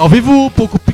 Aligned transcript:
Ao 0.00 0.08
vivo, 0.08 0.50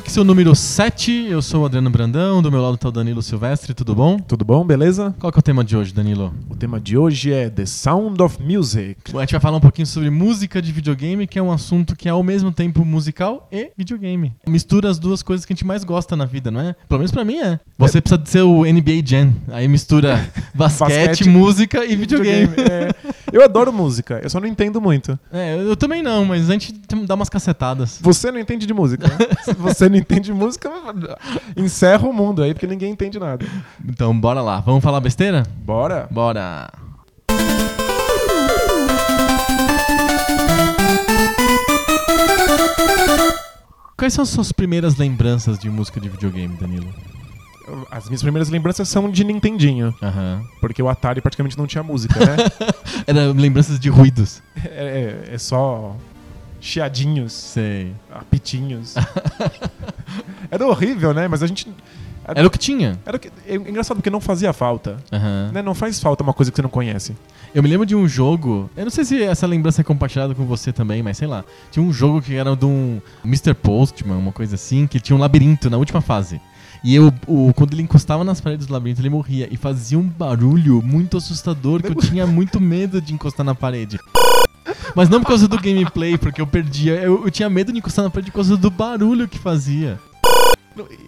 Pixel 0.07 0.23
número 0.23 0.55
7. 0.55 1.27
Eu 1.29 1.41
sou 1.41 1.63
o 1.63 1.65
Adriano 1.65 1.89
Brandão, 1.89 2.41
do 2.41 2.49
meu 2.49 2.61
lado 2.61 2.77
tá 2.77 2.87
o 2.87 2.91
Danilo 2.93 3.21
Silvestre, 3.21 3.73
tudo 3.73 3.93
bom? 3.93 4.17
Tudo 4.17 4.45
bom, 4.45 4.65
beleza? 4.65 5.13
Qual 5.19 5.29
que 5.33 5.37
é 5.37 5.41
o 5.41 5.43
tema 5.43 5.65
de 5.65 5.75
hoje, 5.75 5.93
Danilo? 5.93 6.33
O 6.49 6.55
tema 6.55 6.79
de 6.79 6.97
hoje 6.97 7.33
é 7.33 7.49
The 7.49 7.65
Sound 7.65 8.21
of 8.23 8.41
Music. 8.41 8.95
A 9.13 9.19
gente 9.19 9.31
vai 9.33 9.41
falar 9.41 9.57
um 9.57 9.59
pouquinho 9.59 9.85
sobre 9.85 10.09
música 10.09 10.61
de 10.61 10.71
videogame, 10.71 11.27
que 11.27 11.37
é 11.37 11.41
um 11.43 11.51
assunto 11.51 11.93
que 11.93 12.07
é 12.07 12.11
ao 12.11 12.23
mesmo 12.23 12.53
tempo 12.53 12.85
musical 12.85 13.49
e 13.51 13.69
videogame. 13.77 14.33
Mistura 14.47 14.89
as 14.89 14.97
duas 14.97 15.21
coisas 15.21 15.45
que 15.45 15.51
a 15.51 15.55
gente 15.55 15.65
mais 15.65 15.83
gosta 15.83 16.15
na 16.15 16.23
vida, 16.23 16.49
não 16.49 16.61
é? 16.61 16.73
Pelo 16.87 16.99
menos 16.99 17.11
pra 17.11 17.25
mim 17.25 17.39
é. 17.39 17.59
Você 17.77 17.99
precisa 17.99 18.17
de 18.17 18.29
ser 18.29 18.43
o 18.43 18.63
NBA 18.63 19.05
Jam. 19.05 19.33
Aí 19.49 19.67
mistura 19.67 20.25
basquete, 20.55 21.27
música 21.27 21.83
e 21.83 21.97
videogame. 21.97 22.53
É, 22.59 22.95
eu 23.29 23.43
adoro 23.43 23.73
música, 23.73 24.21
eu 24.23 24.29
só 24.29 24.39
não 24.39 24.47
entendo 24.47 24.79
muito. 24.79 25.19
É, 25.33 25.57
eu 25.57 25.75
também 25.75 26.01
não, 26.01 26.23
mas 26.23 26.49
a 26.49 26.53
gente 26.53 26.73
dá 27.05 27.13
umas 27.13 27.27
cacetadas. 27.27 27.99
Você 28.01 28.31
não 28.31 28.39
entende 28.39 28.65
de 28.65 28.73
música. 28.73 29.05
Se 29.43 29.51
você 29.59 29.89
não 29.89 29.96
entende 29.97 30.25
de 30.27 30.33
música, 30.33 30.69
encerra 31.55 32.07
o 32.07 32.13
mundo 32.13 32.43
aí, 32.43 32.53
porque 32.53 32.67
ninguém 32.67 32.91
entende 32.91 33.19
nada. 33.19 33.45
Então, 33.87 34.17
bora 34.17 34.41
lá. 34.41 34.59
Vamos 34.59 34.83
falar 34.83 34.99
besteira? 34.99 35.43
Bora? 35.65 36.07
Bora. 36.11 36.69
Quais 43.97 44.13
são 44.13 44.21
as 44.23 44.29
suas 44.29 44.51
primeiras 44.51 44.95
lembranças 44.95 45.57
de 45.57 45.69
música 45.69 45.99
de 45.99 46.07
videogame, 46.07 46.55
Danilo? 46.57 46.93
As 47.91 48.05
minhas 48.05 48.21
primeiras 48.21 48.47
lembranças 48.49 48.87
são 48.87 49.09
de 49.09 49.23
Nintendinho, 49.23 49.93
Aham. 50.01 50.41
porque 50.61 50.81
o 50.81 50.87
Atari 50.87 51.19
praticamente 51.19 51.57
não 51.57 51.67
tinha 51.67 51.83
música, 51.83 52.17
né? 52.19 52.35
Era 53.05 53.31
lembranças 53.33 53.79
de 53.79 53.89
ruídos. 53.89 54.41
é, 54.63 55.25
é- 55.29 55.33
é 55.33 55.37
só 55.37 55.95
chiadinhos, 56.67 57.33
Sei. 57.33 57.93
apitinhos. 58.13 58.95
Era 60.51 60.65
horrível, 60.67 61.13
né? 61.13 61.27
Mas 61.27 61.41
a 61.43 61.47
gente. 61.47 61.67
Era 62.25 62.45
o 62.45 62.49
que 62.49 62.57
tinha. 62.57 62.99
Era 63.05 63.15
o 63.15 63.19
que- 63.19 63.31
é 63.47 63.55
engraçado 63.55 63.95
porque 63.97 64.09
não 64.09 64.19
fazia 64.19 64.51
falta. 64.51 64.97
Aham. 65.11 65.51
Né? 65.53 65.61
Não 65.61 65.73
faz 65.73 65.97
falta 66.01 66.23
uma 66.23 66.33
coisa 66.33 66.51
que 66.51 66.55
você 66.57 66.61
não 66.61 66.69
conhece. 66.69 67.15
Eu 67.55 67.63
me 67.63 67.69
lembro 67.69 67.85
de 67.85 67.95
um 67.95 68.05
jogo. 68.05 68.69
Eu 68.75 68.83
não 68.83 68.91
sei 68.91 69.05
se 69.05 69.23
essa 69.23 69.47
lembrança 69.47 69.79
é 69.79 69.83
compartilhada 69.83 70.35
com 70.35 70.45
você 70.45 70.73
também, 70.73 71.01
mas 71.01 71.17
sei 71.17 71.27
lá. 71.27 71.45
Tinha 71.71 71.83
um 71.83 71.93
jogo 71.93 72.21
que 72.21 72.35
era 72.35 72.53
de 72.53 72.65
um 72.65 72.99
Mr. 73.23 73.53
Postman, 73.53 74.17
uma 74.17 74.33
coisa 74.33 74.55
assim, 74.55 74.87
que 74.87 74.99
tinha 74.99 75.15
um 75.15 75.19
labirinto 75.19 75.69
na 75.69 75.77
última 75.77 76.01
fase. 76.01 76.41
E 76.83 76.93
eu, 76.93 77.13
o, 77.25 77.53
quando 77.53 77.73
ele 77.73 77.81
encostava 77.81 78.23
nas 78.25 78.41
paredes 78.41 78.67
do 78.67 78.73
labirinto, 78.73 78.99
ele 79.01 79.09
morria. 79.09 79.47
E 79.49 79.55
fazia 79.55 79.97
um 79.97 80.03
barulho 80.07 80.81
muito 80.83 81.15
assustador 81.15 81.81
que 81.81 81.89
eu 81.89 81.95
tinha 81.95 82.27
muito 82.27 82.59
medo 82.59 83.01
de 83.01 83.13
encostar 83.13 83.45
na 83.45 83.55
parede. 83.55 83.97
Mas 84.95 85.09
não 85.09 85.21
por 85.21 85.27
causa 85.29 85.47
do 85.47 85.57
gameplay, 85.59 86.17
porque 86.17 86.41
eu 86.41 86.47
perdia. 86.47 86.93
Eu, 86.95 87.23
eu 87.25 87.31
tinha 87.31 87.49
medo 87.49 87.71
de 87.71 87.77
encostar 87.79 88.03
na 88.03 88.09
parede 88.11 88.31
por 88.31 88.37
causa 88.37 88.55
do 88.57 88.69
barulho 88.69 89.27
que 89.27 89.37
fazia. 89.39 89.99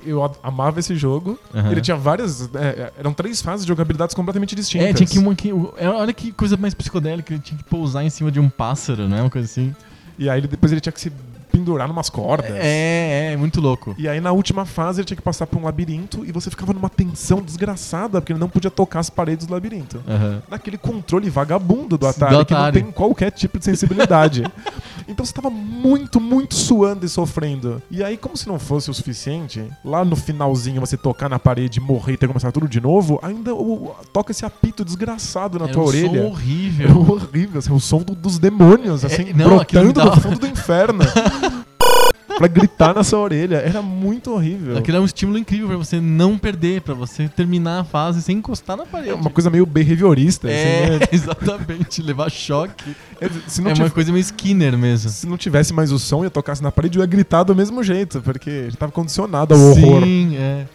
Eu 0.03 0.23
amava 0.41 0.79
esse 0.79 0.95
jogo. 0.95 1.37
Aham. 1.53 1.71
Ele 1.71 1.81
tinha 1.81 1.95
várias. 1.95 2.49
é, 2.55 2.91
eram 2.97 3.13
três 3.13 3.41
fases 3.41 3.65
de 3.65 3.67
jogabilidades 3.69 4.15
completamente 4.15 4.55
distintas. 4.55 4.87
É, 4.89 4.93
tinha 4.93 5.07
que 5.07 5.19
uma 5.19 5.35
que. 5.35 5.49
é, 5.77 5.87
Olha 5.87 6.11
que 6.13 6.31
coisa 6.31 6.57
mais 6.57 6.73
psicodélica, 6.73 7.33
ele 7.33 7.41
tinha 7.41 7.57
que 7.57 7.63
pousar 7.65 8.03
em 8.03 8.09
cima 8.09 8.31
de 8.31 8.39
um 8.39 8.49
pássaro, 8.49 9.07
né? 9.07 9.21
Uma 9.21 9.29
coisa 9.29 9.45
assim. 9.45 9.75
E 10.17 10.27
aí 10.29 10.39
ele- 10.39 10.47
depois 10.47 10.71
ele 10.71 10.81
tinha 10.81 10.91
que 10.91 10.99
se 10.99 11.11
pendurar 11.59 11.87
numas 11.87 12.09
cordas. 12.09 12.51
É, 12.55 13.31
é, 13.33 13.37
muito 13.37 13.59
louco. 13.59 13.93
E 13.97 14.07
aí 14.07 14.19
na 14.21 14.31
última 14.31 14.65
fase 14.65 15.01
ele 15.01 15.05
tinha 15.05 15.17
que 15.17 15.21
passar 15.21 15.45
por 15.45 15.59
um 15.59 15.65
labirinto 15.65 16.25
e 16.25 16.31
você 16.31 16.49
ficava 16.49 16.73
numa 16.73 16.89
tensão 16.89 17.41
desgraçada 17.41 18.21
porque 18.21 18.31
ele 18.31 18.39
não 18.39 18.49
podia 18.49 18.71
tocar 18.71 18.99
as 18.99 19.09
paredes 19.09 19.45
do 19.45 19.53
labirinto. 19.53 20.01
Aham. 20.07 20.41
Naquele 20.49 20.77
controle 20.77 21.29
vagabundo 21.29 21.97
do 21.97 22.07
Atari, 22.07 22.37
Do 22.37 22.45
que 22.45 22.53
não 22.53 22.61
Atari. 22.61 22.81
tem 22.83 22.91
qualquer 22.91 23.31
tipo 23.31 23.59
de 23.59 23.65
sensibilidade. 23.65 24.43
então 25.09 25.25
você 25.25 25.33
tava 25.33 25.49
muito, 25.49 26.19
muito 26.19 26.55
suando 26.55 27.05
e 27.05 27.09
sofrendo. 27.09 27.81
E 27.91 28.03
aí, 28.03 28.15
como 28.17 28.37
se 28.37 28.47
não 28.47 28.59
fosse 28.59 28.89
o 28.89 28.93
suficiente, 28.93 29.63
lá 29.83 30.05
no 30.05 30.15
finalzinho 30.15 30.79
você 30.79 30.95
tocar 30.97 31.27
na 31.29 31.39
parede, 31.39 31.79
morrer 31.79 32.13
e 32.13 32.17
ter 32.17 32.27
que 32.27 32.33
começar 32.33 32.51
tudo 32.51 32.67
de 32.67 32.79
novo, 32.79 33.19
ainda 33.21 33.53
o- 33.53 33.95
toca 34.13 34.31
esse 34.31 34.45
apito 34.45 34.85
desgraçado 34.85 35.57
na 35.59 35.65
Era 35.65 35.73
tua 35.73 35.83
um 35.83 35.87
orelha. 35.87 36.09
som 36.09 36.15
É 36.15 36.21
horrível. 36.23 36.99
horrível, 37.01 37.59
assim, 37.59 37.73
o 37.73 37.79
som 37.79 37.99
do- 37.99 38.15
dos 38.15 38.37
demônios, 38.39 39.03
É, 39.03 39.07
assim, 39.07 39.33
não, 39.33 39.59
aquilo 39.59 39.85
me 39.87 39.93
brotando 39.93 39.93
dava- 39.93 40.15
do 40.15 40.21
fundo 40.21 40.39
do 40.39 40.47
inferno. 40.47 40.99
pra 42.39 42.47
gritar 42.47 42.95
na 42.95 43.03
sua 43.03 43.19
orelha. 43.19 43.57
Era 43.57 43.81
muito 43.81 44.31
horrível. 44.31 44.77
Aquilo 44.77 44.97
é 44.97 44.99
um 45.01 45.05
estímulo 45.05 45.37
incrível 45.37 45.67
pra 45.67 45.77
você 45.77 45.99
não 45.99 46.37
perder, 46.37 46.81
pra 46.81 46.93
você 46.93 47.27
terminar 47.27 47.81
a 47.81 47.83
fase 47.83 48.21
sem 48.21 48.37
encostar 48.37 48.77
na 48.77 48.85
parede. 48.85 49.09
É 49.11 49.13
uma 49.13 49.29
coisa 49.29 49.49
meio 49.49 49.65
behaviorista, 49.65 50.49
É, 50.49 50.85
assim, 50.85 50.91
né? 50.99 50.99
exatamente, 51.11 52.01
levar 52.01 52.29
choque. 52.31 52.95
Se 53.47 53.61
não, 53.61 53.71
é 53.71 53.73
tiv- 53.73 53.83
uma 53.83 53.89
coisa 53.91 54.11
meio 54.11 54.21
Skinner 54.21 54.77
mesmo. 54.77 55.09
se 55.11 55.27
não 55.27 55.35
tivesse 55.37 55.73
mais 55.73 55.91
o 55.91 55.99
som 55.99 56.23
e 56.23 56.27
eu 56.27 56.31
tocasse 56.31 56.63
na 56.63 56.71
parede, 56.71 56.97
eu 56.97 57.01
ia 57.03 57.07
gritar 57.07 57.43
do 57.43 57.53
mesmo 57.53 57.83
jeito, 57.83 58.21
porque 58.21 58.49
ele 58.49 58.75
tava 58.77 58.91
condicionado 58.91 59.53
ao 59.53 59.59
horror. 59.59 60.03
Sim, 60.03 60.37
é. 60.37 60.65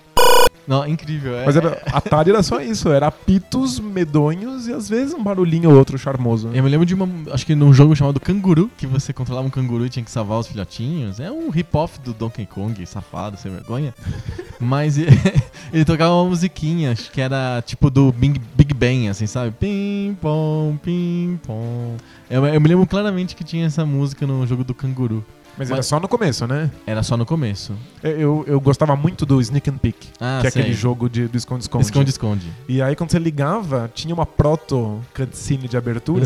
Não, 0.66 0.86
incrível. 0.86 1.36
É, 1.36 1.44
Mas 1.44 1.56
era, 1.56 1.80
Atari 1.92 2.30
era 2.30 2.42
só 2.42 2.60
isso, 2.60 2.88
era 2.90 3.06
apitos 3.08 3.78
medonhos 3.78 4.66
e 4.66 4.72
às 4.72 4.88
vezes 4.88 5.14
um 5.14 5.22
barulhinho 5.22 5.70
ou 5.70 5.76
outro 5.76 5.98
charmoso. 5.98 6.50
Eu 6.52 6.62
me 6.62 6.68
lembro 6.68 6.86
de 6.86 6.94
uma. 6.94 7.08
Acho 7.32 7.44
que 7.44 7.54
num 7.54 7.72
jogo 7.72 7.94
chamado 7.94 8.18
Canguru, 8.18 8.70
que 8.76 8.86
você 8.86 9.12
controlava 9.12 9.46
um 9.46 9.50
canguru 9.50 9.84
e 9.84 9.88
tinha 9.88 10.04
que 10.04 10.10
salvar 10.10 10.38
os 10.38 10.46
filhotinhos. 10.46 11.20
É 11.20 11.30
um 11.30 11.50
rip-off 11.50 12.00
do 12.00 12.12
Donkey 12.14 12.46
Kong, 12.46 12.84
safado, 12.86 13.36
sem 13.36 13.52
vergonha. 13.52 13.94
Mas 14.58 14.96
ele, 14.96 15.10
ele 15.72 15.84
tocava 15.84 16.14
uma 16.14 16.30
musiquinha, 16.30 16.92
acho 16.92 17.10
que 17.10 17.20
era 17.20 17.62
tipo 17.66 17.90
do 17.90 18.12
Big, 18.12 18.40
Big 18.54 18.72
Bang, 18.72 19.08
assim, 19.08 19.26
sabe? 19.26 19.52
Pim, 19.52 20.16
pom, 20.20 20.78
pim, 20.82 21.38
pom. 21.46 21.96
Eu, 22.30 22.46
eu 22.46 22.60
me 22.60 22.68
lembro 22.68 22.86
claramente 22.86 23.36
que 23.36 23.44
tinha 23.44 23.66
essa 23.66 23.84
música 23.84 24.26
no 24.26 24.46
jogo 24.46 24.64
do 24.64 24.74
Canguru. 24.74 25.24
Mas 25.56 25.68
era 25.68 25.76
Mas- 25.78 25.86
só 25.86 26.00
no 26.00 26.08
começo, 26.08 26.46
né? 26.46 26.70
Era 26.86 27.02
só 27.02 27.16
no 27.16 27.24
começo. 27.24 27.74
Eu, 28.02 28.44
eu 28.46 28.60
gostava 28.60 28.96
muito 28.96 29.24
do 29.24 29.40
Sneak 29.40 29.70
and 29.70 29.78
Peek, 29.78 30.08
Ah, 30.20 30.38
que 30.40 30.48
é 30.48 30.50
sei. 30.50 30.62
aquele 30.62 30.74
jogo 30.74 31.08
de, 31.08 31.28
do 31.28 31.36
esconde-esconde. 31.36 31.84
Esconde, 31.84 32.10
esconde. 32.10 32.46
E 32.68 32.82
aí 32.82 32.96
quando 32.96 33.10
você 33.10 33.18
ligava, 33.18 33.90
tinha 33.94 34.12
uma 34.14 34.26
proto 34.26 35.00
cutscene 35.14 35.68
de 35.68 35.76
abertura. 35.76 36.24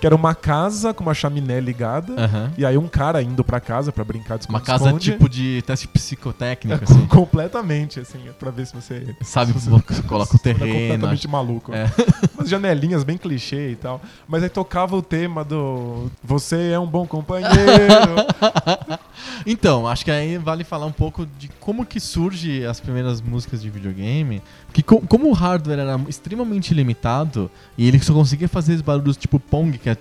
Que 0.00 0.06
era 0.06 0.14
uma 0.16 0.34
casa 0.34 0.94
com 0.94 1.02
uma 1.02 1.14
chaminé 1.14 1.60
ligada. 1.60 2.14
Aham. 2.18 2.50
E 2.56 2.64
aí 2.64 2.76
um 2.78 2.88
cara 2.88 3.22
indo 3.22 3.44
pra 3.44 3.60
casa 3.60 3.92
pra 3.92 4.02
brincar 4.02 4.38
de 4.38 4.48
Uma 4.48 4.60
casa 4.60 4.92
tipo 4.94 5.28
de 5.28 5.62
teste 5.66 5.86
É, 5.86 5.90
psicotécnico, 5.92 6.84
assim. 6.84 7.06
completamente, 7.08 8.00
assim, 8.00 8.18
pra 8.38 8.50
ver 8.50 8.66
se 8.66 8.74
você 8.74 9.14
Sabe, 9.22 9.52
se 9.58 9.68
você- 9.68 10.02
coloca 10.02 10.34
o 10.36 10.38
terreno. 10.38 10.72
completamente 10.72 11.28
maluco. 11.28 11.72
É. 11.74 11.86
Umas 12.36 12.48
janelinhas 12.48 13.04
bem 13.04 13.18
clichê 13.18 13.70
e 13.72 13.76
tal. 13.76 14.00
Mas 14.26 14.42
aí 14.42 14.48
tocava 14.48 14.96
o 14.96 15.02
tema 15.02 15.44
do 15.44 16.10
Você 16.24 16.70
é 16.72 16.78
um 16.78 16.86
bom 16.86 17.06
companheiro. 17.06 17.50
Então, 19.46 19.86
acho 19.86 20.04
que 20.04 20.10
aí 20.10 20.36
vale 20.38 20.64
falar 20.64 20.86
um 20.86 20.92
pouco 20.92 21.26
de 21.38 21.48
como 21.60 21.84
que 21.86 21.98
surge 22.00 22.64
as 22.64 22.80
primeiras 22.80 23.20
músicas 23.20 23.60
de 23.62 23.70
videogame. 23.70 24.42
Que 24.72 24.82
co- 24.82 25.00
como 25.00 25.28
o 25.28 25.32
hardware 25.32 25.78
era 25.78 26.00
extremamente 26.08 26.72
limitado 26.74 27.50
e 27.76 27.86
ele 27.88 27.98
só 28.00 28.12
conseguia 28.12 28.48
fazer 28.48 28.72
esses 28.72 28.82
barulhos 28.82 29.16
tipo 29.16 29.38
Pong, 29.40 29.76
que 29.78 29.90
é 29.90 29.96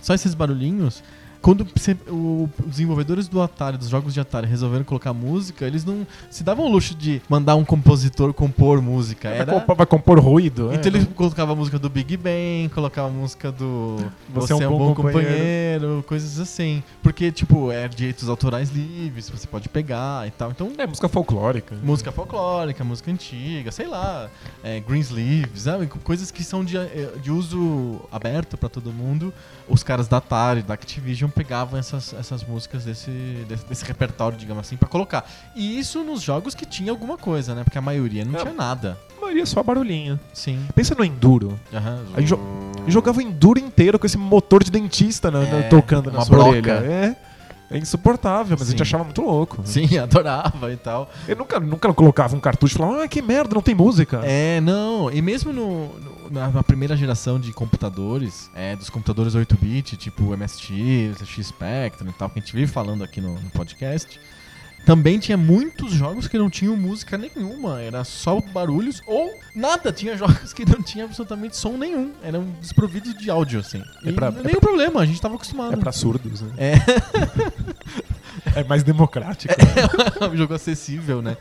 só 0.00 0.14
esses 0.14 0.34
barulhinhos. 0.34 1.02
Quando 1.40 1.66
você- 1.74 1.96
os 2.10 2.48
desenvolvedores 2.66 3.28
do 3.28 3.40
Atari, 3.40 3.76
dos 3.76 3.88
jogos 3.88 4.12
de 4.12 4.20
Atari, 4.20 4.46
resolveram 4.46 4.84
colocar 4.84 5.12
música, 5.12 5.64
eles 5.66 5.84
não 5.84 6.06
se 6.30 6.42
davam 6.42 6.66
o 6.66 6.68
luxo 6.68 6.94
de 6.94 7.22
mandar 7.28 7.54
um 7.56 7.64
compositor 7.64 8.32
compor 8.32 8.82
música. 8.82 9.28
vai, 9.30 9.38
Era... 9.38 9.52
compor, 9.52 9.76
vai 9.76 9.86
compor 9.86 10.18
ruído. 10.20 10.70
Então 10.72 10.92
é, 10.92 10.96
ele 10.96 11.06
colocava 11.06 11.52
a 11.52 11.54
música 11.56 11.78
do 11.78 11.88
Big 11.88 12.16
Bang, 12.16 12.68
colocava 12.74 13.08
a 13.08 13.10
música 13.10 13.52
do 13.52 13.96
Você 14.34 14.52
é 14.52 14.56
um 14.56 14.76
bom 14.78 14.94
companheiro, 14.94 16.04
coisas 16.06 16.38
assim. 16.40 16.82
Porque, 17.02 17.30
tipo, 17.30 17.70
é 17.70 17.86
direitos 17.88 18.28
autorais 18.28 18.70
livres, 18.70 19.30
você 19.30 19.46
pode 19.46 19.68
pegar 19.68 20.26
e 20.26 20.30
tal. 20.30 20.50
Então, 20.50 20.72
É 20.76 20.86
música 20.86 21.08
folclórica. 21.08 21.76
música 21.82 22.12
folclórica, 22.12 22.82
música 22.84 23.10
antiga, 23.10 23.70
sei 23.70 23.86
lá, 23.86 24.28
é, 24.62 24.80
Greensleeves, 24.80 25.62
sabe? 25.62 25.86
coisas 26.02 26.30
que 26.30 26.42
são 26.44 26.64
de, 26.64 26.76
eh, 26.76 27.12
de 27.22 27.30
uso 27.30 28.00
aberto 28.10 28.56
pra 28.56 28.68
todo 28.68 28.92
mundo. 28.92 29.32
Os 29.68 29.82
caras 29.82 30.08
da 30.08 30.16
Atari, 30.16 30.62
da 30.62 30.74
Activision 30.74 31.28
pegavam 31.30 31.78
essas, 31.78 32.14
essas 32.14 32.42
músicas 32.42 32.84
desse, 32.84 33.10
desse, 33.48 33.64
desse 33.66 33.84
repertório, 33.84 34.36
digamos 34.38 34.66
assim, 34.66 34.76
pra 34.76 34.88
colocar. 34.88 35.28
E 35.54 35.78
isso 35.78 36.02
nos 36.02 36.22
jogos 36.22 36.54
que 36.54 36.64
tinha 36.64 36.90
alguma 36.90 37.16
coisa, 37.18 37.54
né? 37.54 37.64
Porque 37.64 37.76
a 37.78 37.82
maioria 37.82 38.24
não 38.24 38.38
É. 38.38 38.42
tinha 38.42 38.54
nada. 38.54 38.96
A 39.16 39.20
maioria 39.20 39.44
só 39.44 39.62
barulhinho. 39.62 40.18
Sim. 40.32 40.64
Pensa 40.74 40.94
no 40.94 41.04
Enduro. 41.04 41.58
Aham. 41.72 42.02
Aí 42.14 42.24
jo- 42.24 42.38
jogava 42.86 43.18
o 43.18 43.22
Enduro 43.22 43.58
inteiro 43.58 43.98
com 43.98 44.06
esse 44.06 44.16
motor 44.16 44.64
de 44.64 44.70
dentista 44.70 45.30
na- 45.30 45.40
na- 45.40 45.58
É, 45.58 45.62
tocando 45.64 46.10
na 46.10 46.20
sua 46.24 46.36
broca. 46.36 46.50
orelha. 46.50 46.72
É. 46.86 47.16
É 47.70 47.76
insuportável, 47.76 48.56
mas 48.58 48.68
a 48.68 48.70
gente 48.70 48.78
Sim. 48.78 48.82
achava 48.82 49.04
muito 49.04 49.20
louco. 49.20 49.58
Sim, 49.64 49.96
adorava 49.98 50.72
e 50.72 50.76
tal. 50.76 51.10
Eu 51.26 51.36
nunca, 51.36 51.60
nunca 51.60 51.92
colocava 51.92 52.34
um 52.34 52.40
cartucho 52.40 52.74
e 52.74 52.78
falava, 52.78 53.04
ah, 53.04 53.08
que 53.08 53.20
merda, 53.20 53.54
não 53.54 53.60
tem 53.62 53.74
música. 53.74 54.20
É, 54.24 54.60
não, 54.60 55.10
e 55.10 55.20
mesmo 55.20 55.52
no, 55.52 55.88
no- 55.98 56.30
na, 56.30 56.48
na 56.48 56.62
primeira 56.62 56.96
geração 56.96 57.38
de 57.38 57.52
computadores, 57.52 58.50
é, 58.54 58.74
dos 58.76 58.88
computadores 58.90 59.34
8-bit, 59.34 59.96
tipo 59.96 60.24
o 60.24 60.36
MSX, 60.36 61.20
o 61.22 61.26
X 61.26 61.46
Spectrum 61.48 62.08
e 62.08 62.12
tal, 62.12 62.28
que 62.30 62.38
a 62.38 62.42
gente 62.42 62.54
vive 62.54 62.70
falando 62.70 63.02
aqui 63.04 63.20
no, 63.20 63.34
no 63.34 63.50
podcast, 63.50 64.18
também 64.86 65.18
tinha 65.18 65.36
muitos 65.36 65.92
jogos 65.92 66.26
que 66.26 66.38
não 66.38 66.48
tinham 66.48 66.76
música 66.76 67.18
nenhuma, 67.18 67.80
era 67.80 68.04
só 68.04 68.40
barulhos 68.40 69.02
ou 69.06 69.30
nada. 69.54 69.92
Tinha 69.92 70.16
jogos 70.16 70.52
que 70.52 70.64
não 70.64 70.82
tinham 70.82 71.06
absolutamente 71.06 71.56
som 71.56 71.76
nenhum, 71.76 72.12
eram 72.22 72.44
desprovidos 72.60 73.14
de 73.14 73.30
áudio, 73.30 73.60
assim. 73.60 73.82
É 74.04 74.12
pra- 74.12 74.30
nenhum 74.30 74.60
problema, 74.60 75.00
a 75.00 75.06
gente 75.06 75.20
tava 75.20 75.34
acostumado. 75.34 75.74
É 75.74 75.76
pra 75.76 75.92
surdos, 75.92 76.40
né? 76.42 76.50
É. 76.56 76.74
É 78.54 78.64
mais 78.64 78.82
democrático. 78.82 79.52
É 80.20 80.26
um 80.28 80.36
jogo 80.36 80.54
acessível, 80.54 81.20
né? 81.20 81.36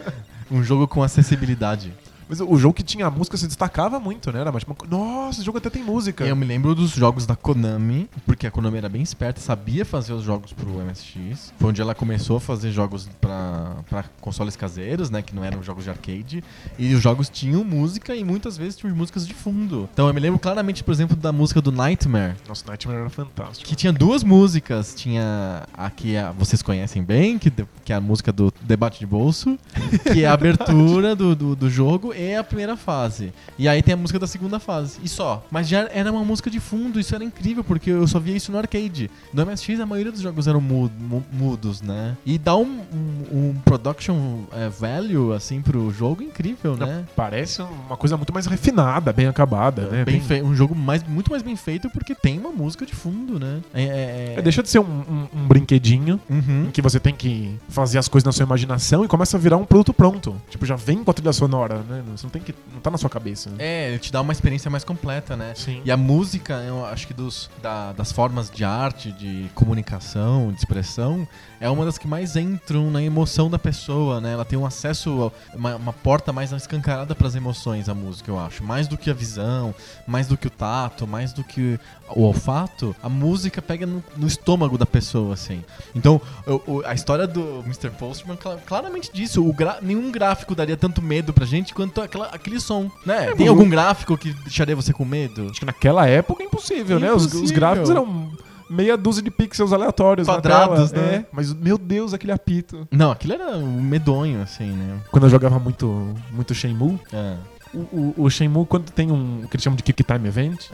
Um 0.51 0.63
jogo 0.63 0.88
com 0.88 1.01
acessibilidade. 1.04 1.94
Mas 2.29 2.39
o 2.41 2.57
jogo 2.57 2.74
que 2.74 2.83
tinha 2.83 3.09
música 3.09 3.38
se 3.38 3.47
destacava 3.47 4.00
muito, 4.00 4.31
né? 4.31 4.41
Era 4.41 4.51
mais, 4.51 4.63
tipo, 4.63 4.75
nossa, 4.88 5.38
esse 5.39 5.45
jogo 5.45 5.57
até 5.57 5.69
tem 5.69 5.83
música. 5.83 6.25
Eu 6.25 6.35
me 6.35 6.45
lembro 6.45 6.75
dos 6.75 6.91
jogos 6.91 7.25
da 7.25 7.35
Konami, 7.35 8.09
porque 8.25 8.45
a 8.47 8.51
Konami 8.51 8.77
era 8.77 8.89
bem 8.89 9.01
esperta, 9.01 9.39
sabia 9.39 9.85
fazer 9.85 10.13
os 10.13 10.24
jogos 10.24 10.51
pro 10.53 10.69
MSX. 10.83 11.53
Foi 11.57 11.69
onde 11.69 11.81
ela 11.81 11.95
começou 11.95 12.38
a 12.38 12.41
fazer 12.41 12.71
jogos 12.71 13.07
pra, 13.21 13.77
pra 13.89 14.06
consoles 14.19 14.56
caseiros, 14.56 15.09
né? 15.09 15.21
Que 15.21 15.33
não 15.35 15.44
eram 15.44 15.63
jogos 15.63 15.83
de 15.83 15.89
arcade. 15.89 16.44
E 16.77 16.94
os 16.94 17.01
jogos 17.01 17.29
tinham 17.29 17.63
música 17.63 18.15
e 18.15 18.24
muitas 18.24 18.57
vezes 18.57 18.75
tinham 18.77 18.95
músicas 18.95 19.25
de 19.27 19.33
fundo. 19.33 19.88
Então 19.94 20.07
eu 20.07 20.13
me 20.13 20.19
lembro 20.19 20.39
claramente, 20.39 20.83
por 20.83 20.91
exemplo, 20.91 21.15
da 21.15 21.31
música 21.31 21.62
do 21.62 21.71
Nightmare. 21.71 22.35
Nossa, 22.47 22.65
Nightmare 22.68 23.00
era 23.01 23.09
fantástico. 23.09 23.68
Que 23.68 23.75
tinha 23.75 23.94
duas 23.94 24.24
músicas. 24.24 24.94
Tinha 24.95 25.63
a 25.74 25.89
que 25.89 26.18
a- 26.18 26.31
vocês 26.31 26.62
conhecem 26.62 27.03
bem, 27.03 27.38
que, 27.39 27.50
de- 27.50 27.65
que 27.85 27.94
é 27.94 27.95
a 27.95 28.01
música 28.01 28.31
do 28.31 28.53
Debate 28.62 29.00
de 29.00 29.06
Bolso, 29.06 29.57
que 30.13 30.24
é 30.24 30.27
a 30.27 30.33
abertura 30.33 31.15
do, 31.15 31.35
do, 31.35 31.56
do 31.56 31.69
jogo 31.69 32.13
e 32.18 32.36
a 32.36 32.44
primeira 32.44 32.75
fase. 32.75 33.31
E 33.58 33.68
aí 33.68 33.81
tem 33.81 33.94
a 33.94 33.98
música 33.98 34.19
da 34.19 34.28
segunda 34.28 34.60
fase. 34.60 35.00
E 35.04 35.08
só. 35.10 35.46
Mas 35.52 35.68
já 35.68 35.88
era 35.92 36.12
uma 36.12 36.24
música 36.24 36.50
de 36.50 36.60
fundo, 36.60 37.00
isso 37.00 37.14
era 37.16 37.24
incrível, 37.24 37.64
porque 37.64 37.90
eu 37.90 38.08
só 38.08 38.19
via 38.19 38.36
isso 38.36 38.52
no 38.52 38.58
arcade. 38.58 39.10
No 39.34 39.46
MSX 39.46 39.80
a 39.80 39.86
maioria 39.86 40.12
dos 40.12 40.22
jogos 40.22 40.48
eram 40.48 40.60
mu- 40.62 40.92
mu- 41.00 41.24
mudos, 41.31 41.81
né? 41.81 42.16
E 42.25 42.38
dá 42.38 42.56
um, 42.56 42.81
um, 42.94 43.50
um 43.50 43.56
production 43.64 44.42
eh, 44.54 44.69
value, 44.69 45.34
assim, 45.34 45.62
pro 45.62 45.92
jogo 45.92 46.24
incrível, 46.24 46.75
né? 46.75 47.06
Parece 47.16 47.62
uma 47.62 47.98
coisa 47.98 48.18
muito 48.18 48.34
mais 48.34 48.46
refinada, 48.46 49.12
bem 49.13 49.28
acabada, 49.28 49.84
né? 49.88 50.06
Bem 50.06 50.20
fei- 50.22 50.42
um 50.42 50.56
jogo 50.56 50.75
mais, 50.75 51.04
muito 51.04 51.30
mais 51.31 51.44
bem 51.44 51.56
feito 51.56 51.90
porque 51.90 52.16
tem 52.16 52.40
uma 52.40 52.50
música 52.52 52.86
de 52.86 52.94
fundo, 52.96 53.40
né? 53.40 53.60
É, 53.74 53.84
é- 53.84 54.34
É, 54.38 54.42
deixa 54.42 54.62
de 54.63 54.70
ser 54.70 54.80
um, 54.80 54.84
um- 54.84 55.28
um 55.42 55.48
brinquedinho 55.48 56.20
Uhum. 56.30 56.66
em 56.68 56.72
que 56.72 56.81
você 56.81 57.00
tem 57.00 57.13
que 57.13 57.56
fazer 57.70 57.98
as 57.98 58.08
coisas 58.08 58.25
na 58.25 58.31
sua 58.31 58.44
imaginação 58.44 59.04
e 59.04 59.08
começa 59.08 59.38
a 59.38 59.40
virar 59.40 59.58
um 59.58 59.66
produto 59.66 59.94
pronto. 59.94 60.36
Tipo, 60.50 60.66
já 60.66 60.75
vem 60.75 61.04
com 61.04 61.12
a 61.12 61.13
trilha 61.13 61.34
sonora, 61.34 61.80
né? 61.90 62.02
Você 62.15 62.25
não 62.25 62.31
tem 62.31 62.42
que. 62.42 62.54
Não 62.74 62.80
tá 62.80 62.89
na 62.92 62.98
sua 62.98 63.09
cabeça. 63.09 63.50
né? 63.50 63.56
É, 63.59 63.89
ele 63.89 64.00
te 64.00 64.12
dá 64.12 64.21
uma 64.21 64.31
experiência 64.31 64.69
mais 64.71 64.83
completa, 64.83 65.36
né? 65.36 65.54
Sim. 65.56 65.81
E 65.83 65.92
a 65.92 65.98
música, 65.98 66.54
eu 66.68 66.86
acho 66.86 67.07
que 67.07 67.13
dos, 67.13 67.50
da- 67.62 67.92
das 67.94 68.12
formas 68.12 68.50
de 68.50 68.63
arte, 68.63 69.12
de 69.12 69.50
comunicação, 69.54 70.51
de 70.51 70.57
expressão, 70.59 71.27
é 71.59 71.69
uma 71.69 71.86
das 71.86 71.98
que 71.98 72.07
mais 72.07 72.36
entram 72.36 72.89
na 72.92 73.01
emoção 73.01 73.50
da 73.50 73.57
pessoa, 73.59 74.19
né? 74.21 74.33
Ela 74.33 74.45
tem 74.45 74.57
um 74.57 74.65
acesso, 74.65 75.31
uma, 75.54 75.75
uma 75.75 75.94
porta 75.94 76.31
mais 76.33 76.51
escancarada 76.51 77.15
para 77.15 77.27
as 77.27 77.36
emoções, 77.36 77.89
a 77.89 77.94
música, 77.94 78.30
eu 78.31 78.39
acho. 78.39 78.63
Mais 78.63 78.88
do 78.88 78.98
que 78.98 79.10
a 79.10 79.13
visão, 79.13 79.74
mais 80.06 80.27
do 80.27 80.38
que 80.38 80.48
o 80.48 80.50
tato, 80.50 81.07
mais 81.07 81.33
do 81.33 81.44
que 81.44 81.80
o 82.10 82.21
olfato, 82.24 82.95
a 83.03 83.10
música 83.10 83.62
pega 83.62 83.86
no, 83.86 84.03
no 84.15 84.27
estômago 84.27 84.77
da 84.77 84.86
pessoa, 84.86 85.33
assim. 85.33 85.63
Então, 85.95 86.21
o- 86.45 86.77
o- 86.77 86.83
a 86.86 86.94
história 86.94 87.27
do 87.27 87.62
Mr. 87.65 87.89
Postman 87.92 88.38
cla- 88.38 88.57
claramente 88.65 89.12
disso. 89.13 89.45
O 89.48 89.51
gra- 89.53 89.80
nenhum 89.81 90.12
gráfico 90.12 90.56
daria 90.56 90.77
tanto 90.77 91.01
medo 91.01 91.33
pra 91.33 91.45
gente 91.45 91.74
quanto 91.74 91.97
aquela- 92.04 92.28
aquele 92.28 92.60
som, 92.60 92.90
né? 93.06 93.28
Tem 93.28 93.36
mas 93.40 93.48
algum 93.50 93.70
gráfico 93.70 94.18
que 94.18 94.34
deixaria 94.34 94.76
você 94.76 94.92
com 94.94 95.06
medo? 95.06 95.48
Acho 95.50 95.60
que 95.60 95.66
naquela 95.66 96.08
época 96.08 96.44
é 96.44 96.46
impossível, 96.46 97.00
né? 97.00 97.12
Os, 97.12 97.32
os 97.34 97.52
gráficos 97.52 97.90
eram 97.90 98.32
meia 98.70 98.98
dúzia 98.98 99.24
de 99.24 99.32
pixels 99.32 99.72
aleatórios 99.72 100.28
Quadrados, 100.28 100.92
tela. 100.92 101.06
né? 101.08 101.16
É, 101.16 101.26
mas, 101.32 101.54
meu 101.54 101.78
Deus, 101.78 102.14
aquele 102.14 102.32
apito. 102.34 102.86
Não, 102.92 103.12
aquilo 103.12 103.34
era 103.34 103.56
um 103.58 103.82
medonho, 103.82 104.42
assim, 104.42 104.72
né? 104.72 105.00
Quando 105.10 105.24
eu 105.26 105.30
jogava 105.30 105.58
muito, 105.60 106.14
muito 106.32 106.54
Shenmue, 106.54 107.00
É. 107.14 107.36
o, 107.74 107.78
o, 107.78 108.24
o 108.25 108.30
Shenmue, 108.30 108.66
quando 108.66 108.92
tem 108.92 109.12
um 109.12 109.42
que 109.50 109.56
eles 109.56 109.64
chamam 109.64 109.75
de 109.78 109.84
Kick 109.84 110.04
Time 110.04 110.28
Event, 110.28 110.66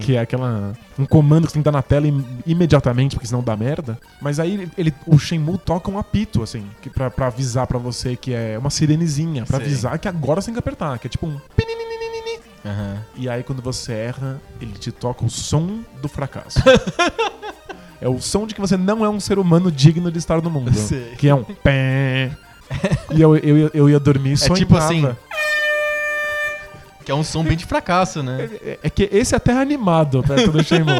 que 0.00 0.16
é 0.16 0.20
aquela 0.20 0.72
um 0.98 1.04
comando 1.06 1.46
que 1.46 1.50
você 1.52 1.54
tem 1.54 1.62
que 1.62 1.64
dar 1.64 1.72
na 1.72 1.82
tela 1.82 2.06
im- 2.06 2.24
imediatamente, 2.46 3.16
porque 3.16 3.26
senão 3.26 3.42
dá 3.42 3.56
merda. 3.56 3.98
Mas 4.20 4.38
aí 4.40 4.68
ele, 4.78 4.92
o 5.06 5.18
Shenmue 5.18 5.58
toca 5.58 5.90
um 5.90 5.98
apito, 5.98 6.42
assim, 6.42 6.66
que 6.80 6.88
pra, 6.90 7.10
pra 7.10 7.26
avisar 7.28 7.66
pra 7.66 7.78
você 7.78 8.16
que 8.16 8.32
é 8.34 8.58
uma 8.58 8.70
sirenezinha, 8.70 9.44
pra 9.44 9.58
Sei. 9.58 9.66
avisar 9.66 9.98
que 9.98 10.08
agora 10.08 10.40
você 10.40 10.46
tem 10.46 10.54
que 10.54 10.58
apertar, 10.60 10.98
que 10.98 11.06
é 11.06 11.10
tipo 11.10 11.26
um. 11.26 11.38
Aham. 12.64 12.98
E 13.16 13.28
aí 13.28 13.42
quando 13.42 13.60
você 13.60 13.92
erra, 13.92 14.40
ele 14.60 14.72
te 14.72 14.92
toca 14.92 15.24
o 15.24 15.30
som 15.30 15.80
do 16.00 16.08
fracasso. 16.08 16.60
é 18.00 18.08
o 18.08 18.20
som 18.20 18.46
de 18.46 18.54
que 18.54 18.60
você 18.60 18.76
não 18.76 19.04
é 19.04 19.08
um 19.08 19.18
ser 19.18 19.38
humano 19.38 19.70
digno 19.70 20.10
de 20.12 20.18
estar 20.18 20.40
no 20.40 20.48
mundo. 20.50 20.72
Sei. 20.74 21.14
Que 21.18 21.28
é 21.28 21.34
um 21.34 21.42
pé. 21.42 22.30
E 23.14 23.20
eu, 23.20 23.36
eu, 23.36 23.58
ia- 23.58 23.70
eu 23.74 23.90
ia 23.90 24.00
dormir 24.00 24.30
e 24.30 24.44
É 24.44 24.48
tipo 24.54 24.76
assim, 24.76 25.02
Que 27.04 27.10
é 27.10 27.14
um 27.14 27.24
som 27.24 27.42
bem 27.44 27.56
de 27.56 27.64
fracasso, 27.66 28.22
né? 28.22 28.48
É, 28.62 28.78
é 28.82 28.90
que 28.90 29.08
esse 29.12 29.34
é 29.34 29.36
até 29.36 29.52
animado 29.52 30.22
perto 30.22 30.52
do 30.52 30.62
Shenmue. 30.62 30.92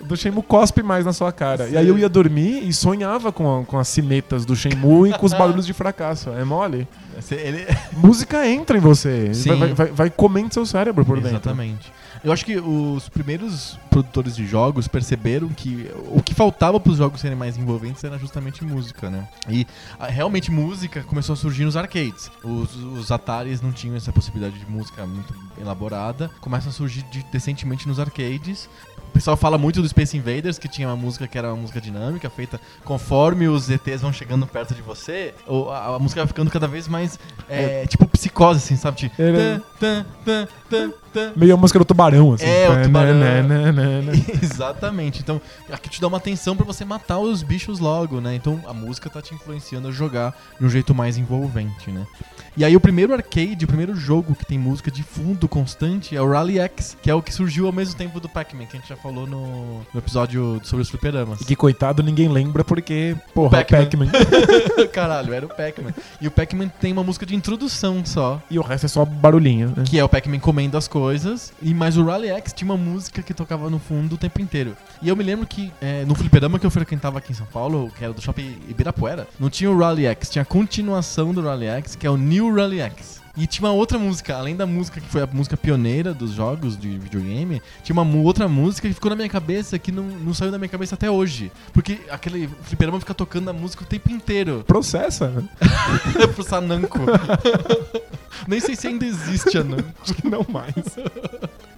O 0.00 0.04
do 0.04 0.16
Shenmue 0.16 0.42
cospe 0.42 0.82
mais 0.82 1.04
na 1.04 1.12
sua 1.12 1.32
cara. 1.32 1.68
E 1.68 1.76
aí 1.76 1.88
eu 1.88 1.98
ia 1.98 2.08
dormir 2.08 2.66
e 2.66 2.72
sonhava 2.72 3.32
com, 3.32 3.60
a- 3.60 3.64
com 3.64 3.78
as 3.78 3.88
cinetas 3.88 4.44
do 4.44 4.54
Shenmue 4.54 5.10
e 5.10 5.18
com 5.18 5.26
os 5.26 5.32
barulhos 5.38 5.66
de 5.66 5.72
fracasso. 5.72 6.30
É 6.30 6.44
mole? 6.44 6.86
Ele... 7.30 7.66
Música 7.92 8.46
entra 8.46 8.76
em 8.76 8.80
você. 8.80 9.32
Sim. 9.34 9.48
Vai, 9.50 9.58
vai, 9.58 9.74
vai, 9.74 9.86
vai 9.88 10.10
comendo 10.10 10.52
seu 10.54 10.64
cérebro 10.66 11.04
por 11.04 11.16
dentro. 11.16 11.30
Exatamente. 11.36 11.92
Eu 12.26 12.32
acho 12.32 12.44
que 12.44 12.56
os 12.58 13.08
primeiros 13.08 13.78
produtores 13.88 14.34
de 14.34 14.44
jogos 14.44 14.88
perceberam 14.88 15.48
que 15.48 15.88
o 16.10 16.20
que 16.20 16.34
faltava 16.34 16.80
para 16.80 16.90
os 16.90 16.98
jogos 16.98 17.20
serem 17.20 17.36
mais 17.36 17.56
envolventes 17.56 18.02
era 18.02 18.18
justamente 18.18 18.64
música, 18.64 19.08
né? 19.08 19.28
E 19.48 19.64
a- 19.96 20.08
realmente 20.08 20.50
música 20.50 21.04
começou 21.04 21.34
a 21.34 21.36
surgir 21.36 21.64
nos 21.64 21.76
arcades. 21.76 22.28
Os, 22.42 22.74
os 22.74 23.12
Ataris 23.12 23.60
não 23.60 23.70
tinham 23.70 23.94
essa 23.96 24.12
possibilidade 24.12 24.58
de 24.58 24.66
música 24.68 25.06
muito 25.06 25.32
elaborada. 25.56 26.28
Começa 26.40 26.68
a 26.68 26.72
surgir 26.72 27.02
de- 27.12 27.24
decentemente 27.30 27.86
nos 27.86 28.00
arcades. 28.00 28.68
O 29.08 29.12
pessoal 29.16 29.36
fala 29.36 29.56
muito 29.56 29.80
do 29.80 29.88
Space 29.88 30.14
Invaders, 30.14 30.58
que 30.58 30.68
tinha 30.68 30.88
uma 30.88 30.96
música 30.96 31.26
que 31.26 31.38
era 31.38 31.48
uma 31.48 31.56
música 31.62 31.80
dinâmica, 31.80 32.28
feita 32.28 32.60
conforme 32.84 33.48
os 33.48 33.70
ETs 33.70 34.02
vão 34.02 34.12
chegando 34.12 34.46
perto 34.46 34.74
de 34.74 34.82
você, 34.82 35.32
ou 35.46 35.70
a, 35.72 35.94
a 35.94 35.98
música 35.98 36.20
vai 36.20 36.26
ficando 36.26 36.50
cada 36.50 36.66
vez 36.68 36.86
mais, 36.86 37.18
é, 37.48 37.86
tipo, 37.86 38.06
psicose, 38.08 38.58
assim, 38.58 38.76
sabe? 38.76 38.98
Tipo, 38.98 39.22
Era- 39.22 39.62
tan, 40.68 40.90
tan. 41.12 41.32
Meio 41.36 41.54
a 41.54 41.56
música 41.56 41.78
do 41.78 41.84
tubarão, 41.84 42.32
assim. 42.32 42.46
É, 42.46 42.68
o 42.68 42.82
tubarão. 42.82 43.16
Exatamente. 44.42 45.20
Então, 45.20 45.40
aqui 45.70 45.88
te 45.88 46.00
dá 46.00 46.08
uma 46.08 46.18
atenção 46.18 46.56
pra 46.56 46.64
você 46.64 46.84
matar 46.84 47.18
os 47.18 47.42
bichos 47.42 47.78
logo, 47.78 48.20
né? 48.20 48.34
Então, 48.34 48.60
a 48.66 48.72
música 48.72 49.08
tá 49.08 49.20
te 49.22 49.34
influenciando 49.34 49.88
a 49.88 49.90
jogar 49.90 50.36
de 50.58 50.66
um 50.66 50.68
jeito 50.68 50.94
mais 50.94 51.16
envolvente, 51.16 51.90
né? 51.90 52.06
E 52.56 52.64
aí, 52.64 52.74
o 52.74 52.80
primeiro 52.80 53.12
arcade, 53.12 53.64
o 53.64 53.68
primeiro 53.68 53.94
jogo 53.94 54.34
que 54.34 54.46
tem 54.46 54.58
música 54.58 54.90
de 54.90 55.02
fundo 55.02 55.46
constante 55.46 56.16
é 56.16 56.22
o 56.22 56.30
Rally 56.30 56.58
X, 56.58 56.96
que 57.02 57.10
é 57.10 57.14
o 57.14 57.20
que 57.20 57.32
surgiu 57.32 57.66
ao 57.66 57.72
mesmo 57.72 57.96
tempo 57.96 58.18
do 58.18 58.28
Pac-Man, 58.28 58.66
que 58.66 58.76
a 58.76 58.80
gente 58.80 58.88
já 58.88 58.96
falou 58.96 59.26
no, 59.26 59.80
no 59.92 59.98
episódio 59.98 60.60
sobre 60.64 60.82
os 60.82 60.88
fliperamas. 60.88 61.40
E 61.40 61.44
que 61.44 61.54
coitado 61.54 62.02
ninguém 62.02 62.28
lembra 62.28 62.64
porque, 62.64 63.14
porra, 63.34 63.58
Pac-Man. 63.58 63.84
Pac-Man. 63.84 64.10
Caralho, 64.92 65.34
era 65.34 65.44
o 65.44 65.48
Pac-Man. 65.48 65.92
E 66.20 66.26
o 66.26 66.30
Pac-Man 66.30 66.68
tem 66.68 66.92
uma 66.92 67.04
música 67.04 67.26
de 67.26 67.34
introdução 67.34 68.04
só. 68.04 68.40
e 68.50 68.58
o 68.58 68.62
resto 68.62 68.86
é 68.86 68.88
só 68.88 69.04
barulhinho, 69.04 69.72
né? 69.76 69.84
Que 69.86 69.98
é 69.98 70.04
o 70.04 70.08
Pac-Man 70.08 70.38
comendo 70.56 70.78
as 70.78 70.88
coisas. 70.88 71.52
E 71.60 71.74
mas 71.74 71.98
o 71.98 72.04
Rally 72.04 72.28
X 72.28 72.54
tinha 72.54 72.70
uma 72.70 72.78
música 72.78 73.22
que 73.22 73.34
tocava 73.34 73.68
no 73.68 73.78
fundo 73.78 74.14
o 74.14 74.18
tempo 74.18 74.40
inteiro. 74.40 74.74
E 75.02 75.08
eu 75.08 75.14
me 75.14 75.22
lembro 75.22 75.46
que 75.46 75.70
é, 75.82 76.02
no 76.06 76.14
fliperama 76.14 76.58
que 76.58 76.64
eu 76.64 76.70
frequentava 76.70 77.18
aqui 77.18 77.32
em 77.32 77.34
São 77.34 77.46
Paulo, 77.46 77.92
que 77.94 78.02
era 78.02 78.14
do 78.14 78.22
shopping 78.22 78.56
Ibirapuera, 78.66 79.28
não 79.38 79.50
tinha 79.50 79.70
o 79.70 79.78
Rally 79.78 80.06
X, 80.06 80.30
tinha 80.30 80.42
a 80.42 80.46
continuação 80.46 81.34
do 81.34 81.42
Rally 81.42 81.66
X, 81.66 81.94
que 81.94 82.06
é 82.06 82.10
o 82.10 82.16
New 82.16 82.54
Rally 82.54 82.80
X. 82.80 83.25
E 83.36 83.46
tinha 83.46 83.68
uma 83.68 83.74
outra 83.74 83.98
música, 83.98 84.34
além 84.36 84.56
da 84.56 84.66
música 84.66 85.00
que 85.00 85.08
foi 85.08 85.22
a 85.22 85.26
música 85.26 85.56
pioneira 85.56 86.14
dos 86.14 86.32
jogos 86.32 86.78
de 86.78 86.88
videogame, 86.98 87.60
tinha 87.82 87.92
uma 87.92 88.18
outra 88.18 88.48
música 88.48 88.88
que 88.88 88.94
ficou 88.94 89.10
na 89.10 89.16
minha 89.16 89.28
cabeça 89.28 89.78
que 89.78 89.92
não, 89.92 90.04
não 90.04 90.32
saiu 90.32 90.50
da 90.50 90.58
minha 90.58 90.68
cabeça 90.68 90.94
até 90.94 91.10
hoje. 91.10 91.52
Porque 91.72 92.00
aquele 92.10 92.48
fliperama 92.62 92.98
fica 92.98 93.12
tocando 93.12 93.50
a 93.50 93.52
música 93.52 93.84
o 93.84 93.86
tempo 93.86 94.10
inteiro. 94.10 94.64
Processa, 94.66 95.28
né? 95.28 95.44
pro 96.34 96.42
Sananco. 96.42 97.00
Nem 98.46 98.60
sei 98.60 98.76
se 98.76 98.86
ainda 98.86 99.04
existe 99.04 99.58
a 99.58 99.64
Namco. 99.64 99.88
Acho 100.02 100.14
que 100.14 100.28
não 100.28 100.44
mais. 100.48 100.74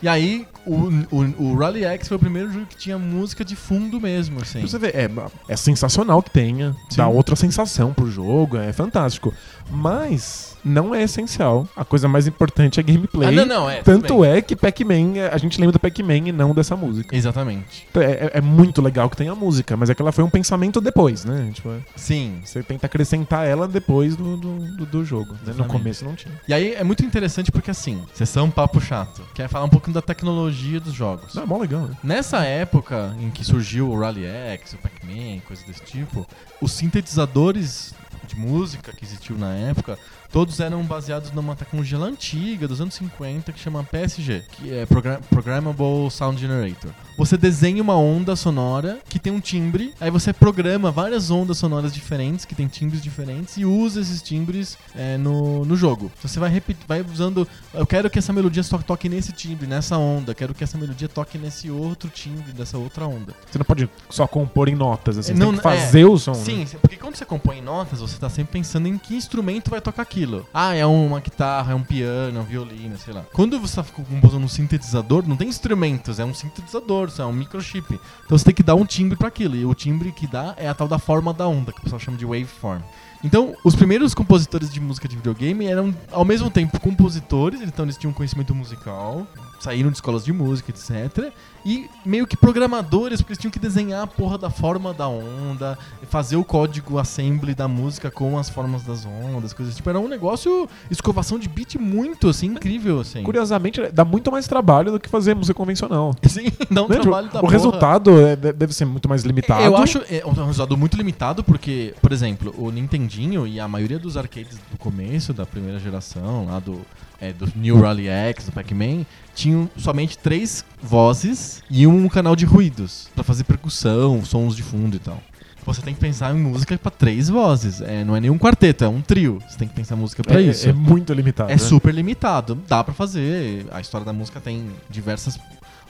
E 0.03 0.09
aí, 0.09 0.47
o, 0.67 0.75
o, 1.11 1.45
o 1.45 1.57
Rally 1.57 1.85
X 1.85 2.09
foi 2.09 2.17
o 2.17 2.21
primeiro 2.21 2.53
jogo 2.53 2.67
que 2.67 2.77
tinha 2.77 2.99
música 2.99 3.45
de 3.45 3.57
fundo 3.57 4.01
mesmo, 4.01 4.41
assim. 4.41 4.61
Pra 4.61 4.69
você 4.69 4.79
ver, 4.79 4.95
é, 4.95 5.09
é 5.49 5.57
sensacional 5.57 6.23
que 6.23 6.31
tenha. 6.31 6.77
Dá 6.97 7.07
Sim. 7.07 7.15
outra 7.15 7.37
sensação 7.37 7.93
pro 7.93 8.11
jogo, 8.11 8.57
é 8.57 8.73
fantástico. 8.73 9.33
Mas 9.71 10.57
não 10.65 10.95
é 10.95 11.03
essencial. 11.03 11.67
A 11.77 11.85
coisa 11.85 12.09
mais 12.09 12.27
importante 12.27 12.79
é 12.81 12.83
gameplay. 12.83 13.29
Ah, 13.29 13.33
não, 13.33 13.47
não, 13.47 13.71
é. 13.71 13.83
Tanto 13.83 14.21
bem. 14.21 14.31
é 14.33 14.43
que 14.43 14.55
Pac-Man, 14.57 15.17
é, 15.17 15.31
a 15.33 15.39
gente 15.39 15.59
lembra 15.61 15.73
do 15.73 15.79
Pac-Man 15.81 16.29
e 16.29 16.33
não 16.33 16.55
dessa 16.55 16.77
música. 16.77 17.15
Exatamente. 17.17 17.87
Então, 17.91 18.03
É, 18.03 18.13
é- 18.13 18.31
é 18.35 18.41
muito 18.41 18.81
legal 18.83 19.09
que 19.11 19.17
tenha 19.17 19.35
música, 19.35 19.77
mas 19.77 19.91
é 19.91 19.95
que 19.95 20.03
ela 20.03 20.13
foi 20.13 20.25
um 20.25 20.31
pensamento 20.31 20.81
depois, 20.81 21.25
né? 21.25 21.51
Tipo, 21.55 21.71
é- 21.71 21.79
Sim. 21.97 22.41
você 22.45 22.63
tenta 22.63 22.87
acrescentar 22.87 23.47
ela 23.47 23.67
depois 23.69 24.17
do, 24.17 24.37
do, 24.37 24.87
do- 24.87 25.05
jogo. 25.05 25.35
né? 25.47 25.55
No 25.57 25.65
começo 25.65 26.05
não 26.05 26.15
tinha. 26.15 26.35
E 26.47 26.53
aí 26.53 26.75
é 26.75 26.83
muito 26.85 27.05
interessante 27.05 27.51
porque, 27.53 27.71
assim, 27.71 28.03
sessão 28.15 28.51
papo 28.51 28.81
chato. 28.81 29.23
Quer 29.35 29.49
falar 29.49 29.65
um 29.65 29.69
pouquinho 29.69 29.95
da 29.95 30.03
tecnologia 30.03 30.81
dos 30.81 30.93
jogos. 30.93 31.35
Não, 31.35 31.45
é 31.45 31.47
mó 31.47 31.57
legal, 31.59 31.83
né? 31.83 31.97
Nessa 32.03 32.39
época 32.45 33.15
em 33.21 33.31
que 33.31 33.45
surgiu 33.45 33.89
o 33.91 33.99
Rally 33.99 34.25
X, 34.27 34.73
o 34.73 34.79
Pac-Man, 34.79 35.41
coisas 35.47 35.65
desse 35.65 35.83
tipo, 35.85 36.27
os 36.61 36.73
sintetizadores 36.73 37.95
de 38.29 38.37
música 38.37 38.93
que 38.93 39.05
existiu 39.05 39.37
na 39.37 39.55
época 39.55 39.99
todos 40.31 40.61
eram 40.61 40.83
baseados 40.85 41.31
numa 41.33 41.57
tecnologia 41.57 41.99
antiga, 41.99 42.69
dos 42.69 42.81
anos 42.81 42.95
50, 42.95 43.51
que 43.53 43.59
chama 43.59 43.83
PSG, 43.83 44.43
que 44.53 44.73
é 44.73 44.85
Program- 44.87 45.21
Programmable 45.31 46.11
Sound 46.11 46.39
Generator. 46.41 46.91
Você 47.17 47.37
desenha 47.37 47.83
uma 47.83 47.97
onda 47.97 48.37
sonora 48.37 48.99
que 49.09 49.19
tem 49.19 49.33
um 49.33 49.41
timbre, 49.41 49.93
aí 50.01 50.11
você 50.11 50.33
programa 50.33 50.91
várias 50.91 51.31
ondas 51.31 51.59
sonoras 51.59 51.93
diferentes, 51.93 52.45
que 52.45 52.55
tem 52.55 52.69
timbres 52.69 53.03
diferentes, 53.03 53.57
e 53.57 53.65
usa 53.65 54.01
esses 54.01 54.23
timbres 54.23 54.77
é, 54.95 55.17
no, 55.17 55.65
no 55.65 55.75
jogo. 55.77 56.13
Então 56.19 56.29
você 56.31 56.39
vai, 56.39 56.51
repetir, 56.51 56.85
vai 56.87 57.01
usando. 57.01 57.49
Eu 57.75 57.87
quero 57.87 58.09
que 58.11 58.19
essa 58.19 58.33
melodia 58.33 58.63
só 58.63 58.79
toque 58.79 59.09
nesse 59.09 59.33
timbre, 59.33 59.67
nessa 59.67 59.97
onda. 59.97 60.35
Quero 60.35 60.55
que 60.55 60.63
essa 60.63 60.77
melodia 60.79 61.09
toque 61.09 61.39
nesse 61.39 61.71
outro 61.71 62.09
timbre, 62.11 62.53
dessa 62.53 62.77
outra 62.79 63.07
onda. 63.07 63.35
Você 63.51 63.59
não 63.59 63.65
pode 63.65 63.89
só 64.11 64.27
compor 64.27 64.69
em 64.69 64.75
notas, 64.77 65.19
assim. 65.19 65.33
Você 65.33 65.39
Não, 65.39 65.49
tem 65.49 65.57
que 65.57 65.63
fazer 65.63 66.03
é, 66.03 66.07
o 66.07 66.19
som. 66.19 66.33
né? 66.33 66.45
Sim, 66.45 66.67
porque 66.81 66.97
quando 66.97 67.17
você 67.17 67.25
compõe 67.25 67.59
em 67.59 67.63
notas, 67.63 67.99
você 68.01 68.18
tá 68.21 68.29
sempre 68.29 68.53
pensando 68.53 68.89
em 68.89 68.99
que 68.99 69.15
instrumento 69.15 69.71
vai 69.71 69.81
tocar 69.81 70.03
aquilo. 70.03 70.47
Ah, 70.53 70.75
é 70.75 70.85
uma 70.85 71.21
guitarra, 71.21 71.73
é 71.73 71.75
um 71.75 71.83
piano, 71.83 72.39
é 72.39 72.41
um 72.41 72.45
violino, 72.45 72.97
sei 72.99 73.15
lá. 73.15 73.25
Quando 73.33 73.59
você 73.59 73.77
tá 73.77 73.85
compondo 73.85 74.37
um 74.37 74.49
sintetizador, 74.49 75.27
não 75.27 75.37
tem 75.37 75.49
instrumentos, 75.49 76.19
é 76.19 76.25
um 76.25 76.35
sintetizador, 76.35 77.11
é 77.19 77.25
um 77.25 77.33
microchip. 77.33 78.01
Então 78.25 78.37
você 78.39 78.45
tem 78.45 78.55
que 78.55 78.63
dar 78.63 78.75
um 78.75 78.85
timbre 78.85 79.17
para 79.17 79.29
aquilo. 79.29 79.57
E 79.57 79.65
o 79.65 79.75
timbre 79.75 80.13
que 80.13 80.27
dá 80.27 80.55
é 80.57 80.69
a 80.69 80.75
tal 80.75 80.89
da 80.89 80.99
forma 80.99 81.33
da 81.33 81.47
onda, 81.47 81.73
que 81.73 81.81
o 81.81 81.83
pessoal 81.83 82.01
chama 82.01 82.17
de 82.17 82.25
waveform. 82.25 82.83
Então, 83.23 83.57
os 83.65 83.75
primeiros 83.75 84.15
compositores 84.15 84.73
de 84.73 84.81
música 84.81 85.09
de 85.09 85.17
videogame 85.17 85.67
eram, 85.67 85.95
ao 86.13 86.25
mesmo 86.25 86.51
tempo, 86.51 86.79
compositores, 86.79 87.61
então 87.61 87.85
eles 87.85 87.97
tinham 87.97 88.13
conhecimento 88.13 88.55
musical, 88.55 89.27
saíram 89.59 89.91
de 89.91 89.97
escolas 89.97 90.25
de 90.25 90.33
música, 90.33 90.71
etc. 90.71 91.33
E 91.67 91.91
meio 92.05 92.27
que 92.27 92.37
programadores, 92.37 93.21
porque 93.21 93.33
eles 93.33 93.39
tinham 93.41 93.51
que 93.51 93.59
desenhar 93.59 94.03
a 94.03 94.07
porra 94.07 94.39
da 94.39 94.49
forma 94.49 94.95
da 94.95 95.09
onda, 95.09 95.77
fazer 96.09 96.37
o 96.37 96.45
código 96.45 96.99
assembly 96.99 97.55
da 97.55 97.67
música 97.69 98.11
com 98.11 98.39
as 98.39 98.49
formas 98.49 98.83
das 98.85 99.05
ondas, 99.05 99.53
coisas 99.53 99.75
tipo. 99.75 99.89
Era 99.91 99.99
um 99.99 100.09
negócio, 100.09 100.69
escovação 100.91 101.39
de 101.39 101.49
beat 101.49 101.75
muito, 101.77 102.29
assim, 102.29 102.47
incrível, 102.47 103.01
assim. 103.01 103.23
Curiosamente, 103.23 103.81
dá 103.93 104.05
muito 104.05 104.31
mais 104.31 104.47
trabalho 104.47 104.93
do 104.93 105.01
que 105.01 105.09
fazer 105.09 105.35
música 105.35 105.55
convencional. 105.55 106.15
Sim, 106.29 106.47
dá 106.71 106.85
um 106.85 106.89
Né? 106.89 106.97
trabalho 107.01 107.29
da 107.29 107.39
o 107.39 107.43
porra. 107.43 107.53
resultado 107.53 108.11
é- 108.21 108.37
de- 108.37 108.53
deve 108.53 108.73
ser 108.73 108.85
muito 108.85 109.09
mais 109.09 109.23
limitado. 109.25 109.65
Eu 109.65 109.77
acho 109.77 109.99
é 110.09 110.25
um 110.25 110.33
resultado 110.33 110.77
muito 110.77 110.97
limitado 110.97 111.43
porque, 111.45 111.95
por 112.01 112.13
exemplo, 112.13 112.55
o 112.57 112.71
Nintendinho 112.71 113.47
e 113.47 113.59
a 113.61 113.67
maioria 113.69 113.99
dos 113.99 114.17
arcades 114.17 114.57
do 114.71 114.79
começo, 114.79 115.33
da 115.35 115.45
primeira 115.45 115.79
geração, 115.79 116.47
lá 116.47 116.59
do, 116.61 116.81
é, 117.21 117.33
do 117.33 117.51
New 117.57 117.81
Rally 117.81 118.09
X, 118.09 118.47
do 118.47 118.53
Pac-Man, 118.53 119.05
tinham 119.35 119.69
somente 119.77 120.17
três 120.19 120.65
vozes 120.83 121.63
e 121.71 121.87
um 121.87 122.09
canal 122.09 122.35
de 122.35 122.45
ruídos 122.45 123.09
pra 123.15 123.25
fazer 123.25 123.45
percussão, 123.45 124.25
sons 124.25 124.57
de 124.57 124.63
fundo 124.63 124.97
e 124.97 124.99
tal. 124.99 125.21
Você 125.69 125.83
tem 125.83 125.93
que 125.93 126.01
pensar 126.01 126.35
em 126.35 126.39
música 126.39 126.79
pra 126.79 126.91
três 126.91 127.29
vozes. 127.29 127.83
É, 127.83 128.03
não 128.03 128.17
é 128.17 128.21
nenhum 128.21 128.39
quarteto, 128.39 128.85
é 128.85 128.89
um 128.89 129.03
trio. 129.03 129.39
Você 129.47 129.59
tem 129.59 129.69
que 129.69 129.75
pensar 129.75 129.97
música 129.97 130.23
pra 130.23 130.41
é, 130.41 130.45
isso. 130.45 130.67
é 130.67 130.73
muito 130.73 131.13
limitado. 131.13 131.51
É 131.51 131.57
né? 131.57 131.59
super 131.59 131.93
limitado. 131.93 132.55
Dá 132.67 132.83
pra 132.83 132.95
fazer. 132.95 133.67
A 133.71 133.79
história 133.79 134.07
da 134.07 134.13
música 134.13 134.41
tem 134.41 134.71
diversas 134.89 135.39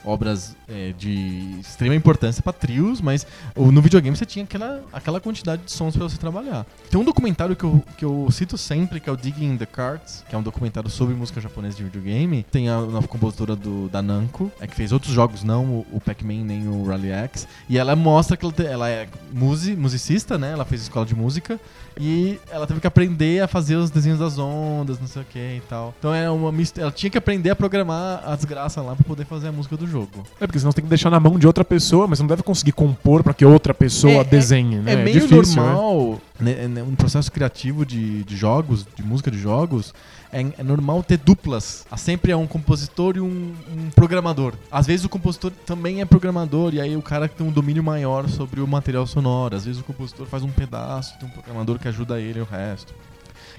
obras 0.09 0.57
é, 0.67 0.95
de 0.97 1.59
extrema 1.61 1.95
importância 1.95 2.43
pra 2.43 2.53
trios, 2.53 3.01
mas 3.01 3.27
no 3.55 3.83
videogame 3.83 4.17
você 4.17 4.25
tinha 4.25 4.45
aquela, 4.45 4.83
aquela 4.93 5.21
quantidade 5.21 5.63
de 5.63 5.71
sons 5.71 5.95
pra 5.95 6.09
você 6.09 6.17
trabalhar. 6.17 6.65
Tem 6.91 6.99
um 6.99 7.05
documentário 7.05 7.55
que 7.55 7.65
eu, 7.65 7.85
que 7.97 8.05
eu 8.05 8.27
cito 8.31 8.57
sempre, 8.57 9.01
que 9.01 9.09
é 9.09 9.13
o 9.13 9.17
Digging 9.17 9.53
in 9.53 9.57
the 9.59 9.67
Cards, 9.67 10.25
que 10.29 10.35
é 10.35 10.39
um 10.39 10.43
documentário 10.43 10.89
sobre 10.89 11.15
música 11.15 11.41
japonesa 11.41 11.77
de 11.77 11.85
videogame. 11.85 12.43
Tem 12.51 12.71
a, 12.71 12.79
a 12.79 13.07
compositora 13.07 13.55
do, 13.55 13.89
da 13.89 14.01
Namco, 14.01 14.51
é, 14.61 14.67
que 14.67 14.75
fez 14.75 14.93
outros 14.93 15.13
jogos, 15.13 15.45
não 15.45 15.65
o, 15.67 15.87
o 15.93 16.01
Pac-Man 16.01 16.45
nem 16.45 16.67
o 16.69 16.87
Rally 16.87 17.11
X. 17.11 17.47
E 17.69 17.77
ela 17.77 17.95
mostra 17.95 18.37
que 18.37 18.47
ela, 18.47 18.55
ela 18.65 18.89
é 18.89 19.09
musi, 19.33 19.77
musicista, 19.77 20.39
né? 20.39 20.53
Ela 20.53 20.65
fez 20.65 20.83
escola 20.83 21.05
de 21.05 21.15
música. 21.15 21.61
E 22.01 22.39
ela 22.51 22.67
teve 22.67 22.81
que 22.81 22.87
aprender 22.87 23.43
a 23.43 23.49
fazer 23.49 23.77
os 23.77 23.91
desenhos 23.91 24.19
das 24.19 24.39
ondas, 24.39 24.99
não 25.01 25.07
sei 25.07 25.23
o 25.23 25.25
que 25.25 25.39
e 25.39 25.63
tal. 25.69 25.95
Então 25.99 26.15
é 26.15 26.31
uma 26.31 26.53
mist- 26.53 26.79
ela 26.79 26.91
tinha 26.91 27.11
que 27.11 27.19
aprender 27.19 27.51
a 27.51 27.57
programar 27.57 28.23
a 28.25 28.35
desgraça 28.37 28.81
lá 28.81 28.95
pra 28.95 29.05
poder 29.05 29.25
fazer 29.25 29.49
a 29.49 29.53
música 29.53 29.77
do 29.77 29.87
jogo. 29.87 30.09
É 30.41 30.47
porque 30.47 30.59
senão 30.59 30.71
você 30.73 30.77
tem 30.77 30.85
que 30.85 30.89
deixar 30.89 31.11
na 31.11 31.19
mão 31.21 31.39
de 31.39 31.47
outra 31.47 31.65
pessoa, 31.65 32.07
mas 32.07 32.19
você 32.19 32.23
não 32.23 32.29
deve 32.29 32.43
conseguir 32.43 32.73
compor 32.73 33.23
pra 33.23 33.35
que 33.35 33.45
outra 33.45 33.73
pessoa 33.75 34.13
É- 34.15 34.19
é- 34.19 34.25
desenhe, 34.25 34.77
né? 34.77 34.93
É 34.93 34.97
meio 34.97 35.21
difícil, 35.21 35.63
né? 35.63 35.69
normal, 35.73 36.11
né, 36.13 36.19
né, 36.41 36.83
um 36.83 36.95
processo 36.95 37.31
criativo 37.31 37.85
de, 37.85 38.23
de 38.25 38.37
jogos, 38.37 38.87
de 38.95 39.03
música 39.03 39.31
de 39.31 39.39
jogos, 39.39 39.93
é, 40.33 40.41
é 40.59 40.63
normal 40.63 41.03
ter 41.03 41.19
duplas. 41.19 41.87
Há 41.91 41.97
sempre 41.97 42.33
é 42.33 42.37
um 42.37 42.47
compositor 42.47 43.17
e 43.17 43.21
um, 43.21 43.55
um 43.71 43.91
programador. 43.91 44.55
Às 44.71 44.87
vezes 44.87 45.05
o 45.05 45.09
compositor 45.09 45.51
também 45.67 46.01
é 46.01 46.05
programador, 46.05 46.75
e 46.75 46.81
aí 46.81 46.97
o 46.97 47.03
cara 47.03 47.29
tem 47.29 47.47
um 47.47 47.53
domínio 47.53 47.83
maior 47.83 48.29
sobre 48.29 48.61
o 48.61 48.67
material 48.67 49.07
sonoro. 49.07 49.57
Às 49.57 49.65
vezes 49.65 49.81
o 49.81 49.85
compositor 49.85 50.27
faz 50.27 50.43
um 50.43 50.51
pedaço, 50.51 51.19
tem 51.19 51.29
um 51.29 51.33
programador 51.33 51.79
que 51.79 51.89
ajuda 51.89 52.21
ele 52.21 52.39
e 52.39 52.43
o 52.43 52.45
resto. 52.45 52.95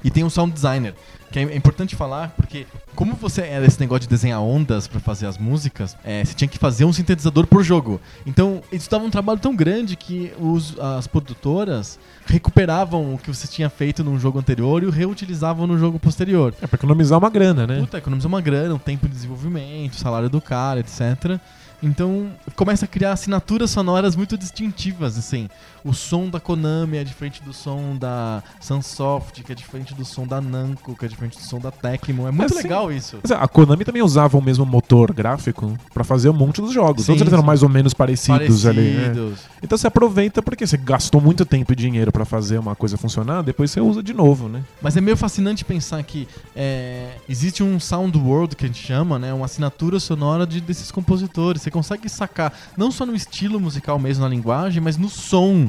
E 0.03 0.10
tem 0.10 0.24
um 0.24 0.29
sound 0.29 0.53
designer, 0.53 0.94
que 1.32 1.38
é 1.39 1.44
é 1.44 1.56
importante 1.56 1.96
falar 1.96 2.29
porque, 2.38 2.65
como 2.96 3.13
você 3.15 3.41
era 3.41 3.65
esse 3.65 3.79
negócio 3.79 4.01
de 4.01 4.08
desenhar 4.08 4.41
ondas 4.41 4.88
pra 4.88 5.00
fazer 5.00 5.25
as 5.25 5.38
músicas, 5.38 5.96
é, 6.03 6.24
você 6.24 6.34
tinha 6.34 6.48
que 6.48 6.58
fazer 6.58 6.86
um 6.86 6.94
sintetizador 6.94 7.46
por 7.48 7.63
jogo. 7.63 8.00
Então, 8.25 8.62
isso 8.72 8.89
dava 8.89 9.03
um 9.03 9.10
trabalho 9.10 9.39
tão 9.39 9.56
grande 9.56 9.96
que 9.96 10.32
os- 10.39 10.77
as 10.79 11.06
produtoras 11.08 12.00
recuperavam 12.25 13.13
o 13.13 13.18
que 13.18 13.27
você 13.34 13.48
tinha 13.48 13.70
feito 13.70 14.03
num 14.03 14.18
jogo 14.20 14.39
anterior 14.39 14.82
e 14.84 14.86
o 14.86 14.89
reutilizavam 14.89 15.68
no 15.68 15.77
jogo 15.77 16.00
posterior. 16.00 16.53
É 16.62 16.68
pra 16.68 16.77
economizar 16.77 17.18
uma 17.20 17.29
grana, 17.29 17.68
né? 17.68 17.79
Puta, 17.79 17.98
economiza 17.98 18.27
uma 18.27 18.39
grana, 18.41 18.74
um 18.75 18.79
tempo 18.79 19.08
de 19.08 19.13
desenvolvimento, 19.13 19.96
salário 19.98 20.29
do 20.29 20.39
cara, 20.39 20.79
etc. 20.79 21.39
Então, 21.82 22.29
começa 22.56 22.84
a 22.86 22.88
criar 22.88 23.13
assinaturas 23.13 23.72
sonoras 23.72 24.15
muito 24.15 24.38
distintivas, 24.38 25.18
assim. 25.18 25.50
O 25.84 25.94
som 25.94 26.30
da 26.30 26.40
Konami 26.40 26.98
é 26.98 27.04
diferente 27.04 27.42
do 27.44 27.54
som 27.54 27.96
da 27.98 28.44
Sunsoft, 28.60 29.44
que 29.44 29.52
é 29.52 29.56
diferente 29.56 29.94
do 29.94 30.04
som 30.06 30.26
da 30.28 30.42
Namco, 30.42 30.96
que 30.96 31.06
é 31.06 31.08
diferente 31.08 31.38
do 31.38 31.44
som 31.44 31.60
da 31.60 31.72
Tecmo. 31.72 32.28
É 32.28 32.32
muito 32.32 32.54
É, 32.54 32.62
legal 32.62 32.92
isso. 32.92 33.18
Mas 33.22 33.32
a 33.32 33.48
Konami 33.48 33.86
também 33.86 34.02
usava 34.02 34.38
o 34.38 34.42
mesmo 34.42 34.66
motor 34.66 35.14
gráfico 35.14 35.78
pra 35.94 36.04
fazer 36.04 36.30
um 36.30 36.34
monte 36.34 36.62
dos 36.62 36.74
jogos. 36.74 37.04
Sim, 37.04 37.14
Todos 37.14 37.22
eles 37.22 37.34
eram 37.34 37.44
mais 37.44 37.64
ou 37.64 37.70
menos 37.70 37.94
parecidos, 37.94 38.66
ali, 38.66 38.92
né? 38.92 39.02
Parecidos. 39.06 39.40
Então 39.64 39.78
você 39.78 39.88
aproveita 39.88 40.42
porque 40.42 40.66
você 40.68 40.78
gastou 40.78 41.22
muito 41.22 41.46
tempo 41.46 41.74
e 41.74 41.76
dinheiro 41.76 42.12
pra 42.12 42.26
fazer 42.26 42.58
uma 42.58 42.76
coisa 42.76 42.98
funcionar, 42.98 43.42
depois 43.42 43.72
você 43.72 43.80
usa 43.82 44.04
de 44.04 44.14
novo, 44.14 44.48
né? 44.50 44.64
Mas 44.82 44.96
é 44.98 45.02
meio 45.02 45.18
fascinante 45.18 45.64
pensar 45.66 46.02
que 46.04 46.28
é, 46.56 47.10
existe 47.28 47.64
um 47.64 47.80
sound 47.80 48.18
world 48.18 48.56
que 48.56 48.66
a 48.66 48.68
gente 48.68 48.86
chama, 48.86 49.18
né? 49.18 49.34
Uma 49.34 49.46
assinatura 49.46 50.00
sonora 50.00 50.46
de, 50.46 50.60
desses 50.62 50.92
compositores. 50.92 51.62
Você 51.62 51.72
consegue 51.72 52.08
sacar 52.10 52.54
não 52.78 52.92
só 52.92 53.06
no 53.06 53.16
estilo 53.16 53.60
musical 53.60 53.98
mesmo, 54.00 54.24
na 54.24 54.30
linguagem, 54.30 54.82
mas 54.82 54.98
no 54.98 55.10
som, 55.10 55.69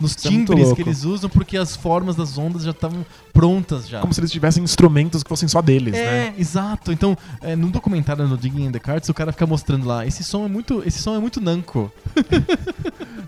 nos 0.00 0.12
Isso 0.16 0.26
é 0.28 0.30
timbres 0.30 0.60
louco. 0.66 0.76
que 0.76 0.82
eles 0.82 1.04
usam, 1.04 1.28
porque 1.30 1.56
as 1.56 1.74
formas 1.76 2.16
das 2.16 2.36
ondas 2.38 2.62
já 2.62 2.70
estavam 2.70 3.04
prontas 3.32 3.88
já. 3.88 4.00
Como 4.00 4.12
se 4.12 4.20
eles 4.20 4.30
tivessem 4.30 4.62
instrumentos 4.62 5.22
que 5.22 5.28
fossem 5.28 5.48
só 5.48 5.60
deles, 5.62 5.94
É, 5.94 6.04
né? 6.30 6.34
exato. 6.38 6.92
Então, 6.92 7.16
é, 7.42 7.54
no 7.56 7.68
documentário 7.70 8.26
no 8.26 8.36
Digging 8.36 8.66
in 8.66 8.72
the 8.72 8.78
Cards, 8.78 9.08
o 9.08 9.14
cara 9.14 9.32
fica 9.32 9.46
mostrando 9.46 9.86
lá, 9.86 10.06
esse 10.06 10.22
som 10.24 10.44
é 10.44 10.48
muito, 10.48 10.82
esse 10.86 10.98
som 11.02 11.14
é 11.14 11.18
muito 11.18 11.40
Namco. 11.40 11.92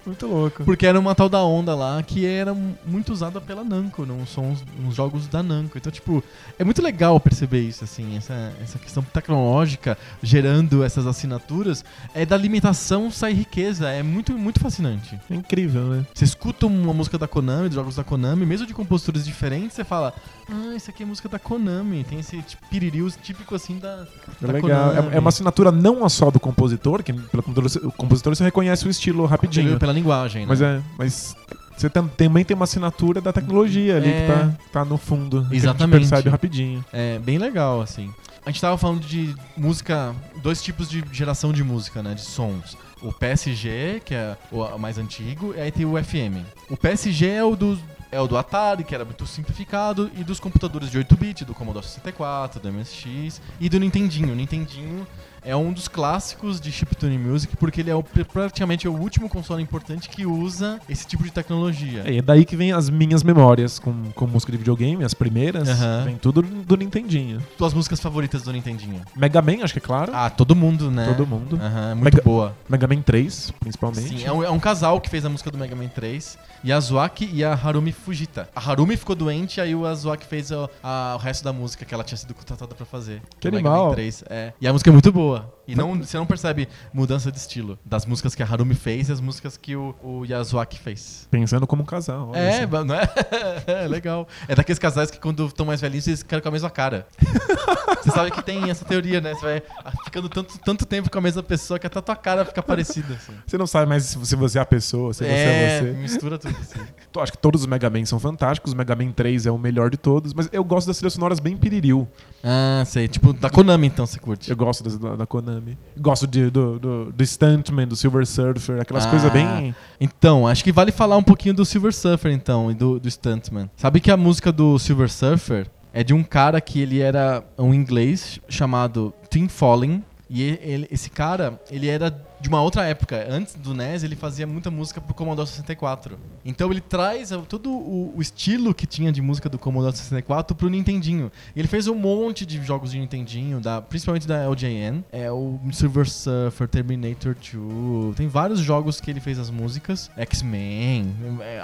Muito 0.07 0.27
louco. 0.27 0.65
Porque 0.65 0.87
era 0.87 0.99
uma 0.99 1.15
tal 1.15 1.29
da 1.29 1.43
onda 1.45 1.75
lá 1.75 2.03
que 2.03 2.25
era 2.25 2.55
muito 2.87 3.13
usada 3.13 3.43
pela 3.43 3.63
Namco, 3.63 4.07
nos 4.07 4.31
sons, 4.31 4.65
nos 4.83 4.95
jogos 4.95 5.27
da 5.27 5.43
Namco. 5.43 5.77
Então, 5.77 5.93
tipo, 5.93 6.25
é 6.59 6.65
muito 6.65 6.81
legal 6.83 7.21
perceber 7.21 7.61
isso, 7.61 7.85
assim, 7.85 8.17
essa, 8.17 8.53
essa 8.63 8.79
questão 8.79 9.03
tecnológica 9.03 9.99
gerando 10.23 10.83
essas 10.83 11.07
assinaturas. 11.07 11.85
É 12.15 12.25
da 12.25 12.39
limitação 12.39 13.11
sai 13.11 13.35
riqueza. 13.35 13.89
É 13.91 14.03
muito, 14.03 14.33
muito 14.33 14.61
fascinante. 14.61 15.19
É 15.31 15.35
incrível, 15.35 15.85
né? 15.89 16.07
Você 16.15 16.25
escuta 16.25 16.58
uma 16.67 16.93
música 16.93 17.17
da 17.17 17.29
Konami, 17.29 17.69
dos 17.69 17.75
jogos 17.77 17.97
da 17.97 18.05
Konami, 18.05 18.45
mesmo 18.45 18.67
de 18.67 18.75
compositores 18.75 19.25
diferentes, 19.25 19.75
você 19.75 19.85
fala, 19.85 20.13
ah, 20.51 20.75
isso 20.75 20.91
aqui 20.91 21.03
é 21.03 21.07
música 21.07 21.29
da 21.29 21.39
Konami. 21.39 22.05
Tem 22.05 22.19
esse 22.19 22.41
tipo, 22.43 22.67
piririu 22.69 23.09
típico 23.23 23.55
assim 23.55 23.79
da, 23.79 24.07
É 24.43 24.47
da 24.47 24.53
legal. 24.53 24.91
Konami. 24.91 25.09
É, 25.13 25.17
é 25.17 25.21
uma 25.21 25.29
assinatura 25.29 25.71
não 25.71 26.09
só 26.09 26.31
do 26.31 26.41
compositor, 26.41 27.03
que 27.03 27.13
pelo 27.13 27.43
compositor, 27.43 27.89
o 27.89 27.93
compositor 27.93 28.35
você 28.35 28.45
reconhece 28.45 28.87
o 28.87 28.91
estilo 28.91 29.25
rapidinho. 29.27 29.79
Pela 29.79 29.93
linguagem, 29.93 30.43
né? 30.43 30.47
Mas 30.49 30.61
é. 30.63 30.83
Mas 30.99 31.37
você 31.77 31.89
tam- 31.89 32.09
também 32.09 32.45
tem 32.45 32.55
uma 32.57 32.65
assinatura 32.65 33.21
da 33.21 33.33
tecnologia 33.33 33.97
ali 33.97 34.09
É. 34.09 34.21
que 34.27 34.33
tá, 34.33 34.81
tá 34.81 34.85
no 34.85 34.99
fundo. 34.99 35.41
que 35.43 35.47
a 35.47 35.49
gente 35.51 35.57
Exatamente. 35.59 36.09
percebe 36.09 36.29
rapidinho. 36.29 36.85
É 36.93 37.19
bem 37.21 37.39
legal, 37.39 37.81
assim. 37.81 38.11
A 38.45 38.51
gente 38.51 38.61
tava 38.61 38.79
falando 38.79 39.01
de 39.01 39.35
música, 39.57 40.15
dois 40.43 40.63
tipos 40.63 40.89
de 40.89 41.05
geração 41.13 41.53
de 41.53 41.63
música, 41.63 42.03
né? 42.03 42.15
De 42.15 42.23
sons. 42.23 42.77
O 43.01 43.13
PSG, 43.13 44.03
que 44.05 44.15
é 44.15 44.37
o 44.51 44.79
mais 44.79 44.99
antigo, 44.99 45.55
e 45.55 45.61
aí 45.61 45.71
tem 45.71 45.87
o 45.87 46.03
FM. 46.03 46.45
O 46.69 46.77
PSG 46.77 47.29
é 47.29 47.45
o 47.45 47.55
do, 47.55 47.79
é 48.11 48.21
o 48.21 48.27
do 48.27 48.37
Atari, 48.37 48.85
que 48.85 48.95
era 48.95 49.05
muito 49.05 49.27
simplificado, 49.27 50.11
e 50.17 50.25
dos 50.25 50.41
computadores 50.41 50.91
de 50.91 50.99
8-bit, 50.99 51.45
do 51.45 51.55
Commodore 51.55 51.87
64, 51.87 52.61
do 52.61 52.73
MSX, 52.73 53.41
e 53.61 53.69
do 53.69 53.79
Nintendinho. 53.79 54.33
O 54.33 54.35
Nintendinho 54.35 55.07
é 55.45 55.55
um 55.57 55.73
dos 55.73 55.89
clássicos 55.89 56.61
de 56.61 56.71
chiptune 56.73 57.19
music, 57.19 57.57
porque 57.57 57.81
ele 57.81 57.91
é 57.91 57.95
o- 57.95 58.03
praticamente 58.03 58.87
o 58.89 58.93
último 58.93 59.29
console 59.29 59.63
importante 59.63 60.09
que 60.09 60.27
usa 60.27 60.81
esse 60.89 61.07
tipo 61.07 61.23
de 61.25 61.31
tecnologia. 61.31 62.03
É, 62.07 62.13
e 62.13 62.19
é 62.19 62.23
daí 62.23 62.45
que 62.45 62.57
vem 62.57 62.73
as 62.73 62.89
minhas 62.91 63.23
memórias 63.23 63.79
com, 63.79 64.11
com 64.15 64.27
música 64.27 64.53
de 64.53 64.59
videogame, 64.59 65.05
as 65.05 65.15
primeiras. 65.15 65.69
Aham. 65.69 66.05
Vem 66.05 66.17
tudo 66.17 66.43
do 66.43 66.77
Nintendinho. 66.77 67.43
Tuas 67.57 67.73
músicas 67.75 68.01
favoritas 68.01 68.43
do 68.43 68.53
Nintendinho? 68.53 69.03
Mega 69.17 69.41
Man, 69.43 69.63
acho 69.63 69.73
que 69.73 69.79
é 69.79 69.83
claro. 69.83 70.13
Ah, 70.15 70.31
todo 70.31 70.55
mundo, 70.55 70.91
né? 70.91 71.07
Todo 71.07 71.27
mundo. 71.27 71.59
É 71.63 71.95
muito 71.95 72.05
Mega- 72.05 72.23
boa. 72.23 72.57
Mega 72.69 72.87
Man 72.87 73.03
3, 73.03 73.53
principalmente. 73.61 74.09
Sim, 74.21 74.25
é 74.25 74.33
um, 74.33 74.43
é 74.45 74.51
um 74.51 74.59
casal 74.61 75.01
que 75.01 75.09
fez 75.09 75.25
a 75.25 75.29
música 75.29 75.51
do 75.51 75.59
Mega 75.59 75.75
Man 75.75 75.89
3. 75.89 76.39
Yazuaki 76.65 77.31
e 77.33 77.45
a 77.45 77.53
Harumi 77.53 77.93
Fujita. 77.93 78.49
A 78.55 78.61
Harumi 78.71 78.97
ficou 78.97 79.15
doente, 79.15 79.61
aí 79.61 79.75
o 79.75 79.87
Azuaki 79.87 80.27
fez 80.27 80.51
a- 80.51 80.69
a- 80.83 81.15
o 81.17 81.19
resto 81.19 81.45
da 81.45 81.53
música 81.53 81.85
que 81.85 81.95
ela 81.95 82.03
tinha 82.03 82.19
sido 82.19 82.35
contratada 82.35 82.75
pra 82.75 82.85
fazer. 82.85 83.23
Que 83.39 83.49
animal. 83.49 83.89
Man 83.89 83.95
3, 83.95 84.25
é. 84.29 84.53
E 84.61 84.67
a 84.67 84.73
música 84.73 84.91
é 84.91 84.93
muito 84.93 85.13
boa. 85.13 85.28
E 85.67 85.75
não, 85.75 85.95
você 86.03 86.17
não 86.17 86.25
percebe 86.25 86.67
mudança 86.95 87.31
de 87.31 87.37
estilo 87.37 87.79
das 87.85 88.07
músicas 88.07 88.35
que 88.35 88.43
a 88.43 88.47
Harumi 88.47 88.75
fez 88.75 89.11
e 89.11 89.13
as 89.13 89.21
músicas 89.21 89.59
que 89.59 89.77
o, 89.77 89.95
o 90.03 90.25
Yasuaki 90.25 90.79
fez. 90.79 91.29
Pensando 91.31 91.67
como 91.67 91.83
um 91.83 91.85
casal. 91.87 92.31
olha 92.31 92.39
É, 92.39 92.67
ba- 92.67 92.83
não 92.85 92.95
é? 92.95 93.07
é 93.85 93.87
legal. 93.87 94.27
É 94.49 94.55
daqueles 94.55 94.79
casais 94.79 95.11
que 95.11 95.19
quando 95.21 95.45
estão 95.47 95.67
mais 95.67 95.81
velhinhos, 95.83 96.07
eles 96.09 96.21
ficam 96.21 96.41
com 96.41 96.49
a 96.49 96.53
mesma 96.53 96.71
cara. 96.71 97.07
você 98.03 98.11
sabe 98.11 98.31
que 98.31 98.43
tem 98.43 98.71
essa 98.71 98.83
teoria, 98.85 99.21
né? 99.21 99.35
Você 99.35 99.43
vai 99.45 99.63
ficando 100.05 100.29
tanto, 100.31 100.59
tanto 100.59 100.87
tempo 100.87 101.11
com 101.11 101.19
a 101.19 101.21
mesma 101.21 101.43
pessoa 101.43 101.79
que 101.79 101.87
até 101.87 101.99
a 101.99 102.03
tua 102.03 102.17
cara 102.17 102.45
fica 102.47 102.63
parecida. 102.63 103.13
assim. 103.15 103.33
Você 103.47 103.59
não 103.59 103.67
sabe 103.67 103.87
mais 103.87 104.05
se 104.05 104.37
você 104.37 104.59
é 104.59 104.63
a 104.63 104.65
pessoa, 104.67 105.13
se 105.13 105.19
você 105.25 105.31
é, 105.31 105.77
é 105.77 105.81
você. 105.83 105.91
mistura 105.99 106.39
tudo 106.39 106.57
assim. 106.59 106.81
Eu 107.15 107.23
acho 107.23 107.33
que 107.33 107.39
todos 107.39 107.63
os 107.63 107.67
Mega 107.67 107.91
Man 107.91 108.05
são 108.07 108.21
fantásticos. 108.21 108.73
O 108.73 108.77
Mega 108.77 108.95
Man 108.95 109.11
3 109.11 109.47
é 109.47 109.51
o 109.51 109.59
melhor 109.59 109.91
de 109.91 109.97
todos, 109.97 110.33
mas 110.33 110.49
eu 110.53 110.63
gosto 110.63 110.87
das 110.87 110.99
trilhas 110.99 111.15
sonoras 111.15 111.41
bem 111.41 111.57
piririu. 111.57 112.07
Ah, 112.45 112.85
sei. 112.87 113.09
Tipo, 113.09 113.33
da 113.33 113.51
Konami, 113.51 113.89
então, 113.89 114.07
você 114.07 114.21
curte. 114.21 114.49
Eu 114.49 114.57
gosto 114.57 114.85
das- 114.85 114.97
da, 115.19 115.27
Konami. 115.27 115.77
Gosto 115.99 116.27
de, 116.27 116.49
do, 116.51 116.79
do, 116.79 117.13
do 117.13 117.27
Stuntman, 117.27 117.87
do 117.87 117.95
Silver 117.97 118.25
Surfer, 118.27 118.81
aquelas 118.81 119.05
Ah. 119.07 119.11
coisas 119.11 119.31
bem. 119.33 119.75
Então, 120.01 120.47
acho 120.47 120.65
que 120.65 120.73
vale 120.73 120.91
falar 120.93 121.17
um 121.17 121.23
pouquinho 121.23 121.55
do 121.55 121.65
Silver 121.65 121.93
Surfer, 121.93 122.33
então, 122.33 122.71
e 122.71 122.75
do, 122.75 122.99
do 122.99 123.11
Stuntman. 123.11 123.69
Sabe 123.77 124.01
que 124.01 124.11
a 124.11 124.17
música 124.17 124.51
do 124.53 124.79
Silver 124.79 125.11
Surfer 125.11 125.67
é 125.93 126.03
de 126.05 126.15
um 126.15 126.23
cara 126.23 126.61
que 126.61 126.81
ele 126.81 127.01
era 127.01 127.43
um 127.59 127.75
inglês 127.75 128.39
chamado 128.49 129.13
Tim 129.29 129.49
Falling. 129.49 130.03
E 130.31 130.43
e- 130.43 130.59
ele- 130.63 130.89
esse 130.91 131.09
cara, 131.11 131.59
ele 131.71 131.89
era 131.89 132.11
de 132.41 132.49
uma 132.49 132.63
outra 132.63 132.85
época. 132.85 133.27
Antes 133.29 133.55
do 133.55 133.75
NES, 133.75 134.03
ele 134.05 134.15
fazia 134.17 134.47
muita 134.47 134.71
música 134.71 135.01
pro 135.01 135.13
Commodore 135.15 135.49
64. 135.49 136.19
Então 136.45 136.71
ele 136.71 136.81
traz 136.81 137.31
todo 137.49 137.71
o, 137.71 138.15
o 138.17 138.23
estilo 138.23 138.73
que 138.75 138.87
tinha 138.87 139.11
de 139.11 139.21
música 139.21 139.49
do 139.49 139.59
Commodore 139.59 139.97
64 139.97 140.57
pro 140.57 140.69
Nintendinho. 140.69 141.31
Ele 141.57 141.67
fez 141.69 141.89
um 141.89 141.95
monte 141.95 142.47
de 142.47 142.63
jogos 142.65 142.93
de 142.93 142.99
Nintendinho, 142.99 143.61
da, 143.61 143.81
principalmente 143.83 144.27
da 144.27 144.49
LJN. 144.49 145.03
É 145.11 145.31
o 145.31 145.59
Silver 145.73 146.09
Surfer, 146.09 146.69
Terminator 146.69 147.35
2. 147.35 148.17
Tem 148.17 148.29
vários 148.29 148.61
jogos 148.61 149.01
que 149.01 149.11
ele 149.11 149.21
fez 149.21 149.39
as 149.39 149.51
músicas. 149.51 150.11
X-Men. 150.17 151.15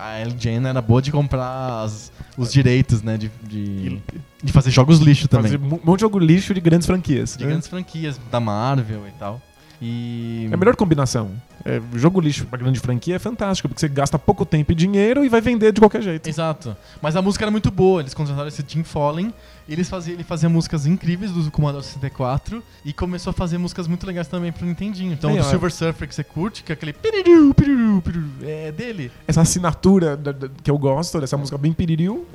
A 0.01 0.19
LJN 0.25 0.67
era 0.67 0.83
boa 0.83 1.01
de 1.01 1.11
comprar 1.13 1.83
as- 1.83 2.11
os 2.37 2.53
direitos, 2.53 3.01
né? 3.03 3.17
De, 3.17 3.31
de, 3.43 4.03
de 4.43 4.53
fazer 4.53 4.71
jogos 4.71 4.99
lixo 4.99 5.29
também. 5.29 5.53
Fazer 5.53 5.65
um 5.65 5.81
monte 5.85 5.99
de 5.99 6.01
jogo 6.03 6.19
lixo 6.19 6.53
de 6.53 6.61
grandes 6.61 6.87
franquias. 6.87 7.37
De 7.37 7.45
né? 7.45 7.51
grandes 7.51 7.69
franquias, 7.69 8.21
da 8.31 8.41
Marvel 8.41 9.07
e 9.07 9.13
tal. 9.13 9.41
E. 9.81 10.49
É 10.51 10.55
a 10.55 10.57
melhor 10.57 10.77
combinação. 10.77 11.31
É, 11.65 11.81
jogo 11.95 12.21
lixo 12.21 12.47
pra 12.47 12.59
grande 12.59 12.79
franquia 12.79 13.17
é 13.17 13.19
fantástico, 13.19 13.69
porque 13.69 13.81
você 13.81 13.89
gasta 13.89 14.19
pouco 14.19 14.45
tempo 14.45 14.73
e 14.73 14.75
dinheiro 14.75 15.25
e 15.25 15.29
vai 15.29 15.41
vender 15.41 15.73
de 15.73 15.81
qualquer 15.81 16.03
jeito. 16.03 16.29
Exato. 16.29 16.77
Mas 17.01 17.17
a 17.17 17.23
música 17.23 17.45
era 17.45 17.51
muito 17.51 17.71
boa. 17.71 18.01
Eles 18.01 18.13
contrataram 18.13 18.49
esse 18.49 18.63
Tim 18.63 18.83
Fallen. 18.83 19.33
E 19.69 19.73
eles 19.73 19.89
faziam, 19.89 20.15
ele 20.15 20.25
fazia 20.25 20.49
músicas 20.49 20.87
incríveis 20.87 21.31
do 21.33 21.51
Commodore 21.51 21.83
64. 21.85 22.63
E 22.85 22.93
começou 22.93 23.31
a 23.31 23.35
fazer 23.35 23.57
músicas 23.59 23.87
muito 23.89 24.07
legais 24.07 24.29
também 24.29 24.53
pro 24.53 24.67
Nintendinho. 24.67 25.13
Então, 25.13 25.33
o 25.35 25.39
ó. 25.39 25.43
Silver 25.43 25.73
Surfer 25.73 26.07
que 26.09 26.15
você 26.15 26.23
curte, 26.25 26.63
que 26.63 26.71
é 26.71 26.75
aquele 26.75 26.93
piriru, 26.93 27.55
piriru, 27.55 28.03
piriru, 28.03 28.27
é 28.43 28.71
dele. 28.73 29.11
Essa 29.27 29.41
assinatura 29.41 30.17
da- 30.17 30.33
da- 30.33 30.49
que 30.63 30.71
eu 30.71 30.77
gosto, 30.77 31.21
dessa 31.21 31.37
música 31.37 31.57
bem 31.57 31.73
piririu, 31.73 32.27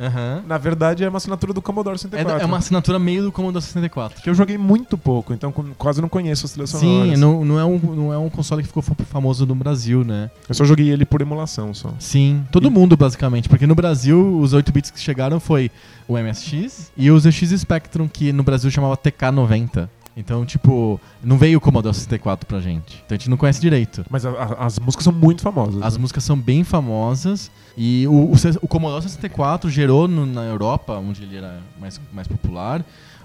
na 0.48 0.58
verdade 0.58 1.04
é 1.04 1.10
uma 1.10 1.18
assinatura 1.18 1.54
do 1.54 1.62
Commodore 1.62 1.96
É, 1.96 2.00
64. 2.00 2.42
é 2.42 2.46
uma 2.46 2.58
assinatura 2.58 2.98
meio 2.98 3.24
do 3.24 3.32
Commodore 3.32 3.64
64. 3.64 4.22
Que 4.24 4.30
eu 4.30 4.34
joguei 4.34 4.58
muito 4.58 4.98
pouco, 4.98 5.34
então 5.34 5.52
quase 5.78 6.02
não 6.02 6.10
conheço 6.10 6.46
as 6.46 6.52
trilhas 6.54 6.70
Sim, 6.72 7.16
não, 7.16 7.46
não, 7.46 7.60
é 7.60 7.66
um, 7.66 7.78
não 7.78 8.14
é 8.14 8.18
um 8.18 8.30
console 8.30 8.62
que 8.64 8.68
ficou 8.68 8.82
fa- 8.82 8.96
famoso 9.06 9.46
no 9.46 9.54
Brasil, 9.56 10.04
né? 10.04 10.32
Eu 10.48 10.56
só 10.56 10.64
joguei 10.66 10.90
ele 10.90 11.06
por 11.06 11.22
emulação 11.22 11.74
só. 11.74 11.94
Sim, 12.00 12.44
todo 12.52 12.72
mundo 12.72 12.98
basicamente, 12.98 13.48
porque 13.48 13.68
no 13.68 13.76
Brasil 13.76 14.40
os 14.40 14.54
8 14.54 14.72
bits 14.72 14.90
que 14.92 15.00
chegaram 15.00 15.40
foi 15.40 15.70
o 16.08 16.18
MSX 16.18 16.92
e 16.98 17.12
o 17.12 17.19
ZX 17.20 17.60
Spectrum, 17.62 18.08
que 18.08 18.32
no 18.34 18.44
Brasil 18.44 18.70
chamava 18.72 18.96
TK90. 18.98 19.90
Então, 20.18 20.46
tipo, 20.46 21.00
não 21.24 21.38
veio 21.38 21.60
o 21.60 21.62
Commodore 21.62 21.94
64 21.96 22.46
pra 22.46 22.60
gente. 22.60 23.02
Então 23.06 23.16
a 23.16 23.18
gente 23.18 23.30
não 23.30 23.38
conhece 23.38 23.62
direito. 23.62 24.06
Mas 24.10 24.26
a- 24.26 24.32
a- 24.32 24.66
as 24.66 24.78
músicas 24.78 25.04
são 25.06 25.14
muito 25.14 25.42
famosas. 25.42 25.82
As 25.82 25.94
né? 25.96 26.02
músicas 26.02 26.24
são 26.26 26.38
bem 26.38 26.64
famosas 26.66 27.50
e 27.78 28.06
o, 28.08 28.12
o, 28.12 28.34
o 28.62 28.68
Commodore 28.68 29.02
64 29.04 29.70
gerou 29.70 30.08
no- 30.10 30.26
na 30.26 30.44
Europa, 30.44 30.94
onde 30.98 31.24
ele 31.24 31.38
era 31.38 31.60
mais, 31.80 32.02
mais 32.12 32.28
popular, 32.28 32.84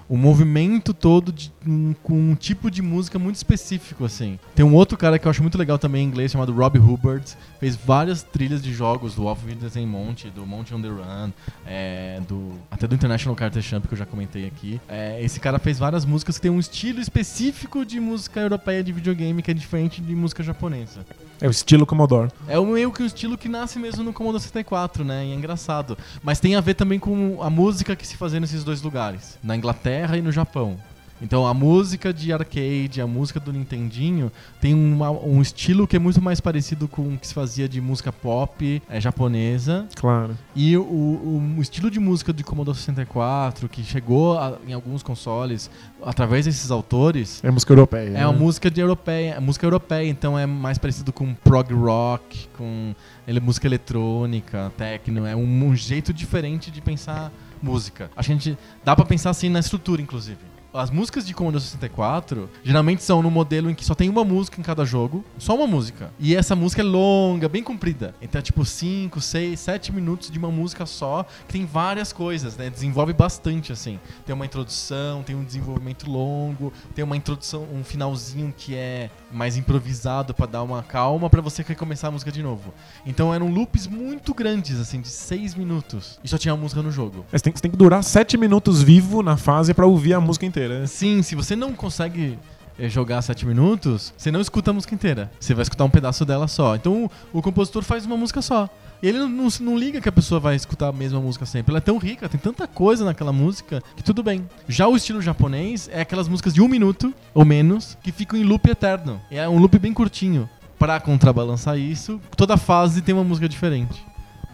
um 0.08 0.16
movimento 0.16 0.92
todo 0.92 1.32
de, 1.32 1.52
um- 1.66 1.94
com 2.02 2.14
um 2.14 2.34
tipo 2.34 2.70
de 2.70 2.82
música 2.82 3.18
muito 3.18 3.36
específico, 3.36 4.04
assim. 4.04 4.38
Tem 4.54 4.64
um 4.64 4.74
outro 4.74 4.96
cara 4.98 5.18
que 5.18 5.26
eu 5.26 5.30
acho 5.30 5.40
muito 5.42 5.56
legal 5.56 5.78
também 5.78 6.04
em 6.04 6.08
inglês, 6.08 6.30
chamado 6.32 6.52
Rob 6.52 6.78
Hubbard, 6.78 7.24
fez 7.58 7.74
várias 7.76 8.22
trilhas 8.22 8.62
de 8.62 8.72
jogos 8.72 9.14
do 9.14 9.22
Wolf 9.22 9.40
em 9.76 9.86
Monte, 9.86 10.28
do 10.30 10.44
Monte 10.46 10.74
on 10.74 10.82
the 10.82 10.88
Run, 10.88 11.30
é, 11.66 12.20
do, 12.28 12.52
até 12.70 12.86
do 12.86 12.94
International 12.94 13.34
Carter 13.34 13.62
Champ, 13.62 13.86
que 13.86 13.94
eu 13.94 13.98
já 13.98 14.04
comentei 14.06 14.46
aqui. 14.46 14.80
É, 14.88 15.22
esse 15.22 15.40
cara 15.40 15.58
fez 15.58 15.78
várias 15.78 16.04
músicas 16.04 16.36
que 16.36 16.42
tem 16.42 16.50
um 16.50 16.60
estilo 16.60 17.00
específico 17.00 17.84
de 17.84 17.98
música 17.98 18.40
europeia 18.40 18.82
de 18.84 18.92
videogame 18.92 19.42
que 19.42 19.50
é 19.50 19.54
diferente 19.54 20.00
de 20.02 20.14
música 20.14 20.42
japonesa. 20.42 21.00
É 21.40 21.48
o 21.48 21.50
estilo 21.50 21.84
Commodore. 21.86 22.30
É 22.46 22.58
o 22.58 22.66
meio 22.66 22.92
que 22.92 23.02
um 23.02 23.06
estilo 23.06 23.36
que 23.36 23.48
nasce 23.48 23.78
mesmo 23.78 24.04
no 24.04 24.12
Commodore 24.12 24.40
64, 24.42 25.04
né? 25.04 25.26
E 25.26 25.32
é 25.32 25.34
engraçado. 25.34 25.96
Mas 26.22 26.38
tem 26.40 26.54
a 26.54 26.60
ver 26.60 26.74
também 26.74 26.98
com 26.98 27.42
a 27.42 27.50
música 27.50 27.96
que 27.96 28.06
se 28.06 28.16
fazia 28.16 28.38
nesses 28.38 28.62
dois 28.62 28.80
lugares, 28.82 29.38
na 29.42 29.56
Inglaterra 29.56 29.93
e 30.16 30.22
no 30.22 30.32
Japão. 30.32 30.76
Então 31.22 31.46
a 31.46 31.54
música 31.54 32.12
de 32.12 32.32
arcade, 32.32 33.00
a 33.00 33.06
música 33.06 33.38
do 33.38 33.52
Nintendinho 33.52 34.30
tem 34.60 34.74
uma- 34.74 35.10
um 35.12 35.40
estilo 35.40 35.86
que 35.86 35.94
é 35.96 35.98
muito 35.98 36.20
mais 36.20 36.40
parecido 36.40 36.88
com 36.88 37.14
o 37.14 37.16
que 37.16 37.26
se 37.26 37.32
fazia 37.32 37.68
de 37.68 37.80
música 37.80 38.12
pop 38.12 38.82
é, 38.90 39.00
japonesa. 39.00 39.86
Claro. 39.94 40.36
E 40.56 40.76
o, 40.76 40.82
o- 40.82 41.54
o 41.56 41.62
estilo 41.62 41.88
de 41.88 42.00
música 42.00 42.32
de 42.32 42.42
Commodore 42.42 42.76
64, 42.76 43.68
que 43.68 43.82
chegou 43.84 44.36
a- 44.36 44.58
em 44.66 44.72
alguns 44.72 45.02
consoles 45.04 45.70
através 46.04 46.44
desses 46.46 46.70
autores, 46.70 47.40
É 47.44 47.50
música 47.50 47.72
europeia. 47.72 48.18
é 48.18 48.26
uma 48.26 48.32
né? 48.32 48.38
música 48.38 48.70
de 48.70 48.80
europeia, 48.80 49.40
música 49.40 49.64
europeia, 49.64 50.08
então 50.10 50.36
é 50.38 50.44
mais 50.46 50.78
parecido 50.78 51.12
com 51.12 51.32
prog 51.32 51.72
rock, 51.72 52.48
com 52.58 52.92
ele, 53.26 53.38
música 53.40 53.66
eletrônica, 53.68 54.72
techno, 54.76 55.24
é 55.24 55.34
um, 55.34 55.68
um 55.68 55.76
jeito 55.76 56.12
diferente 56.12 56.70
de 56.72 56.80
pensar 56.82 57.32
música. 57.64 58.10
A 58.14 58.22
gente 58.22 58.56
dá 58.84 58.94
pra 58.94 59.04
pensar 59.04 59.30
assim 59.30 59.48
na 59.48 59.60
estrutura, 59.60 60.02
inclusive. 60.02 60.53
As 60.74 60.90
músicas 60.90 61.24
de 61.24 61.32
Commodore 61.32 61.62
64 61.62 62.50
geralmente 62.64 63.04
são 63.04 63.22
no 63.22 63.30
modelo 63.30 63.70
em 63.70 63.76
que 63.76 63.84
só 63.84 63.94
tem 63.94 64.08
uma 64.08 64.24
música 64.24 64.60
em 64.60 64.64
cada 64.64 64.84
jogo, 64.84 65.24
só 65.38 65.54
uma 65.54 65.68
música. 65.68 66.12
E 66.18 66.34
essa 66.34 66.56
música 66.56 66.82
é 66.82 66.84
longa, 66.84 67.48
bem 67.48 67.62
comprida. 67.62 68.12
Então 68.20 68.40
é 68.40 68.42
tipo 68.42 68.64
5, 68.64 69.20
6, 69.20 69.60
7 69.60 69.92
minutos 69.92 70.28
de 70.32 70.36
uma 70.36 70.50
música 70.50 70.84
só, 70.84 71.24
que 71.46 71.52
tem 71.52 71.64
várias 71.64 72.12
coisas, 72.12 72.56
né? 72.56 72.68
Desenvolve 72.70 73.12
bastante 73.12 73.70
assim. 73.70 74.00
Tem 74.26 74.34
uma 74.34 74.46
introdução, 74.46 75.22
tem 75.22 75.36
um 75.36 75.44
desenvolvimento 75.44 76.10
longo, 76.10 76.72
tem 76.92 77.04
uma 77.04 77.16
introdução, 77.16 77.68
um 77.72 77.84
finalzinho 77.84 78.52
que 78.56 78.74
é 78.74 79.10
mais 79.30 79.56
improvisado 79.56 80.34
pra 80.34 80.44
dar 80.44 80.64
uma 80.64 80.82
calma 80.82 81.30
pra 81.30 81.40
você 81.40 81.62
recomeçar 81.62 82.08
a 82.08 82.10
música 82.10 82.32
de 82.32 82.42
novo. 82.42 82.74
Então 83.06 83.32
eram 83.32 83.48
loops 83.48 83.86
muito 83.86 84.34
grandes, 84.34 84.80
assim, 84.80 85.00
de 85.00 85.06
6 85.08 85.54
minutos. 85.54 86.18
E 86.24 86.26
só 86.26 86.36
tinha 86.36 86.52
a 86.52 86.56
música 86.56 86.82
no 86.82 86.90
jogo. 86.90 87.24
Mas 87.30 87.42
tem, 87.42 87.52
você 87.54 87.62
tem 87.62 87.70
que 87.70 87.76
durar 87.76 88.02
sete 88.02 88.36
minutos 88.36 88.82
vivo 88.82 89.22
na 89.22 89.36
fase 89.36 89.72
pra 89.72 89.86
ouvir 89.86 90.14
a 90.14 90.20
música 90.20 90.44
inteira. 90.44 90.63
Sim, 90.86 91.22
se 91.22 91.34
você 91.34 91.54
não 91.54 91.72
consegue 91.72 92.38
eh, 92.78 92.88
jogar 92.88 93.22
7 93.22 93.46
minutos, 93.46 94.12
você 94.16 94.30
não 94.30 94.40
escuta 94.40 94.70
a 94.70 94.74
música 94.74 94.94
inteira. 94.94 95.30
Você 95.38 95.54
vai 95.54 95.62
escutar 95.62 95.84
um 95.84 95.90
pedaço 95.90 96.24
dela 96.24 96.48
só. 96.48 96.74
Então 96.74 97.04
o, 97.32 97.38
o 97.38 97.42
compositor 97.42 97.82
faz 97.82 98.04
uma 98.04 98.16
música 98.16 98.42
só. 98.42 98.68
E 99.02 99.08
ele 99.08 99.18
não, 99.18 99.28
não, 99.28 99.48
não 99.60 99.78
liga 99.78 100.00
que 100.00 100.08
a 100.08 100.12
pessoa 100.12 100.40
vai 100.40 100.56
escutar 100.56 100.88
a 100.88 100.92
mesma 100.92 101.20
música 101.20 101.44
sempre. 101.44 101.72
Ela 101.72 101.78
é 101.78 101.80
tão 101.80 101.98
rica, 101.98 102.28
tem 102.28 102.40
tanta 102.40 102.66
coisa 102.66 103.04
naquela 103.04 103.32
música 103.32 103.82
que 103.96 104.02
tudo 104.02 104.22
bem. 104.22 104.48
Já 104.68 104.88
o 104.88 104.96
estilo 104.96 105.20
japonês 105.20 105.88
é 105.92 106.00
aquelas 106.00 106.26
músicas 106.26 106.54
de 106.54 106.62
um 106.62 106.68
minuto 106.68 107.12
ou 107.34 107.44
menos 107.44 107.98
que 108.02 108.10
ficam 108.10 108.38
em 108.38 108.44
loop 108.44 108.68
eterno. 108.68 109.20
É 109.30 109.48
um 109.48 109.58
loop 109.58 109.78
bem 109.78 109.92
curtinho. 109.92 110.48
Pra 110.78 110.98
contrabalançar 111.00 111.78
isso, 111.78 112.20
toda 112.36 112.56
fase 112.56 113.00
tem 113.00 113.14
uma 113.14 113.24
música 113.24 113.48
diferente. 113.48 114.04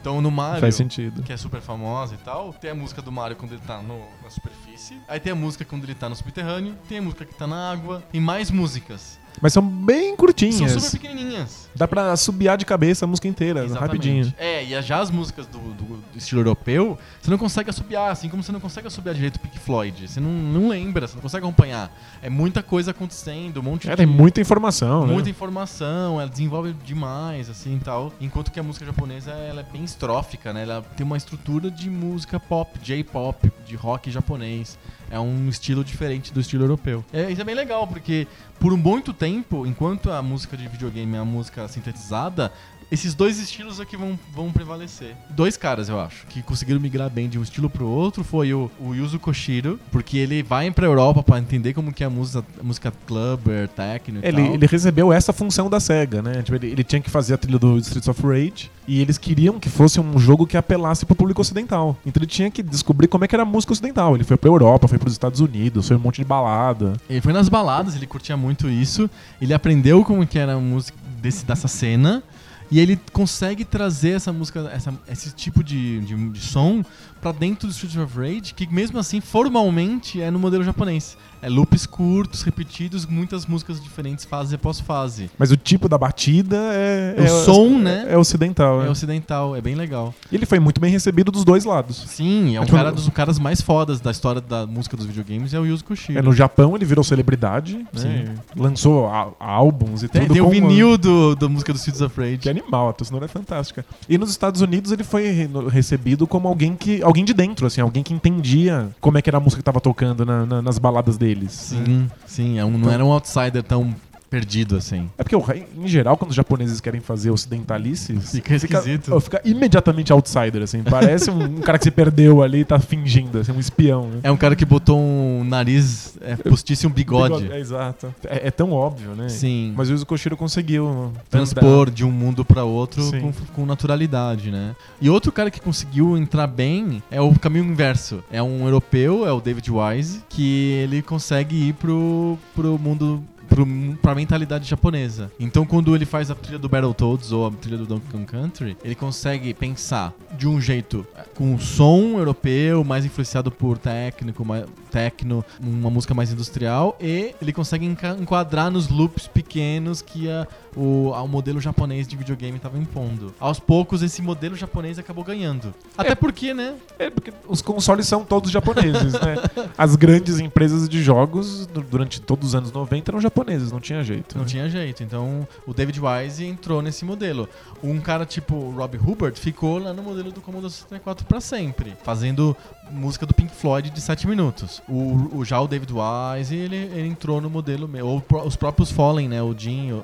Então 0.00 0.20
no 0.22 0.30
Mario 0.30 0.60
Faz 0.62 0.74
sentido. 0.76 1.22
que 1.22 1.32
é 1.32 1.36
super 1.36 1.60
famosa 1.60 2.14
e 2.14 2.18
tal. 2.18 2.54
Tem 2.54 2.70
a 2.70 2.74
música 2.74 3.02
do 3.02 3.12
Mario 3.12 3.36
quando 3.36 3.52
ele 3.52 3.60
tá 3.66 3.82
no- 3.82 4.02
na 4.22 4.30
superfície. 4.30 4.98
Aí 5.06 5.20
tem 5.20 5.30
a 5.32 5.36
música 5.36 5.62
quando 5.64 5.84
ele 5.84 5.94
tá 5.94 6.08
no 6.08 6.16
subterrâneo. 6.16 6.74
Tem 6.88 6.98
a 6.98 7.02
música 7.02 7.24
que 7.26 7.34
tá 7.34 7.46
na 7.46 7.70
água. 7.70 8.02
Tem 8.10 8.20
mais 8.20 8.50
músicas. 8.50 9.19
Mas 9.40 9.52
são 9.52 9.62
bem 9.66 10.14
curtinhas. 10.16 10.70
São 10.72 10.80
super 10.80 10.98
pequenininhas. 11.00 11.68
Dá 11.74 11.86
pra 11.86 12.16
subiar 12.16 12.58
de 12.58 12.64
cabeça 12.66 13.04
a 13.04 13.08
música 13.08 13.28
inteira, 13.28 13.66
rapidinho. 13.74 14.34
É, 14.36 14.62
e 14.64 14.82
já 14.82 15.00
as 15.00 15.10
músicas 15.10 15.46
do, 15.46 15.58
do- 15.58 15.96
do 16.12 16.18
estilo 16.18 16.40
europeu, 16.40 16.98
você 17.22 17.30
não 17.30 17.38
consegue 17.38 17.70
assobiar, 17.70 18.10
assim 18.10 18.28
como 18.28 18.42
você 18.42 18.50
não 18.50 18.58
consegue 18.60 18.88
assobiar 18.88 19.14
direito 19.14 19.36
o 19.36 19.38
Pink 19.38 19.58
Floyd. 19.60 20.08
Você 20.08 20.18
não, 20.20 20.30
não 20.30 20.68
lembra, 20.68 21.06
você 21.06 21.14
não 21.14 21.22
consegue 21.22 21.44
acompanhar. 21.46 21.96
É 22.20 22.28
muita 22.28 22.60
coisa 22.62 22.90
acontecendo, 22.90 23.60
um 23.60 23.62
monte 23.62 23.86
É, 23.86 23.90
de... 23.92 23.96
tem 23.98 24.06
muita 24.06 24.40
informação, 24.40 25.06
né? 25.06 25.12
Muita 25.12 25.30
informação, 25.30 26.20
ela 26.20 26.28
desenvolve 26.28 26.72
demais, 26.84 27.48
assim 27.48 27.76
e 27.76 27.80
tal. 27.80 28.12
Enquanto 28.20 28.50
que 28.50 28.58
a 28.58 28.62
música 28.64 28.84
japonesa 28.84 29.30
ela 29.30 29.60
é 29.60 29.64
bem 29.72 29.84
estrófica, 29.84 30.52
né? 30.52 30.62
Ela 30.64 30.82
tem 30.96 31.06
uma 31.06 31.16
estrutura 31.16 31.70
de 31.70 31.88
música 31.88 32.40
pop, 32.40 32.78
J-pop, 32.82 33.50
de 33.64 33.76
rock 33.76 34.10
japonês. 34.10 34.76
É 35.10 35.18
um 35.18 35.48
estilo 35.48 35.82
diferente 35.82 36.32
do 36.32 36.40
estilo 36.40 36.62
europeu. 36.62 37.04
É, 37.12 37.30
isso 37.30 37.40
é 37.40 37.44
bem 37.44 37.54
legal, 37.54 37.86
porque 37.86 38.28
por 38.60 38.76
muito 38.76 39.12
tempo, 39.12 39.66
enquanto 39.66 40.10
a 40.10 40.22
música 40.22 40.56
de 40.56 40.68
videogame 40.68 41.16
é 41.16 41.20
uma 41.20 41.24
música 41.24 41.66
sintetizada, 41.66 42.52
esses 42.90 43.14
dois 43.14 43.38
estilos 43.38 43.80
aqui 43.80 43.96
vão, 43.96 44.18
vão 44.34 44.50
prevalecer. 44.50 45.14
Dois 45.30 45.56
caras, 45.56 45.88
eu 45.88 46.00
acho, 46.00 46.26
que 46.26 46.42
conseguiram 46.42 46.80
migrar 46.80 47.08
bem 47.08 47.28
de 47.28 47.38
um 47.38 47.42
estilo 47.42 47.70
pro 47.70 47.86
outro 47.86 48.24
foi 48.24 48.52
o, 48.52 48.70
o 48.80 48.94
Yuzo 48.94 49.18
Koshiro, 49.18 49.78
porque 49.92 50.18
ele 50.18 50.42
vai 50.42 50.70
pra 50.70 50.86
Europa 50.86 51.22
pra 51.22 51.38
entender 51.38 51.72
como 51.72 51.92
que 51.92 52.02
é 52.02 52.06
a 52.06 52.10
música, 52.10 52.44
a 52.58 52.62
música 52.62 52.92
clubber, 53.06 53.68
techno 53.68 54.20
e 54.22 54.26
Ele, 54.26 54.42
tal. 54.42 54.54
ele 54.54 54.66
recebeu 54.66 55.12
essa 55.12 55.32
função 55.32 55.70
da 55.70 55.78
SEGA, 55.80 56.20
né? 56.22 56.42
Tipo, 56.42 56.56
ele, 56.56 56.68
ele 56.68 56.84
tinha 56.84 57.00
que 57.00 57.10
fazer 57.10 57.34
a 57.34 57.38
trilha 57.38 57.58
do 57.58 57.78
Streets 57.78 58.08
of 58.08 58.22
Rage 58.26 58.70
e 58.86 59.00
eles 59.00 59.18
queriam 59.18 59.60
que 59.60 59.68
fosse 59.68 60.00
um 60.00 60.18
jogo 60.18 60.46
que 60.46 60.56
apelasse 60.56 61.06
pro 61.06 61.14
público 61.14 61.40
ocidental. 61.40 61.96
Então 62.04 62.20
ele 62.20 62.26
tinha 62.30 62.50
que 62.50 62.62
descobrir 62.62 63.06
como 63.06 63.24
é 63.24 63.28
que 63.28 63.34
era 63.34 63.42
a 63.42 63.46
música 63.46 63.72
ocidental. 63.72 64.14
Ele 64.14 64.24
foi 64.24 64.36
pra 64.36 64.48
Europa, 64.48 64.88
foi 64.88 64.98
pros 64.98 65.12
Estados 65.12 65.40
Unidos, 65.40 65.86
foi 65.86 65.96
um 65.96 66.00
monte 66.00 66.16
de 66.16 66.24
balada. 66.24 66.94
Ele 67.08 67.20
foi 67.20 67.32
nas 67.32 67.48
baladas, 67.48 67.94
ele 67.94 68.06
curtia 68.06 68.36
muito 68.36 68.68
isso. 68.68 69.08
Ele 69.40 69.54
aprendeu 69.54 70.04
como 70.04 70.26
que 70.26 70.38
era 70.38 70.54
a 70.54 70.58
música 70.58 70.98
desse, 71.20 71.44
dessa 71.44 71.68
cena. 71.68 72.22
E 72.70 72.78
ele 72.78 72.98
consegue 73.12 73.64
trazer 73.64 74.10
essa 74.10 74.32
música, 74.32 74.70
essa- 74.72 74.94
esse 75.10 75.32
tipo 75.32 75.62
de, 75.64 76.00
de, 76.00 76.28
de 76.30 76.40
som 76.40 76.84
pra 77.20 77.32
dentro 77.32 77.66
do 77.68 77.70
Streets 77.72 77.96
of 77.96 78.16
Rage, 78.18 78.54
que 78.54 78.66
mesmo 78.72 78.98
assim, 78.98 79.20
formalmente, 79.20 80.20
é 80.20 80.30
no 80.30 80.38
modelo 80.38 80.62
japonês. 80.64 81.16
É 81.42 81.48
loops 81.48 81.86
curtos, 81.86 82.42
repetidos, 82.42 83.06
muitas 83.06 83.46
músicas 83.46 83.82
diferentes, 83.82 84.26
fase 84.26 84.54
após 84.54 84.78
fase. 84.78 85.30
Mas 85.38 85.50
o 85.50 85.56
tipo 85.56 85.88
da 85.88 85.96
batida 85.96 86.54
é. 86.74 87.14
O 87.18 87.28
som, 87.46 87.78
né? 87.78 88.06
É 88.10 88.18
ocidental. 88.18 88.82
É 88.82 88.86
é. 88.86 88.90
ocidental, 88.90 89.56
é 89.56 89.60
bem 89.62 89.74
legal. 89.74 90.14
E 90.30 90.34
ele 90.36 90.44
foi 90.44 90.58
muito 90.60 90.78
bem 90.80 90.90
recebido 90.92 91.32
dos 91.32 91.42
dois 91.42 91.64
lados. 91.64 92.04
Sim, 92.06 92.56
é 92.56 92.60
um 92.60 92.64
tipo, 92.66 92.76
cara 92.76 92.92
dos 92.92 93.08
caras 93.08 93.38
mais 93.38 93.62
fodas 93.62 94.00
da 94.00 94.10
história 94.10 94.40
da 94.42 94.66
música 94.66 94.98
dos 94.98 95.06
videogames, 95.06 95.54
é 95.54 95.58
o 95.58 95.64
Yuzo 95.64 95.82
Koshiro. 95.84 96.18
É, 96.18 96.22
no 96.22 96.32
Japão 96.34 96.76
ele 96.76 96.84
virou 96.84 97.02
celebridade, 97.02 97.86
né? 97.94 98.34
lançou 98.54 99.08
á- 99.08 99.30
álbuns 99.40 100.02
e 100.02 100.08
Tem, 100.08 100.22
tudo. 100.22 100.34
tem 100.34 100.42
o 100.42 100.50
vinil 100.50 100.98
do, 100.98 101.34
da 101.36 101.48
música 101.48 101.72
do 101.72 101.76
Streets 101.76 102.02
of 102.02 102.20
Rage. 102.20 102.36
Que 102.38 102.48
é 102.48 102.52
animal, 102.52 102.90
a 102.90 102.92
trilha 102.92 103.08
sonora 103.08 103.24
é 103.24 103.28
fantástica. 103.28 103.82
E 104.06 104.18
nos 104.18 104.28
Estados 104.30 104.60
Unidos 104.60 104.92
ele 104.92 105.04
foi 105.04 105.30
re- 105.30 105.48
recebido 105.70 106.26
como 106.26 106.48
alguém 106.48 106.76
que 106.76 107.02
alguém 107.10 107.24
de 107.24 107.34
dentro, 107.34 107.66
assim, 107.66 107.80
alguém 107.80 108.02
que 108.02 108.14
entendia 108.14 108.88
como 109.00 109.18
é 109.18 109.22
que 109.22 109.28
era 109.28 109.36
a 109.38 109.40
música 109.40 109.60
que 109.60 109.64
tava 109.64 109.80
tocando 109.80 110.24
na- 110.24 110.46
na- 110.46 110.62
nas 110.62 110.78
baladas 110.78 111.18
deles. 111.18 111.52
Sim, 111.52 112.08
sim, 112.26 112.58
é 112.58 112.64
um- 112.64 112.78
não 112.78 112.90
era 112.90 113.04
um 113.04 113.12
outsider 113.12 113.62
tão 113.62 113.94
perdido 114.30 114.76
assim. 114.76 115.10
É 115.18 115.24
porque, 115.24 115.36
em 115.76 115.88
geral, 115.88 116.16
quando 116.16 116.30
os 116.30 116.36
japoneses 116.36 116.80
querem 116.80 117.00
fazer 117.00 117.30
ocidentalices, 117.30 118.30
Fica 118.30 118.54
esquisito. 118.54 119.20
Fica, 119.20 119.40
imediatamente 119.44 120.12
outsider, 120.12 120.62
assim. 120.62 120.82
Parece 120.84 121.30
um, 121.30 121.42
um 121.42 121.60
cara 121.60 121.76
que 121.76 121.84
se 121.84 121.90
perdeu 121.90 122.40
ali 122.42 122.60
e 122.60 122.64
tá 122.64 122.78
fingindo, 122.78 123.38
assim, 123.38 123.50
um 123.50 123.58
espião. 123.58 124.08
Né? 124.08 124.20
É 124.22 124.30
um 124.30 124.36
cara 124.36 124.54
que 124.54 124.64
botou 124.64 124.98
um 124.98 125.42
nariz 125.44 126.16
é, 126.20 126.36
postiço 126.36 126.86
e 126.86 126.88
um 126.88 126.90
bigode. 126.90 127.50
É, 127.50 127.58
exato. 127.58 128.14
É, 128.24 128.48
é 128.48 128.50
tão 128.50 128.72
óbvio, 128.72 129.10
né? 129.10 129.28
Sim. 129.28 129.74
Mas 129.76 129.88
o 129.88 129.92
Yuzo 129.92 130.06
Koshiro 130.06 130.36
conseguiu 130.36 131.12
transpor 131.28 131.90
de 131.90 132.04
um 132.04 132.12
mundo 132.12 132.44
pra 132.44 132.62
outro 132.62 133.10
com, 133.10 133.32
com 133.54 133.66
naturalidade, 133.66 134.50
né? 134.50 134.76
E 135.00 135.10
outro 135.10 135.32
cara 135.32 135.50
que 135.50 135.60
conseguiu 135.60 136.16
entrar 136.16 136.46
bem 136.46 137.02
é 137.10 137.20
o 137.20 137.36
caminho 137.36 137.64
inverso. 137.64 138.22
É 138.30 138.42
um 138.42 138.64
europeu, 138.64 139.26
é 139.26 139.32
o 139.32 139.40
David 139.40 139.70
Wise, 139.70 140.22
que 140.28 140.72
ele 140.84 141.02
consegue 141.02 141.68
ir 141.68 141.72
pro, 141.74 142.38
pro 142.54 142.78
mundo 142.78 143.22
pro, 143.50 143.66
pra 144.00 144.14
mentalidade 144.14 144.66
japonesa. 144.66 145.30
Então, 145.38 145.66
quando 145.66 145.94
ele 145.94 146.06
faz 146.06 146.30
a 146.30 146.34
trilha 146.34 146.58
do 146.58 146.68
Battletoads 146.68 147.32
ou 147.32 147.46
a 147.46 147.50
trilha 147.50 147.76
do 147.76 147.84
Donkey 147.84 148.06
Kong 148.10 148.24
Country, 148.24 148.76
ele 148.82 148.94
consegue 148.94 149.52
pensar 149.52 150.14
de 150.38 150.48
um 150.48 150.58
jeito 150.60 151.06
eh, 151.16 151.24
com 151.34 151.52
um 151.52 151.58
som 151.58 152.16
europeu, 152.18 152.82
mais 152.84 153.04
influenciado 153.04 153.50
por 153.50 153.76
técnico, 153.76 154.44
mais, 154.44 154.64
techno, 154.90 155.44
uma 155.60 155.90
música 155.90 156.14
mais 156.14 156.32
industrial, 156.32 156.96
e 157.00 157.34
ele 157.42 157.52
consegue 157.52 157.84
enquadrar 158.18 158.70
nos 158.70 158.88
loops 158.88 159.26
pequenos 159.26 160.00
que 160.02 160.28
a, 160.30 160.46
o, 160.76 161.12
a- 161.14 161.22
o 161.22 161.28
modelo 161.28 161.60
japonês 161.60 162.06
de 162.08 162.16
videogame 162.16 162.56
estava 162.56 162.78
impondo. 162.78 163.34
Aos 163.38 163.58
poucos, 163.60 164.02
esse 164.02 164.22
modelo 164.22 164.54
japonês 164.56 164.98
acabou 164.98 165.24
ganhando. 165.24 165.74
Até 165.98 166.14
porque, 166.14 166.54
né? 166.54 166.74
É, 166.98 167.10
porque 167.10 167.32
os 167.48 167.60
consoles 167.60 168.06
são 168.06 168.24
todos 168.24 168.50
japoneses, 168.50 169.12
né? 169.14 169.36
As 169.76 169.96
grandes 169.96 170.38
empresas 170.38 170.88
de 170.88 171.02
jogos, 171.02 171.66
du- 171.66 171.82
durante 171.82 172.20
todos 172.20 172.48
os 172.48 172.54
anos 172.54 172.72
90, 172.72 173.10
eram 173.10 173.20
japoneses, 173.20 173.39
não 173.44 173.80
tinha 173.80 174.02
jeito. 174.02 174.36
Não 174.36 174.44
né? 174.44 174.48
tinha 174.50 174.68
jeito. 174.68 175.02
Então, 175.02 175.46
o 175.66 175.72
David 175.74 176.00
Wise 176.00 176.44
entrou 176.44 176.80
nesse 176.82 177.04
modelo. 177.04 177.48
Um 177.82 178.00
cara 178.00 178.24
tipo 178.26 178.70
Rob 178.70 178.96
Hubbard 178.98 179.38
ficou 179.38 179.78
lá 179.78 179.92
no 179.92 180.02
modelo 180.02 180.30
do 180.32 180.40
Commodore 180.40 180.72
64 180.72 181.24
pra 181.26 181.40
sempre, 181.40 181.94
fazendo 182.02 182.56
música 182.90 183.24
do 183.24 183.32
Pink 183.32 183.54
Floyd 183.54 183.90
de 183.90 184.00
7 184.00 184.26
minutos. 184.26 184.82
O, 184.88 185.38
o- 185.38 185.44
já 185.44 185.60
o 185.60 185.68
David 185.68 185.92
Wise, 185.92 186.54
ele, 186.54 186.76
ele 186.76 187.08
entrou 187.08 187.40
no 187.40 187.48
modelo 187.48 187.86
meu. 187.88 188.06
Ou 188.06 188.22
os 188.44 188.56
próprios 188.56 188.90
Fallen, 188.90 189.28
né? 189.28 189.42
O 189.42 189.54
Jim, 189.56 189.92
o, 189.92 189.96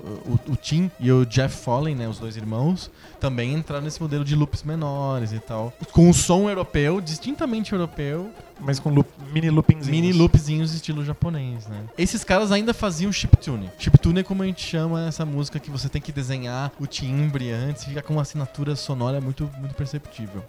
o, 0.49 0.53
o 0.53 0.57
Tim 0.57 0.91
e 1.01 1.11
o 1.11 1.25
Jeff 1.27 1.57
Fallen, 1.65 1.95
né? 1.95 2.09
Os 2.09 2.19
dois 2.19 2.37
irmãos, 2.37 2.91
também 3.21 3.53
entraram 3.55 3.85
nesse 3.85 4.01
modelo 4.01 4.25
de 4.25 4.35
loops 4.35 4.63
menores 4.63 5.33
e 5.33 5.39
tal. 5.41 5.73
Com 5.93 6.09
o 6.09 6.15
som 6.15 6.49
europeu, 6.49 7.01
distintamente 7.01 7.73
europeu, 7.73 8.31
Mas 8.59 8.79
com 8.81 8.91
loop- 8.91 9.09
mini 9.33 9.51
loopingzinhos. 9.51 9.89
Mini 9.89 10.13
loopzinhos 10.13 10.75
estilo 10.75 11.05
japonês, 11.05 11.67
né? 11.67 11.85
Esses 11.99 12.25
caras 12.25 12.51
ainda 12.51 12.73
faziam 12.73 13.13
chiptune. 13.13 13.71
Chiptune 13.79 14.21
é 14.21 14.23
como 14.23 14.43
a 14.43 14.47
gente 14.47 14.65
chama 14.65 15.07
essa 15.07 15.25
música 15.27 15.59
que 15.61 15.71
você 15.71 15.89
tem 15.89 16.01
que 16.01 16.11
desenhar 16.11 16.73
o 16.81 16.87
timbre 16.87 17.51
antes, 17.53 17.85
fica 17.85 18.01
com 18.03 18.15
uma 18.15 18.23
assinatura 18.23 18.75
sonora 18.75 19.21
muito, 19.21 19.51
muito 19.59 19.75
perceptível. 19.75 20.43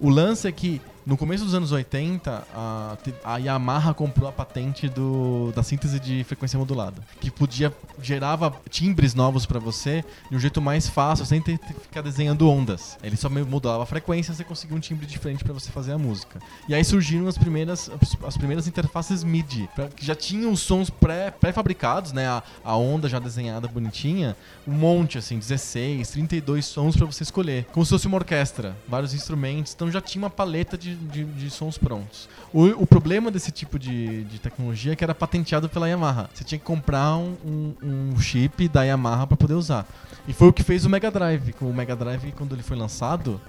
O 0.00 0.10
lance 0.10 0.46
é 0.48 0.52
que 0.52 0.80
no 1.06 1.16
começo 1.16 1.44
dos 1.44 1.54
anos 1.54 1.70
80, 1.70 2.46
a, 2.52 2.96
a 3.24 3.36
Yamaha 3.36 3.94
comprou 3.94 4.28
a 4.28 4.32
patente 4.32 4.88
do, 4.88 5.52
da 5.54 5.62
síntese 5.62 6.00
de 6.00 6.24
frequência 6.24 6.58
modulada, 6.58 7.00
que 7.20 7.30
podia 7.30 7.72
gerava 8.02 8.52
timbres 8.68 9.14
novos 9.14 9.46
pra 9.46 9.60
você 9.60 10.04
de 10.28 10.36
um 10.36 10.40
jeito 10.40 10.60
mais 10.60 10.88
fácil, 10.88 11.24
sem 11.24 11.40
ter 11.40 11.58
que 11.58 11.74
ficar 11.74 12.02
desenhando 12.02 12.50
ondas. 12.50 12.98
Ele 13.04 13.16
só 13.16 13.28
modulava 13.30 13.84
a 13.84 13.86
frequência, 13.86 14.34
você 14.34 14.42
conseguia 14.42 14.76
um 14.76 14.80
timbre 14.80 15.06
diferente 15.06 15.44
pra 15.44 15.52
você 15.52 15.70
fazer 15.70 15.92
a 15.92 15.98
música. 15.98 16.40
E 16.68 16.74
aí 16.74 16.84
surgiram 16.84 17.28
as 17.28 17.38
primeiras, 17.38 17.88
as 18.26 18.36
primeiras 18.36 18.66
interfaces 18.66 19.22
MIDI, 19.22 19.68
pra- 19.76 19.86
que 19.88 20.04
já 20.04 20.14
tinham 20.16 20.56
sons 20.56 20.90
pré- 20.90 21.30
pré-fabricados, 21.30 22.12
né? 22.12 22.26
A, 22.26 22.42
a 22.64 22.76
onda 22.76 23.08
já 23.08 23.20
desenhada 23.20 23.68
bonitinha, 23.68 24.36
um 24.66 24.72
monte, 24.72 25.18
assim, 25.18 25.38
16, 25.38 26.10
32 26.10 26.66
sons 26.66 26.96
pra 26.96 27.06
você 27.06 27.22
escolher. 27.22 27.64
Como 27.72 27.86
se 27.86 27.90
fosse 27.90 28.08
uma 28.08 28.16
orquestra, 28.16 28.76
vários 28.88 29.14
instrumentos, 29.14 29.72
então 29.72 29.88
já 29.88 30.00
tinha 30.00 30.22
uma 30.24 30.30
paleta 30.30 30.76
de, 30.76 30.95
de, 30.96 31.24
de 31.24 31.50
sons 31.50 31.78
prontos. 31.78 32.28
O, 32.52 32.64
o 32.82 32.86
problema 32.86 33.30
desse 33.30 33.50
tipo 33.50 33.78
de, 33.78 34.24
de 34.24 34.38
tecnologia 34.38 34.92
é 34.92 34.96
que 34.96 35.04
era 35.04 35.14
patenteado 35.14 35.68
pela 35.68 35.88
Yamaha. 35.88 36.28
Você 36.32 36.44
tinha 36.44 36.58
que 36.58 36.64
comprar 36.64 37.16
um, 37.16 37.34
um- 37.44 37.74
um 38.12 38.20
chip 38.20 38.68
da 38.68 38.82
Yamaha 38.82 39.26
pra 39.26 39.36
poder 39.36 39.54
usar. 39.54 39.86
E 40.26 40.32
foi 40.32 40.48
o 40.48 40.52
que 40.52 40.62
fez 40.62 40.84
o 40.84 40.90
Mega 40.90 41.10
Drive. 41.10 41.54
O 41.60 41.72
Mega 41.72 41.94
Drive, 41.94 42.32
quando 42.32 42.54
ele 42.54 42.62
foi 42.62 42.76
lançado, 42.76 43.40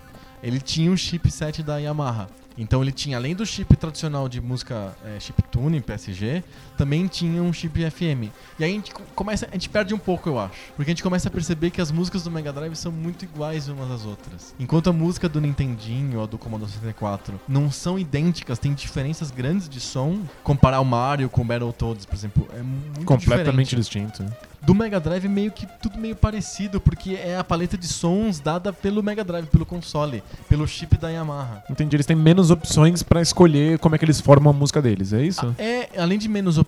ele 0.44 0.60
tinha 0.60 0.92
um 0.92 0.98
chipset 0.98 1.64
da 1.64 1.78
Yamaha. 1.78 2.28
Então 2.60 2.82
ele 2.82 2.92
tinha, 2.92 3.18
além 3.18 3.36
do 3.36 3.46
chip 3.46 3.76
tradicional 3.76 4.28
de 4.28 4.42
música 4.42 4.96
é, 5.06 5.20
chiptune, 5.20 5.80
PSG, 5.80 6.44
também 6.78 7.08
tinha 7.08 7.42
um 7.42 7.52
chip 7.52 7.80
FM. 7.90 8.32
E 8.60 8.64
aí 8.64 8.72
a 8.72 8.74
gente 8.74 8.94
co- 8.94 9.04
começa, 9.16 9.48
a 9.50 9.54
gente 9.54 9.70
perde 9.70 9.94
um 9.94 9.98
pouco, 9.98 10.30
eu 10.30 10.40
acho. 10.40 10.54
Porque 10.76 10.92
a 10.92 10.94
gente 10.94 11.04
começa 11.04 11.28
a 11.28 11.32
perceber 11.32 11.72
que 11.72 11.82
as 11.82 11.92
músicas 11.92 12.24
do 12.24 12.32
Mega 12.32 12.54
Drive 12.54 12.76
são 12.76 12.92
muito 12.92 13.24
iguais 13.26 13.68
umas 13.68 13.90
às 13.92 14.06
outras. 14.06 14.54
Enquanto 14.60 14.90
a 14.90 14.94
música 14.94 15.28
do 15.28 15.42
Nintendinho 15.42 16.20
ou 16.20 16.28
do 16.28 16.38
Commodore 16.38 16.70
64 16.72 17.40
não 17.48 17.72
são 17.72 17.98
idênticas, 17.98 18.60
tem 18.60 18.74
diferenças 18.74 19.32
grandes 19.32 19.68
de 19.68 19.80
som. 19.80 20.20
Comparar 20.44 20.80
o 20.80 20.86
Mario 20.86 21.30
com 21.30 21.42
o 21.42 21.46
Battletoads, 21.46 22.06
por 22.06 22.16
exemplo, 22.16 22.48
é 22.54 22.62
muito 22.62 23.06
Completamente 23.06 23.76
diferente. 23.76 24.12
distinto. 24.22 24.48
Do 24.62 24.74
Mega 24.76 25.00
Drive 25.00 25.24
é 25.26 25.30
meio 25.30 25.52
que 25.52 25.66
tudo 25.82 25.98
meio 25.98 26.16
parecido, 26.16 26.82
porque 26.82 27.14
é 27.14 27.38
a 27.38 27.44
paleta 27.44 27.78
de 27.78 27.88
sons 27.88 28.40
dada 28.40 28.74
pelo 28.74 29.02
Mega 29.02 29.24
Drive, 29.24 29.46
pelo 29.48 29.66
console, 29.66 30.22
pelo 30.50 30.68
chip 30.68 30.98
da 30.98 31.10
Yamaha. 31.10 31.64
Entendi. 31.70 31.96
Eles 31.96 32.06
têm 32.06 32.16
menos 32.18 32.52
opções 32.52 33.02
pra 33.02 33.22
escolher 33.22 33.80
como 33.80 33.96
é 33.96 33.98
que 33.98 34.04
eles 34.04 34.20
formam 34.20 34.52
a 34.52 34.54
música 34.54 34.82
deles, 34.82 35.14
é 35.14 35.22
isso? 35.24 35.56
É, 35.58 35.90
além 35.98 36.18
de 36.20 36.28
menos 36.28 36.58
opções, 36.58 36.67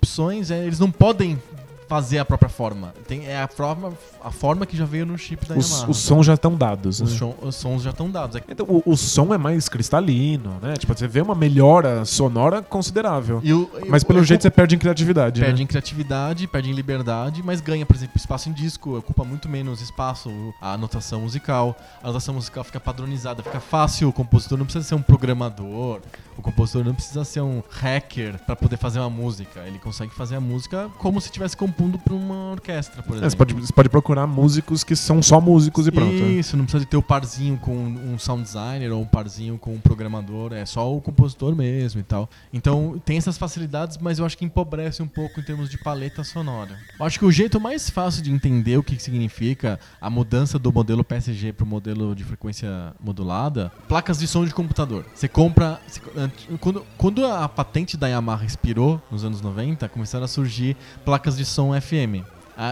é, 0.52 0.66
eles 0.66 0.80
não 0.80 0.92
podem 0.92 1.42
fazer 1.90 2.20
a 2.20 2.24
própria 2.26 2.48
forma. 2.50 2.94
Tem, 3.08 3.26
é 3.26 3.42
a 3.42 3.48
forma, 3.48 3.92
a 4.24 4.30
forma 4.32 4.64
que 4.66 4.78
já 4.78 4.86
veio 4.86 5.06
no 5.08 5.18
chip 5.18 5.44
da 5.48 5.56
os, 5.58 5.70
Yamaha. 5.72 5.90
os 5.90 5.98
sons 5.98 6.26
já 6.28 6.36
estão 6.36 6.54
dados. 6.56 7.02
Os 7.02 7.12
né? 7.12 7.18
chon- 7.18 7.36
os 7.42 7.56
sons 7.56 7.82
já 7.82 7.90
estão 7.90 8.10
dados. 8.12 8.36
É- 8.36 8.44
Então, 8.48 8.66
o, 8.70 8.84
o 8.86 8.96
som 8.96 9.34
é 9.34 9.38
mais 9.40 9.68
cristalino, 9.68 10.60
né? 10.62 10.76
Tipo, 10.78 10.96
você 10.96 11.08
vê 11.08 11.20
uma 11.20 11.34
melhora 11.34 12.06
sonora 12.06 12.62
considerável. 12.62 13.42
Mas 13.90 14.04
pelo 14.04 14.20
eu- 14.20 14.24
jeito 14.24 14.44
você 14.44 14.52
perde 14.52 14.76
em 14.76 14.78
criatividade, 14.80 15.42
Perde 15.42 15.58
né? 15.58 15.64
em 15.64 15.68
criatividade, 15.68 16.46
perde 16.48 16.70
em 16.70 16.74
liberdade, 16.74 17.42
mas 17.44 17.60
ganha, 17.60 17.86
por 17.86 17.96
exemplo, 17.96 18.14
espaço 18.18 18.50
em 18.50 18.54
disco, 18.54 18.96
ocupa 18.98 19.24
muito 19.24 19.50
menos 19.50 19.82
espaço, 19.82 20.30
a 20.62 20.74
anotação 20.74 21.22
musical. 21.22 21.76
A 22.04 22.06
anotação 22.06 22.36
musical 22.36 22.64
fica 22.64 22.80
padronizada, 22.80 23.42
fica 23.42 23.60
fácil, 23.60 24.10
o 24.10 24.14
compositor 24.14 24.58
não 24.60 24.66
precisa 24.66 24.86
ser 24.86 24.94
um 24.96 25.02
programador 25.02 26.00
O 26.38 26.42
compositor 26.42 26.86
não 26.86 26.94
precisa 26.94 27.26
ser 27.26 27.42
um 27.42 27.62
hacker 27.70 28.40
pra 28.46 28.56
poder 28.56 28.78
fazer 28.78 29.00
uma 29.00 29.10
música. 29.10 29.60
Ele 29.68 29.78
consegue 29.80 30.14
fazer 30.14 30.36
a 30.38 30.40
música 30.42 30.90
como 30.98 31.20
se 31.20 31.28
estivesse 31.28 31.58
compondo 31.80 31.98
pra 31.98 32.14
uma 32.14 32.52
orquestra, 32.52 33.02
por 33.02 33.14
É, 33.14 33.18
exemplo. 33.20 33.30
você, 33.32 33.36
pode, 33.38 33.54
você 33.54 33.74
pode 33.74 33.90
procurar 33.90 34.28
músicos 34.28 34.84
que 34.84 34.96
são 34.96 35.22
só 35.24 35.40
músicos 35.40 35.88
e 35.88 35.92
pronto. 35.92 36.12
né? 36.12 36.32
Isso, 36.32 36.58
não 36.58 36.66
precisa 36.66 36.84
de 36.84 36.90
ter 36.90 36.98
o 36.98 37.02
parzinho 37.02 37.58
com 37.58 37.72
um 37.74 38.18
sound 38.20 38.44
designer 38.44 38.92
ou 38.92 39.02
um 39.02 39.06
parzinho 39.06 39.58
com 39.58 39.74
um 39.76 39.80
programador, 39.80 40.52
é 40.54 40.66
só 40.66 40.94
o 40.94 41.00
compositor 41.00 41.56
mesmo 41.56 42.02
e 42.02 42.04
tal. 42.04 42.30
Então 42.54 43.02
tem 43.06 43.18
essas 43.18 43.38
facilidades, 43.38 43.98
mas 43.98 44.20
eu 44.20 44.26
acho 44.26 44.38
que 44.38 44.44
empobrece 44.44 45.02
um 45.02 45.08
pouco 45.08 45.40
em 45.40 45.44
termos 45.44 45.70
de 45.70 45.78
paleta 45.78 46.24
sonora. 46.24 46.78
Eu 47.00 47.06
acho 47.06 47.18
que 47.18 47.26
o 47.26 47.32
jeito 47.32 47.60
mais 47.62 47.90
fácil 47.90 48.22
de 48.22 48.32
entender 48.32 48.78
o 48.78 48.84
que 48.84 48.96
que 48.98 49.02
significa 49.04 49.80
a 50.02 50.10
mudança 50.10 50.60
do 50.60 50.74
modelo 50.74 51.04
PSG 51.04 51.54
para 51.54 51.64
o 51.64 51.68
modelo 51.68 52.14
de 52.14 52.24
frequência 52.26 52.94
modulada, 53.00 53.72
placas 53.88 54.20
de 54.20 54.28
som 54.28 54.44
de 54.44 54.54
computador. 54.54 55.06
Você 55.14 55.28
compra. 55.28 55.80
você- 55.88 56.02
quando, 56.60 56.86
quando 56.98 57.26
a 57.26 57.48
patente 57.48 57.96
da 57.96 58.08
Yamaha 58.08 58.46
expirou 58.46 59.02
nos 59.12 59.24
anos 59.24 59.42
90, 59.42 59.88
começaram 59.88 60.26
a 60.26 60.28
surgir 60.28 60.76
placas 61.06 61.38
de 61.38 61.46
som 61.46 61.69
FM. 61.74 62.24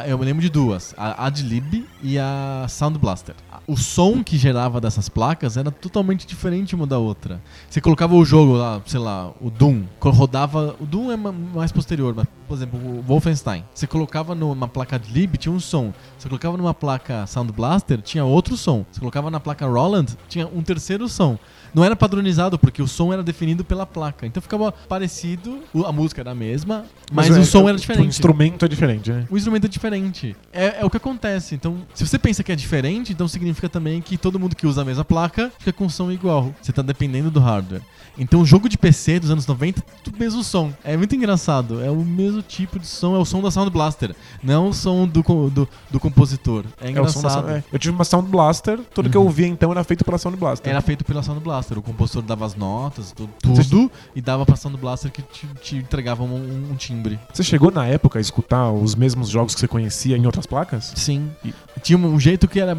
Eu 0.06 0.18
me 0.18 0.26
lembro 0.26 0.42
de 0.42 0.50
duas, 0.50 0.94
a 0.98 1.28
Adlib 1.28 1.86
e 2.04 2.20
a 2.20 2.66
Sound 2.68 3.00
Blaster. 3.00 3.34
O 3.66 3.78
som 3.78 4.22
que 4.22 4.38
gerava 4.38 4.82
dessas 4.82 5.08
placas 5.08 5.56
era 5.56 5.72
totalmente 5.72 6.28
diferente 6.28 6.76
uma 6.76 6.86
da 6.86 6.98
outra. 6.98 7.42
Você 7.70 7.80
colocava 7.80 8.14
o 8.14 8.26
jogo 8.26 8.52
lá, 8.54 8.82
sei 8.86 9.00
lá, 9.00 9.32
o 9.40 9.50
Doom, 9.50 9.84
rodava. 10.02 10.76
O 10.78 10.86
Doom 10.86 11.10
é 11.14 11.16
ma- 11.16 11.32
mais 11.32 11.72
posterior, 11.72 12.14
mas, 12.14 12.26
por 12.50 12.56
exemplo, 12.56 12.78
o 12.78 13.02
Wolfenstein. 13.02 13.64
Você 13.74 13.88
colocava 13.88 14.36
numa 14.36 14.68
placa 14.68 14.98
Adlib, 14.98 15.38
tinha 15.38 15.54
um 15.54 15.60
som. 15.60 15.94
Você 16.18 16.28
colocava 16.28 16.58
numa 16.58 16.74
placa 16.74 17.26
Sound 17.26 17.54
Blaster, 17.54 18.02
tinha 18.02 18.26
outro 18.26 18.58
som. 18.58 18.86
Você 18.92 19.00
colocava 19.00 19.32
na 19.32 19.40
placa 19.40 19.66
Roland, 19.66 20.08
tinha 20.28 20.48
um 20.48 20.62
terceiro 20.62 21.08
som. 21.08 21.40
Não 21.78 21.84
era 21.86 21.96
padronizado, 21.96 22.58
porque 22.58 22.82
o 22.82 22.88
som 22.88 23.14
era 23.14 23.22
definido 23.22 23.64
pela 23.64 23.86
placa. 23.86 24.26
Então 24.26 24.42
ficava 24.42 24.72
parecido, 24.72 25.60
a 25.86 25.92
música 25.92 26.22
era 26.22 26.32
a 26.32 26.36
mesma, 26.36 26.86
mas, 27.14 27.30
é- 27.30 27.40
o 27.40 27.46
som 27.46 27.68
é- 27.68 27.70
era 27.70 27.78
diferente. 27.78 28.06
O 28.06 28.10
instrumento 28.10 28.66
é 28.66 28.68
diferente, 28.68 29.12
né? 29.12 29.28
O 29.30 29.38
instrumento 29.38 29.66
é 29.66 29.68
diferente. 29.68 30.36
É, 30.52 30.82
é 30.82 30.86
o 30.86 30.90
que 30.90 30.98
acontece. 30.98 31.54
Então, 31.54 31.78
se 31.94 32.06
você 32.06 32.18
pensa 32.18 32.42
que 32.44 32.52
é 32.52 32.56
diferente, 32.56 33.14
então 33.14 33.28
significa 33.28 33.70
também 33.70 34.02
que 34.02 34.18
todo 34.18 34.40
mundo 34.40 34.56
que 34.56 34.66
usa 34.66 34.82
a 34.82 34.86
mesma 34.86 35.06
placa 35.06 35.52
fica 35.60 35.72
com 35.72 35.88
som 35.88 36.12
igual. 36.12 36.52
Você 36.62 36.74
tá 36.74 36.82
dependendo 36.82 37.30
do 37.30 37.40
hardware. 37.40 37.82
Então, 38.18 38.42
o 38.42 38.46
jogo 38.46 38.68
de 38.68 38.76
PC 38.80 39.20
dos 39.20 39.30
anos 39.30 39.46
90, 39.46 39.84
tudo 40.04 40.18
mesmo 40.18 40.44
som. 40.44 40.74
É 40.84 40.98
muito 40.98 41.16
engraçado. 41.16 41.80
É 41.84 41.92
o 41.92 41.98
mesmo 42.04 42.42
tipo 42.42 42.80
de 42.80 42.88
som, 42.88 43.16
é 43.16 43.20
o 43.20 43.26
som 43.26 43.40
da 43.44 43.52
Sound 43.52 43.70
Blaster, 43.70 44.16
não 44.42 44.70
o 44.70 44.74
som 44.74 45.08
do, 45.08 45.22
do, 45.52 45.70
do 45.92 46.00
compositor. 46.00 46.66
É 46.82 46.86
É 46.90 46.94
da 46.94 47.00
engraçado. 47.02 47.50
É. 47.52 47.64
Eu 47.72 47.78
tive 47.78 47.94
uma 47.94 48.04
Sound 48.04 48.28
Blaster, 48.32 48.80
tudo 48.96 49.10
que 49.12 49.16
eu 49.16 49.22
Uhum. 49.22 49.28
ouvia 49.28 49.46
então 49.48 49.70
era 49.72 49.84
feito 49.84 50.04
pela 50.04 50.18
Sound 50.18 50.36
Blaster. 50.38 50.72
Era 50.72 50.82
feito 50.82 51.06
pela 51.06 51.22
Sound 51.22 51.42
Blaster. 51.42 51.67
O 51.76 51.82
compositor 51.82 52.22
dava 52.22 52.46
as 52.46 52.56
notas, 52.56 53.12
tu- 53.12 53.28
tudo, 53.42 53.92
e 54.16 54.22
dava 54.22 54.46
pra 54.46 54.56
Sound 54.56 54.78
Blaster 54.78 55.12
que 55.12 55.22
te, 55.24 55.48
te 55.62 55.76
entregava 55.78 56.24
um, 56.24 56.70
um 56.72 56.76
timbre. 56.76 57.20
Você 57.34 57.44
chegou 57.44 57.72
na 57.72 57.86
época 57.88 58.20
a 58.20 58.22
escutar 58.22 58.72
os 58.72 58.94
mesmos 58.94 59.30
jogos 59.30 59.56
que 59.56 59.60
você 59.62 59.68
conhecia 59.68 60.16
em 60.18 60.26
outras 60.26 60.46
placas? 60.46 60.94
Sim. 60.96 61.32
E- 61.44 61.54
Tinha 61.82 61.98
um 61.98 62.20
jeito 62.20 62.48
que 62.48 62.60
era. 62.60 62.78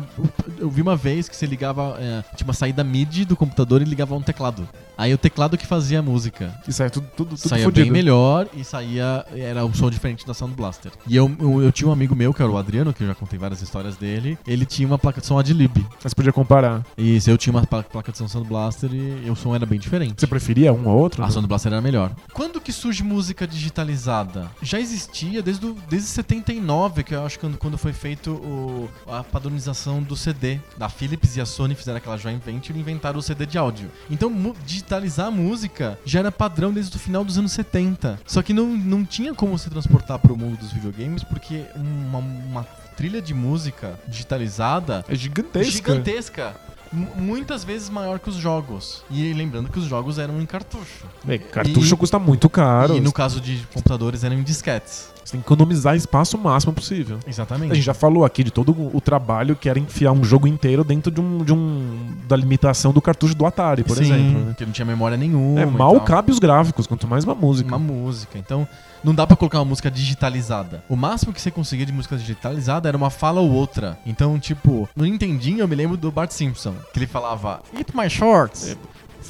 Eu 0.58 0.70
vi 0.70 0.82
uma 0.82 0.96
vez 0.96 1.28
que 1.28 1.34
você 1.36 1.46
ligava. 1.46 1.96
é, 1.98 2.22
tinha 2.36 2.46
uma 2.46 2.52
saída 2.54 2.84
MIDI 2.84 3.24
do 3.24 3.36
computador 3.36 3.82
e 3.82 3.84
ligava 3.84 4.14
um 4.14 4.22
teclado. 4.22 4.68
Aí 4.96 5.14
o 5.14 5.18
teclado 5.18 5.56
que 5.56 5.64
fazia 5.66 6.00
a 6.00 6.02
música. 6.02 6.52
E 6.66 6.72
saia 6.72 6.90
tudo, 6.90 7.06
tudo, 7.16 7.36
tudo 7.36 7.48
saía 7.48 7.64
fodido. 7.64 7.84
bem 7.84 7.92
melhor 7.92 8.48
e 8.54 8.64
saía. 8.64 9.24
Era 9.34 9.64
um 9.64 9.72
som 9.72 9.88
diferente 9.88 10.26
da 10.26 10.34
Sound 10.34 10.54
Blaster. 10.54 10.90
E 11.06 11.14
eu, 11.16 11.30
eu, 11.38 11.62
eu 11.62 11.72
tinha 11.72 11.88
um 11.88 11.92
amigo 11.92 12.14
meu, 12.16 12.34
que 12.34 12.42
era 12.42 12.50
o 12.50 12.56
Adriano, 12.58 12.92
que 12.92 13.02
eu 13.04 13.06
já 13.06 13.14
contei 13.14 13.38
várias 13.38 13.62
histórias 13.62 13.96
dele. 13.96 14.36
Ele 14.46 14.66
tinha 14.66 14.86
uma 14.88 14.98
placa 14.98 15.20
de 15.20 15.26
som 15.26 15.38
Adlib. 15.38 15.86
Mas 16.02 16.12
podia 16.12 16.32
comparar. 16.32 16.84
E 16.96 17.18
eu 17.26 17.38
tinha 17.38 17.52
uma 17.54 17.64
pla- 17.64 17.82
placa 17.84 18.10
de 18.10 18.18
som 18.18 18.26
Sound 18.26 18.48
Blaster 18.48 18.77
e 18.86 19.30
o 19.30 19.34
som 19.36 19.54
era 19.54 19.66
bem 19.66 19.78
diferente. 19.78 20.20
Você 20.20 20.26
preferia 20.26 20.72
um 20.72 20.86
ou 20.88 20.96
outro? 20.98 21.22
A 21.24 21.30
Sound 21.30 21.46
Blaster 21.48 21.72
era 21.72 21.80
melhor. 21.82 22.12
Quando 22.32 22.60
que 22.60 22.72
surge 22.72 23.02
música 23.02 23.46
digitalizada? 23.46 24.50
Já 24.62 24.78
existia 24.80 25.42
desde, 25.42 25.66
o- 25.66 25.76
desde 25.88 26.08
79, 26.08 27.02
que 27.02 27.14
eu 27.14 27.24
acho 27.24 27.38
que 27.38 27.48
quando, 27.56 27.78
foi 27.78 27.92
feito 27.92 28.32
o- 28.32 28.88
a 29.06 29.22
padronização 29.24 30.02
do 30.02 30.16
CD. 30.16 30.58
Da 30.76 30.88
Philips 30.88 31.36
e 31.36 31.40
a 31.40 31.46
Sony 31.46 31.74
fizeram 31.74 31.98
aquela 31.98 32.16
joint 32.16 32.42
venture 32.44 32.76
e 32.76 32.80
inventaram 32.80 33.18
o 33.18 33.22
CD 33.22 33.46
de 33.46 33.58
áudio. 33.58 33.90
Então, 34.10 34.30
digitalizar 34.64 35.26
a 35.26 35.30
música 35.30 35.98
já 36.04 36.20
era 36.20 36.30
padrão 36.32 36.72
desde 36.72 36.94
o 36.96 36.98
final 36.98 37.24
dos 37.24 37.38
anos 37.38 37.52
70. 37.52 38.18
Só 38.26 38.42
que 38.42 38.52
não, 38.52 38.66
não 38.66 39.04
tinha 39.04 39.34
como 39.34 39.58
se 39.58 39.68
transportar 39.70 40.18
para 40.18 40.32
o 40.32 40.36
mundo 40.36 40.56
dos 40.58 40.72
videogames, 40.72 41.22
porque 41.24 41.64
uma, 41.74 42.18
uma 42.18 42.64
trilha 42.96 43.22
de 43.22 43.32
música 43.32 43.98
digitalizada 44.08 45.04
É 45.08 45.14
gigantesca. 45.14 45.70
gigantesca. 45.70 46.56
Mu- 46.92 47.08
Muitas 47.16 47.64
vezes 47.64 47.88
maior 47.90 48.18
que 48.18 48.28
os 48.28 48.36
jogos. 48.36 49.02
E 49.10 49.32
lembrando 49.32 49.68
que 49.70 49.78
os 49.78 49.84
jogos 49.84 50.18
eram 50.18 50.40
em 50.40 50.46
cartucho. 50.46 51.04
É, 51.26 51.38
cartucho 51.38 51.94
E- 51.94 51.98
custa 51.98 52.18
muito 52.18 52.48
caro. 52.48 52.96
E 52.96 53.00
no 53.00 53.12
caso 53.12 53.40
de 53.40 53.58
computadores 53.72 54.24
eram 54.24 54.36
em 54.36 54.42
disquetes. 54.42 55.08
Você 55.28 55.32
tem 55.32 55.42
que 55.42 55.46
economizar 55.46 55.94
espaço 55.94 56.38
o 56.38 56.40
máximo 56.40 56.72
possível. 56.72 57.18
Exatamente. 57.26 57.72
A 57.72 57.74
gente 57.74 57.84
já 57.84 57.92
falou 57.92 58.24
aqui 58.24 58.42
de 58.42 58.50
todo 58.50 58.72
o 58.96 58.98
trabalho 58.98 59.54
que 59.54 59.68
era 59.68 59.78
enfiar 59.78 60.10
um 60.12 60.24
jogo 60.24 60.46
inteiro 60.46 60.82
dentro 60.82 61.12
de 61.12 61.20
um, 61.20 61.44
de 61.44 61.52
um 61.52 62.16
da 62.26 62.34
limitação 62.34 62.94
do 62.94 63.02
cartucho 63.02 63.34
do 63.34 63.44
Atari, 63.44 63.84
por 63.84 63.98
Sim, 63.98 64.04
exemplo. 64.04 64.46
né? 64.46 64.54
Que 64.56 64.64
não 64.64 64.72
tinha 64.72 64.86
memória 64.86 65.18
nenhuma. 65.18 65.60
É, 65.60 65.66
mal 65.66 66.00
cabe 66.00 66.32
os 66.32 66.38
gráficos, 66.38 66.86
quanto 66.86 67.06
mais 67.06 67.24
uma 67.24 67.34
música. 67.34 67.68
Uma 67.76 67.78
música. 67.78 68.38
Então, 68.38 68.66
não 69.04 69.14
dá 69.14 69.26
pra 69.26 69.36
colocar 69.36 69.58
uma 69.58 69.66
música 69.66 69.90
digitalizada. 69.90 70.82
O 70.88 70.96
máximo 70.96 71.30
que 71.34 71.42
você 71.42 71.50
conseguia 71.50 71.84
de 71.84 71.92
música 71.92 72.16
digitalizada 72.16 72.88
era 72.88 72.96
uma 72.96 73.10
fala 73.10 73.38
ou 73.38 73.50
outra. 73.50 73.98
Então, 74.06 74.38
tipo, 74.38 74.88
no 74.96 75.04
Nintendinho 75.04 75.60
eu 75.60 75.68
me 75.68 75.74
lembro 75.74 75.98
do 75.98 76.10
Bart 76.10 76.30
Simpson, 76.30 76.74
que 76.90 76.98
ele 76.98 77.06
falava 77.06 77.60
Eat 77.76 77.94
my 77.94 78.08
shorts. 78.08 78.74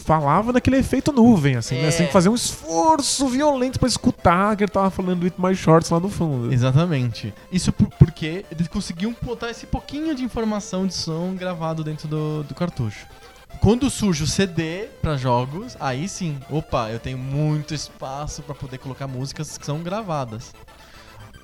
Falava 0.09 0.55
naquele 0.55 0.79
efeito 0.79 1.12
nuvem, 1.12 1.57
assim, 1.57 1.75
né? 1.75 1.88
É. 1.88 1.90
Você 1.90 1.99
tem 1.99 2.07
que 2.07 2.12
fazer 2.14 2.31
um 2.31 2.35
esforço 2.35 3.29
violento 3.29 3.79
pra 3.79 3.87
escutar 3.87 4.57
que 4.57 4.64
ele 4.64 4.71
tava 4.73 4.88
falando 4.88 5.23
With 5.25 5.35
My 5.37 5.55
Shorts 5.55 5.90
lá 5.90 6.01
no 6.01 6.09
fundo. 6.09 6.51
Exatamente. 6.51 7.35
Isso 7.53 7.71
por- 7.75 7.90
porque 7.99 8.42
eles 8.51 8.68
conseguiam 8.68 9.14
botar 9.21 9.51
esse 9.51 9.66
pouquinho 9.66 10.14
de 10.14 10.25
informação 10.25 10.87
de 10.87 10.94
som 10.94 11.35
gravado 11.35 11.85
dentro 11.85 12.09
do, 12.09 12.42
do 12.42 12.55
cartucho. 12.55 13.07
Quando 13.61 13.90
surge 13.90 14.23
o 14.23 14.27
CD 14.27 14.87
pra 15.03 15.14
jogos, 15.18 15.77
aí 15.79 16.09
sim, 16.09 16.38
opa, 16.49 16.88
eu 16.88 16.99
tenho 16.99 17.18
muito 17.18 17.75
espaço 17.75 18.40
pra 18.40 18.55
poder 18.55 18.79
colocar 18.79 19.07
músicas 19.07 19.59
que 19.59 19.66
são 19.66 19.83
gravadas. 19.83 20.55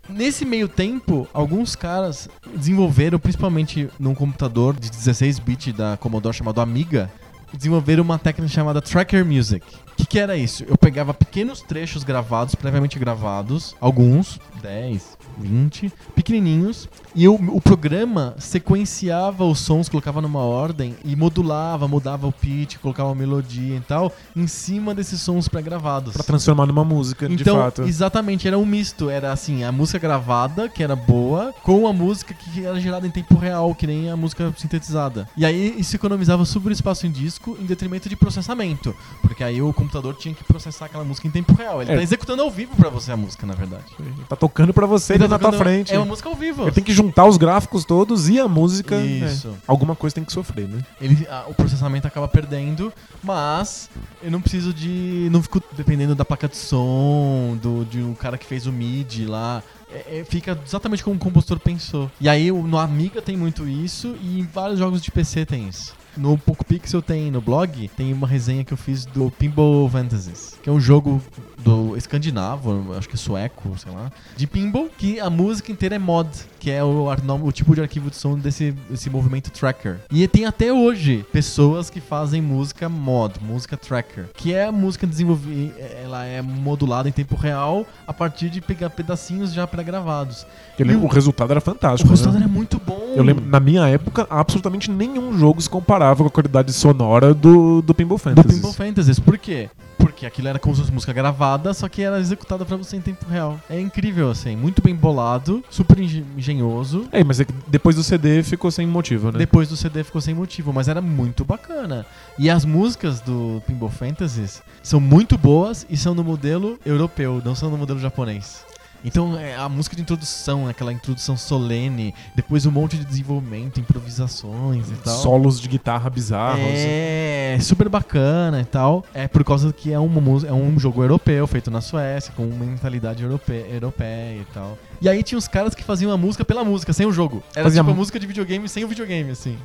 Nesse 0.08 0.46
meio 0.46 0.68
tempo, 0.68 1.28
alguns 1.34 1.76
caras 1.76 2.30
desenvolveram, 2.56 3.18
principalmente 3.18 3.90
num 3.98 4.14
computador 4.14 4.74
de 4.78 4.90
16 4.90 5.38
bits 5.38 5.74
da 5.74 5.98
Commodore 5.98 6.34
chamado 6.34 6.62
Amiga, 6.62 7.10
desenvolveram 7.56 8.02
uma 8.02 8.18
técnica 8.18 8.52
chamada 8.52 8.80
Tracker 8.80 9.24
Music. 9.24 9.64
O 9.92 9.96
que, 9.96 10.06
que 10.06 10.18
era 10.18 10.36
isso? 10.36 10.64
Eu 10.64 10.76
pegava 10.76 11.14
pequenos 11.14 11.60
trechos 11.60 12.02
gravados, 12.02 12.54
previamente 12.54 12.98
gravados, 12.98 13.74
alguns, 13.80 14.40
10, 14.60 15.16
20, 15.38 15.92
pequenininhos, 16.14 16.88
e 17.14 17.24
eu, 17.24 17.34
o 17.34 17.60
programa 17.60 18.34
sequenciava 18.38 19.44
os 19.44 19.58
sons, 19.60 19.88
colocava 19.88 20.20
numa 20.20 20.40
ordem 20.40 20.94
e 21.04 21.14
modulava, 21.14 21.86
mudava 21.86 22.26
o 22.26 22.32
pitch, 22.32 22.76
colocava 22.78 23.08
uma 23.10 23.14
melodia 23.14 23.76
e 23.76 23.80
tal, 23.80 24.12
em 24.34 24.46
cima 24.46 24.94
desses 24.94 25.20
sons 25.20 25.48
pré-gravados. 25.48 26.14
Pra 26.14 26.24
transformar 26.24 26.66
numa 26.66 26.84
música, 26.84 27.28
de 27.28 27.34
Então, 27.42 27.56
fato. 27.56 27.82
exatamente, 27.82 28.46
era 28.48 28.58
um 28.58 28.64
misto. 28.66 29.08
Era 29.10 29.32
assim, 29.32 29.64
a 29.64 29.70
música 29.72 29.98
gravada, 29.98 30.68
que 30.68 30.82
era 30.82 30.96
boa, 30.96 31.52
com 31.62 31.86
a 31.86 31.92
música 31.92 32.34
que 32.34 32.64
era 32.64 32.80
gerada 32.80 33.06
em 33.06 33.10
tempo 33.10 33.36
real, 33.36 33.74
que 33.74 33.86
nem 33.86 34.10
a 34.10 34.16
música 34.16 34.52
sintetizada. 34.56 35.28
E 35.36 35.44
aí 35.44 35.74
isso 35.78 35.94
economizava 35.96 36.44
super 36.44 36.72
espaço 36.72 37.06
em 37.06 37.10
disco 37.10 37.56
em 37.60 37.64
detrimento 37.66 38.08
de 38.08 38.16
processamento. 38.16 38.94
Porque 39.22 39.44
aí 39.44 39.60
o 39.62 39.72
computador 39.72 40.14
tinha 40.14 40.34
que 40.34 40.44
processar 40.44 40.86
aquela 40.86 41.04
música 41.04 41.26
em 41.28 41.30
tempo 41.30 41.54
real. 41.54 41.82
Ele 41.82 41.92
É. 41.92 41.96
tá 41.96 42.02
executando 42.02 42.42
ao 42.42 42.50
vivo 42.50 42.74
pra 42.76 42.88
você 42.88 43.12
a 43.12 43.16
música, 43.16 43.46
na 43.46 43.54
verdade. 43.54 43.84
Tá 44.28 44.36
tocando 44.36 44.72
pra 44.72 44.86
você, 44.86 45.14
ele 45.14 45.23
Tá 45.28 45.34
na 45.34 45.38
tá 45.38 45.42
tua 45.42 45.50
tocando- 45.52 45.62
frente. 45.68 45.92
É 45.94 45.98
uma 45.98 46.06
música 46.06 46.28
ao 46.28 46.34
vivo. 46.34 46.62
Ele 46.62 46.72
tem 46.72 46.84
que 46.84 46.92
juntar 46.92 47.24
os 47.26 47.36
gráficos 47.36 47.84
todos 47.84 48.28
e 48.28 48.38
a 48.40 48.46
música. 48.48 48.96
Isso. 49.00 49.48
é. 49.48 49.52
Alguma 49.66 49.94
coisa 49.96 50.14
tem 50.14 50.24
que 50.24 50.32
sofrer, 50.32 50.68
né? 50.68 50.80
Ele, 51.00 51.26
a- 51.28 51.44
o 51.48 51.54
processamento 51.54 52.06
acaba 52.06 52.26
perdendo, 52.28 52.92
mas 53.22 53.88
eu 54.22 54.30
não 54.30 54.40
preciso 54.40 54.72
de. 54.72 55.28
Não 55.30 55.42
fico 55.42 55.62
dependendo 55.72 56.14
da 56.14 56.24
placa 56.24 56.48
de 56.48 56.56
som, 56.56 57.58
do, 57.60 57.84
de 57.84 58.00
um 58.02 58.14
cara 58.14 58.36
que 58.38 58.46
fez 58.46 58.66
o 58.66 58.72
MIDI 58.72 59.26
lá. 59.26 59.62
É- 59.92 60.20
é- 60.20 60.24
fica 60.24 60.58
exatamente 60.66 61.02
como 61.04 61.16
o 61.16 61.18
compositor 61.18 61.58
pensou. 61.58 62.10
E 62.20 62.28
aí 62.28 62.50
no 62.50 62.78
Amiga 62.78 63.22
tem 63.22 63.36
muito 63.36 63.68
isso 63.68 64.14
e 64.20 64.40
em 64.40 64.42
vários 64.42 64.78
jogos 64.78 65.00
de 65.02 65.10
PC 65.10 65.44
tem 65.46 65.68
isso. 65.68 65.94
No 66.16 66.38
Poco 66.38 66.64
Pixel 66.64 67.02
tem 67.02 67.28
no 67.30 67.40
blog, 67.40 67.88
tem 67.96 68.12
uma 68.12 68.26
resenha 68.26 68.64
que 68.64 68.72
eu 68.72 68.76
fiz 68.76 69.04
do 69.04 69.32
Pinball 69.32 69.88
Fantasies, 69.88 70.56
que 70.62 70.68
é 70.68 70.72
um 70.72 70.78
jogo 70.80 71.20
do 71.64 71.96
escandinavo, 71.96 72.94
acho 72.96 73.08
que 73.08 73.14
é 73.14 73.18
sueco, 73.18 73.72
sei 73.78 73.90
lá, 73.92 74.10
de 74.36 74.46
pinball, 74.46 74.88
que 74.98 75.18
a 75.18 75.30
música 75.30 75.72
inteira 75.72 75.94
é 75.94 75.98
mod, 75.98 76.28
que 76.60 76.70
é 76.70 76.82
o, 76.84 77.06
o 77.42 77.52
tipo 77.52 77.74
de 77.74 77.80
arquivo 77.80 78.10
de 78.10 78.16
som 78.16 78.38
desse, 78.38 78.72
desse 78.88 79.08
movimento 79.10 79.50
tracker. 79.50 79.98
E 80.10 80.26
tem 80.28 80.44
até 80.44 80.72
hoje 80.72 81.24
pessoas 81.32 81.88
que 81.90 82.00
fazem 82.00 82.40
música 82.42 82.88
mod, 82.88 83.34
música 83.42 83.76
tracker, 83.76 84.26
que 84.36 84.52
é 84.52 84.66
a 84.66 84.72
música 84.72 85.06
desenvolvida, 85.06 85.74
ela 86.02 86.24
é 86.24 86.42
modulada 86.42 87.08
em 87.08 87.12
tempo 87.12 87.34
real 87.36 87.86
a 88.06 88.12
partir 88.12 88.48
de 88.50 88.60
pegar 88.60 88.90
pedacinhos 88.90 89.52
já 89.52 89.66
pré-gravados. 89.66 90.46
Eu 90.78 90.86
lembro, 90.86 91.02
o- 91.04 91.06
o 91.06 91.10
resultado 91.12 91.50
era 91.50 91.58
O 91.58 91.62
fantástico. 91.62 92.10
resultado 92.10 92.34
né? 92.34 92.40
era 92.44 92.48
muito 92.52 92.80
bom. 92.84 93.12
Eu 93.16 93.22
lembro, 93.22 93.44
na 93.46 93.60
minha 93.60 93.86
época, 93.88 94.26
absolutamente 94.28 94.90
nenhum 94.90 95.38
jogo 95.38 95.60
se 95.62 95.70
comparava 95.70 96.22
com 96.22 96.28
a 96.28 96.30
qualidade 96.30 96.72
sonora 96.72 97.32
do, 97.32 97.80
do 97.80 97.94
Pinball 97.94 98.18
do 98.18 98.22
Fantasy. 98.22 98.48
Pinball 98.48 98.72
Fantasies. 98.72 99.18
Por 99.18 99.38
quê? 99.38 99.70
Porque 100.14 100.26
aquilo 100.26 100.46
era 100.46 100.60
como 100.60 100.72
se 100.76 100.80
fosse 100.80 100.92
música 100.92 101.12
gravada, 101.12 101.74
só 101.74 101.88
que 101.88 102.00
era 102.00 102.20
executada 102.20 102.64
pra 102.64 102.76
você 102.76 102.96
em 102.96 103.00
tempo 103.00 103.26
real. 103.28 103.58
É 103.68 103.80
incrível, 103.80 104.30
assim, 104.30 104.54
muito 104.54 104.80
bem 104.80 104.94
bolado, 104.94 105.62
super 105.68 105.98
engen- 105.98 106.24
engenhoso. 106.38 107.08
É, 107.10 107.24
mas 107.24 107.40
é 107.40 107.44
que 107.44 107.52
depois 107.66 107.96
do 107.96 108.04
CD 108.04 108.40
ficou 108.44 108.70
sem 108.70 108.86
motivo, 108.86 109.32
né? 109.32 109.38
Depois 109.38 109.68
do 109.68 109.76
CD 109.76 110.04
ficou 110.04 110.20
sem 110.20 110.32
motivo, 110.32 110.72
mas 110.72 110.86
era 110.86 111.00
muito 111.00 111.44
bacana. 111.44 112.06
E 112.38 112.48
as 112.48 112.64
músicas 112.64 113.20
do 113.20 113.60
Pinball 113.66 113.90
Fantasies 113.90 114.62
são 114.84 115.00
muito 115.00 115.36
boas 115.36 115.84
e 115.90 115.96
são 115.96 116.14
no 116.14 116.22
modelo 116.22 116.78
europeu, 116.86 117.42
não 117.44 117.56
são 117.56 117.68
no 117.68 117.76
modelo 117.76 117.98
japonês. 117.98 118.64
Então 119.04 119.38
é, 119.38 119.54
a 119.54 119.68
música 119.68 119.94
de 119.94 120.02
introdução, 120.02 120.66
aquela 120.66 120.92
introdução 120.92 121.36
solene, 121.36 122.14
depois 122.34 122.64
um 122.64 122.70
monte 122.70 122.96
de 122.96 123.04
desenvolvimento, 123.04 123.78
improvisações 123.78 124.88
e 124.90 124.94
tal. 124.94 125.16
Solos 125.18 125.60
de 125.60 125.68
guitarra 125.68 126.08
bizarros. 126.08 126.60
É, 126.64 127.58
super 127.60 127.88
bacana 127.88 128.60
e 128.60 128.64
tal. 128.64 129.04
É 129.12 129.28
por 129.28 129.44
causa 129.44 129.72
que 129.72 129.92
é, 129.92 129.98
uma, 129.98 130.20
é 130.46 130.52
um 130.52 130.78
jogo 130.78 131.02
europeu, 131.02 131.46
feito 131.46 131.70
na 131.70 131.80
Suécia, 131.80 132.32
com 132.34 132.44
uma 132.46 132.64
mentalidade 132.64 133.22
europe- 133.22 133.66
europeia 133.70 134.40
e 134.40 134.46
tal. 134.54 134.78
E 135.00 135.08
aí 135.08 135.22
tinha 135.22 135.38
os 135.38 135.46
caras 135.46 135.74
que 135.74 135.84
faziam 135.84 136.10
a 136.10 136.16
música 136.16 136.44
pela 136.44 136.64
música, 136.64 136.92
sem 136.92 137.06
o 137.06 137.12
jogo. 137.12 137.42
Era 137.54 137.64
Fazia 137.64 137.82
tipo 137.82 137.92
a 137.92 137.94
música 137.94 138.18
de 138.18 138.26
videogame 138.26 138.68
sem 138.68 138.84
o 138.84 138.88
videogame, 138.88 139.30
assim. 139.30 139.58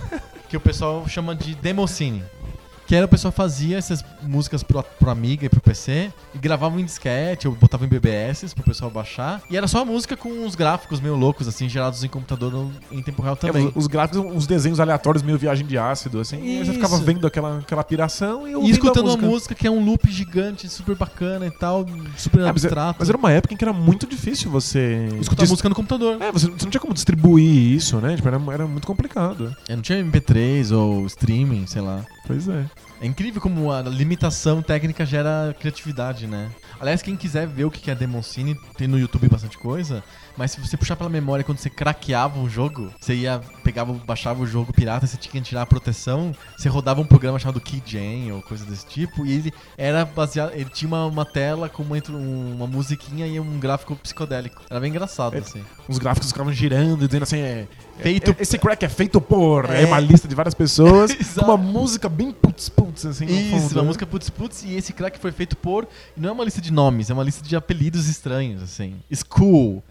que 0.48 0.56
o 0.56 0.60
pessoal 0.60 1.06
chama 1.06 1.34
de 1.34 1.54
democine. 1.54 2.22
Que 2.88 2.94
era 2.94 3.04
o 3.04 3.08
pessoal 3.08 3.30
fazia 3.30 3.76
essas 3.76 4.02
músicas 4.22 4.62
pro, 4.62 4.82
pro 4.82 5.10
Amiga 5.10 5.44
e 5.44 5.48
pro 5.50 5.60
PC 5.60 6.10
e 6.34 6.38
gravavam 6.38 6.80
em 6.80 6.84
disquete 6.86 7.46
ou 7.46 7.54
botavam 7.54 7.86
em 7.86 7.90
BBS 7.90 8.54
pro 8.54 8.64
pessoal 8.64 8.90
baixar. 8.90 9.42
E 9.50 9.58
era 9.58 9.68
só 9.68 9.82
a 9.82 9.84
música 9.84 10.16
com 10.16 10.30
uns 10.30 10.54
gráficos 10.54 10.98
meio 10.98 11.14
loucos, 11.14 11.46
assim, 11.46 11.68
gerados 11.68 12.02
em 12.02 12.08
computador 12.08 12.50
no- 12.50 12.72
em 12.90 13.02
tempo 13.02 13.20
real 13.20 13.34
É, 13.34 13.46
também. 13.46 13.66
os, 13.66 13.76
os 13.76 13.86
gráficos, 13.86 14.24
os 14.34 14.46
desenhos 14.46 14.80
aleatórios, 14.80 15.22
meio 15.22 15.36
viagem 15.36 15.66
de 15.66 15.76
ácido, 15.76 16.18
assim. 16.18 16.42
E 16.42 16.58
aí 16.60 16.64
você 16.64 16.72
ficava 16.72 16.94
Isso. 16.96 17.04
vendo 17.04 17.26
aquela, 17.26 17.58
aquela 17.58 17.84
piração 17.84 18.48
e 18.48 18.52
E 18.52 18.54
ouvindo 18.56 18.72
escutando 18.72 19.00
a 19.00 19.02
música. 19.08 19.22
uma 19.26 19.32
música 19.32 19.54
que 19.54 19.66
é 19.66 19.70
um 19.70 19.84
loop 19.84 20.10
gigante, 20.10 20.66
super 20.66 20.96
bacana 20.96 21.46
e 21.46 21.50
tal, 21.50 21.84
super 22.16 22.40
É, 22.40 22.44
é- 22.44 22.48
abstrato. 22.48 22.96
mas 23.00 23.10
era 23.10 23.18
uma 23.18 23.30
época 23.30 23.52
em 23.52 23.56
que 23.58 23.64
era 23.64 23.72
muito 23.74 24.06
difícil 24.06 24.50
você. 24.50 25.08
Escutar 25.20 25.42
dis- 25.42 25.50
música 25.50 25.68
no 25.68 25.74
computador. 25.74 26.22
É, 26.22 26.32
você, 26.32 26.46
você 26.46 26.64
não 26.64 26.70
tinha 26.70 26.80
como 26.80 26.94
distribuir 26.94 27.44
isso, 27.76 27.98
né? 27.98 28.16
Tipo, 28.16 28.28
era, 28.28 28.40
era 28.50 28.66
muito 28.66 28.86
complicado. 28.86 29.54
É, 29.68 29.76
não 29.76 29.82
tinha 29.82 29.98
MP3 30.02 30.72
ou 30.74 31.04
streaming, 31.04 31.66
sei 31.66 31.82
lá. 31.82 32.02
Pois 32.28 32.46
é. 32.46 32.66
É 33.00 33.06
incrível 33.06 33.40
como 33.40 33.72
a 33.72 33.80
limitação 33.80 34.60
técnica 34.60 35.06
gera 35.06 35.56
criatividade, 35.58 36.26
né? 36.26 36.50
Aliás, 36.78 37.00
quem 37.00 37.16
quiser 37.16 37.46
ver 37.46 37.64
o 37.64 37.70
que 37.70 37.90
é 37.90 37.94
Demoncine, 37.94 38.54
tem 38.76 38.86
no 38.86 38.98
YouTube 38.98 39.28
bastante 39.28 39.56
coisa. 39.56 40.04
Mas 40.38 40.52
se 40.52 40.60
você 40.60 40.76
puxar 40.76 40.94
pela 40.94 41.10
memória, 41.10 41.44
quando 41.44 41.58
você 41.58 41.68
craqueava 41.68 42.38
um 42.38 42.48
jogo, 42.48 42.92
você 43.00 43.12
ia, 43.12 43.40
pegava, 43.64 43.92
baixava 43.92 44.40
o 44.40 44.46
jogo 44.46 44.72
pirata, 44.72 45.04
você 45.04 45.16
tinha 45.16 45.32
que 45.32 45.40
tirar 45.40 45.62
a 45.62 45.66
proteção, 45.66 46.32
você 46.56 46.68
rodava 46.68 47.00
um 47.00 47.04
programa 47.04 47.40
chamado 47.40 47.60
Keygen 47.60 48.30
ou 48.30 48.40
coisa 48.40 48.64
desse 48.64 48.86
tipo, 48.86 49.26
e 49.26 49.32
ele 49.32 49.52
era 49.76 50.04
baseado. 50.04 50.52
Ele 50.54 50.70
tinha 50.70 50.86
uma, 50.86 51.04
uma 51.06 51.24
tela 51.24 51.68
com 51.68 51.82
uma, 51.82 51.96
uma 52.08 52.66
musiquinha 52.68 53.26
e 53.26 53.40
um 53.40 53.58
gráfico 53.58 53.96
psicodélico. 53.96 54.62
Era 54.70 54.78
bem 54.78 54.90
engraçado, 54.90 55.34
É, 55.34 55.38
assim. 55.40 55.64
Os 55.88 55.98
gráficos 55.98 56.30
ficavam 56.30 56.52
girando, 56.52 57.06
dizendo 57.08 57.24
assim, 57.24 57.38
é. 57.40 57.66
Feito- 57.98 58.30
é- 58.30 58.36
Esse 58.38 58.56
crack 58.58 58.84
é 58.84 58.88
feito 58.88 59.20
por. 59.20 59.68
É, 59.68 59.82
É. 59.82 59.86
uma 59.86 59.98
lista 59.98 60.28
de 60.28 60.34
várias 60.36 60.54
pessoas. 60.54 61.12
com 61.34 61.44
uma 61.44 61.56
música 61.56 62.08
bem 62.08 62.30
putz 62.30 62.68
putz, 62.68 63.04
assim. 63.06 63.24
Isso, 63.26 63.72
uma 63.74 63.82
né? 63.82 63.86
música 63.88 64.06
putz 64.06 64.30
putz, 64.30 64.62
e 64.62 64.74
esse 64.76 64.92
crack 64.92 65.18
foi 65.18 65.32
feito 65.32 65.56
por. 65.56 65.88
Não 66.16 66.28
é 66.28 66.32
uma 66.32 66.44
lista 66.44 66.60
de 66.60 66.72
nomes, 66.72 67.10
é 67.10 67.12
uma 67.14 67.24
lista 67.24 67.42
de 67.42 67.56
apelidos 67.56 68.06
estranhos, 68.08 68.62
assim. 68.62 68.94
School, 69.12 69.82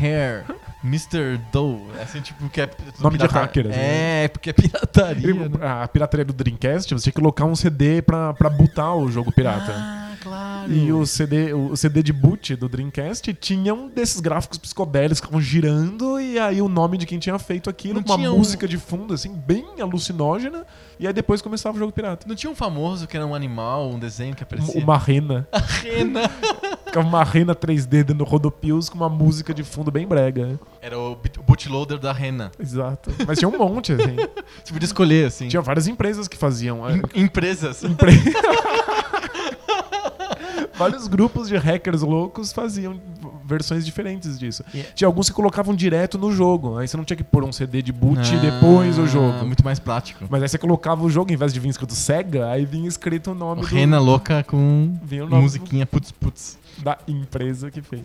Hair, 0.00 0.44
Mr. 0.82 1.38
Doe. 1.52 1.80
É 1.98 2.02
assim, 2.02 2.20
tipo, 2.20 2.48
que 2.50 2.60
é. 2.60 2.70
Nome 3.00 3.16
de 3.18 3.26
hacker, 3.26 3.66
assim, 3.70 3.78
É, 3.80 4.28
porque 4.28 4.50
é 4.50 4.52
pirataria. 4.52 5.30
Ele- 5.30 5.48
né? 5.48 5.48
A 5.82 5.88
pirataria 5.88 6.24
do 6.24 6.32
Dreamcast, 6.32 6.92
você 6.94 7.04
tinha 7.04 7.12
que 7.12 7.18
colocar 7.20 7.44
um 7.44 7.54
CD 7.56 8.02
pra, 8.02 8.34
pra 8.34 8.50
bootar 8.50 8.94
o 8.96 9.10
jogo 9.10 9.32
pirata. 9.32 9.72
Ah, 9.74 10.03
claro. 10.24 10.72
E 10.72 10.92
o 10.92 11.06
CD, 11.06 11.52
o 11.54 11.76
CD 11.76 12.02
de 12.02 12.12
boot 12.12 12.56
do 12.56 12.68
Dreamcast 12.68 13.32
tinha 13.34 13.72
um 13.72 13.88
desses 13.88 14.18
gráficos 14.20 14.58
psicodélicos 14.58 15.20
que 15.20 15.26
estavam 15.26 15.40
girando 15.40 16.18
e 16.18 16.38
aí 16.38 16.60
o 16.60 16.68
nome 16.68 16.98
de 16.98 17.06
quem 17.06 17.18
tinha 17.18 17.38
feito 17.38 17.70
aquilo, 17.70 17.94
Não 17.94 18.02
com 18.02 18.10
uma 18.12 18.16
tinha 18.18 18.32
um- 18.32 18.38
música 18.38 18.66
de 18.66 18.78
fundo, 18.78 19.14
assim, 19.14 19.32
bem 19.32 19.64
alucinógena, 19.80 20.64
e 20.98 21.06
aí 21.06 21.12
depois 21.12 21.40
começava 21.42 21.76
o 21.76 21.78
jogo 21.78 21.92
pirata. 21.92 22.26
Não 22.26 22.34
tinha 22.34 22.50
um 22.50 22.54
famoso 22.56 23.06
que 23.06 23.16
era 23.16 23.26
um 23.26 23.34
animal, 23.34 23.90
um 23.90 23.98
desenho 23.98 24.34
que 24.34 24.42
aparecia? 24.42 24.80
Uma 24.82 24.96
rena. 24.98 25.46
A 25.52 25.58
rena. 25.58 26.28
Ficava 26.86 27.06
uma 27.08 27.24
rena 27.24 27.54
3D 27.54 28.04
dando 28.04 28.22
rodopios 28.24 28.88
com 28.88 28.96
uma 28.96 29.08
música 29.08 29.52
de 29.52 29.62
fundo 29.64 29.90
bem 29.90 30.06
brega. 30.06 30.58
Era 30.80 30.98
o 30.98 31.18
bootloader 31.46 31.98
da 31.98 32.12
rena. 32.12 32.52
Exato. 32.58 33.10
Mas 33.26 33.38
tinha 33.38 33.48
um 33.48 33.58
monte, 33.58 33.92
assim. 33.92 34.14
Você 34.64 34.72
podia 34.72 34.86
escolher, 34.86 35.26
assim. 35.26 35.48
Tinha 35.48 35.60
várias 35.60 35.86
empresas 35.88 36.28
que 36.28 36.36
faziam. 36.36 36.88
é, 36.88 36.94
Em- 37.14 37.24
Empresas. 37.24 37.82
empre- 37.82 38.12
Vários 40.76 41.06
grupos 41.06 41.48
de 41.48 41.56
hackers 41.56 42.02
loucos 42.02 42.52
faziam 42.52 43.00
versões 43.44 43.84
diferentes 43.84 44.38
disso. 44.38 44.64
Yeah. 44.72 44.92
Tinha 44.94 45.08
alguns 45.08 45.28
que 45.28 45.34
colocavam 45.34 45.74
direto 45.74 46.18
no 46.18 46.32
jogo. 46.32 46.78
Aí 46.78 46.88
você 46.88 46.96
não 46.96 47.04
tinha 47.04 47.16
que 47.16 47.24
pôr 47.24 47.44
um 47.44 47.52
CD 47.52 47.82
de 47.82 47.92
boot 47.92 48.20
Ah, 48.20 48.38
depois 48.38 48.98
o 48.98 49.06
jogo. 49.06 49.44
Muito 49.44 49.64
mais 49.64 49.78
prático. 49.78 50.24
Mas 50.28 50.42
aí 50.42 50.48
você 50.48 50.58
colocava 50.58 51.04
o 51.04 51.10
jogo, 51.10 51.32
em 51.32 51.36
vez 51.36 51.52
de 51.52 51.60
vir 51.60 51.68
escrito 51.68 51.94
Sega, 51.94 52.48
aí 52.50 52.64
vinha 52.64 52.88
escrito 52.88 53.32
o 53.32 53.34
nome 53.34 53.62
do, 53.62 53.66
Rena 53.66 53.98
louca 53.98 54.42
com 54.44 54.90
o 55.10 55.36
musiquinha 55.36 55.86
putz 55.86 56.10
putz. 56.12 56.58
da 56.82 56.98
empresa 57.06 57.70
que 57.70 57.80
fez. 57.82 58.02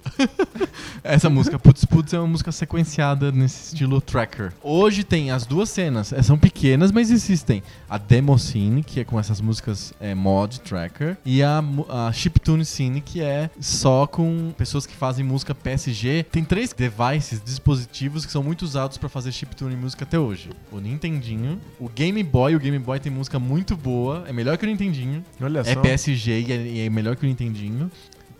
Essa 1.03 1.29
música 1.29 1.57
Putz 1.57 1.85
Putz 1.85 2.13
é 2.13 2.19
uma 2.19 2.27
música 2.27 2.51
sequenciada 2.51 3.31
nesse 3.31 3.73
estilo 3.73 4.01
tracker. 4.01 4.51
Hoje 4.61 5.03
tem 5.03 5.31
as 5.31 5.45
duas 5.45 5.69
cenas, 5.69 6.11
eh, 6.11 6.21
são 6.21 6.37
pequenas, 6.37 6.91
mas 6.91 7.09
existem. 7.09 7.63
A 7.89 7.97
Demo 7.97 8.37
Scene, 8.37 8.83
que 8.83 8.99
é 8.99 9.03
com 9.03 9.19
essas 9.19 9.41
músicas 9.41 9.93
eh, 9.99 10.13
mod 10.13 10.59
tracker, 10.61 11.17
e 11.25 11.41
a, 11.41 11.63
a 11.89 12.11
Chiptune 12.11 12.65
Scene, 12.65 13.01
que 13.01 13.21
é 13.21 13.49
só 13.59 14.05
com 14.05 14.51
pessoas 14.57 14.85
que 14.85 14.95
fazem 14.95 15.25
música 15.29 15.53
PSG. 15.53 16.25
Tem 16.31 16.43
três 16.43 16.73
devices, 16.73 17.41
dispositivos 17.43 18.25
que 18.25 18.31
são 18.31 18.41
muito 18.41 18.63
usados 18.63 18.97
para 18.97 19.07
fazer 19.07 19.31
chiptune 19.31 19.75
música 19.75 20.03
até 20.03 20.17
hoje. 20.17 20.49
O 20.71 20.79
Nintendinho, 20.79 21.61
o 21.79 21.87
Game 21.87 22.21
Boy, 22.23 22.55
o 22.55 22.59
Game 22.59 22.79
Boy 22.79 22.99
tem 22.99 23.11
música 23.11 23.39
muito 23.39 23.77
boa, 23.77 24.25
é 24.27 24.33
melhor 24.33 24.57
que 24.57 24.65
o 24.65 24.67
Nintendinho. 24.67 25.23
Olha 25.39 25.59
É 25.59 25.73
só. 25.75 25.81
PSG 25.81 26.41
e 26.41 26.51
é, 26.51 26.55
e 26.55 26.79
é 26.81 26.89
melhor 26.89 27.15
que 27.15 27.25
o 27.25 27.27
Nintendinho. 27.29 27.91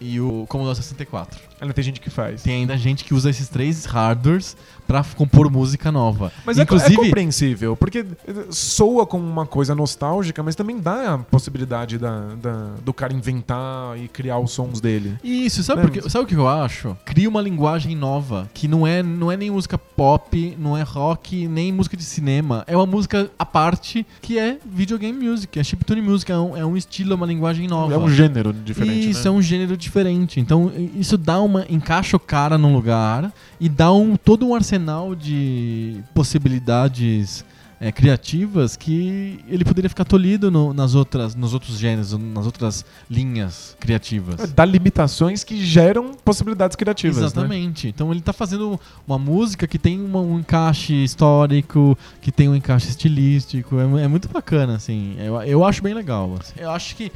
E 0.02 0.20
o 0.22 0.46
Commodore 0.48 0.78
64. 0.78 1.40
Ainda 1.60 1.74
tem 1.74 1.84
gente 1.84 2.00
que 2.00 2.10
faz. 2.10 2.42
Tem 2.42 2.62
ainda 2.62 2.78
gente 2.78 3.04
que 3.04 3.14
usa 3.14 3.30
esses 3.30 3.50
três 3.50 3.84
hardwares 3.84 4.56
pra 4.90 5.04
compor 5.16 5.52
música 5.52 5.92
nova. 5.92 6.32
Mas 6.44 6.58
é- 6.58 6.62
é, 6.62 6.64
Inclusive, 6.64 6.96
compreensível, 6.96 7.76
porque 7.78 8.04
soa 8.50 9.06
como 9.06 9.24
uma 9.24 9.46
coisa 9.46 9.76
nostálgica, 9.76 10.42
mas 10.42 10.56
também 10.56 10.80
dá 10.80 11.14
a 11.14 11.18
possibilidade 11.20 12.00
da, 12.00 12.22
da- 12.42 12.72
do 12.84 12.92
cara 12.92 13.14
inventar 13.14 13.96
e 14.00 14.08
criar 14.08 14.40
os 14.40 14.50
sons 14.52 14.82
dele. 14.82 15.16
Isso, 15.24 15.62
sabe, 15.62 15.82
Né, 15.82 15.86
por 15.88 15.94
quê? 15.94 16.00
mas- 16.04 16.12
sabe 16.12 16.26
o 16.26 16.28
que 16.28 16.34
eu 16.36 16.48
acho? 16.48 16.98
Cria 17.06 17.30
uma 17.30 17.40
linguagem 17.40 17.96
nova, 17.96 18.50
que 18.52 18.68
não 18.68 18.88
é, 18.88 19.04
não 19.04 19.32
é 19.32 19.38
nem 19.38 19.52
música 19.52 19.78
pop, 19.78 20.56
não 20.58 20.76
é 20.76 20.82
rock, 20.82 21.48
nem 21.48 21.72
música 21.72 21.96
de 21.96 22.04
cinema. 22.04 22.64
É 22.66 22.76
uma 22.76 22.88
música 22.88 23.30
à 23.38 23.46
parte 23.46 24.04
que 24.24 24.40
é 24.40 24.58
videogame 24.66 25.24
music, 25.30 25.60
é 25.60 25.64
chiptune 25.64 26.02
music, 26.02 26.32
é 26.32 26.38
um, 26.38 26.58
é 26.58 26.66
um 26.66 26.76
estilo, 26.76 27.12
é 27.14 27.16
uma 27.16 27.28
linguagem 27.28 27.68
nova. 27.68 27.94
É 27.94 27.98
um 28.00 28.10
gênero 28.10 28.52
diferente, 28.52 29.12
Isso, 29.12 29.22
né? 29.24 29.28
é 29.28 29.32
um 29.32 29.42
gênero 29.42 29.78
diferente. 29.78 30.40
Então, 30.40 30.72
isso 30.96 31.16
dá 31.16 31.40
uma. 31.40 31.64
encaixa 31.70 32.18
o 32.18 32.20
cara 32.20 32.58
num 32.58 32.74
lugar 32.74 33.32
e 33.60 33.70
dá 33.70 33.92
um, 33.94 34.16
todo 34.16 34.48
um 34.48 34.56
arsenal 34.56 34.79
de 35.16 36.02
possibilidades 36.14 37.46
é, 37.82 37.94
criativas 37.94 38.76
que 38.76 39.40
ele 39.48 39.64
poderia 39.64 39.88
ficar 39.88 40.04
tolhido 40.04 40.52
no- 40.52 40.74
nas 40.74 40.96
outras, 40.96 41.34
nos 41.34 41.54
outros 41.54 41.78
gêneros, 41.80 42.12
nas 42.12 42.46
outras 42.46 42.84
linhas 43.10 43.74
criativas. 43.80 44.52
Dá 44.52 44.66
limitações 44.66 45.46
que 45.46 45.64
geram 45.64 46.14
possibilidades 46.14 46.76
criativas. 46.76 47.18
né? 47.20 47.26
Exatamente. 47.28 47.88
Então 47.88 48.12
ele 48.12 48.20
tá 48.20 48.34
fazendo 48.34 48.78
uma 49.08 49.18
música 49.18 49.66
que 49.66 49.80
tem 49.80 49.98
uma- 50.02 50.20
um 50.20 50.40
encaixe 50.40 50.94
histórico, 51.06 51.98
que 52.22 52.34
tem 52.34 52.50
um 52.50 52.56
encaixe 52.56 52.90
estilístico. 52.90 53.78
É, 53.80 54.04
é 54.04 54.08
muito 54.10 54.28
bacana, 54.28 54.76
assim. 54.76 55.16
Eu, 55.18 55.42
eu 55.44 55.64
acho 55.64 55.82
bem 55.82 55.94
legal. 55.94 56.36
assim. 56.38 56.54
Eu 56.58 56.72
acho 56.72 56.98
que 56.98 57.10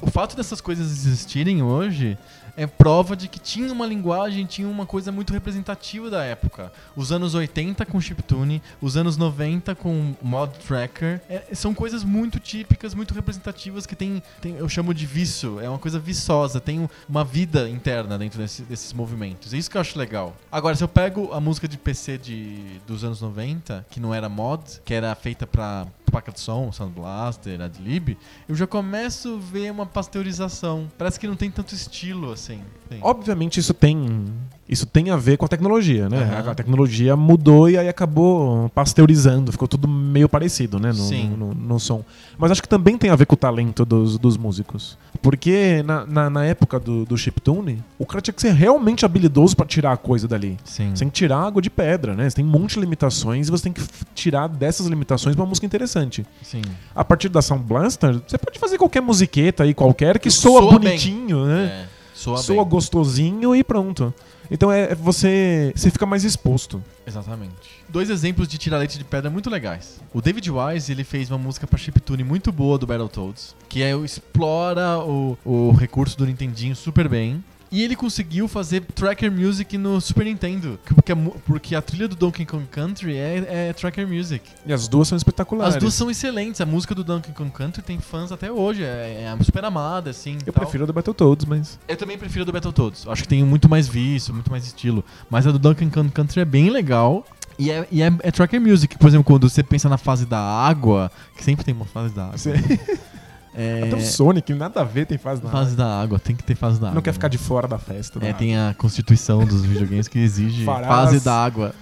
o 0.00 0.08
fato 0.08 0.36
dessas 0.36 0.60
coisas 0.60 0.92
existirem 0.92 1.60
hoje 1.60 2.16
é 2.56 2.66
prova 2.66 3.16
de 3.16 3.28
que 3.28 3.38
tinha 3.38 3.72
uma 3.72 3.86
linguagem, 3.86 4.46
tinha 4.46 4.68
uma 4.68 4.86
coisa 4.86 5.10
muito 5.10 5.32
representativa 5.32 6.08
da 6.10 6.22
época. 6.24 6.72
Os 6.94 7.10
anos 7.12 7.34
80 7.34 7.84
com 7.86 8.00
chiptune, 8.00 8.62
os 8.80 8.96
anos 8.96 9.16
90 9.16 9.74
com 9.74 10.14
mod 10.22 10.56
tracker, 10.60 11.20
é, 11.28 11.54
são 11.54 11.74
coisas 11.74 12.04
muito 12.04 12.38
típicas, 12.38 12.94
muito 12.94 13.12
representativas 13.14 13.86
que 13.86 13.96
tem, 13.96 14.22
tem- 14.40 14.56
eu 14.56 14.68
chamo 14.68 14.94
de 14.94 15.06
vício, 15.06 15.58
é 15.60 15.68
uma 15.68 15.78
coisa 15.78 15.98
viçosa, 15.98 16.60
tem 16.60 16.80
um- 16.80 16.88
uma 17.08 17.24
vida 17.24 17.68
interna 17.68 18.16
dentro 18.18 18.38
desse- 18.38 18.62
desses 18.62 18.92
movimentos. 18.92 19.52
É 19.52 19.56
isso 19.56 19.70
que 19.70 19.76
eu 19.76 19.80
acho 19.80 19.98
legal. 19.98 20.36
Agora, 20.50 20.76
se 20.76 20.84
eu 20.84 20.88
pego 20.88 21.32
a 21.32 21.40
música 21.40 21.66
de 21.66 21.76
PC 21.78 22.18
de, 22.18 22.80
dos 22.86 23.02
anos 23.04 23.20
90, 23.20 23.84
que 23.90 23.98
não 24.00 24.14
era 24.14 24.28
mod, 24.28 24.62
que 24.84 24.94
era 24.94 25.14
feita 25.14 25.46
pra 25.46 25.86
placa 26.10 26.30
de 26.30 26.38
som, 26.38 26.70
Sound 26.70 26.94
Blaster, 26.94 27.60
Adlib, 27.60 28.16
eu 28.48 28.54
já 28.54 28.68
começo 28.68 29.34
a 29.34 29.52
ver 29.52 29.72
uma 29.72 29.84
pasteurização. 29.84 30.88
Parece 30.96 31.18
que 31.18 31.26
não 31.26 31.34
tem 31.34 31.50
tanto 31.50 31.74
estilo 31.74 32.30
assim. 32.30 32.43
Tem. 32.46 32.98
Obviamente 33.02 33.58
isso 33.58 33.72
tem 33.72 34.26
Isso 34.68 34.86
tem 34.86 35.10
a 35.10 35.16
ver 35.16 35.36
com 35.36 35.44
a 35.44 35.48
tecnologia, 35.48 36.08
né? 36.08 36.22
Aham. 36.22 36.50
A 36.50 36.54
tecnologia 36.54 37.16
mudou 37.16 37.68
e 37.68 37.76
aí 37.78 37.88
acabou 37.88 38.68
pasteurizando, 38.70 39.52
ficou 39.52 39.68
tudo 39.68 39.86
meio 39.88 40.28
parecido, 40.28 40.78
né? 40.78 40.88
No, 40.88 40.94
Sim. 40.94 41.28
no, 41.36 41.54
no 41.54 41.78
som. 41.80 42.02
Mas 42.38 42.50
acho 42.50 42.62
que 42.62 42.68
também 42.68 42.96
tem 42.98 43.10
a 43.10 43.16
ver 43.16 43.26
com 43.26 43.34
o 43.34 43.36
talento 43.38 43.84
dos, 43.84 44.18
dos 44.18 44.36
músicos. 44.36 44.96
Porque 45.22 45.82
na, 45.84 46.04
na, 46.06 46.30
na 46.30 46.44
época 46.44 46.78
do, 46.78 47.04
do 47.04 47.16
chiptune, 47.16 47.82
o 47.98 48.04
cara 48.04 48.20
tinha 48.20 48.34
que 48.34 48.40
ser 48.42 48.52
realmente 48.52 49.04
habilidoso 49.04 49.56
pra 49.56 49.64
tirar 49.66 49.92
a 49.92 49.96
coisa 49.96 50.28
dali. 50.28 50.58
Sim. 50.64 50.90
Você 50.94 51.00
tem 51.00 51.08
que 51.08 51.14
tirar 51.14 51.38
água 51.38 51.62
de 51.62 51.70
pedra, 51.70 52.14
né? 52.14 52.28
Você 52.28 52.36
tem 52.36 52.44
um 52.44 52.48
monte 52.48 52.74
de 52.74 52.80
limitações 52.80 53.48
e 53.48 53.50
você 53.50 53.64
tem 53.64 53.72
que 53.72 53.82
tirar 54.14 54.46
dessas 54.48 54.86
limitações 54.86 55.34
uma 55.36 55.46
música 55.46 55.66
interessante. 55.66 56.26
Sim. 56.42 56.62
A 56.94 57.04
partir 57.04 57.28
da 57.28 57.40
Sound 57.40 57.64
Blaster, 57.64 58.20
você 58.26 58.36
pode 58.36 58.58
fazer 58.58 58.76
qualquer 58.76 59.00
musiqueta 59.00 59.62
aí, 59.62 59.72
qualquer, 59.72 60.18
que 60.18 60.30
Soa 60.30 60.60
soa, 60.60 60.70
bem. 60.72 60.90
bonitinho, 60.90 61.46
né? 61.46 61.64
É, 61.64 61.93
soa, 62.14 62.38
soa 62.38 62.62
bem. 62.64 62.70
gostosinho 62.70 63.54
e 63.54 63.62
pronto. 63.62 64.14
Então 64.50 64.70
é 64.70 64.92
é 64.92 64.94
você, 64.94 65.72
você 65.74 65.90
fica 65.90 66.06
mais 66.06 66.24
exposto. 66.24 66.82
Exatamente. 67.06 67.82
Dois 67.88 68.10
exemplos 68.10 68.46
de 68.48 68.58
tirar 68.58 68.78
leite 68.78 68.98
de 68.98 69.04
pedra 69.04 69.30
muito 69.30 69.50
legais. 69.50 70.00
O 70.12 70.20
David 70.20 70.50
Wise, 70.50 70.92
ele 70.92 71.04
fez 71.04 71.30
uma 71.30 71.38
música 71.38 71.66
pra 71.66 71.78
chiptune 71.78 72.22
muito 72.24 72.52
boa 72.52 72.78
do 72.78 72.86
Battletoads, 72.86 73.54
que 73.68 73.82
é 73.82 73.96
explora 73.98 74.98
o, 74.98 75.36
o 75.44 75.72
recurso 75.72 76.16
do 76.16 76.26
Nintendinho 76.26 76.76
super 76.76 77.08
bem. 77.08 77.42
E 77.74 77.82
ele 77.82 77.96
conseguiu 77.96 78.46
fazer 78.46 78.82
tracker 78.94 79.32
music 79.32 79.76
no 79.76 80.00
Super 80.00 80.26
Nintendo, 80.26 80.78
porque 80.84 81.10
a, 81.10 81.16
porque 81.16 81.74
a 81.74 81.82
trilha 81.82 82.06
do 82.06 82.14
Donkey 82.14 82.46
Kong 82.46 82.64
Country 82.70 83.16
é, 83.16 83.68
é 83.68 83.72
tracker 83.72 84.06
music. 84.06 84.48
E 84.64 84.72
as 84.72 84.86
duas 84.86 85.08
são 85.08 85.18
espetaculares. 85.18 85.74
As 85.74 85.80
duas 85.80 85.92
são 85.92 86.08
excelentes. 86.08 86.60
A 86.60 86.66
música 86.66 86.94
do 86.94 87.02
Donkey 87.02 87.32
Kong 87.32 87.50
Country 87.50 87.82
tem 87.82 87.98
fãs 87.98 88.30
até 88.30 88.48
hoje, 88.48 88.84
é, 88.84 89.24
é 89.24 89.44
super 89.44 89.64
amada, 89.64 90.10
assim. 90.10 90.38
Eu 90.46 90.52
tal. 90.52 90.62
prefiro 90.62 90.84
a 90.84 90.86
do 90.86 90.92
Battletoads, 90.92 91.46
mas. 91.46 91.76
Eu 91.88 91.96
também 91.96 92.16
prefiro 92.16 92.44
a 92.44 92.46
do 92.46 92.52
Battletoads. 92.52 93.08
Acho 93.08 93.22
que 93.22 93.28
tem 93.28 93.42
muito 93.42 93.68
mais 93.68 93.88
vício, 93.88 94.32
muito 94.32 94.52
mais 94.52 94.64
estilo. 94.64 95.04
Mas 95.28 95.44
a 95.44 95.50
do 95.50 95.58
Donkey 95.58 95.90
Kong 95.90 96.12
Country 96.12 96.42
é 96.42 96.44
bem 96.44 96.70
legal. 96.70 97.26
E, 97.58 97.72
é, 97.72 97.88
e 97.90 98.02
é, 98.02 98.12
é 98.20 98.30
tracker 98.30 98.60
music. 98.60 98.96
Por 98.96 99.08
exemplo, 99.08 99.24
quando 99.24 99.50
você 99.50 99.64
pensa 99.64 99.88
na 99.88 99.98
fase 99.98 100.26
da 100.26 100.38
água, 100.38 101.10
que 101.36 101.42
sempre 101.42 101.64
tem 101.64 101.74
uma 101.74 101.86
fase 101.86 102.14
da 102.14 102.26
água. 102.26 102.36
É, 103.56 103.84
Até 103.86 103.96
o 103.96 104.00
Sonic, 104.00 104.52
nada 104.54 104.80
a 104.80 104.84
ver, 104.84 105.06
tem 105.06 105.16
fase 105.16 105.42
na 105.42 105.48
fase 105.50 105.76
da 105.76 106.00
água, 106.00 106.18
tem 106.18 106.34
que 106.34 106.42
ter 106.42 106.54
fase 106.56 106.80
da 106.80 106.88
água. 106.88 106.94
Não 106.96 107.02
quer 107.02 107.12
ficar 107.12 107.28
de 107.28 107.38
fora 107.38 107.68
da 107.68 107.78
festa. 107.78 108.18
da 108.18 108.26
É, 108.26 108.30
água. 108.30 108.38
tem 108.38 108.56
a 108.56 108.74
constituição 108.76 109.44
dos 109.44 109.64
videogames 109.64 110.08
que 110.08 110.18
exige 110.18 110.64
Farás. 110.66 110.86
fase 110.88 111.20
da 111.24 111.34
água. 111.44 111.74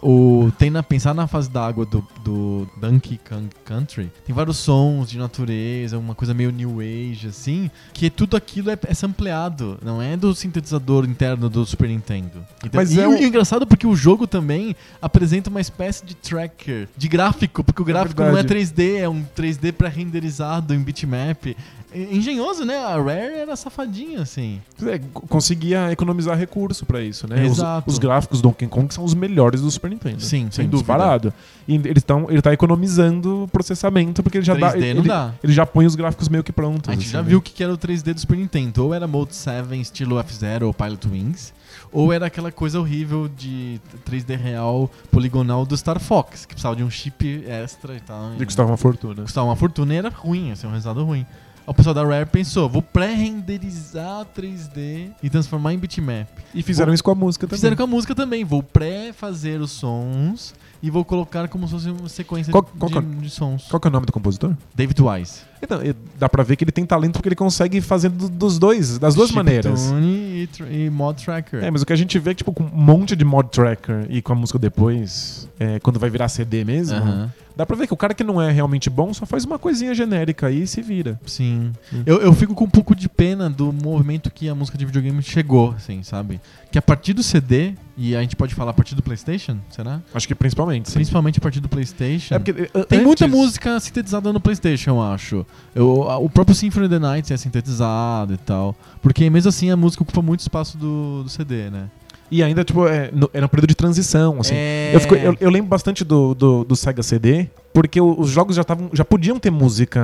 O, 0.00 0.52
tem 0.56 0.70
na, 0.70 0.82
pensar 0.82 1.12
na 1.12 1.26
fase 1.26 1.50
da 1.50 1.66
água 1.66 1.84
do, 1.84 2.06
do 2.22 2.68
Donkey 2.76 3.18
Kong 3.28 3.48
Country, 3.64 4.12
tem 4.24 4.34
vários 4.34 4.56
sons 4.58 5.10
de 5.10 5.18
natureza, 5.18 5.98
uma 5.98 6.14
coisa 6.14 6.32
meio 6.32 6.52
new 6.52 6.80
age, 6.80 7.26
assim, 7.28 7.68
que 7.92 8.08
tudo 8.08 8.36
aquilo 8.36 8.70
é, 8.70 8.78
é 8.86 8.94
sampleado, 8.94 9.76
não 9.82 10.00
é 10.00 10.16
do 10.16 10.34
sintetizador 10.34 11.04
interno 11.04 11.48
do 11.48 11.66
Super 11.66 11.88
Nintendo. 11.88 12.46
Então, 12.64 12.80
Mas 12.80 12.92
e 12.92 13.00
é 13.00 13.08
um- 13.08 13.16
engraçado 13.16 13.66
porque 13.66 13.86
o 13.86 13.96
jogo 13.96 14.26
também 14.26 14.76
apresenta 15.02 15.50
uma 15.50 15.60
espécie 15.60 16.04
de 16.06 16.14
tracker, 16.14 16.88
de 16.96 17.08
gráfico, 17.08 17.64
porque 17.64 17.82
o 17.82 17.84
gráfico 17.84 18.20
não 18.20 18.28
é 18.28 18.32
verdade. 18.42 18.48
3D, 18.54 18.98
é 18.98 19.08
um 19.08 19.24
3D 19.34 19.72
pré-renderizado 19.72 20.74
em 20.74 20.78
bitmap. 20.80 21.56
Engenhoso, 21.94 22.64
né? 22.64 22.76
A 22.76 22.96
Rare 22.96 23.34
era 23.40 23.56
safadinha, 23.56 24.20
assim. 24.22 24.60
É, 24.86 24.98
co- 24.98 25.22
conseguia 25.26 25.90
economizar 25.90 26.36
recurso 26.36 26.84
pra 26.84 27.00
isso, 27.02 27.26
né? 27.26 27.44
Os- 27.46 27.52
Exato. 27.58 27.88
Os, 27.90 27.98
gráficos 27.98 28.40
do 28.40 28.48
Donkey 28.48 28.66
Kong 28.66 28.92
são 28.92 29.04
os 29.04 29.14
melhores 29.14 29.60
do 29.62 29.70
Super 29.70 29.90
Nintendo. 29.90 30.20
Sim, 30.22 30.48
sem 30.50 30.66
dúvida. 30.66 30.78
disparado. 30.78 31.32
E 31.66 31.74
eles 31.76 32.02
tão, 32.02 32.30
ele 32.30 32.42
tá 32.42 32.52
economizando 32.52 33.48
processamento, 33.52 34.22
porque 34.22 34.38
ele 34.38 34.44
já 34.44 34.54
dá. 34.54 34.72
3D 34.72 34.82
Ele, 34.82 34.94
não 34.94 35.02
dá. 35.06 35.32
ele 35.42 35.52
já 35.52 35.64
põe 35.66 35.86
os 35.86 35.94
gráficos 35.94 36.28
meio 36.28 36.44
que 36.44 36.52
prontos. 36.52 36.88
A 36.88 36.92
gente 36.92 37.02
assim, 37.04 37.12
já 37.12 37.22
né? 37.22 37.28
viu 37.28 37.38
o 37.38 37.42
que 37.42 37.62
era 37.62 37.72
o 37.72 37.78
3D 37.78 38.12
do 38.14 38.20
Super 38.20 38.36
Nintendo. 38.36 38.84
Ou 38.84 38.92
era 38.94 39.06
Mode 39.06 39.34
7 39.34 39.80
estilo 39.80 40.18
F-Zero 40.18 40.66
ou 40.66 40.74
Pilot 40.74 41.08
Wings, 41.08 41.52
ou 41.92 42.12
era 42.12 42.26
aquela 42.26 42.52
coisa 42.52 42.78
horrível 42.78 43.28
de 43.34 43.80
3D 44.08 44.36
real 44.36 44.90
poligonal 45.10 45.64
do 45.64 45.76
Star 45.76 45.98
Fox, 45.98 46.44
que 46.44 46.54
precisava 46.54 46.76
de 46.76 46.82
um 46.84 46.90
chip 46.90 47.44
extra 47.46 47.94
e 47.96 48.00
tal. 48.00 48.32
De 48.36 48.42
e 48.42 48.46
custava 48.46 48.70
uma 48.70 48.76
fortuna. 48.76 49.22
custava 49.22 49.46
uma 49.46 49.56
fortuna 49.56 49.94
e 49.94 49.96
era 49.96 50.10
ruim, 50.10 50.50
assim, 50.52 50.66
um 50.66 50.70
resultado 50.70 51.02
ruim. 51.04 51.24
O 51.68 51.74
pessoal 51.74 51.94
da 51.94 52.02
Rare 52.02 52.24
pensou, 52.26 52.66
vou 52.68 52.80
pré-renderizar 52.80 54.26
3D 54.34 55.10
e 55.22 55.28
transformar 55.28 55.74
em 55.74 55.78
bitmap. 55.78 56.26
E 56.54 56.62
fizeram 56.62 56.94
isso 56.94 57.04
com 57.04 57.10
a 57.10 57.14
música 57.14 57.46
também. 57.46 57.58
Fizeram 57.58 57.76
com 57.76 57.82
a 57.82 57.86
música 57.86 58.14
também, 58.14 58.42
vou 58.44 58.62
pré-fazer 58.62 59.60
os 59.60 59.70
sons 59.72 60.54
e 60.82 60.88
vou 60.90 61.04
colocar 61.04 61.46
como 61.48 61.66
se 61.66 61.72
fosse 61.74 61.90
uma 61.90 62.08
sequência 62.08 62.50
Qual- 62.50 62.62
de, 62.62 62.70
qual 62.78 62.90
que 62.90 62.98
é- 62.98 63.00
de 63.02 63.30
sons. 63.30 63.66
Qual 63.68 63.78
que 63.78 63.86
é 63.86 63.90
o 63.90 63.92
nome 63.92 64.06
do 64.06 64.12
compositor? 64.12 64.54
David 64.74 65.00
Wise. 65.02 65.40
Então, 65.60 65.78
dá 66.18 66.28
pra 66.28 66.42
ver 66.42 66.56
que 66.56 66.64
ele 66.64 66.72
tem 66.72 66.86
talento 66.86 67.14
porque 67.14 67.28
ele 67.28 67.36
consegue 67.36 67.80
fazer 67.80 68.08
do- 68.08 68.28
dos 68.28 68.58
dois, 68.58 68.98
das 68.98 69.14
duas 69.14 69.30
maneiras. 69.32 69.80
Chiptune 69.80 70.27
E, 70.38 70.84
e 70.86 70.90
Mod 70.90 71.24
Tracker. 71.24 71.62
É, 71.62 71.70
mas 71.70 71.82
o 71.82 71.86
que 71.86 71.92
a 71.92 71.96
gente 71.96 72.18
vê 72.18 72.30
é 72.30 72.34
que, 72.34 72.38
tipo, 72.38 72.52
com 72.52 72.64
um 72.64 72.70
monte 72.72 73.16
de 73.16 73.24
mod 73.24 73.48
tracker 73.50 74.06
e 74.08 74.22
com 74.22 74.32
a 74.32 74.36
música 74.36 74.58
depois, 74.58 75.48
é, 75.58 75.80
quando 75.80 75.98
vai 75.98 76.10
virar 76.10 76.28
CD 76.28 76.64
mesmo, 76.64 76.96
Aham. 76.96 77.32
dá 77.56 77.66
pra 77.66 77.76
ver 77.76 77.86
que 77.86 77.94
o 77.94 77.96
cara 77.96 78.14
que 78.14 78.22
não 78.24 78.40
é 78.40 78.50
realmente 78.50 78.88
bom 78.88 79.12
só 79.12 79.26
faz 79.26 79.44
uma 79.44 79.58
coisinha 79.58 79.94
genérica 79.94 80.46
aí 80.46 80.62
e 80.62 80.66
se 80.66 80.82
vira. 80.82 81.18
Sim. 81.26 81.72
Hum. 81.92 82.02
Eu, 82.06 82.20
eu 82.20 82.32
fico 82.32 82.54
com 82.54 82.64
um 82.64 82.70
pouco 82.70 82.94
de 82.94 83.08
pena 83.08 83.50
do 83.50 83.72
movimento 83.72 84.30
que 84.30 84.48
a 84.48 84.54
música 84.54 84.78
de 84.78 84.84
videogame 84.84 85.22
chegou, 85.22 85.72
assim, 85.76 86.02
sabe? 86.02 86.40
Que 86.70 86.78
a 86.78 86.82
partir 86.82 87.12
do 87.12 87.22
CD, 87.22 87.74
e 87.98 88.14
a 88.14 88.20
gente 88.22 88.36
pode 88.36 88.54
falar 88.54 88.70
a 88.70 88.74
partir 88.74 88.94
do 88.94 89.02
PlayStation, 89.02 89.58
será? 89.70 90.00
Acho 90.14 90.28
que 90.28 90.34
principalmente. 90.34 90.88
sim. 90.88 90.94
Principalmente 90.94 91.38
a 91.38 91.42
partir 91.42 91.58
do 91.58 91.68
PlayStation. 91.68 92.34
É 92.34 92.38
porque 92.38 92.52
uh, 92.52 92.84
Tem 92.84 92.98
antes- 93.00 93.02
muita 93.06 93.26
música 93.26 93.80
sintetizada 93.80 94.32
no 94.32 94.40
PlayStation, 94.40 94.90
eu 94.90 95.02
acho. 95.02 95.44
Eu, 95.74 96.02
o 96.22 96.30
próprio 96.30 96.54
Symphony 96.54 96.86
of 96.86 96.94
the 96.94 96.98
Night 97.00 97.32
é 97.32 97.36
sintetizado 97.36 98.34
e 98.34 98.38
tal. 98.38 98.76
Porque 99.02 99.28
mesmo 99.28 99.48
assim 99.48 99.68
a 99.70 99.76
música 99.76 100.02
ocupa 100.04 100.22
muito 100.22 100.40
espaço 100.40 100.78
do, 100.78 101.24
do 101.24 101.28
CD, 101.28 101.68
né? 101.70 101.88
E 102.30 102.42
ainda, 102.42 102.62
tipo, 102.64 102.86
é, 102.86 103.10
no- 103.12 103.30
era 103.32 103.46
um 103.46 103.48
período 103.48 103.68
de 103.68 103.74
transição, 103.74 104.38
assim. 104.40 104.54
É... 104.54 104.90
Eu, 104.94 105.00
fico- 105.00 105.14
eu- 105.14 105.36
eu 105.40 105.50
lembro 105.50 105.68
bastante 105.68 106.04
do, 106.04 106.34
do, 106.34 106.64
do 106.64 106.76
Sega 106.76 107.02
CD, 107.02 107.46
porque 107.72 108.00
os 108.00 108.28
jogos 108.28 108.54
já, 108.56 108.64
tavam, 108.64 108.90
já 108.92 109.04
podiam 109.04 109.38
ter 109.38 109.50
música 109.50 110.00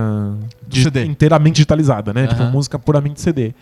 CD. 0.71 1.05
inteiramente 1.05 1.57
digitalizada, 1.57 2.13
né? 2.15 2.27
Tipo, 2.27 2.43
Aham. 2.43 2.51
música 2.53 2.79
puramente 2.79 3.21
CD. 3.21 3.53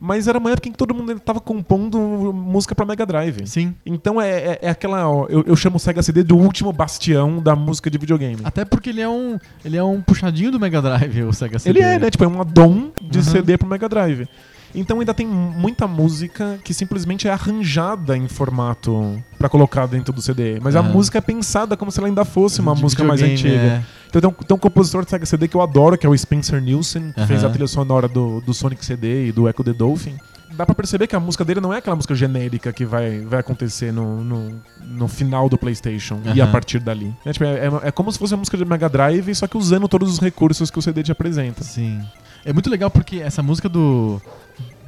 Mas 0.00 0.28
era 0.28 0.38
uma 0.38 0.52
época 0.52 0.68
em 0.68 0.72
que 0.72 0.78
todo 0.78 0.94
mundo 0.94 1.18
tava 1.18 1.40
compondo 1.40 1.98
música 2.32 2.72
pra 2.72 2.86
Mega 2.86 3.04
Drive. 3.04 3.44
Sim. 3.48 3.74
Então 3.84 4.20
é, 4.22 4.30
é, 4.30 4.58
é 4.62 4.70
aquela. 4.70 5.10
ó, 5.10 5.26
eu, 5.28 5.42
eu 5.44 5.56
chamo 5.56 5.74
o 5.76 5.80
Sega 5.80 6.00
CD 6.04 6.22
do 6.22 6.36
último 6.36 6.72
bastião 6.72 7.42
da 7.42 7.56
música 7.56 7.90
de 7.90 7.98
videogame. 7.98 8.38
Até 8.44 8.64
porque 8.64 8.90
ele 8.90 9.00
é 9.00 9.08
um, 9.08 9.38
ele 9.64 9.76
é 9.76 9.82
um 9.82 10.00
puxadinho 10.00 10.52
do 10.52 10.60
Mega 10.60 10.80
Drive, 10.80 11.24
o 11.24 11.32
Sega 11.32 11.58
CD. 11.58 11.80
Ele 11.80 11.84
é, 11.84 11.98
né? 11.98 12.10
Tipo, 12.12 12.22
é 12.22 12.28
um 12.28 12.40
addon 12.40 12.92
de 13.00 13.18
Uhum. 13.18 13.24
CD 13.24 13.58
pro 13.58 13.66
Mega 13.68 13.88
Drive. 13.88 14.28
Então 14.74 15.00
ainda 15.00 15.14
tem 15.14 15.26
muita 15.26 15.86
música 15.86 16.58
que 16.62 16.74
simplesmente 16.74 17.26
é 17.26 17.32
arranjada 17.32 18.16
em 18.16 18.28
formato 18.28 19.22
pra 19.38 19.48
colocar 19.48 19.86
dentro 19.86 20.12
do 20.12 20.20
CD. 20.20 20.58
Mas 20.60 20.76
a 20.76 20.80
Aham. 20.80 20.90
música 20.92 21.18
é 21.18 21.20
pensada 21.20 21.76
como 21.76 21.90
se 21.90 21.98
ela 21.98 22.08
ainda 22.08 22.24
fosse 22.24 22.60
uma 22.60 22.74
De 22.74 22.82
música 22.82 23.02
mais 23.04 23.22
antiga. 23.22 23.48
é. 23.54 23.82
Então 24.08 24.20
tem 24.20 24.30
um, 24.30 24.32
tem 24.32 24.54
um 24.56 24.60
compositor 24.60 25.04
de 25.04 25.10
Sega 25.10 25.26
CD 25.26 25.48
que 25.48 25.54
eu 25.56 25.60
adoro, 25.60 25.96
que 25.98 26.06
é 26.06 26.08
o 26.08 26.16
Spencer 26.16 26.60
Nielsen, 26.62 27.12
que 27.12 27.26
fez 27.26 27.40
Aham. 27.42 27.48
a 27.48 27.52
trilha 27.52 27.66
sonora 27.68 28.08
do, 28.08 28.40
do 28.40 28.54
Sonic 28.54 28.84
CD 28.84 29.28
e 29.28 29.32
do 29.32 29.48
Echo 29.48 29.62
the 29.64 29.72
Dolphin. 29.72 30.16
Dá 30.50 30.64
pra 30.64 30.74
perceber 30.74 31.06
que 31.06 31.14
a 31.14 31.20
música 31.20 31.44
dele 31.44 31.60
não 31.60 31.74
é 31.74 31.76
aquela 31.76 31.94
música 31.94 32.14
genérica 32.14 32.72
que 32.72 32.84
vai, 32.86 33.20
vai 33.20 33.38
acontecer 33.40 33.92
no, 33.92 34.24
no, 34.24 34.60
no 34.82 35.06
final 35.06 35.46
do 35.48 35.58
PlayStation 35.58 36.20
e 36.34 36.40
a 36.40 36.46
partir 36.46 36.78
dali. 36.80 37.14
É, 37.24 37.32
tipo, 37.32 37.44
é, 37.44 37.66
é- 37.66 37.88
é 37.88 37.90
como 37.92 38.10
se 38.10 38.18
fosse 38.18 38.32
uma 38.32 38.38
música 38.38 38.56
de 38.56 38.64
Mega 38.64 38.88
Drive, 38.88 39.34
só 39.34 39.46
que 39.46 39.58
usando 39.58 39.86
todos 39.88 40.10
os 40.10 40.18
recursos 40.18 40.70
que 40.70 40.78
o 40.78 40.82
CD 40.82 41.02
te 41.02 41.12
apresenta. 41.12 41.62
Sim. 41.62 42.00
É 42.46 42.52
muito 42.52 42.70
legal 42.70 42.90
porque 42.90 43.16
essa 43.20 43.42
música 43.42 43.68
do. 43.68 44.22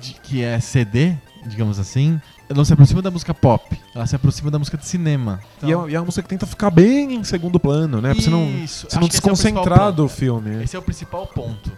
De- 0.01 0.15
que 0.15 0.43
é 0.43 0.59
CD, 0.61 1.15
digamos 1.47 1.79
assim, 1.79 2.21
ela 2.49 2.57
não 2.57 2.65
se 2.65 2.73
aproxima 2.73 3.01
da 3.03 3.11
música 3.11 3.33
pop, 3.33 3.79
ela 3.95 4.07
se 4.07 4.17
aproxima 4.17 4.51
da 4.51 4.59
música 4.59 4.77
de 4.77 4.87
cinema. 4.87 5.41
E, 5.63 5.67
é, 5.67 5.69
e 5.91 5.95
é 5.95 5.99
uma 6.01 6.07
música 6.07 6.23
que 6.23 6.29
tenta 6.29 6.47
ficar 6.47 6.71
bem 6.71 7.15
em 7.15 7.25
segundo 7.25 7.61
plano, 7.61 8.01
né? 8.01 8.13
Pra 8.13 8.23
você 8.23 8.31
não, 8.31 8.47
você 8.67 8.97
não 8.99 9.07
é 9.07 9.09
desconcentrar 9.09 9.79
ponto. 9.79 9.93
do 9.97 10.09
filme. 10.09 10.63
Esse 10.65 10.75
é 10.75 10.79
o 10.79 10.83
principal 10.83 11.27
ponto. 11.27 11.71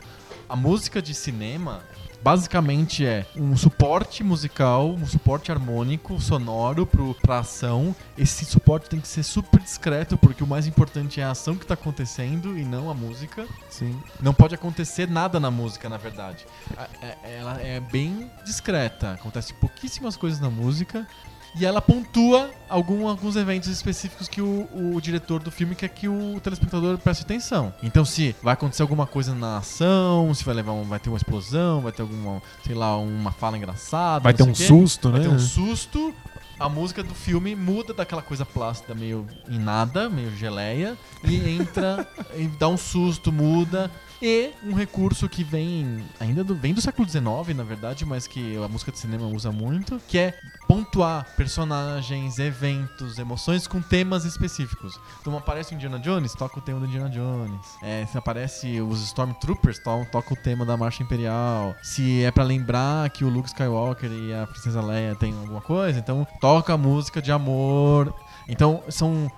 A 0.49 0.57
música 0.57 1.01
de 1.03 1.14
cinema 1.14 1.81
basicamente 2.23 3.05
é 3.05 3.27
um 3.37 3.57
suporte 3.57 4.23
musical, 4.23 4.91
um 4.91 5.07
suporte 5.07 5.51
harmônico, 5.51 6.20
sonoro 6.20 6.87
pro, 6.87 7.14
pra 7.14 7.41
ação. 7.41 7.95
Esse 8.16 8.45
suporte 8.45 8.89
tem 8.89 9.01
que 9.01 9.09
ser 9.09 9.23
super 9.23 9.61
discreto, 9.61 10.16
porque 10.16 10.43
o 10.45 10.47
mais 10.47 10.66
importante 10.66 11.20
é 11.20 11.25
a 11.25 11.31
ação 11.33 11.57
que 11.57 11.66
tá 11.66 11.75
acontecendo 11.75 12.57
e 12.57 12.64
não 12.64 12.89
a 12.91 12.95
música. 12.95 13.47
Sim. 13.68 14.01
Não 14.20 14.33
pode 14.33 14.55
acontecer 14.55 15.09
nada 15.09 15.41
na 15.41 15.51
música, 15.51 15.89
na 15.89 15.97
verdade. 15.97 16.47
A- 16.77 16.89
é- 17.05 17.18
Ela 17.39 17.61
é 17.61 17.81
bem 17.81 18.31
discreta, 18.45 19.12
acontece 19.12 19.53
pouquíssimas 19.55 20.16
coisas 20.16 20.39
na 20.41 20.51
música. 20.51 21.07
E 21.55 21.67
ela 21.67 21.83
pontua 21.83 22.51
algum- 22.67 23.07
alguns 23.07 23.37
eventos 23.37 23.69
específicos 23.69 24.27
que 24.27 24.41
o, 24.41 24.67
o 24.73 24.99
diretor 25.03 25.43
do 25.43 25.51
filme 25.51 25.75
quer 25.75 25.89
que 25.89 26.09
o 26.09 26.41
telespectador 26.43 26.97
preste 26.97 27.23
atenção. 27.25 27.75
Então, 27.83 28.05
se 28.07 28.35
vai 28.43 28.55
acontecer 28.55 28.81
alguma 28.81 29.07
coisa 29.07 29.35
na 29.35 29.59
ação, 29.59 30.33
se 30.33 30.43
vai 30.45 30.55
levar 30.55 30.73
um- 30.73 30.85
vai 30.85 30.99
ter 30.99 31.11
uma 31.11 31.19
explosão, 31.19 31.83
vai 31.83 31.93
ter 31.93 32.01
alguma, 32.03 32.41
sei 32.65 32.75
lá, 32.75 32.97
uma 32.97 33.31
fala 33.33 33.59
engraçada, 33.59 34.23
Vai 34.23 34.33
ter 34.33 34.45
um 34.45 34.53
quê, 34.55 34.65
susto, 34.67 35.11
vai 35.11 35.21
né? 35.21 35.29
ter 35.29 35.35
um 35.35 35.39
susto. 35.39 36.15
A 36.59 36.69
música 36.69 37.03
do 37.03 37.15
filme 37.15 37.55
muda 37.57 37.93
daquela 37.93 38.23
coisa 38.23 38.47
plástica 38.47 38.95
meio 38.95 39.27
em 39.49 39.59
nada, 39.59 40.09
meio 40.09 40.31
geleia, 40.37 40.97
e 41.25 41.51
entra, 41.51 42.07
e 42.37 42.47
dá 42.47 42.69
um 42.69 42.77
susto, 42.79 43.31
muda. 43.33 43.91
E 44.25 44.53
um 44.62 44.73
recurso 44.73 45.29
que 45.29 45.43
vem 45.43 46.05
ainda 46.20 46.45
do, 46.45 46.55
vem 46.55 46.73
do 46.73 46.81
século 46.81 47.09
XIX, 47.09 47.57
na 47.57 47.64
verdade, 47.64 48.07
mas 48.07 48.29
que 48.29 48.57
a 48.57 48.68
música 48.68 48.93
de 48.93 48.99
cinema 49.01 49.27
usa 49.27 49.51
muito, 49.51 50.01
que 50.07 50.16
é 50.16 50.39
pontuar 50.68 51.27
personagens, 51.37 52.39
eventos, 52.39 53.18
emoções 53.18 53.66
com 53.66 53.83
temas 53.83 54.25
específicos. 54.25 54.97
Então 55.20 55.37
aparece 55.37 55.73
o 55.73 55.75
Indiana 55.75 55.99
Jones, 55.99 56.35
toca 56.35 56.61
o 56.61 56.62
tema 56.62 56.79
do 56.79 56.87
Indiana 56.87 57.11
Jones. 57.11 57.66
É, 57.83 58.07
se 58.07 58.16
aparece 58.16 58.81
os 58.81 59.03
Stormtroopers, 59.03 59.81
to 59.81 60.07
toca 60.12 60.35
o 60.35 60.37
tema 60.37 60.64
da 60.64 60.77
Marcha 60.77 61.03
Imperial. 61.03 61.75
Se 61.83 62.23
é 62.23 62.31
para 62.31 62.45
lembrar 62.45 63.11
que 63.11 63.25
o 63.25 63.29
Luke 63.29 63.49
Skywalker 63.49 64.12
e 64.12 64.33
a 64.33 64.47
Princesa 64.47 64.81
Leia 64.81 65.16
têm 65.16 65.33
alguma 65.33 65.61
coisa, 65.61 65.99
então 65.99 66.25
toca 66.41 66.75
a 66.75 66.79
música 66.79 67.20
de 67.20 67.33
amor 67.33 68.14
então, 68.49 68.82
são 68.88 69.30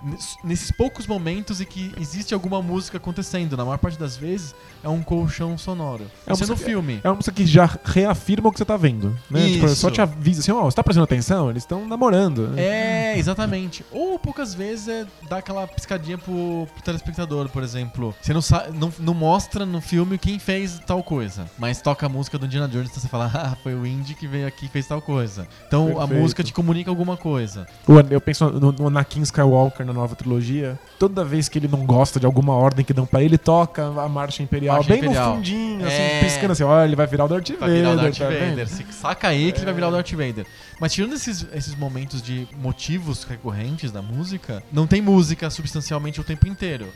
nesses 0.42 0.70
poucos 0.70 1.06
momentos 1.06 1.60
em 1.60 1.64
que 1.64 1.92
existe 2.00 2.34
alguma 2.34 2.60
música 2.62 2.96
acontecendo. 2.96 3.56
Na 3.56 3.64
maior 3.64 3.78
parte 3.78 3.98
das 3.98 4.16
vezes, 4.16 4.54
é 4.82 4.88
um 4.88 5.02
colchão 5.02 5.56
sonoro. 5.58 6.04
É 6.26 6.32
Isso 6.32 6.44
é 6.44 6.46
no 6.46 6.52
música- 6.52 6.68
filme. 6.70 7.00
É 7.04 7.08
uma 7.08 7.16
música 7.16 7.34
que 7.34 7.46
já 7.46 7.68
reafirma 7.84 8.48
o 8.48 8.52
que 8.52 8.58
você 8.58 8.64
tá 8.64 8.76
vendo. 8.76 9.16
Né? 9.30 9.48
Tipo, 9.52 9.68
só 9.68 9.90
te 9.90 10.00
avisa 10.00 10.40
assim, 10.40 10.52
ó, 10.52 10.64
você 10.64 10.76
tá 10.76 10.82
prestando 10.82 11.04
atenção? 11.04 11.50
Eles 11.50 11.62
estão 11.62 11.86
namorando. 11.86 12.48
né? 12.48 12.62
É, 12.62 13.18
exatamente. 13.18 13.84
Ou 13.92 14.18
poucas 14.18 14.54
vezes 14.54 14.88
é 14.88 15.06
dar 15.28 15.38
aquela 15.38 15.66
piscadinha 15.66 16.18
pro, 16.18 16.66
pro 16.74 16.82
telespectador, 16.82 17.48
por 17.48 17.62
exemplo. 17.62 18.14
Você 18.20 18.32
não, 18.32 18.40
não, 18.74 18.92
não 18.98 19.14
mostra 19.14 19.64
no 19.66 19.80
filme 19.80 20.18
quem 20.18 20.38
fez 20.38 20.80
tal 20.86 21.02
coisa, 21.02 21.46
mas 21.58 21.80
toca 21.80 22.06
a 22.06 22.08
música 22.08 22.38
do 22.38 22.46
Indiana 22.46 22.68
Jones, 22.68 22.88
então 22.90 23.00
você 23.00 23.08
fala, 23.08 23.30
ah, 23.34 23.56
foi 23.62 23.74
o 23.74 23.86
Indy 23.86 24.14
que 24.14 24.26
veio 24.26 24.46
aqui 24.46 24.66
e 24.66 24.68
fez 24.68 24.86
tal 24.86 25.00
coisa. 25.00 25.46
Então 25.66 25.92
a 25.92 26.00
Perfeito. 26.00 26.20
música 26.20 26.42
te 26.44 26.52
comunica 26.52 26.90
alguma 26.90 27.16
coisa. 27.16 27.66
Eu 28.10 28.20
penso 28.20 28.48
no, 28.50 28.72
no 28.72 28.90
Anakin 28.94 29.22
Skywalker 29.22 29.84
na 29.84 29.92
nova 29.92 30.14
trilogia. 30.14 30.78
Toda 30.98 31.24
vez 31.24 31.48
que 31.48 31.58
ele 31.58 31.66
não 31.68 31.84
gosta 31.84 32.20
de 32.20 32.26
alguma 32.26 32.54
ordem 32.54 32.84
que 32.84 32.92
dão 32.94 33.04
pra 33.04 33.22
ele, 33.22 33.36
toca 33.36 33.84
a 33.84 34.08
Marcha 34.08 34.42
Imperial 34.42 34.76
Marcha 34.76 34.88
bem 34.88 34.98
Imperial. 34.98 35.30
no 35.30 35.36
fundinho, 35.36 35.86
assim, 35.86 35.96
É. 35.96 36.20
piscando 36.20 36.52
assim, 36.52 36.62
olha, 36.62 36.86
ele 36.86 36.96
vai 36.96 37.06
virar 37.06 37.24
o 37.24 37.28
Darth 37.28 37.50
Vai 37.58 37.70
virar 37.70 37.90
o 37.90 37.96
Vader. 37.96 38.12
Darth 38.12 38.18
tá? 38.18 38.46
Vader. 38.46 38.68
Se 38.68 38.84
saca 38.92 39.28
aí 39.28 39.50
que 39.52 39.58
ele 39.58 39.64
vai 39.66 39.74
virar 39.74 39.88
o 39.88 39.92
Darth 39.92 40.10
Vader. 40.12 40.46
Mas 40.80 40.92
tirando 40.92 41.14
esses, 41.14 41.46
esses 41.52 41.74
momentos 41.74 42.22
de 42.22 42.46
motivos 42.56 43.24
recorrentes 43.24 43.90
da 43.90 44.00
música, 44.00 44.62
não 44.72 44.86
tem 44.86 45.02
música 45.02 45.50
substancialmente 45.50 46.20
o 46.20 46.24
tempo 46.24 46.46
inteiro. 46.46 46.86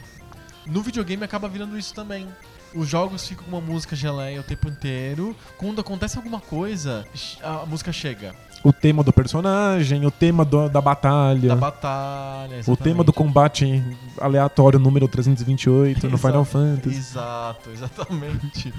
No 0.67 0.83
videogame 0.83 1.25
acaba 1.25 1.49
virando 1.49 1.79
isso 1.79 1.95
também. 1.95 2.27
Os 2.75 2.87
jogos 2.87 3.27
ficam 3.27 3.45
com 3.45 3.51
uma 3.57 3.61
música 3.63 3.97
geleia 3.97 4.41
o 4.41 4.43
tempo 4.43 4.69
inteiro. 4.69 5.35
Quando 5.57 5.81
acontece 5.81 6.19
alguma 6.19 6.39
coisa, 6.39 7.07
a 7.43 7.65
música 7.65 7.91
chega. 7.93 8.35
O 8.65 8.73
tema 8.73 9.03
do 9.05 9.13
personagem, 9.13 10.05
o 10.05 10.11
tema 10.11 10.45
do- 10.45 10.69
da 10.69 10.81
batalha. 10.81 11.49
Da 11.51 11.57
batalha. 11.57 12.61
O 12.67 12.77
tema 12.77 13.05
do 13.05 13.11
exatamente. 13.11 13.13
combate 13.13 13.85
aleatório 14.21 14.79
número 14.79 15.07
328 15.09 16.09
no. 16.09 16.19
Final 16.19 16.45
Fantasy. 16.45 16.97
Exato, 16.97 17.71
exatamente. 17.71 18.75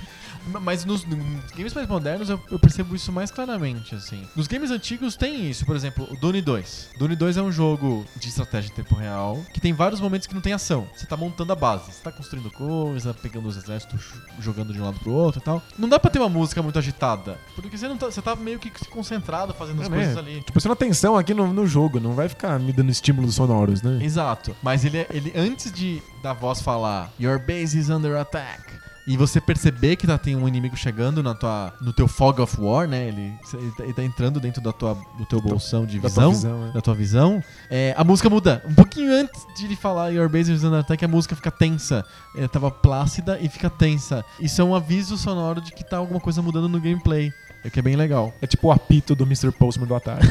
Mas 0.62 0.86
nos, 0.86 1.06
nos 1.06 1.52
games 1.56 1.74
mais 1.74 1.88
modernos 1.88 2.30
eu, 2.30 2.40
eu 2.50 2.60
percebo 2.60 2.96
isso 2.96 3.12
mais 3.12 3.32
claramente, 3.32 3.96
assim. 3.96 4.28
Nos 4.36 4.48
games 4.48 4.72
antigos 4.72 5.16
tem 5.16 5.50
isso, 5.50 5.66
por 5.66 5.76
exemplo, 5.76 6.08
o 6.10 6.16
Dune 6.18 6.42
2. 6.42 6.92
Dune 6.98 7.16
2 7.16 7.38
é 7.38 7.42
um 7.42 7.52
jogo 7.52 8.06
de 8.16 8.28
estratégia 8.30 8.72
em 8.72 8.76
tempo 8.76 8.96
real 8.96 9.38
que 9.54 9.60
tem 9.60 9.74
vários 9.74 10.00
momentos 10.02 10.28
que 10.28 10.34
não 10.34 10.42
tem 10.42 10.54
ação. 10.54 10.88
Você 10.96 11.06
tá 11.06 11.16
montando 11.18 11.52
a 11.54 11.56
base, 11.56 11.92
você 11.92 12.02
tá 12.02 12.12
construindo 12.12 12.50
coisa, 12.52 13.14
pegando 13.14 13.48
os 13.48 13.58
exércitos, 13.58 14.14
jogando 14.40 14.74
de 14.74 14.82
um 14.82 14.86
lado 14.86 15.00
pro 15.00 15.12
outro 15.12 15.40
e 15.42 15.44
tal. 15.44 15.62
Não 15.78 15.88
dá 15.90 16.00
pra 16.00 16.10
ter 16.10 16.20
uma 16.20 16.30
música 16.30 16.62
muito 16.62 16.80
agitada, 16.80 17.38
porque 17.56 17.78
você 17.78 17.88
não 17.88 17.98
tá, 17.98 18.08
você 18.08 18.22
tá 18.22 18.36
meio 18.36 18.60
que 18.60 18.70
concentrado 18.88 19.54
fazendo 19.54 19.82
as 19.82 19.88
É, 19.88 19.90
coisas 19.92 20.18
ali. 20.18 20.38
Tipo, 20.40 20.54
prestando 20.54 20.74
atenção 20.74 21.18
aqui 21.18 21.34
no, 21.34 21.52
no 21.54 21.68
jogo, 21.68 22.00
não 22.00 22.14
vai 22.14 22.30
ficar 22.30 22.60
me 22.60 22.72
dando 22.74 22.92
estímulos 22.92 23.36
sonoros, 23.36 23.82
né? 23.82 24.04
Exato. 24.04 24.56
Mas 24.62 24.84
ele, 24.86 25.06
ele 25.10 25.34
antes 25.36 25.72
de 25.72 26.02
da 26.22 26.34
voz 26.34 26.62
falar 26.62 27.12
Your 27.20 27.40
base 27.40 27.78
is 27.78 27.90
under 27.90 28.18
attack. 28.18 28.69
E 29.10 29.18
você 29.18 29.42
perceber 29.42 29.96
que 29.96 30.06
tá, 30.06 30.20
tem 30.20 30.36
um 30.36 30.48
inimigo 30.48 30.78
chegando 30.78 31.24
na 31.24 31.34
tua, 31.34 31.74
no 31.82 31.92
teu 31.92 32.08
fog 32.08 32.40
of 32.40 32.62
war, 32.62 32.88
né? 32.88 33.08
Ele, 33.08 33.34
ele 33.54 33.72
tá- 33.72 33.84
ele 33.84 33.94
tá 33.94 34.04
entrando 34.04 34.40
dentro 34.40 34.62
da 34.62 34.72
tua, 34.72 34.96
do 35.18 35.26
teu 35.26 35.42
bolsão 35.42 35.84
de 35.84 35.98
Da 36.00 36.12
tua 36.12 36.30
visão. 36.30 36.32
visão, 36.32 36.68
é. 36.68 36.72
Da 36.72 36.82
tua 36.82 36.94
visão, 36.94 37.44
é, 37.72 37.96
a 37.98 38.04
música 38.04 38.30
muda. 38.30 38.64
Um 38.68 38.76
pouquinho 38.76 39.12
antes 39.12 39.48
de 39.58 39.66
ele 39.66 39.76
falar 39.76 40.10
Your 40.10 40.30
base 40.30 40.54
is 40.54 40.64
under 40.64 40.82
attack, 40.82 41.04
a 41.04 41.08
música 41.08 41.36
fica 41.36 41.50
tensa. 41.50 42.06
É, 42.38 42.48
tava 42.48 42.70
plácida 42.70 43.40
e 43.42 43.50
fica 43.50 43.68
tensa. 43.68 44.24
Isso 44.40 44.62
é 44.62 44.64
um 44.64 44.76
aviso 44.76 45.18
sonoro 45.18 45.60
de 45.60 45.72
que 45.72 45.84
tá 45.84 45.98
alguma 45.98 46.20
coisa 46.20 46.40
mudando 46.44 46.70
no 46.70 46.80
gameplay. 46.80 47.34
O 47.66 47.70
que 47.70 47.80
é 47.80 47.82
bem 47.82 47.96
legal. 47.96 48.34
É 48.42 48.48
tipo 48.48 48.70
o 48.70 48.72
apito 48.72 49.14
do 49.16 49.26
Mr. 49.26 49.52
Postman 49.52 49.86
do 49.86 49.94
Atari. 49.94 50.26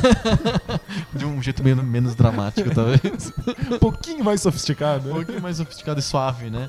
De 1.12 1.26
um 1.26 1.42
jeito 1.42 1.62
menos, 1.62 1.84
menos 1.84 2.14
dramático, 2.14 2.70
talvez. 2.74 3.32
um 3.70 3.78
pouquinho 3.78 4.24
mais 4.24 4.40
sofisticado. 4.40 5.10
Um 5.10 5.12
né? 5.12 5.14
pouquinho 5.16 5.42
mais 5.42 5.58
sofisticado 5.58 6.00
e 6.00 6.02
suave, 6.02 6.48
né? 6.48 6.66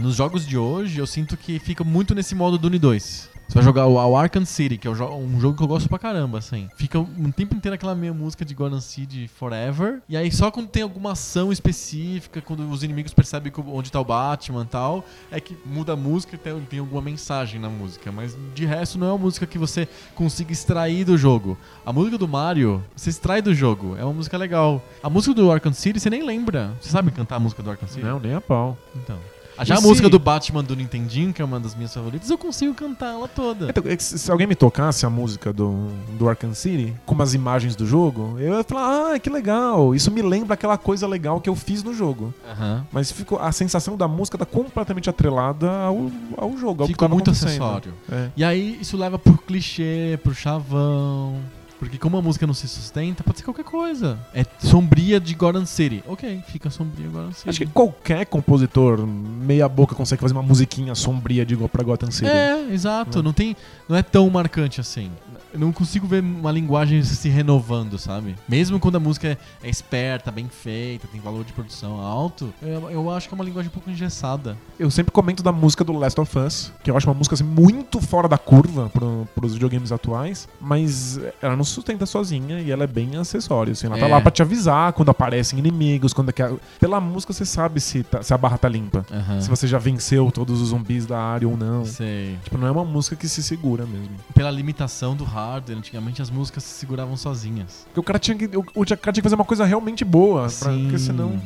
Nos 0.00 0.16
jogos 0.16 0.46
de 0.46 0.56
hoje, 0.56 0.98
eu 0.98 1.06
sinto 1.06 1.36
que 1.36 1.58
fica 1.58 1.84
muito 1.84 2.14
nesse 2.14 2.34
modo 2.34 2.56
Dune 2.56 2.78
2. 2.78 3.28
Você 3.46 3.54
vai 3.54 3.62
jogar 3.62 3.86
o, 3.86 3.94
o 3.96 4.16
Arkham 4.16 4.46
City, 4.46 4.78
que 4.78 4.88
é 4.88 4.90
um 4.90 4.94
jogo 5.40 5.56
que 5.56 5.62
eu 5.62 5.66
gosto 5.66 5.90
pra 5.90 5.98
caramba, 5.98 6.38
assim. 6.38 6.70
Fica 6.76 6.98
um 6.98 7.30
tempo 7.30 7.54
inteiro 7.54 7.74
aquela 7.74 7.94
meia 7.94 8.14
música 8.14 8.42
de 8.42 8.54
Gotham 8.54 8.80
City 8.80 9.28
Forever. 9.28 10.00
E 10.08 10.16
aí 10.16 10.32
só 10.32 10.50
quando 10.50 10.68
tem 10.68 10.82
alguma 10.82 11.12
ação 11.12 11.52
específica, 11.52 12.40
quando 12.40 12.66
os 12.70 12.82
inimigos 12.82 13.12
percebem 13.12 13.52
onde 13.66 13.92
tá 13.92 14.00
o 14.00 14.04
Batman 14.04 14.62
e 14.62 14.66
tal, 14.66 15.04
é 15.30 15.38
que 15.38 15.54
muda 15.66 15.92
a 15.92 15.96
música 15.96 16.34
e 16.34 16.38
tem, 16.38 16.58
tem 16.60 16.78
alguma 16.78 17.02
mensagem 17.02 17.60
na 17.60 17.68
música. 17.68 18.10
Mas 18.10 18.34
de 18.54 18.64
resto 18.64 18.98
não 18.98 19.08
é 19.08 19.10
uma 19.10 19.18
música 19.18 19.46
que 19.46 19.58
você 19.58 19.86
consiga 20.14 20.50
extrair 20.50 21.04
do 21.04 21.18
jogo. 21.18 21.58
A 21.84 21.92
música 21.92 22.16
do 22.16 22.26
Mario, 22.26 22.82
você 22.96 23.10
extrai 23.10 23.42
do 23.42 23.52
jogo. 23.52 23.96
É 23.98 24.04
uma 24.04 24.14
música 24.14 24.38
legal. 24.38 24.82
A 25.02 25.10
música 25.10 25.34
do 25.34 25.50
Arkham 25.52 25.74
City, 25.74 26.00
você 26.00 26.08
nem 26.08 26.22
lembra. 26.22 26.72
Você 26.80 26.88
sabe 26.88 27.10
cantar 27.10 27.36
a 27.36 27.40
música 27.40 27.62
do 27.62 27.70
Arkham 27.70 27.88
City? 27.88 28.02
Não, 28.02 28.18
nem 28.18 28.32
a 28.32 28.40
pau. 28.40 28.78
Então. 28.96 29.18
Já 29.64 29.76
a 29.78 29.80
música 29.80 30.08
do 30.08 30.18
Batman 30.18 30.62
do 30.64 30.74
Nintendinho, 30.74 31.32
que 31.32 31.42
é 31.42 31.44
uma 31.44 31.60
das 31.60 31.74
minhas 31.74 31.92
favoritas, 31.92 32.30
eu 32.30 32.38
consigo 32.38 32.74
cantar 32.74 33.12
ela 33.12 33.28
toda. 33.28 33.68
Então, 33.68 33.84
é 33.86 33.96
se 33.98 34.30
alguém 34.30 34.46
me 34.46 34.54
tocasse 34.54 35.04
a 35.04 35.10
música 35.10 35.52
do, 35.52 35.88
do 36.18 36.28
Arkham 36.28 36.54
City 36.54 36.94
com 37.04 37.14
umas 37.14 37.34
imagens 37.34 37.76
do 37.76 37.86
jogo, 37.86 38.36
eu 38.38 38.56
ia 38.56 38.64
falar, 38.64 39.14
ah, 39.14 39.18
que 39.18 39.28
legal. 39.28 39.94
Isso 39.94 40.10
me 40.10 40.22
lembra 40.22 40.54
aquela 40.54 40.78
coisa 40.78 41.06
legal 41.06 41.40
que 41.40 41.48
eu 41.48 41.54
fiz 41.54 41.82
no 41.82 41.94
jogo. 41.94 42.32
Aham. 42.50 42.86
Mas 42.92 43.12
ficou, 43.12 43.38
a 43.38 43.52
sensação 43.52 43.96
da 43.96 44.08
música 44.08 44.38
tá 44.38 44.46
completamente 44.46 45.10
atrelada 45.10 45.70
ao, 45.70 46.10
ao 46.36 46.56
jogo. 46.56 46.82
Ao 46.82 46.88
Ficou 46.88 47.08
tava 47.08 47.14
muito 47.14 47.30
acessório. 47.30 47.92
É. 48.10 48.28
E 48.36 48.44
aí 48.44 48.78
isso 48.80 48.96
leva 48.96 49.18
pro 49.18 49.36
clichê, 49.36 50.18
pro 50.22 50.34
chavão. 50.34 51.36
Porque 51.80 51.96
como 51.96 52.18
a 52.18 52.22
música 52.22 52.46
não 52.46 52.52
se 52.52 52.68
sustenta, 52.68 53.24
pode 53.24 53.38
ser 53.38 53.44
qualquer 53.44 53.64
coisa. 53.64 54.18
É 54.34 54.44
sombria 54.58 55.18
de 55.18 55.34
Gotham 55.34 55.64
City. 55.64 56.04
Ok, 56.06 56.44
fica 56.48 56.68
sombria 56.68 57.08
Gotham 57.08 57.32
City. 57.32 57.48
Acho 57.48 57.58
que 57.60 57.66
qualquer 57.66 58.26
compositor 58.26 59.06
meia 59.06 59.66
boca 59.66 59.94
consegue 59.94 60.20
fazer 60.20 60.34
uma 60.34 60.42
musiquinha 60.42 60.94
sombria 60.94 61.44
de 61.46 61.56
pra 61.56 61.82
Gotham 61.82 62.10
City. 62.10 62.30
É, 62.30 62.68
exato. 62.70 63.20
Né? 63.20 63.24
Não, 63.24 63.32
tem, 63.32 63.56
não 63.88 63.96
é 63.96 64.02
tão 64.02 64.28
marcante 64.28 64.78
assim. 64.78 65.10
Eu 65.52 65.58
não 65.60 65.72
consigo 65.72 66.06
ver 66.06 66.22
uma 66.22 66.52
linguagem 66.52 67.02
se 67.02 67.28
renovando, 67.28 67.98
sabe? 67.98 68.36
Mesmo 68.48 68.78
quando 68.78 68.96
a 68.96 69.00
música 69.00 69.28
é, 69.28 69.36
é 69.66 69.70
esperta, 69.70 70.30
bem 70.30 70.48
feita, 70.48 71.08
tem 71.08 71.20
valor 71.20 71.44
de 71.44 71.52
produção 71.52 72.00
alto, 72.00 72.52
eu, 72.62 72.90
eu 72.90 73.10
acho 73.10 73.28
que 73.28 73.34
é 73.34 73.36
uma 73.36 73.44
linguagem 73.44 73.68
um 73.68 73.72
pouco 73.72 73.90
engessada. 73.90 74.56
Eu 74.78 74.90
sempre 74.90 75.10
comento 75.12 75.42
da 75.42 75.52
música 75.52 75.82
do 75.84 75.92
Last 75.92 76.20
of 76.20 76.38
Us, 76.38 76.72
que 76.84 76.90
eu 76.90 76.96
acho 76.96 77.06
uma 77.08 77.14
música 77.14 77.34
assim, 77.34 77.44
muito 77.44 78.00
fora 78.00 78.28
da 78.28 78.38
curva 78.38 78.88
pro, 78.90 79.26
pros 79.34 79.54
videogames 79.54 79.90
atuais, 79.92 80.48
mas 80.60 81.18
ela 81.42 81.56
não 81.56 81.64
se 81.64 81.72
sustenta 81.72 82.06
sozinha 82.06 82.60
e 82.60 82.70
ela 82.70 82.84
é 82.84 82.86
bem 82.86 83.16
acessória. 83.16 83.72
Assim, 83.72 83.86
ela 83.86 83.98
tá 83.98 84.06
É. 84.06 84.08
lá 84.08 84.20
pra 84.20 84.30
te 84.30 84.42
avisar 84.42 84.92
quando 84.92 85.10
aparecem 85.10 85.58
inimigos, 85.58 86.12
quando 86.12 86.30
é 86.30 86.32
que 86.32 86.42
a- 86.42 86.52
pela 86.78 87.00
música 87.00 87.32
você 87.32 87.44
sabe 87.44 87.80
se, 87.80 88.02
tá- 88.02 88.22
se 88.22 88.32
a 88.32 88.38
barra 88.38 88.56
tá 88.58 88.68
limpa. 88.68 89.04
Aham. 89.12 89.40
Se 89.40 89.48
você 89.48 89.66
já 89.66 89.78
venceu 89.78 90.30
todos 90.30 90.60
os 90.60 90.68
zumbis 90.68 91.06
da 91.06 91.18
área 91.20 91.48
ou 91.48 91.56
não. 91.56 91.84
Sei. 91.84 92.38
Tipo, 92.44 92.56
não 92.58 92.66
é 92.66 92.70
uma 92.70 92.84
música 92.84 93.16
que 93.16 93.28
se 93.28 93.42
segura 93.42 93.84
mesmo. 93.86 94.10
Pela 94.34 94.50
limitação 94.50 95.14
do 95.16 95.24
hardware, 95.46 95.76
antigamente 95.78 96.20
as 96.22 96.30
músicas 96.30 96.62
se 96.64 96.74
seguravam 96.78 97.16
sozinhas. 97.16 97.84
Porque 97.86 98.00
o 98.00 98.02
cara 98.02 98.18
tinha 98.18 98.36
que, 98.36 98.44
o, 98.56 98.60
o 98.74 98.84
cara 98.86 98.96
tinha 98.96 99.12
que 99.14 99.22
fazer 99.22 99.34
uma 99.34 99.44
coisa 99.44 99.64
realmente 99.64 100.04
boa, 100.04 100.48
pra, 100.58 100.72
porque 100.72 100.98
senão. 100.98 101.40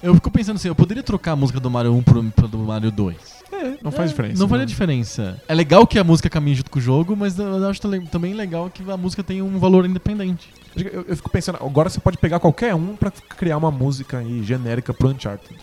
Eu 0.00 0.14
fico 0.14 0.30
pensando 0.30 0.56
assim, 0.56 0.68
eu 0.68 0.76
poderia 0.76 1.02
trocar 1.02 1.32
a 1.32 1.36
música 1.36 1.58
do 1.58 1.68
Mario 1.68 1.92
1 1.94 2.02
pro, 2.02 2.22
pro 2.30 2.46
do 2.46 2.58
Mario 2.58 2.92
2. 2.92 3.16
É, 3.50 3.78
não 3.82 3.90
faz 3.90 4.10
É, 4.10 4.12
diferença. 4.12 4.38
Não 4.40 4.48
faria 4.48 4.62
né? 4.64 4.66
diferença. 4.66 5.42
É 5.48 5.54
legal 5.54 5.84
que 5.88 5.98
a 5.98 6.04
música 6.04 6.30
caminhe 6.30 6.54
junto 6.54 6.70
com 6.70 6.78
o 6.78 6.82
jogo, 6.82 7.16
mas 7.16 7.36
eu 7.36 7.66
acho 7.68 7.80
também 8.10 8.32
legal 8.32 8.70
que 8.70 8.88
a 8.88 8.96
música 8.96 9.24
tenha 9.24 9.44
um 9.44 9.58
valor 9.58 9.84
independente. 9.86 10.52
Eu, 10.76 11.04
eu 11.08 11.16
fico 11.16 11.28
pensando, 11.28 11.56
agora 11.60 11.88
você 11.90 11.98
pode 11.98 12.16
pegar 12.18 12.38
qualquer 12.38 12.74
um 12.76 12.94
pra 12.94 13.10
criar 13.10 13.56
uma 13.56 13.72
música 13.72 14.18
aí 14.18 14.44
genérica 14.44 14.94
pro 14.94 15.08
Uncharted. 15.08 15.58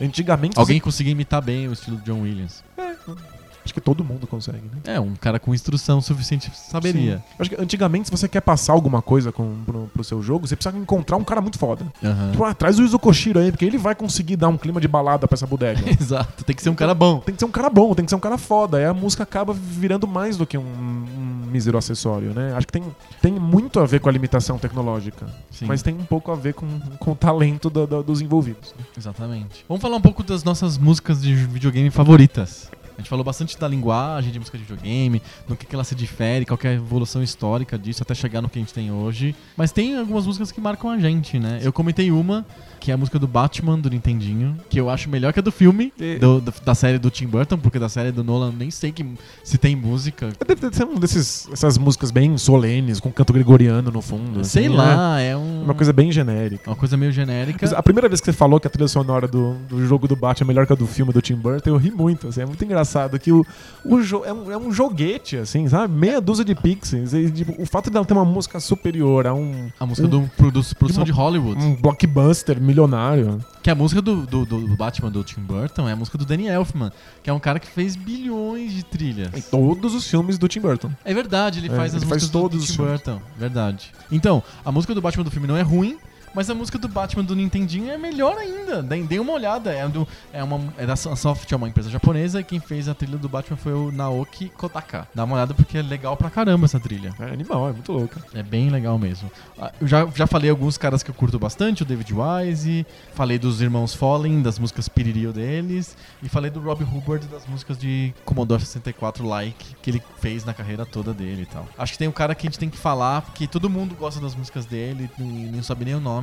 Antigamente. 0.00 0.58
Alguém 0.58 0.78
conseguir 0.80 1.10
imitar 1.10 1.42
bem 1.42 1.66
o 1.68 1.72
estilo 1.72 1.96
do 1.96 2.04
John 2.04 2.20
Williams. 2.22 2.62
você- 2.76 2.82
é, 2.82 3.39
acho 3.64 3.74
que 3.74 3.80
todo 3.80 4.04
mundo 4.04 4.26
consegue, 4.26 4.62
né? 4.62 4.94
É, 4.94 5.00
um 5.00 5.14
cara 5.14 5.38
com 5.38 5.54
instrução 5.54 6.00
suficiente 6.00 6.50
saberia. 6.54 7.18
Sim. 7.18 7.22
Acho 7.38 7.50
que 7.50 7.60
antigamente, 7.60 8.06
se 8.08 8.10
você 8.10 8.28
quer 8.28 8.40
passar 8.40 8.72
alguma 8.72 9.00
coisa 9.02 9.30
com, 9.32 9.56
pro, 9.64 9.90
pro 9.92 10.04
seu 10.04 10.22
jogo, 10.22 10.46
você 10.46 10.56
precisa 10.56 10.76
encontrar 10.76 11.16
um 11.16 11.24
cara 11.24 11.40
muito 11.40 11.58
foda. 11.58 11.84
Aham. 12.02 12.30
Tipo, 12.32 12.44
ah, 12.44 12.54
traz 12.54 12.78
o 12.78 12.82
Yuzo 12.82 12.98
Koshiro 12.98 13.38
aí, 13.38 13.50
porque 13.50 13.64
ele 13.64 13.78
vai 13.78 13.94
conseguir 13.94 14.36
dar 14.36 14.48
um 14.48 14.56
clima 14.58 14.80
de 14.80 14.88
balada 14.88 15.26
pra 15.28 15.34
essa 15.34 15.46
bodega. 15.46 15.80
Exato, 15.90 16.44
tem 16.44 16.54
que 16.56 16.62
ser 16.62 16.70
um 16.70 16.74
cara 16.74 16.94
bom. 16.94 17.18
tem 17.20 17.34
que 17.34 17.40
ser 17.40 17.46
um 17.46 17.50
cara 17.50 17.68
bom, 17.70 17.94
tem 17.94 18.04
que 18.04 18.10
ser 18.10 18.16
um 18.16 18.20
cara 18.20 18.38
foda. 18.38 18.78
Aí 18.78 18.84
a 18.84 18.94
música 18.94 19.22
acaba 19.22 19.52
virando 19.52 20.06
mais 20.08 20.36
do 20.36 20.46
que 20.46 20.56
um, 20.58 20.62
um 20.62 21.46
mísero 21.50 21.76
acessório, 21.78 22.32
né? 22.32 22.54
Acho 22.56 22.66
que 22.66 22.72
tem, 22.72 22.84
tem 23.20 23.32
muito 23.32 23.80
a 23.80 23.86
ver 23.86 24.00
com 24.00 24.08
a 24.08 24.12
limitação 24.12 24.58
tecnológica. 24.58 25.26
Sim, 25.50 25.66
Mas 25.66 25.82
tem 25.82 25.94
um 25.94 26.04
pouco 26.04 26.30
a 26.30 26.34
ver 26.34 26.54
com, 26.54 26.66
com 26.98 27.12
o 27.12 27.14
talento 27.16 27.68
do- 27.68 27.86
do- 27.86 28.02
dos 28.02 28.20
envolvidos. 28.20 28.74
né? 28.78 28.84
exatamente. 28.96 29.64
Vamos 29.68 29.82
falar 29.82 29.96
um 29.96 30.00
pouco 30.00 30.22
das 30.22 30.44
nossas 30.44 30.78
músicas 30.78 31.20
de 31.22 31.34
videogame 31.34 31.90
favoritas. 31.90 32.70
A 33.00 33.02
gente 33.02 33.08
falou 33.08 33.24
bastante 33.24 33.58
da 33.58 33.66
linguagem 33.66 34.30
de 34.30 34.38
música 34.38 34.58
de 34.58 34.64
videogame, 34.64 35.22
no 35.48 35.56
que, 35.56 35.64
que 35.64 35.74
ela 35.74 35.84
se 35.84 35.94
difere, 35.94 36.44
qual 36.44 36.58
é 36.64 36.68
a 36.68 36.72
evolução 36.74 37.22
histórica 37.22 37.78
disso 37.78 38.02
até 38.02 38.14
chegar 38.14 38.42
no 38.42 38.48
que 38.48 38.58
a 38.58 38.62
gente 38.62 38.74
tem 38.74 38.92
hoje. 38.92 39.34
Mas 39.56 39.72
tem 39.72 39.96
algumas 39.98 40.26
músicas 40.26 40.52
que 40.52 40.60
marcam 40.60 40.90
a 40.90 40.98
gente, 40.98 41.38
né? 41.38 41.60
Eu 41.62 41.72
comentei 41.72 42.10
uma, 42.10 42.44
que 42.78 42.90
é 42.90 42.94
a 42.94 42.96
música 42.98 43.18
do 43.18 43.26
Batman 43.26 43.78
do 43.78 43.88
Nintendinho, 43.88 44.56
que 44.68 44.78
eu 44.78 44.90
acho 44.90 45.08
melhor 45.08 45.32
que 45.32 45.38
a 45.38 45.42
do 45.42 45.50
filme, 45.50 45.92
E- 45.98 46.18
do- 46.18 46.40
do- 46.42 46.52
da 46.64 46.74
série 46.74 46.98
do 46.98 47.10
Tim 47.10 47.26
Burton, 47.26 47.56
porque 47.58 47.78
da 47.78 47.88
série 47.88 48.12
do 48.12 48.22
Nolan 48.22 48.52
nem 48.56 48.70
sei 48.70 48.92
que, 48.92 49.04
se 49.42 49.56
tem 49.56 49.74
música. 49.74 50.30
Deve 50.46 50.60
deve 50.60 50.76
ser 50.76 50.84
um 50.84 50.96
desses, 50.96 51.48
essas 51.50 51.78
músicas 51.78 52.10
bem 52.10 52.36
solenes, 52.36 53.00
com 53.00 53.10
canto 53.10 53.32
gregoriano 53.32 53.90
no 53.90 54.02
fundo. 54.02 54.44
Sei 54.44 54.66
assim, 54.66 54.76
lá, 54.76 55.18
é 55.20 55.34
um, 55.36 55.64
Uma 55.64 55.74
coisa 55.74 55.92
bem 55.92 56.12
genérica. 56.12 56.68
uma 56.70 56.76
coisa 56.76 56.96
meio 56.98 57.12
genérica. 57.12 57.66
A 57.76 57.82
primeira 57.82 58.08
vez 58.08 58.20
que 58.20 58.26
você 58.26 58.32
falou 58.32 58.60
que 58.60 58.66
a 58.66 58.70
trilha 58.70 58.88
sonora 58.88 59.26
do, 59.26 59.54
do 59.68 59.86
jogo 59.86 60.06
do 60.06 60.16
Batman 60.16 60.46
é 60.46 60.48
melhor 60.48 60.66
que 60.66 60.72
a 60.72 60.76
do 60.76 60.86
filme 60.86 61.12
do 61.12 61.22
Tim 61.22 61.34
Burton, 61.36 61.70
eu 61.70 61.76
ri 61.76 61.90
muito, 61.90 62.28
assim, 62.28 62.42
é 62.42 62.46
muito 62.46 62.62
engraçado 62.64 62.89
que 63.18 63.32
o, 63.32 63.44
o 63.84 64.00
jo 64.02 64.22
é, 64.24 64.32
um, 64.32 64.50
é 64.50 64.56
um 64.56 64.72
joguete, 64.72 65.36
assim, 65.36 65.68
sabe? 65.68 65.92
Meia 65.94 66.20
dúzia 66.20 66.44
de 66.44 66.54
pixels. 66.54 67.12
E, 67.12 67.30
tipo, 67.30 67.54
o 67.60 67.66
fato 67.66 67.90
dela 67.90 68.04
ter 68.04 68.12
uma 68.14 68.24
música 68.24 68.58
superior 68.60 69.26
a 69.26 69.34
um, 69.34 69.70
A 69.78 69.86
música 69.86 70.06
um- 70.06 70.10
do, 70.10 70.30
produ- 70.36 70.62
produção 70.76 71.00
uma- 71.02 71.06
de 71.06 71.12
Hollywood. 71.12 71.62
um 71.64 71.74
blockbuster 71.76 72.60
milionário. 72.60 73.44
Que 73.62 73.70
a 73.70 73.74
música 73.74 74.00
do, 74.00 74.24
do, 74.26 74.44
do 74.46 74.58
Batman 74.76 75.10
do 75.10 75.22
Tim 75.22 75.40
Burton 75.42 75.86
é 75.88 75.92
a 75.92 75.96
música 75.96 76.16
do 76.16 76.24
Danny 76.24 76.46
Elfman, 76.48 76.90
que 77.22 77.28
é 77.28 77.32
um 77.32 77.38
cara 77.38 77.60
que 77.60 77.66
fez 77.66 77.94
bilhões 77.94 78.72
de 78.72 78.82
trilhas. 78.84 79.28
Em 79.34 79.40
todos 79.42 79.94
os 79.94 80.06
filmes 80.08 80.38
do 80.38 80.48
Tim 80.48 80.60
Burton. 80.60 80.90
É 81.04 81.12
verdade, 81.12 81.58
ele 81.60 81.66
É, 81.68 81.70
faz 81.76 81.94
as 81.94 82.02
ele 82.02 82.08
faz 82.08 82.22
músicas 82.22 82.30
do- 82.30 82.40
todos 82.40 82.58
do 82.58 82.62
os 82.64 82.70
Tim. 82.70 82.76
Burton. 82.78 83.20
Verdade. 83.38 83.92
Então, 84.10 84.42
a 84.64 84.72
música 84.72 84.94
do 84.94 85.00
Batman 85.02 85.24
do 85.24 85.30
filme 85.30 85.46
não 85.46 85.56
é 85.56 85.62
ruim, 85.62 85.98
mas 86.34 86.48
a 86.50 86.54
música 86.54 86.78
do 86.78 86.88
Batman 86.88 87.24
do 87.24 87.34
Nintendinho 87.34 87.90
é 87.90 87.96
melhor 87.96 88.36
ainda. 88.36 88.82
Dê, 88.82 89.18
uma 89.18 89.32
olhada. 89.32 89.72
É, 89.72 89.86
do, 89.88 90.06
é, 90.32 90.42
uma, 90.42 90.72
é 90.76 90.86
da 90.86 90.96
Soft, 90.96 91.50
é 91.50 91.56
uma 91.56 91.68
empresa 91.68 91.90
japonesa, 91.90 92.40
e 92.40 92.44
quem 92.44 92.60
fez 92.60 92.88
a 92.88 92.94
trilha 92.94 93.18
do 93.18 93.28
Batman 93.28 93.56
foi 93.56 93.72
o 93.72 93.90
Naoki 93.90 94.48
Kotaka. 94.50 95.08
Dá 95.14 95.24
uma 95.24 95.36
olhada 95.36 95.54
porque 95.54 95.78
é 95.78 95.82
legal 95.82 96.16
pra 96.16 96.30
caramba 96.30 96.66
essa 96.66 96.78
trilha. 96.78 97.14
É 97.18 97.32
animal, 97.32 97.68
é 97.68 97.72
muito 97.72 97.92
louco. 97.92 98.20
É 98.34 98.42
bem 98.42 98.70
legal 98.70 98.98
mesmo. 98.98 99.30
Ah, 99.58 99.72
Eu 99.80 99.86
já, 99.86 100.06
já 100.14 100.26
falei 100.26 100.50
alguns 100.50 100.76
caras 100.78 101.02
que 101.02 101.10
eu 101.10 101.14
curto 101.14 101.38
bastante, 101.38 101.82
o 101.82 101.86
David 101.86 102.12
Wise, 102.14 102.86
falei 103.14 103.38
dos 103.38 103.60
irmãos 103.60 103.94
Fallen, 103.94 104.42
das 104.42 104.58
músicas 104.58 104.88
Piririo 104.88 105.32
deles, 105.32 105.96
e 106.22 106.28
falei 106.28 106.50
do 106.50 106.60
Rob 106.60 106.82
Hubbard 106.84 107.26
das 107.26 107.46
músicas 107.46 107.78
de 107.78 108.14
Commodore 108.24 108.60
64 108.60 109.26
Like, 109.26 109.76
que 109.82 109.90
ele 109.90 110.02
fez 110.20 110.44
na 110.44 110.54
carreira 110.54 110.84
toda 110.84 111.12
dele 111.12 111.42
e 111.42 111.46
tal. 111.46 111.66
Acho 111.78 111.92
que 111.92 111.98
tem 111.98 112.08
um 112.08 112.12
cara 112.12 112.34
que 112.34 112.46
a 112.46 112.50
gente 112.50 112.58
tem 112.58 112.68
que 112.70 112.78
falar, 112.78 113.22
porque 113.22 113.46
todo 113.46 113.68
mundo 113.68 113.94
gosta 113.94 114.20
das 114.20 114.34
músicas 114.34 114.66
dele, 114.66 115.10
e 115.18 115.22
não 115.22 115.62
sabe 115.62 115.84
nem 115.84 115.94
o 115.94 116.00
nome, 116.00 116.19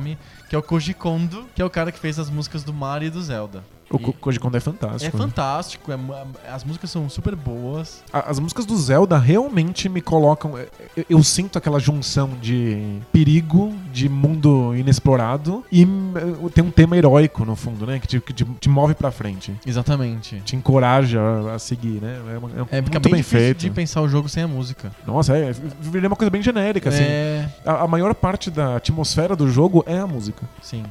que 0.48 0.54
é 0.54 0.58
o 0.58 0.62
Koji 0.62 0.94
Kondo, 0.94 1.48
que 1.54 1.62
é 1.62 1.64
o 1.64 1.70
cara 1.70 1.90
que 1.90 1.98
fez 1.98 2.18
as 2.18 2.30
músicas 2.30 2.62
do 2.62 2.72
Mario 2.72 3.08
e 3.08 3.10
do 3.10 3.22
Zelda. 3.22 3.62
O 3.90 3.98
Ko- 3.98 4.12
Koji 4.12 4.38
Kondo 4.38 4.54
é 4.54 4.58
É 4.58 4.60
fantástico. 4.60 5.16
né? 5.16 5.22
fantástico, 5.24 5.90
é 5.92 5.96
mu- 5.96 6.14
as 6.52 6.62
músicas 6.62 6.90
são 6.90 7.08
super 7.08 7.34
boas. 7.34 8.02
As 8.12 8.38
músicas 8.38 8.66
do 8.66 8.76
Zelda 8.76 9.16
realmente 9.18 9.88
me 9.88 10.00
colocam. 10.02 10.58
eu- 10.58 11.04
Eu 11.08 11.22
sinto 11.22 11.56
aquela 11.56 11.78
junção 11.80 12.30
de 12.40 12.98
perigo, 13.12 13.74
de 13.92 14.08
mundo 14.08 14.74
inexplorado 14.76 15.64
e 15.72 15.84
hum, 15.86 16.12
tem 16.54 16.62
um 16.62 16.70
tema 16.70 16.96
heróico 16.96 17.44
no 17.44 17.56
fundo, 17.56 17.86
né? 17.86 17.98
Que 17.98 18.06
te, 18.06 18.20
que 18.20 18.32
te, 18.32 18.44
te 18.44 18.68
move 18.68 18.94
pra 18.94 19.10
frente. 19.10 19.54
Exatamente. 19.66 20.40
Te 20.44 20.54
encoraja 20.56 21.20
a- 21.20 21.54
a 21.54 21.58
seguir, 21.58 22.00
né? 22.02 22.18
É, 22.34 22.38
uma- 22.38 22.50
é 22.72 22.78
É, 22.78 22.80
muito 22.82 23.00
bem, 23.00 23.12
bem, 23.14 23.22
feito. 23.22 23.60
de 23.60 23.70
pensar 23.70 24.02
o 24.02 24.08
jogo 24.08 24.28
sem 24.28 24.42
a 24.42 24.48
música. 24.48 24.92
Nossa, 25.06 25.36
é. 25.36 25.52
Viria 25.80 26.08
uma 26.08 26.16
coisa 26.16 26.30
bem 26.30 26.42
genérica, 26.42 26.90
assim. 26.90 27.02
É, 27.02 27.48
A, 27.64 27.84
a 27.84 27.88
maior 27.88 28.14
parte 28.14 28.50
da 28.50 28.76
atmosfera 28.76 29.34
do 29.34 29.48
jogo 29.50 29.82
é 29.86 29.98
a 29.98 30.06
música. 30.06 30.46
sim. 30.62 30.84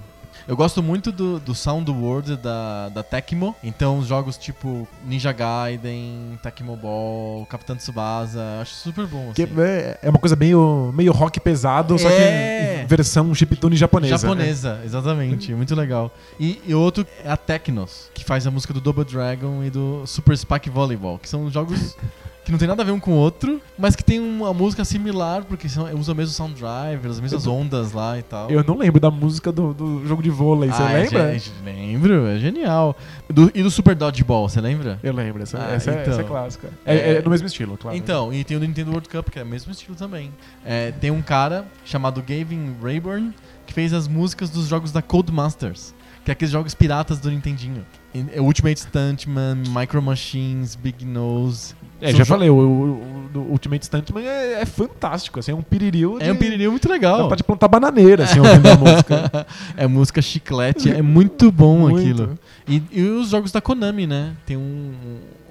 Eu 0.48 0.56
gosto 0.56 0.82
muito 0.82 1.12
do, 1.12 1.40
do 1.40 1.54
Sound 1.54 1.92
World 1.92 2.38
da, 2.38 2.90
da 2.90 3.04
Tecmo. 3.04 3.54
Então, 3.62 4.00
os 4.00 4.08
jogos 4.08 4.38
tipo 4.38 4.88
Ninja 5.06 5.32
Gaiden, 5.34 6.40
Tecmo 6.42 6.76
Ball, 6.78 7.46
Capitão 7.48 7.76
Tsubasa, 7.76 8.42
acho 8.62 8.74
super 8.76 9.06
bom. 9.06 9.32
Assim. 9.32 9.44
é, 9.62 9.98
é 10.02 10.10
uma 10.10 10.20
coisa 10.20 10.36
meio, 10.38 10.92
meio 10.96 11.12
rock 11.12 11.40
pesado, 11.40 12.00
só 12.00 12.10
É. 12.10 12.78
que 12.78 12.84
em 12.84 12.88
versão 12.88 13.34
chiptune 13.36 13.76
japonesa. 13.76 14.14
né? 14.16 14.18
Japonesa, 14.22 14.82
exatamente, 14.86 15.54
muito 15.54 15.76
legal. 15.76 16.12
E, 16.40 16.62
e 16.66 16.74
outro 16.74 17.06
é 17.26 17.30
a 17.30 17.36
Tecnos, 17.36 18.10
que 18.14 18.24
faz 18.24 18.48
a 18.48 18.52
música 18.52 18.74
do 18.74 18.80
Double 18.80 19.04
Dragon 19.04 19.64
e 19.64 19.70
do 19.70 20.06
Super 20.08 20.38
Spike 20.38 20.70
Volleyball, 20.70 21.20
que 21.20 21.28
são 21.28 21.52
jogos 21.52 21.98
que 22.48 22.52
não 22.54 22.58
tem 22.58 22.66
nada 22.68 22.82
a 22.82 22.86
ver 22.86 22.94
um 22.94 23.00
com 23.00 23.12
o 23.12 23.16
outro, 23.16 23.62
mas 23.78 23.94
que 23.94 24.02
tem 24.02 24.22
uma 24.22 24.54
música 24.54 24.86
similar, 24.86 25.44
porque 25.44 25.68
são, 25.68 25.84
usam 26.00 26.14
o 26.14 26.18
mesmo 26.18 26.34
sound 26.34 26.54
driver, 26.54 27.12
as 27.12 27.20
mesmas 27.20 27.46
ondas 27.46 27.92
lá 27.92 28.18
e 28.18 28.24
tal. 28.24 28.50
Eu 28.50 28.64
não 28.64 28.78
lembro 28.78 29.02
da 29.02 29.12
música 29.12 29.52
do, 29.52 29.74
do 29.74 30.08
jogo 30.08 30.24
de 30.24 30.30
vôlei, 30.30 30.70
você 30.72 30.82
Ah, 30.82 30.92
é 30.94 31.02
lembra? 31.04 31.38
ge- 31.38 31.52
lembro, 31.66 32.26
é 32.26 32.40
genial. 32.40 32.96
Do- 33.30 33.52
e 33.54 33.62
do 33.62 33.70
Super 33.70 33.96
Dodgeball, 33.96 34.48
você 34.48 34.62
lembra? 34.62 34.98
Eu 35.04 35.12
lembro, 35.14 35.44
essa, 35.44 35.58
Ah, 35.60 35.74
essa, 35.74 35.92
é- 35.92 36.02
então. 36.02 36.14
essa 36.14 36.22
é 36.22 36.24
clássica. 36.24 36.70
É, 36.86 36.96
É. 36.96 37.14
é 37.18 37.22
no 37.22 37.30
mesmo 37.30 37.48
estilo, 37.48 37.76
claro. 37.78 37.98
Então, 37.98 38.34
e 38.34 38.46
tem 38.46 38.56
o 38.56 38.62
do 38.62 38.66
Nintendo 38.66 38.92
World 38.92 39.10
Cup, 39.10 39.28
que 39.30 39.40
é 39.40 39.44
o 39.44 39.46
mesmo 39.46 39.70
estilo 39.74 39.98
também. 39.98 40.32
É, 40.66 40.92
tem 40.94 41.12
um 41.12 41.22
cara 41.22 41.66
chamado 41.84 42.22
Gavin 42.26 42.78
Rayburn 42.82 43.34
que 43.66 43.74
fez 43.74 43.92
as 43.92 44.08
músicas 44.08 44.50
dos 44.50 44.68
jogos 44.70 44.94
da 44.94 45.02
Codemasters, 45.02 45.94
que 46.24 46.32
é 46.32 46.34
aqueles 46.34 46.52
jogos 46.54 46.74
piratas 46.74 47.20
do 47.20 47.30
Nintendinho. 47.30 47.86
É 48.34 48.40
Ultimate 48.40 48.80
Stuntman, 48.80 49.56
Micro 49.78 50.02
Machines, 50.02 50.76
Big 50.76 51.04
Nose. 51.06 51.76
É, 52.02 52.14
já 52.14 52.24
falei, 52.26 52.50
o, 52.50 52.56
o- 52.56 53.18
do 53.34 53.42
Ultimate 53.42 53.86
Stuntman 53.86 54.24
é, 54.24 54.62
é 54.62 54.66
fantástico, 54.66 55.40
assim, 55.40 55.52
é 55.52 55.56
um 55.56 55.62
piririu. 55.62 56.18
É 56.20 56.30
um 56.32 56.34
de- 56.34 56.40
piriri 56.40 56.68
muito 56.70 56.88
Dá 56.88 56.94
legal. 56.94 57.28
pra 57.28 57.36
te 57.38 57.44
plantar 57.44 57.68
bananeira, 57.68 58.24
assim, 58.24 58.40
ouvindo 58.40 58.68
a 58.70 58.76
música. 58.78 59.48
é 59.76 59.86
música 59.88 60.22
chiclete, 60.22 60.90
é 60.92 61.02
muito 61.02 61.52
bom 61.52 61.80
Muito. 61.80 62.00
aquilo. 62.00 62.40
E, 62.68 62.82
e 62.92 63.02
os 63.02 63.30
jogos 63.30 63.52
da 63.52 63.60
Konami, 63.62 64.08
né? 64.08 64.34
Tem 64.46 64.56
um. 64.58 64.92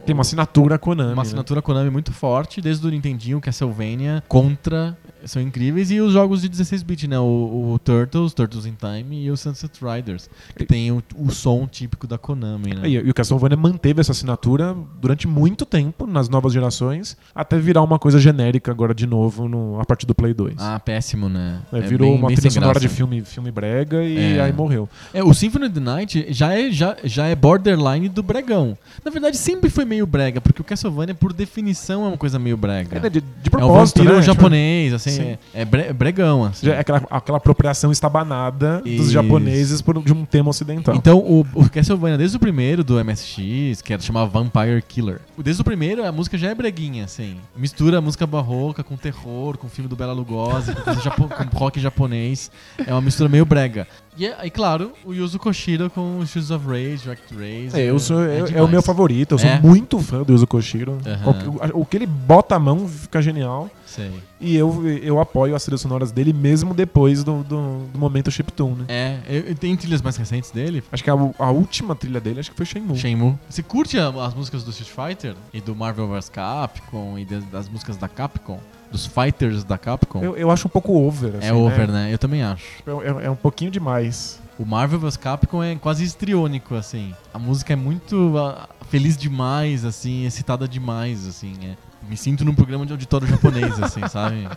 Tem 0.06 0.14
uma 0.14 0.20
assinatura 0.22 0.78
Konami. 0.78 1.10
Uma 1.10 1.16
né? 1.16 1.22
assinatura 1.22 1.60
Konami 1.60 1.90
muito 1.90 2.12
forte, 2.12 2.60
desde 2.60 2.86
o 2.86 2.90
Nintendinho, 2.90 3.40
Castlevania, 3.40 4.22
Contra, 4.28 4.96
são 5.24 5.40
incríveis. 5.42 5.90
E 5.90 6.00
os 6.00 6.12
jogos 6.12 6.42
de 6.42 6.48
16-bit, 6.48 7.08
né? 7.08 7.18
O, 7.18 7.72
o 7.74 7.78
Turtles, 7.78 8.32
Turtles 8.34 8.66
in 8.66 8.74
Time 8.74 9.24
e 9.24 9.30
o 9.30 9.36
Sunset 9.36 9.72
Riders, 9.82 10.28
que 10.56 10.64
tem 10.64 10.90
o, 10.92 11.02
o 11.16 11.30
som 11.30 11.66
típico 11.66 12.06
da 12.06 12.18
Konami, 12.18 12.74
né? 12.74 12.88
E, 12.88 12.92
e 12.94 13.10
o 13.10 13.14
Castlevania 13.14 13.56
manteve 13.56 14.00
essa 14.00 14.12
assinatura 14.12 14.76
durante 15.00 15.26
muito 15.26 15.64
tempo 15.64 16.06
nas 16.06 16.28
novas 16.28 16.52
gerações, 16.52 17.16
até 17.34 17.58
virar 17.58 17.82
uma 17.82 17.98
coisa 17.98 18.18
genérica 18.18 18.70
agora 18.70 18.94
de 18.94 19.06
novo 19.06 19.48
no- 19.48 19.80
a 19.80 19.84
partir 19.84 20.06
do 20.06 20.14
Play 20.14 20.34
2. 20.34 20.54
Ah, 20.58 20.78
péssimo, 20.78 21.28
né? 21.28 21.60
É, 21.72 21.78
É 21.78 21.80
virou 21.82 22.08
bem- 22.10 22.18
uma 22.18 22.28
bem 22.28 22.36
trilha 22.36 22.50
sonora 22.50 22.80
de 22.80 22.88
filme, 22.88 23.20
filme 23.22 23.50
brega 23.50 24.02
e 24.02 24.36
É. 24.38 24.40
aí 24.42 24.52
morreu. 24.52 24.88
É, 25.12 25.22
o 25.22 25.32
Symphony 25.34 25.66
of 25.66 25.74
the 25.74 25.80
Night 25.80 26.26
já 26.30 26.52
é, 26.52 26.70
já, 26.70 26.96
já 27.04 27.26
é 27.26 27.34
borderline 27.34 28.08
do 28.08 28.22
bregão. 28.22 28.76
Na 29.04 29.10
verdade, 29.10 29.36
sempre 29.36 29.70
foi 29.70 29.84
meio 29.84 30.06
brega, 30.06 30.40
porque 30.40 30.60
o 30.60 30.64
Castlevania, 30.64 31.14
por 31.14 31.32
definição, 31.32 32.04
é 32.04 32.08
uma 32.08 32.16
coisa 32.16 32.38
meio 32.38 32.56
brega. 32.56 32.98
É, 32.98 33.10
de, 33.10 33.20
de 33.20 33.26
É 33.44 33.48
um 33.48 33.50
propósito, 33.50 33.98
vampiro 33.98 34.16
né? 34.16 34.22
Japonês, 34.22 34.92
assim, 34.92 35.10
Sim. 35.16 35.36
é, 35.54 35.62
é 35.62 35.64
bre- 35.64 35.92
bregão, 35.92 36.44
assim. 36.44 36.68
é 36.68 36.78
aquela, 36.78 37.02
aquela 37.10 37.38
apropriação 37.38 37.90
estabanada 37.92 38.80
dos 38.82 38.90
Isso. 38.92 39.10
japoneses 39.12 39.82
por, 39.82 40.02
de 40.02 40.12
um 40.12 40.24
tema 40.24 40.50
ocidental. 40.50 40.94
Então, 40.94 41.18
o, 41.18 41.46
o 41.54 41.68
Castlevania, 41.70 42.18
desde 42.18 42.36
o 42.36 42.40
primeiro 42.40 42.82
do 42.84 43.02
MSX, 43.04 43.82
que 43.82 43.92
era 43.92 44.00
chamado 44.02 44.30
Vampire 44.30 44.82
Killer, 44.82 45.20
desde 45.38 45.60
o 45.62 45.64
primeiro 45.64 46.04
a 46.04 46.12
música 46.12 46.36
já 46.38 46.48
é 46.50 46.54
breguinha, 46.54 47.04
assim. 47.04 47.36
Mistura 47.56 47.98
a 47.98 48.00
música 48.00 48.26
barroca 48.26 48.82
com 48.84 48.96
terror, 48.96 49.56
com 49.58 49.66
o 49.66 49.70
filme 49.70 49.88
do 49.88 49.96
Bela 49.96 50.12
Lugosi, 50.12 50.74
com, 50.74 50.92
japo- 51.00 51.28
com 51.28 51.56
rock 51.58 51.80
japonês. 51.80 52.50
É 52.86 52.92
uma 52.92 53.00
mistura 53.00 53.28
meio 53.28 53.44
brega. 53.44 53.86
E, 54.16 54.26
é- 54.26 54.46
e 54.46 54.50
claro, 54.50 54.92
o 55.04 55.12
Yuzo 55.12 55.38
Koshiro 55.38 55.90
com 55.90 56.24
Shoes 56.26 56.50
of 56.50 56.66
Rage, 56.66 57.06
Wrecked 57.06 57.34
Rage. 57.34 57.70
É, 57.80 57.90
eu 57.90 57.98
sou, 57.98 58.22
é, 58.24 58.38
é 58.54 58.62
o 58.62 58.68
meu 58.68 58.80
favorito, 58.82 59.32
eu 59.32 59.38
sou 59.38 59.48
É? 59.50 59.60
muito 59.60 59.98
fã 59.98 60.22
do 60.22 60.32
Yuzo 60.32 60.46
Koshiro. 60.46 60.98
Qualquer- 61.22 61.74
O, 61.74 61.80
o 61.82 61.84
que 61.86 61.96
ele 61.96 62.06
bota 62.06 62.54
a 62.56 62.58
mão 62.58 62.88
fica 62.88 63.20
genial. 63.20 63.70
Sei. 63.96 64.12
E 64.40 64.54
eu, 64.56 64.86
eu 64.88 65.18
apoio 65.20 65.56
as 65.56 65.64
trilhas 65.64 65.80
sonoras 65.80 66.12
dele 66.12 66.32
mesmo 66.32 66.74
depois 66.74 67.24
do, 67.24 67.42
do, 67.42 67.86
do 67.92 67.98
momento 67.98 68.30
chiptune. 68.30 68.84
É, 68.88 69.18
eu, 69.28 69.40
eu- 69.42 69.54
tem 69.54 69.74
trilhas 69.76 70.02
mais 70.02 70.16
recentes 70.16 70.50
dele? 70.50 70.84
Acho 70.92 71.02
que 71.02 71.10
a, 71.10 71.14
a 71.14 71.50
última 71.50 71.94
trilha 71.94 72.20
dele 72.20 72.40
acho 72.40 72.50
que 72.50 72.56
foi 72.56 72.66
Shenmue. 72.66 72.96
Shenmue. 72.98 73.34
Você 73.48 73.62
curte 73.62 73.98
a- 73.98 74.08
as 74.24 74.34
músicas 74.34 74.62
do 74.62 74.70
Street 74.70 74.90
Fighter? 74.90 75.34
E 75.52 75.60
do 75.60 75.74
Marvel 75.74 76.08
vs 76.08 76.28
Capcom? 76.28 77.18
E 77.18 77.24
das, 77.24 77.44
das 77.44 77.68
músicas 77.68 77.96
da 77.96 78.08
Capcom? 78.08 78.60
Dos 78.92 79.04
fighters 79.06 79.64
da 79.64 79.76
Capcom? 79.78 80.22
Eu, 80.22 80.36
eu 80.36 80.50
acho 80.50 80.68
um 80.68 80.70
pouco 80.70 80.92
over. 80.92 81.34
é 81.34 81.38
assim, 81.48 81.50
over, 81.56 81.88
né? 81.90 82.12
Eu 82.12 82.18
também 82.18 82.42
acho. 82.42 82.64
É, 82.86 82.90
é- 82.90 83.26
é 83.26 83.30
um 83.30 83.36
pouquinho 83.36 83.70
demais. 83.70 84.40
O 84.58 84.64
Marvel 84.64 84.98
vs 85.00 85.16
Capcom 85.16 85.62
é 85.62 85.74
quase 85.76 86.04
histriônico, 86.04 86.74
assim. 86.74 87.12
A 87.34 87.38
música 87.38 87.72
é 87.72 87.76
muito 87.76 88.34
ah, 88.38 88.68
feliz 88.88 89.16
demais, 89.16 89.84
assim, 89.84 90.24
excitada 90.24 90.66
demais, 90.68 91.26
assim. 91.26 91.54
é. 91.62 91.76
Me 92.08 92.16
sinto 92.16 92.44
num 92.44 92.54
programa 92.54 92.86
de 92.86 92.92
auditório 92.92 93.26
japonês, 93.26 93.80
assim, 93.80 94.06
sabe? 94.08 94.48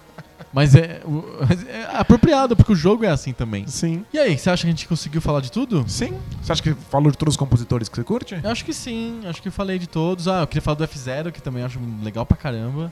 Mas 0.53 0.73
é, 0.73 1.01
mas 1.47 1.67
é 1.67 1.87
apropriado, 1.93 2.55
porque 2.55 2.71
o 2.71 2.75
jogo 2.75 3.05
é 3.05 3.09
assim 3.09 3.33
também. 3.33 3.67
Sim. 3.67 4.03
E 4.13 4.17
aí, 4.17 4.37
você 4.37 4.49
acha 4.49 4.63
que 4.63 4.67
a 4.67 4.71
gente 4.71 4.87
conseguiu 4.87 5.21
falar 5.21 5.41
de 5.41 5.51
tudo? 5.51 5.85
Sim. 5.87 6.17
Você 6.41 6.51
acha 6.51 6.63
que 6.63 6.73
falou 6.73 7.11
de 7.11 7.17
todos 7.17 7.33
os 7.33 7.37
compositores 7.37 7.87
que 7.87 7.95
você 7.95 8.03
curte? 8.03 8.39
Eu 8.43 8.49
acho 8.49 8.65
que 8.65 8.73
sim, 8.73 9.21
acho 9.25 9.41
que 9.41 9.47
eu 9.47 9.51
falei 9.51 9.77
de 9.77 9.87
todos. 9.87 10.27
Ah, 10.27 10.41
eu 10.41 10.47
queria 10.47 10.61
falar 10.61 10.75
do 10.75 10.87
F0, 10.87 11.31
que 11.31 11.41
também 11.41 11.63
acho 11.63 11.79
legal 12.01 12.25
pra 12.25 12.35
caramba. 12.37 12.91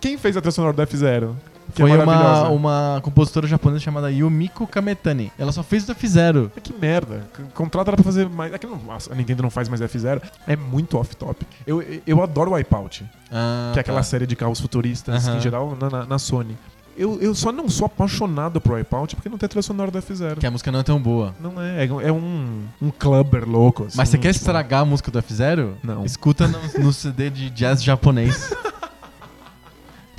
Quem 0.00 0.16
fez 0.18 0.36
a 0.36 0.40
trilha 0.40 0.52
sonora 0.52 0.72
do 0.72 0.82
F-Zero? 0.82 1.36
Que 1.74 1.82
é 1.82 1.86
Foi 1.86 1.96
uma, 1.96 2.04
maravilhosa. 2.04 2.48
uma 2.50 3.00
compositora 3.00 3.46
japonesa 3.46 3.78
chamada 3.80 4.10
Yumiko 4.10 4.66
Kametani. 4.66 5.30
Ela 5.38 5.52
só 5.52 5.62
fez 5.62 5.88
o 5.88 5.92
F-Zero. 5.92 6.50
Que 6.62 6.72
merda. 6.72 7.28
Contrata 7.54 7.90
ela 7.90 7.96
pra 7.96 8.02
fazer 8.04 8.28
mais. 8.28 8.52
É 8.52 8.58
que 8.58 8.66
não, 8.66 8.80
a 9.10 9.14
Nintendo 9.14 9.44
não 9.44 9.50
faz 9.50 9.68
mais 9.68 9.80
F0. 9.80 10.20
É 10.48 10.56
muito 10.56 10.98
off-top. 10.98 11.46
Eu, 11.64 11.80
eu 12.04 12.20
adoro 12.22 12.54
Wipeout, 12.54 13.04
Ah, 13.30 13.70
que 13.72 13.78
é 13.78 13.82
aquela 13.82 13.98
tá. 13.98 14.02
série 14.02 14.26
de 14.26 14.34
carros 14.34 14.60
futuristas, 14.60 15.28
Aham. 15.28 15.36
em 15.36 15.40
geral, 15.40 15.76
na, 15.80 15.88
na- 15.88 16.06
na 16.06 16.18
Sony. 16.18 16.56
Eu, 16.98 17.18
eu 17.22 17.34
só 17.36 17.52
não 17.52 17.68
sou 17.68 17.86
apaixonado 17.86 18.60
por 18.60 18.72
Wipeout 18.72 19.14
porque 19.14 19.28
não 19.28 19.38
tem 19.38 19.48
trilha 19.48 19.62
sonora 19.62 19.92
do 19.92 19.98
F0. 20.02 20.38
Que 20.38 20.46
a 20.46 20.50
música 20.50 20.72
não 20.72 20.80
é 20.80 20.82
tão 20.82 21.00
boa. 21.00 21.34
Não 21.40 21.62
é, 21.62 21.84
é, 21.84 22.08
é 22.08 22.12
um, 22.12 22.64
um 22.82 22.90
clubber 22.90 23.48
louco. 23.48 23.84
assim, 23.84 23.96
Mas 23.96 24.08
você 24.08 24.18
quer 24.18 24.32
tipo, 24.32 24.40
estragar 24.42 24.80
a 24.80 24.84
música 24.84 25.08
do 25.10 25.18
F-Zero? 25.20 25.76
Não. 25.84 26.04
Escuta 26.04 26.48
no, 26.48 26.58
no 26.82 26.92
CD 26.92 27.30
de 27.30 27.48
jazz 27.50 27.80
japonês. 27.80 28.52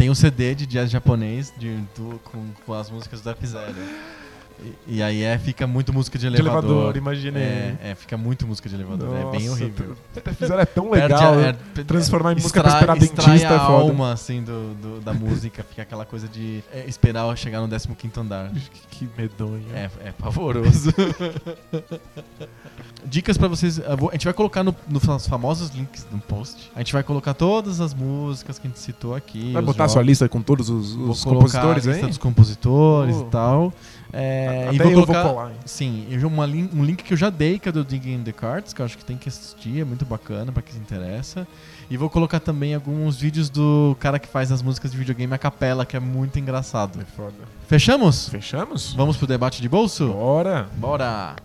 Tem 0.02 0.10
um 0.10 0.16
CD 0.16 0.56
de 0.56 0.66
jazz 0.66 0.90
japonês 0.90 1.54
de, 1.60 1.76
do- 1.96 2.20
com, 2.24 2.44
com 2.66 2.74
as 2.74 2.90
músicas 2.90 3.22
do 3.22 3.30
F-Zero. 3.30 3.76
E, 4.88 4.98
e 4.98 5.04
aí 5.04 5.24
é, 5.24 5.38
fica 5.40 5.66
muito 5.66 5.92
música 5.92 6.20
de 6.20 6.30
De 6.30 6.36
elevador. 6.36 6.70
elevador, 6.72 6.98
imaginei. 6.98 7.42
É, 7.42 7.76
é, 7.84 7.96
fica 7.96 8.16
muito 8.18 8.46
música 8.46 8.70
de 8.70 8.76
elevador. 8.76 9.10
é 9.16 9.32
bem 9.32 9.48
Nossa, 9.50 9.64
horrível. 9.64 9.96
F0 10.16 10.60
é 10.60 10.66
tão 10.66 10.92
legal. 10.92 11.34
a- 11.34 11.36
né? 11.38 11.50
é, 11.50 11.54
pe- 11.74 11.84
transformar 11.84 12.34
em 12.34 12.36
música 12.36 12.62
pra 12.62 12.74
esperar 12.74 12.98
dentista 13.00 13.30
é 13.54 13.56
a 13.56 13.60
foda. 13.60 13.72
alma, 13.90 14.12
assim, 14.14 14.44
do, 14.44 14.74
do- 14.76 15.02
da 15.02 15.14
música. 15.14 15.64
Fica 15.64 15.82
aquela 15.82 16.06
coisa 16.06 16.28
de 16.28 16.64
é, 16.72 16.86
esperar 16.88 17.36
chegar 17.36 17.60
no 17.62 17.68
15º 17.68 18.18
andar. 18.20 18.52
Que 18.92 19.10
medonho. 19.18 19.66
É, 19.74 19.90
é 20.06 20.12
pavoroso. 20.12 20.92
Dicas 23.06 23.38
pra 23.38 23.48
vocês. 23.48 23.80
A 23.80 23.96
gente 24.12 24.26
vai 24.26 24.34
colocar 24.34 24.64
no, 24.64 24.76
nos 24.88 25.26
famosos 25.28 25.70
links 25.72 26.06
no 26.12 26.20
post. 26.20 26.72
A 26.76 26.80
gente 26.80 26.94
vai 26.94 27.02
colocar 27.04 27.34
todas 27.34 27.82
as 27.82 27.94
músicas 27.94 28.60
que 28.60 28.68
a 28.68 28.70
gente 28.70 28.80
citou 28.80 29.16
aqui. 29.16 29.52
Vai 29.54 29.62
botar 29.62 29.84
a 29.84 29.88
jogos. 29.88 29.94
sua 29.94 30.04
lista 30.04 30.30
com 30.30 30.42
todos 30.42 30.70
os, 30.70 30.94
os 30.96 31.24
compositores 31.24 31.88
a 31.88 31.92
lista 31.92 32.08
dos 32.08 32.18
compositores 32.18 33.16
Oh. 33.16 33.22
e 33.22 33.26
tal. 33.26 33.74
É, 34.14 34.66
Até 34.68 34.76
e 34.76 34.78
vou 34.80 34.94
colocar, 34.94 35.24
vou 35.24 35.34
colar. 35.34 35.52
Sim, 35.66 36.08
uma 36.24 36.46
um 36.46 36.84
link 36.84 37.04
que 37.04 37.14
eu 37.14 37.18
já 37.18 37.30
dei, 37.30 37.58
que 37.60 37.70
é 37.70 37.72
do 37.72 37.84
Digging 37.84 38.16
in 38.16 38.24
the 38.24 38.32
Cards, 38.32 38.74
que 38.74 38.82
eu 38.82 38.86
acho 38.86 38.98
que 38.98 39.06
tem 39.06 39.18
que 39.18 39.30
assistir, 39.30 39.82
é 39.82 39.86
muito 39.86 40.06
bacana 40.06 40.52
pra 40.52 40.62
quem 40.62 40.74
se 40.74 40.80
interessa. 40.80 41.48
E 41.90 41.98
vou 41.98 42.10
colocar 42.10 42.40
também 42.40 42.74
alguns 42.74 43.20
vídeos 43.20 43.50
do 43.50 43.96
cara 44.00 44.18
que 44.18 44.28
faz 44.28 44.52
as 44.52 44.62
músicas 44.62 44.92
de 44.92 44.98
videogame 44.98 45.34
a 45.34 45.38
capela, 45.38 45.86
que 45.86 45.98
é 45.98 46.00
muito 46.00 46.40
engraçado. 46.40 47.02
É 47.02 47.06
foda. 47.06 47.34
Fechamos? 47.68 48.30
Fechamos? 48.30 48.94
Vamos 48.94 49.18
pro 49.18 49.28
debate 49.28 49.62
de 49.62 49.68
bolso? 49.68 50.08
Bora. 50.08 50.68
Bora! 50.78 51.36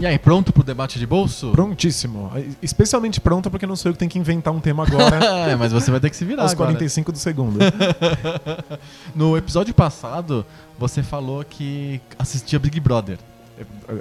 E 0.00 0.06
aí, 0.06 0.16
pronto 0.16 0.52
pro 0.52 0.62
debate 0.62 0.96
de 0.98 1.06
bolso? 1.06 1.50
Prontíssimo. 1.50 2.30
Especialmente 2.62 3.20
pronto 3.20 3.50
porque 3.50 3.66
não 3.66 3.74
sou 3.74 3.90
eu 3.90 3.94
que 3.94 3.98
tenho 3.98 4.10
que 4.10 4.18
inventar 4.18 4.54
um 4.54 4.60
tema 4.60 4.84
agora 4.86 5.18
É, 5.50 5.56
mas 5.56 5.72
você 5.72 5.90
vai 5.90 5.98
ter 5.98 6.08
que 6.08 6.16
se 6.16 6.24
virar 6.24 6.42
aos 6.42 6.52
agora. 6.52 6.70
45 6.70 7.12
do 7.12 7.18
segundo. 7.18 7.58
No 9.14 9.36
episódio 9.36 9.74
passado, 9.74 10.46
você 10.78 11.02
falou 11.02 11.44
que 11.44 12.00
assistia 12.18 12.58
Big 12.58 12.78
Brother. 12.78 13.18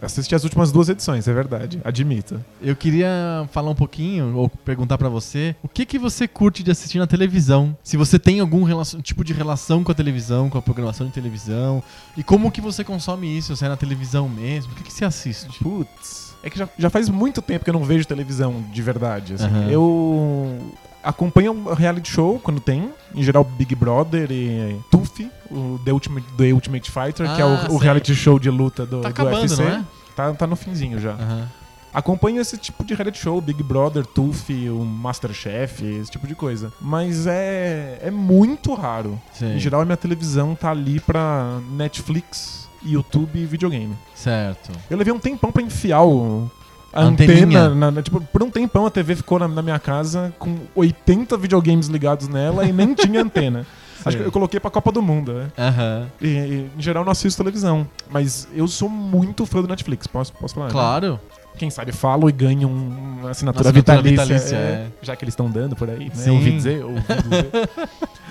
Assisti 0.02 0.36
as 0.36 0.44
últimas 0.44 0.72
duas 0.72 0.90
edições, 0.90 1.28
é 1.28 1.34
verdade. 1.34 1.80
Admito. 1.84 2.44
Eu 2.62 2.76
queria 2.76 3.48
falar 3.52 3.72
um 3.72 3.76
pouquinho, 3.76 4.36
ou 4.36 4.50
perguntar 4.50 4.98
pra 4.98 5.10
você, 5.10 5.56
o 5.64 5.68
que 5.68 5.86
que 5.86 5.98
você 5.98 6.28
curte 6.28 6.64
de 6.64 6.72
assistir 6.72 7.00
na 7.00 7.08
televisão? 7.08 7.76
Se 7.84 7.98
você 7.98 8.20
tem 8.20 8.40
algum 8.40 8.66
tipo 9.02 9.24
de 9.24 9.34
relação 9.34 9.84
com 9.84 9.92
a 9.92 9.96
televisão, 9.96 10.50
com 10.50 10.58
a 10.58 10.62
programação 10.62 11.08
de 11.08 11.14
televisão, 11.14 11.82
e 12.16 12.24
como 12.24 12.52
que 12.52 12.62
você 12.62 12.84
consome 12.84 13.38
isso? 13.38 13.56
Se 13.56 13.66
é 13.66 13.70
na 13.70 13.78
televisão 13.78 14.28
mesmo? 14.28 14.72
O 14.74 14.76
que 14.76 14.84
que 14.84 14.94
você 14.94 15.06
assiste? 15.06 15.60
Putz. 15.60 16.28
É 16.44 16.50
que 16.50 16.58
já, 16.58 16.70
já 16.78 16.90
faz 16.90 17.10
muito 17.10 17.42
tempo 17.42 17.64
que 17.64 17.70
eu 17.70 17.74
não 17.74 17.84
vejo 17.84 18.06
televisão 18.06 18.64
de 18.72 18.82
verdade. 18.82 19.34
assim. 19.34 19.46
Aham. 19.46 19.70
Eu 19.70 20.62
acompanho 21.08 21.52
um 21.52 21.74
reality 21.74 22.10
show 22.12 22.40
quando 22.40 22.60
tem. 22.60 22.90
Em 23.16 23.24
geral, 23.24 23.44
Big 23.44 23.74
Brother 23.76 24.32
e 24.32 24.80
Tufi, 24.92 25.30
o 25.50 25.80
The 25.84 25.92
Ultimate, 25.92 26.28
The 26.38 26.52
Ultimate 26.54 26.92
Fighter, 26.92 27.34
que 27.36 27.42
é 27.42 27.44
Ah, 27.44 27.48
o, 27.48 27.54
o 27.54 27.70
sei. 27.70 27.78
reality 27.80 28.14
show 28.16 28.38
de 28.40 28.50
luta 28.50 28.86
do, 28.86 29.02
Tá 29.02 29.10
do 29.10 29.12
acabando, 29.12 29.42
UFC. 29.42 29.64
é? 29.64 29.84
Tá, 30.16 30.34
tá 30.34 30.48
no 30.48 30.56
finzinho 30.56 31.00
já. 31.00 31.12
Aham. 31.12 31.48
Acompanho 31.94 32.40
esse 32.40 32.58
tipo 32.58 32.84
de 32.84 32.94
reality 32.94 33.18
show, 33.18 33.42
Big 33.42 33.64
Brother, 33.64 34.06
Tufi, 34.06 34.70
o 34.70 34.84
Masterchef, 34.86 35.84
esse 35.84 36.12
tipo 36.12 36.28
de 36.28 36.36
coisa. 36.36 36.72
Mas 36.80 37.26
é, 37.26 37.98
é 38.04 38.12
muito 38.12 38.74
raro. 38.76 39.20
Sei. 39.34 39.56
Em 39.56 39.60
geral, 39.60 39.82
a 39.82 39.86
minha 39.86 39.98
televisão 39.98 40.54
tá 40.54 40.70
ali 40.70 41.00
pra 41.00 41.60
Netflix, 41.72 42.70
YouTube 42.86 43.40
e 43.40 43.46
videogame. 43.46 43.96
Certo. 44.14 44.70
Eu 44.92 44.98
levei 44.98 45.12
um 45.12 45.18
tempão 45.18 45.52
pra 45.52 45.64
enfiar 45.64 46.04
o, 46.04 46.52
a 46.94 47.04
antena. 47.04 47.70
na- 47.76 47.92
na- 47.92 48.02
tipo, 48.02 48.20
por 48.22 48.44
um 48.44 48.50
tempão 48.50 48.86
a 48.86 48.92
TV 48.92 49.16
ficou 49.16 49.38
na, 49.40 49.48
na 49.48 49.62
minha 49.62 49.80
casa 49.80 50.34
com 50.40 50.58
80 50.76 51.38
videogames 51.38 51.88
ligados 51.88 52.28
nela 52.28 52.66
e 52.66 52.72
nem 52.74 52.94
tinha 52.94 53.22
antena. 53.22 53.66
Acho 54.06 54.18
que 54.18 54.24
eu 54.24 54.32
coloquei 54.32 54.60
pra 54.60 54.70
Copa 54.72 54.92
do 54.92 55.02
Mundo, 55.02 55.34
né? 55.34 55.48
Aham. 55.58 56.08
E, 56.22 56.28
e, 56.28 56.70
em 56.78 56.82
geral, 56.82 57.04
não 57.04 57.12
assisto 57.12 57.44
televisão. 57.44 57.86
Mas 58.10 58.48
eu 58.54 58.68
sou 58.68 58.88
muito 58.88 59.46
fã 59.46 59.62
do 59.62 59.68
Netflix, 59.68 60.08
posso, 60.08 60.32
posso 60.34 60.54
falar? 60.54 60.68
né? 60.68 60.72
Claro. 60.72 61.20
Quem 61.58 61.70
sabe 61.72 61.92
falo 61.92 62.30
e 62.30 62.32
ganho 62.32 62.70
um- 62.70 63.18
uma 63.22 63.32
assinatura, 63.32 63.66
Uma 63.66 63.72
assinatura 63.72 64.02
vitalícia. 64.02 64.24
vitalícia, 64.26 64.56
é, 64.56 64.60
é. 64.60 64.88
Já 65.02 65.16
que 65.16 65.26
eles 65.26 65.34
estão 65.34 65.50
dando 65.50 65.76
por 65.76 65.90
aí, 65.90 66.06
né? 66.06 66.12
Sim. 66.14 66.30
Ouvi 66.30 66.52
dizer, 66.52 66.86
ouvi 66.86 67.02
dizer. 67.02 67.70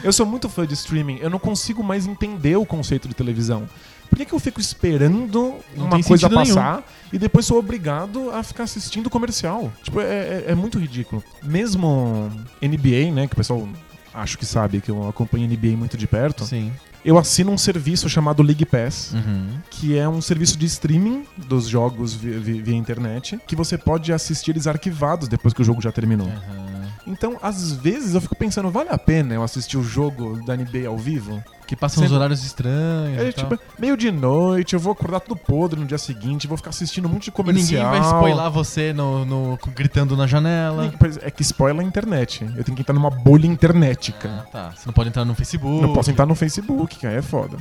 eu 0.04 0.12
sou 0.12 0.24
muito 0.24 0.48
fã 0.48 0.64
de 0.64 0.74
streaming. 0.74 1.18
Eu 1.20 1.28
não 1.28 1.38
consigo 1.40 1.82
mais 1.82 2.06
entender 2.06 2.56
o 2.56 2.64
conceito 2.64 3.08
de 3.08 3.14
televisão. 3.14 3.64
Por 4.08 4.16
que, 4.18 4.24
que 4.24 4.32
eu 4.32 4.38
fico 4.38 4.60
esperando 4.60 5.54
Não 5.76 5.86
uma 5.86 6.02
coisa 6.02 6.28
passar 6.30 6.82
e 7.12 7.18
depois 7.18 7.46
sou 7.46 7.58
obrigado 7.58 8.30
a 8.30 8.42
ficar 8.42 8.64
assistindo 8.64 9.08
comercial? 9.10 9.72
Tipo, 9.82 10.00
é, 10.00 10.04
é- 10.04 10.44
é 10.48 10.54
muito 10.54 10.78
ridículo. 10.78 11.22
Mesmo 11.42 12.30
NBA, 12.62 13.10
né? 13.12 13.26
Que 13.26 13.32
o 13.34 13.36
pessoal 13.36 13.68
acho 14.14 14.38
que 14.38 14.46
sabe 14.46 14.80
que 14.80 14.90
eu 14.90 15.08
acompanho 15.08 15.44
NBA 15.46 15.76
muito 15.76 15.96
de 15.96 16.06
perto. 16.06 16.44
Sim. 16.44 16.72
Eu 17.04 17.16
assino 17.18 17.52
um 17.52 17.58
serviço 17.58 18.08
chamado 18.08 18.42
League 18.42 18.64
Pass 18.64 19.12
Uhum. 19.14 19.58
que 19.70 19.96
é 19.96 20.08
um 20.08 20.20
serviço 20.20 20.58
de 20.58 20.66
streaming 20.66 21.24
dos 21.36 21.68
jogos 21.68 22.12
vi- 22.14 22.30
vi- 22.38 22.60
via, 22.62 22.74
internet, 22.74 23.38
que 23.46 23.54
você 23.54 23.78
pode 23.78 24.12
assistir 24.12 24.50
eles 24.50 24.66
arquivados 24.66 25.28
depois 25.28 25.54
que 25.54 25.62
o 25.62 25.64
jogo 25.64 25.80
já 25.80 25.92
terminou. 25.92 26.26
Aham. 26.26 26.75
Então, 27.06 27.38
às 27.40 27.72
vezes 27.72 28.14
eu 28.14 28.20
fico 28.20 28.34
pensando, 28.34 28.68
vale 28.70 28.88
a 28.90 28.98
pena 28.98 29.34
eu 29.34 29.42
assistir 29.42 29.76
o 29.78 29.82
jogo 29.82 30.44
da 30.44 30.56
NBA 30.56 30.88
ao 30.88 30.96
vivo? 30.98 31.42
Que 31.66 31.74
passam 31.74 32.00
Sempre- 32.02 32.16
horários 32.16 32.44
estranhos. 32.44 33.18
É 33.18 33.28
e 33.28 33.32
tipo, 33.32 33.58
meio 33.78 33.96
de 33.96 34.10
noite, 34.12 34.74
eu 34.74 34.80
vou 34.80 34.92
acordar 34.92 35.18
tudo 35.20 35.36
podre 35.36 35.80
no 35.80 35.86
dia 35.86 35.98
seguinte, 35.98 36.46
vou 36.46 36.56
ficar 36.56 36.70
assistindo 36.70 37.06
um 37.06 37.08
monte 37.08 37.24
de 37.24 37.30
E 37.30 37.32
comercial. 37.32 37.84
ninguém 37.92 38.00
vai 38.00 38.12
spoiler 38.12 38.50
você 38.50 38.92
no, 38.92 39.24
no- 39.24 39.58
gritando 39.74 40.16
na 40.16 40.26
janela. 40.26 40.92
É 41.22 41.30
que 41.30 41.42
spoiler 41.42 41.80
a 41.84 41.88
internet. 41.88 42.44
Eu 42.56 42.62
tenho 42.62 42.76
que 42.76 42.82
entrar 42.82 42.94
numa 42.94 43.10
bolha 43.10 43.46
internetica. 43.46 44.28
Ah, 44.28 44.50
tá. 44.50 44.70
Você 44.76 44.86
não 44.86 44.92
pode 44.92 45.08
entrar 45.08 45.24
no 45.24 45.34
Facebook. 45.34 45.82
Não 45.82 45.92
posso 45.92 46.10
entrar 46.10 46.26
no 46.26 46.34
Facebook, 46.36 46.96
que 46.98 47.06
aí 47.06 47.16
é 47.16 47.22
foda. 47.22 47.56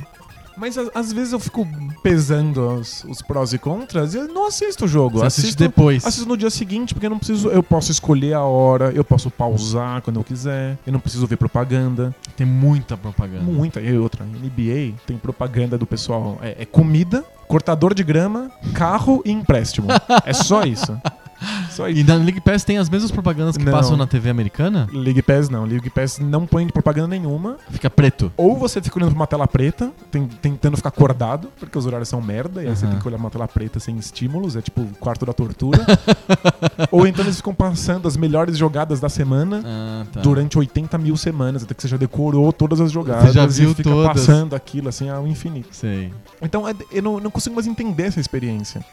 Mas 0.56 0.78
a- 0.78 0.90
às 0.94 1.12
vezes 1.12 1.32
eu 1.32 1.38
fico 1.40 1.66
pesando 2.02 2.60
os, 2.80 3.04
os 3.04 3.20
prós 3.22 3.52
e 3.52 3.58
contras 3.58 4.14
e 4.14 4.18
eu 4.18 4.28
não 4.28 4.46
assisto 4.46 4.84
o 4.86 4.88
jogo. 4.88 5.18
Você 5.18 5.26
assiste 5.26 5.44
assisto, 5.46 5.62
depois. 5.62 6.04
assisto 6.04 6.28
no 6.28 6.36
dia 6.36 6.50
seguinte, 6.50 6.94
porque 6.94 7.06
eu 7.06 7.10
não 7.10 7.18
preciso. 7.18 7.48
Eu 7.48 7.62
posso 7.62 7.90
escolher 7.90 8.34
a 8.34 8.42
hora, 8.42 8.90
eu 8.92 9.04
posso 9.04 9.30
pausar 9.30 10.00
quando 10.02 10.18
eu 10.20 10.24
quiser, 10.24 10.78
eu 10.86 10.92
não 10.92 11.00
preciso 11.00 11.26
ver 11.26 11.36
propaganda. 11.36 12.14
Tem 12.36 12.46
muita 12.46 12.96
propaganda. 12.96 13.44
Muita. 13.44 13.80
E 13.80 13.96
outra, 13.98 14.24
NBA 14.24 14.94
tem 15.06 15.16
propaganda 15.18 15.76
do 15.76 15.86
pessoal. 15.86 16.38
É, 16.40 16.62
é 16.62 16.64
comida, 16.64 17.24
cortador 17.46 17.92
de 17.94 18.02
grama, 18.02 18.50
carro 18.74 19.22
e 19.24 19.30
empréstimo. 19.30 19.88
é 20.24 20.32
só 20.32 20.62
isso. 20.62 20.98
Só 21.76 21.88
isso. 21.88 22.00
E 22.00 22.04
na 22.04 22.14
League 22.14 22.40
Pass 22.40 22.64
tem 22.64 22.78
as 22.78 22.88
mesmas 22.88 23.10
propagandas 23.10 23.56
que 23.56 23.64
Não. 23.64 23.72
passam 23.72 23.96
na 23.96 24.06
TV 24.06 24.30
americana? 24.30 24.88
League 24.92 25.20
Pass 25.22 25.48
não. 25.50 25.64
League 25.64 25.90
Pass 25.90 26.18
não 26.18 26.46
põe 26.46 26.66
propaganda 26.68 27.08
nenhuma. 27.08 27.56
Fica 27.70 27.90
preto. 27.90 28.32
Ou 28.36 28.56
você 28.56 28.80
fica 28.80 28.98
olhando 28.98 29.10
pra 29.10 29.16
uma 29.20 29.26
tela 29.26 29.46
preta, 29.46 29.92
tem- 30.10 30.26
tentando 30.26 30.76
ficar 30.76 30.88
acordado, 30.88 31.48
porque 31.60 31.76
os 31.76 31.84
horários 31.84 32.08
são 32.08 32.20
merda, 32.22 32.62
e 32.62 32.68
aí 32.68 32.74
você 32.76 32.86
tem 32.86 32.98
que 32.98 33.06
olhar 33.06 33.18
uma 33.18 33.30
tela 33.30 33.46
preta 33.46 33.78
sem 33.78 33.96
estímulos, 33.98 34.56
é 34.56 34.62
tipo 34.62 34.80
o 34.80 34.86
quarto 34.98 35.26
da 35.26 35.32
tortura. 35.34 35.84
Ou 36.90 37.06
então 37.06 37.24
eles 37.24 37.36
ficam 37.36 37.54
passando 37.54 38.08
as 38.08 38.16
melhores 38.16 38.56
jogadas 38.56 39.00
da 39.00 39.08
semana 39.08 39.62
Ah, 39.64 40.04
tá. 40.12 40.20
durante 40.20 40.58
80 40.58 40.96
mil 40.98 41.16
semanas, 41.16 41.62
até 41.62 41.74
que 41.74 41.82
você 41.82 41.88
já 41.88 41.96
decorou 41.96 42.52
todas 42.52 42.80
as 42.80 42.90
jogadas 42.90 43.34
já 43.34 43.44
viu 43.46 43.72
e 43.72 43.74
fica 43.74 43.90
todas. 43.90 44.12
passando 44.12 44.54
aquilo 44.56 44.88
assim 44.88 45.08
ao 45.08 45.26
infinito. 45.26 45.68
Sei. 45.72 46.12
Então 46.40 46.66
é- 46.68 46.74
eu 46.90 47.02
não, 47.02 47.20
não 47.20 47.30
consigo 47.30 47.54
mais 47.54 47.66
entender 47.66 48.04
essa 48.04 48.20
experiência. 48.20 48.84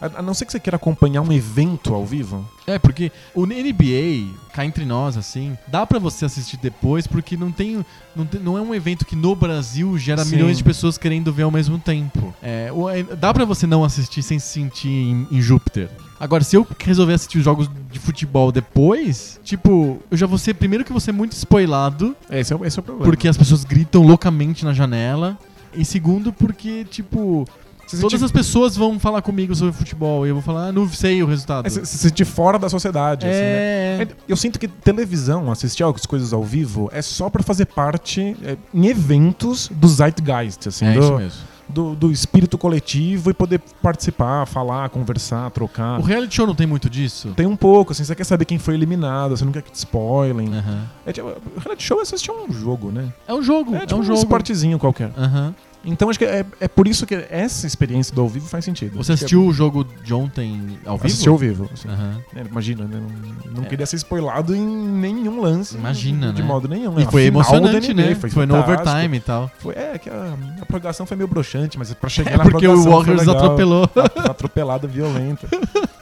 A 0.00 0.20
não 0.22 0.34
ser 0.34 0.46
que 0.46 0.52
você 0.52 0.58
queira 0.60 0.76
acompanhar 0.76 1.20
um 1.22 1.32
evento 1.32 1.94
ao 1.94 2.04
vivo. 2.04 2.23
É, 2.66 2.78
porque 2.78 3.12
o 3.34 3.44
NBA, 3.46 4.34
cá 4.52 4.64
entre 4.64 4.84
nós, 4.84 5.16
assim, 5.16 5.56
dá 5.68 5.84
pra 5.86 5.98
você 5.98 6.24
assistir 6.24 6.56
depois, 6.56 7.06
porque 7.06 7.36
não 7.36 7.50
tem, 7.52 7.84
não 8.16 8.24
tem- 8.24 8.40
não 8.40 8.56
é 8.56 8.60
um 8.60 8.74
evento 8.74 9.04
que 9.04 9.14
no 9.14 9.34
Brasil 9.36 9.96
gera 9.98 10.24
Sim. 10.24 10.36
milhões 10.36 10.56
de 10.58 10.64
pessoas 10.64 10.96
querendo 10.96 11.32
ver 11.32 11.42
ao 11.42 11.50
mesmo 11.50 11.78
tempo. 11.78 12.34
É, 12.42 12.70
é, 12.94 13.02
dá 13.16 13.32
pra 13.34 13.44
você 13.44 13.66
não 13.66 13.84
assistir 13.84 14.22
sem 14.22 14.38
se 14.38 14.46
sentir 14.46 14.88
em, 14.88 15.26
em 15.30 15.40
Júpiter. 15.40 15.90
Agora, 16.18 16.42
se 16.44 16.56
eu 16.56 16.66
resolver 16.80 17.12
assistir 17.14 17.38
os 17.38 17.44
jogos 17.44 17.68
de 17.92 17.98
futebol 17.98 18.50
depois, 18.52 19.38
tipo, 19.44 20.00
eu 20.10 20.16
já 20.16 20.26
vou 20.26 20.38
ser, 20.38 20.54
primeiro 20.54 20.84
que 20.84 21.00
ser 21.00 21.12
muito 21.12 21.32
spoilado, 21.32 22.16
Esse 22.30 22.54
é, 22.54 22.56
esse 22.66 22.78
é 22.78 22.80
o 22.80 22.82
problema. 22.82 23.04
porque 23.04 23.28
as 23.28 23.36
pessoas 23.36 23.64
gritam 23.64 24.02
loucamente 24.02 24.64
na 24.64 24.72
janela, 24.72 25.36
e 25.74 25.84
segundo 25.84 26.32
porque, 26.32 26.84
tipo, 26.84 27.46
se 27.94 28.00
Todas 28.00 28.20
sentir- 28.20 28.24
as 28.24 28.32
pessoas 28.32 28.76
vão 28.76 28.98
falar 28.98 29.22
comigo 29.22 29.54
sobre 29.54 29.72
futebol 29.72 30.26
e 30.26 30.30
eu 30.30 30.34
vou 30.34 30.42
falar, 30.42 30.68
ah, 30.68 30.72
não 30.72 30.88
sei 30.88 31.22
o 31.22 31.26
resultado. 31.26 31.66
é, 31.66 31.70
se, 31.70 31.84
se 31.86 31.98
sentir 31.98 32.24
fora 32.24 32.58
da 32.58 32.68
sociedade. 32.68 33.26
assim, 33.26 33.36
né? 33.38 34.02
é, 34.02 34.08
Eu 34.28 34.36
sinto 34.36 34.58
que 34.58 34.68
televisão, 34.68 35.50
assistir 35.50 35.82
as 35.84 36.06
coisas 36.06 36.32
ao 36.32 36.42
vivo, 36.42 36.88
é 36.92 37.00
só 37.02 37.28
pra 37.30 37.42
fazer 37.42 37.66
parte 37.66 38.36
é, 38.42 38.56
em 38.72 38.86
eventos 38.86 39.70
do 39.72 39.88
zeitgeist, 39.88 40.68
assim, 40.68 40.86
é 40.86 40.92
do, 40.94 41.00
isso 41.00 41.16
mesmo. 41.16 41.40
do, 41.68 41.94
do 41.94 42.12
espírito 42.12 42.58
coletivo 42.58 43.30
e 43.30 43.34
poder 43.34 43.60
participar, 43.82 44.46
falar, 44.46 44.88
conversar, 44.90 45.50
trocar. 45.50 45.98
O 45.98 46.02
reality 46.02 46.34
show 46.36 46.46
não 46.46 46.54
tem 46.54 46.66
muito 46.66 46.88
disso? 46.90 47.32
Tem 47.36 47.46
um 47.46 47.56
pouco, 47.56 47.92
assim, 47.92 48.04
você 48.04 48.14
quer 48.14 48.24
saber 48.24 48.44
quem 48.44 48.58
foi 48.58 48.74
eliminado, 48.74 49.36
você 49.36 49.44
não 49.44 49.52
quer 49.52 49.62
que 49.62 49.70
te 49.70 49.76
spoilem. 49.78 50.48
Aham. 50.54 50.84
É, 51.06 51.12
tipo, 51.12 51.28
o 51.28 51.60
reality 51.60 51.82
show 51.84 51.98
é 51.98 52.02
assistir 52.02 52.30
um 52.30 52.52
jogo, 52.52 52.90
né? 52.90 53.12
É 53.26 53.32
um 53.34 53.42
jogo, 53.42 53.74
É, 53.74 53.78
é, 53.78 53.80
tipo 53.86 53.96
um 53.96 54.00
um 54.00 54.04
jogo. 54.04 54.18
esportezinho 54.18 54.78
qualquer. 54.78 55.10
Aham. 55.16 55.54
Então 55.84 56.08
acho 56.08 56.18
que 56.18 56.24
é, 56.24 56.44
é 56.60 56.66
por 56.68 56.88
isso 56.88 57.06
que 57.06 57.14
essa 57.28 57.66
experiência 57.66 58.14
do 58.14 58.22
ao 58.22 58.28
vivo 58.28 58.46
faz 58.48 58.64
sentido. 58.64 58.96
Você 58.96 59.12
assistiu 59.12 59.44
o 59.46 59.52
jogo 59.52 59.84
de 60.02 60.14
ontem 60.14 60.78
ao 60.86 60.94
é, 60.94 60.98
vivo? 60.98 61.06
Assistiu 61.06 61.32
ao 61.32 61.38
vivo. 61.38 61.70
assim. 61.72 61.88
Aham. 61.88 62.20
É, 62.34 62.40
imagina, 62.40 62.84
né? 62.84 63.00
não, 63.44 63.52
não 63.56 63.62
É. 63.64 63.66
queria 63.66 63.84
ser 63.86 63.96
spoilado 63.96 64.54
em 64.54 64.64
nenhum 64.66 65.40
lance. 65.40 65.76
Imagina, 65.76 66.32
de 66.32 66.42
né? 66.42 66.48
modo 66.48 66.66
nenhum. 66.68 66.98
E 66.98 67.02
A 67.04 67.10
foi 67.10 67.24
emocionante, 67.24 67.92
NBA 67.92 68.02
né? 68.02 68.14
Foi, 68.14 68.30
Foi, 68.30 68.46
no 68.46 68.56
overtime 68.58 69.16
e 69.16 69.20
tal. 69.20 69.50
Foi, 69.58 69.74
é, 69.74 69.98
que 69.98 70.08
a, 70.08 70.34
a 70.60 70.66
prorrogação 70.66 71.04
foi 71.06 71.16
meio 71.16 71.28
broxante, 71.28 71.78
mas 71.78 71.92
pra 71.94 72.08
chegar 72.08 72.32
É 72.32 72.36
na 72.38 72.44
porque 72.44 72.66
o 72.66 72.72
prorrogação 72.72 72.92
foi 72.92 73.14
Warriors 73.14 73.26
legal. 73.26 73.36
atropelou. 73.44 73.90
Atropelada 74.30 74.86
violenta. 74.88 75.46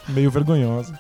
meio 0.09 0.31
vergonhosa. 0.31 0.93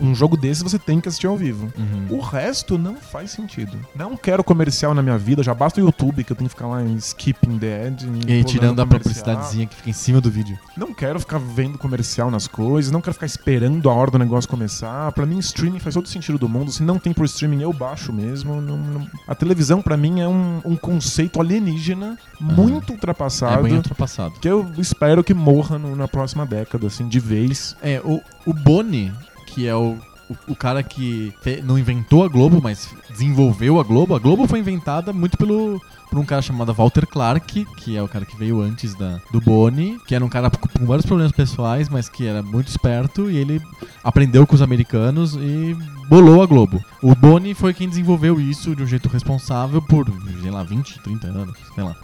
Um 0.00 0.14
jogo 0.14 0.36
desse 0.36 0.62
você 0.62 0.78
tem 0.78 1.00
que 1.00 1.08
assistir 1.08 1.26
ao 1.26 1.36
vivo. 1.36 1.72
Uhum. 1.76 2.16
O 2.18 2.20
resto 2.20 2.78
não 2.78 2.96
faz 2.96 3.30
sentido. 3.30 3.78
Não 3.94 4.16
quero 4.16 4.42
comercial 4.42 4.94
na 4.94 5.02
minha 5.02 5.18
vida, 5.18 5.42
já 5.42 5.52
basta 5.54 5.80
o 5.80 5.84
YouTube 5.84 6.24
que 6.24 6.32
eu 6.32 6.36
tenho 6.36 6.48
que 6.48 6.54
ficar 6.54 6.66
lá 6.68 6.82
em 6.82 6.94
skipping 6.96 7.58
the 7.58 7.86
ad. 7.86 8.04
E 8.04 8.08
aí, 8.08 8.42
pulando 8.42 8.44
tirando 8.46 8.80
a 8.82 8.86
publicidadezinha 8.86 9.66
que 9.66 9.74
fica 9.76 9.90
em 9.90 9.92
cima 9.92 10.20
do 10.20 10.30
vídeo. 10.30 10.58
Não 10.76 10.92
quero 10.94 11.20
ficar 11.20 11.38
vendo 11.38 11.78
comercial 11.78 12.30
nas 12.30 12.46
coisas, 12.46 12.90
não 12.90 13.00
quero 13.00 13.14
ficar 13.14 13.26
esperando 13.26 13.88
a 13.90 13.94
hora 13.94 14.10
do 14.10 14.18
negócio 14.18 14.48
começar. 14.48 15.10
Pra 15.12 15.26
mim, 15.26 15.38
streaming 15.38 15.78
faz 15.78 15.94
todo 15.94 16.08
sentido 16.08 16.38
do 16.38 16.48
mundo. 16.48 16.70
Se 16.72 16.82
não 16.82 16.98
tem 16.98 17.12
por 17.12 17.24
streaming, 17.26 17.62
eu 17.62 17.72
baixo 17.72 18.12
mesmo. 18.12 18.60
Não- 18.60 18.76
não- 18.76 19.06
A 19.28 19.34
televisão, 19.34 19.82
pra 19.82 19.96
mim, 19.96 20.20
é 20.20 20.28
um, 20.28 20.60
um 20.64 20.76
conceito 20.76 21.40
alienígena 21.40 22.18
muito 22.40 22.92
É 22.92 22.94
ultrapassado. 22.94 23.62
bem 23.62 23.76
ultrapassado. 23.76 24.34
Que 24.40 24.48
eu 24.48 24.70
espero 24.78 25.22
que 25.22 25.34
morra 25.34 25.78
no- 25.78 25.94
na 25.96 26.08
próxima 26.08 26.46
década, 26.46 26.86
assim, 26.86 27.08
de 27.08 27.20
vez. 27.20 27.76
É, 27.82 28.00
o, 28.04 28.20
o 28.46 28.52
Boni, 28.52 29.12
que 29.54 29.66
é 29.66 29.74
o, 29.74 29.96
o, 30.28 30.36
o 30.52 30.56
cara 30.56 30.82
que 30.82 31.32
fe- 31.42 31.60
não 31.62 31.78
inventou 31.78 32.24
a 32.24 32.28
Globo, 32.28 32.60
mas 32.62 32.88
desenvolveu 33.10 33.78
a 33.80 33.82
Globo. 33.82 34.14
A 34.14 34.18
Globo 34.18 34.46
foi 34.46 34.58
inventada 34.60 35.12
muito 35.12 35.36
pelo 35.36 35.80
por 36.08 36.18
um 36.18 36.24
cara 36.24 36.42
chamado 36.42 36.74
Walter 36.74 37.06
Clark, 37.06 37.64
que 37.76 37.96
é 37.96 38.02
o 38.02 38.08
cara 38.08 38.24
que 38.24 38.36
veio 38.36 38.60
antes 38.60 38.96
da, 38.96 39.20
do 39.30 39.40
Boni, 39.40 39.96
que 40.08 40.12
era 40.14 40.24
um 40.24 40.28
cara 40.28 40.50
com, 40.50 40.84
vários 40.84 41.06
problemas 41.06 41.30
pessoais, 41.30 41.88
mas 41.88 42.08
que 42.08 42.26
era 42.26 42.42
muito 42.42 42.66
esperto, 42.66 43.30
e 43.30 43.36
ele 43.36 43.62
aprendeu 44.02 44.44
com 44.44 44.56
os 44.56 44.60
americanos 44.60 45.36
e 45.36 45.76
bolou 46.08 46.42
a 46.42 46.46
Globo. 46.46 46.82
O 47.00 47.14
Boni 47.14 47.54
foi 47.54 47.72
quem 47.72 47.88
desenvolveu 47.88 48.40
isso 48.40 48.74
de 48.74 48.82
um 48.82 48.86
jeito 48.88 49.08
responsável 49.08 49.80
por, 49.80 50.04
sei 50.42 50.50
lá, 50.50 50.64
20, 50.64 50.98
30 51.00 51.28
anos, 51.28 51.56
sei 51.76 51.84
lá. 51.84 51.94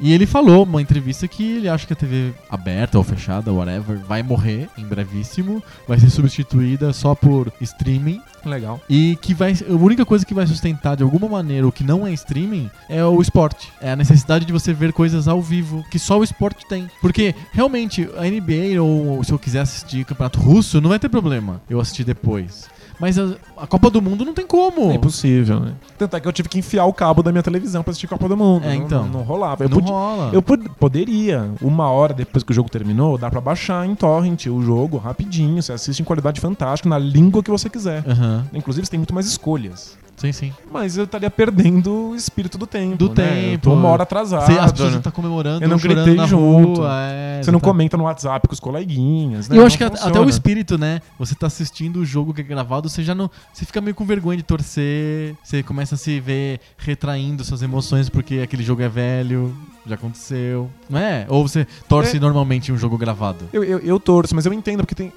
E 0.00 0.12
ele 0.12 0.26
falou 0.26 0.66
numa 0.66 0.82
entrevista 0.82 1.26
que 1.26 1.56
ele 1.56 1.68
acha 1.68 1.86
que 1.86 1.92
a 1.92 1.96
TV 1.96 2.32
aberta 2.50 2.98
ou 2.98 3.04
fechada, 3.04 3.52
whatever, 3.52 3.98
vai 3.98 4.22
morrer 4.22 4.68
em 4.76 4.84
brevíssimo, 4.84 5.62
vai 5.88 5.98
ser 5.98 6.10
substituída 6.10 6.92
só 6.92 7.14
por 7.14 7.50
streaming 7.60 8.20
Legal. 8.44 8.80
e 8.88 9.18
que 9.20 9.32
vai 9.34 9.54
a 9.68 9.72
única 9.72 10.04
coisa 10.04 10.24
que 10.24 10.34
vai 10.34 10.46
sustentar 10.46 10.96
de 10.96 11.02
alguma 11.02 11.28
maneira 11.28 11.66
o 11.66 11.72
que 11.72 11.82
não 11.82 12.06
é 12.06 12.12
streaming 12.12 12.70
é 12.88 13.04
o 13.04 13.20
esporte. 13.20 13.72
É 13.80 13.90
a 13.90 13.96
necessidade 13.96 14.44
de 14.44 14.52
você 14.52 14.72
ver 14.72 14.92
coisas 14.92 15.26
ao 15.26 15.40
vivo 15.40 15.84
que 15.90 15.98
só 15.98 16.18
o 16.18 16.24
esporte 16.24 16.66
tem. 16.68 16.88
Porque 17.00 17.34
realmente 17.52 18.08
a 18.16 18.22
NBA 18.24 18.80
ou 18.80 19.24
se 19.24 19.32
eu 19.32 19.38
quiser 19.38 19.60
assistir 19.60 20.04
Campeonato 20.04 20.38
Russo, 20.38 20.80
não 20.80 20.90
vai 20.90 20.98
ter 20.98 21.08
problema 21.08 21.60
eu 21.68 21.80
assistir 21.80 22.04
depois. 22.04 22.68
Mas 22.98 23.18
a, 23.18 23.34
a 23.58 23.66
Copa 23.66 23.90
do 23.90 24.00
Mundo 24.00 24.24
não 24.24 24.32
tem 24.32 24.46
como. 24.46 24.90
É 24.90 24.94
impossível, 24.94 25.60
né? 25.60 25.72
Tanto 25.98 26.16
é 26.16 26.20
que 26.20 26.26
eu 26.26 26.32
tive 26.32 26.48
que 26.48 26.58
enfiar 26.58 26.86
o 26.86 26.92
cabo 26.92 27.22
da 27.22 27.30
minha 27.30 27.42
televisão 27.42 27.82
pra 27.82 27.90
assistir 27.90 28.06
Copa 28.06 28.28
do 28.28 28.36
Mundo. 28.36 28.64
É, 28.64 28.74
Não- 28.76 28.84
então. 28.84 29.02
Não, 29.04 29.10
não 29.18 29.22
rolava. 29.22 29.62
Eu 29.64 29.68
não 29.68 29.78
podia- 29.78 29.92
rola. 29.92 30.30
Eu 30.32 30.40
pod- 30.42 30.68
poderia, 30.78 31.50
uma 31.60 31.90
hora 31.90 32.14
depois 32.14 32.42
que 32.42 32.52
o 32.52 32.54
jogo 32.54 32.70
terminou, 32.70 33.18
dá 33.18 33.28
pra 33.30 33.40
baixar 33.40 33.86
em 33.86 33.94
torrent 33.94 34.46
o 34.46 34.62
jogo 34.62 34.96
rapidinho. 34.96 35.62
Você 35.62 35.72
assiste 35.72 36.00
em 36.00 36.04
qualidade 36.04 36.40
fantástica, 36.40 36.88
na 36.88 36.98
língua 36.98 37.42
que 37.42 37.50
você 37.50 37.68
quiser. 37.68 38.02
Aham. 38.08 38.44
Inclusive, 38.54 38.86
você 38.86 38.90
tem 38.90 38.98
muito 38.98 39.12
mais 39.14 39.26
escolhas. 39.26 39.96
Sim, 40.16 40.32
sim. 40.32 40.52
Mas 40.72 40.96
eu 40.96 41.04
estaria 41.04 41.30
perdendo 41.30 42.10
o 42.10 42.16
espírito 42.16 42.56
do 42.56 42.66
tempo. 42.66 42.96
Do 42.96 43.08
né? 43.10 43.14
tempo. 43.14 43.52
Eu 43.54 43.58
tô 43.58 43.72
uma 43.74 43.88
hora 43.88 44.02
atrasado. 44.04 44.46
Você, 44.46 44.58
as 44.58 44.72
pessoas 44.72 44.92
né? 44.92 44.96
estão 44.98 45.12
comemorando, 45.12 45.62
Eu 45.64 45.68
não 45.68 45.76
gritei 45.76 46.16
junto. 46.26 46.80
rua. 46.80 46.88
é, 47.02 47.42
Você 47.42 47.50
não 47.50 47.58
exatamente. 47.58 47.60
comenta 47.62 47.96
no 47.98 48.04
WhatsApp 48.04 48.48
com 48.48 48.54
os 48.54 48.60
coleguinhas. 48.60 49.48
Né? 49.48 49.56
Eu 49.56 49.60
Não 49.60 49.66
acho 49.66 49.76
que 49.76 49.84
até- 49.84 49.96
até 49.96 50.04
funciona. 50.06 50.26
o 50.26 50.30
espírito, 50.30 50.78
né? 50.78 51.00
Você 51.18 51.34
tá 51.34 51.46
assistindo 51.46 52.00
o 52.00 52.04
jogo 52.04 52.32
que 52.32 52.40
é 52.40 52.44
gravado, 52.44 52.88
você 52.88 53.02
já 53.02 53.14
não. 53.14 53.30
Você 53.52 53.66
fica 53.66 53.80
meio 53.80 53.94
com 53.94 54.04
vergonha 54.06 54.38
de 54.38 54.42
torcer. 54.42 55.34
Você 55.44 55.62
começa 55.62 55.94
a 55.96 55.98
se 55.98 56.18
ver 56.18 56.60
retraindo 56.78 57.44
suas 57.44 57.60
emoções 57.62 58.08
porque 58.08 58.38
aquele 58.40 58.62
jogo 58.62 58.80
é 58.82 58.88
velho, 58.88 59.54
já 59.86 59.96
aconteceu. 59.96 60.70
Não 60.88 60.98
é? 60.98 61.26
Ou 61.28 61.46
você 61.46 61.66
torce 61.88 62.16
É. 62.16 62.20
normalmente 62.20 62.70
em 62.70 62.74
um 62.74 62.78
jogo 62.78 62.96
gravado. 62.96 63.44
Eu, 63.52 63.62
eu, 63.62 63.78
eu 63.80 64.00
torço, 64.00 64.34
mas 64.34 64.46
eu 64.46 64.52
entendo 64.52 64.78
porque 64.78 64.94
tem. 64.94 65.12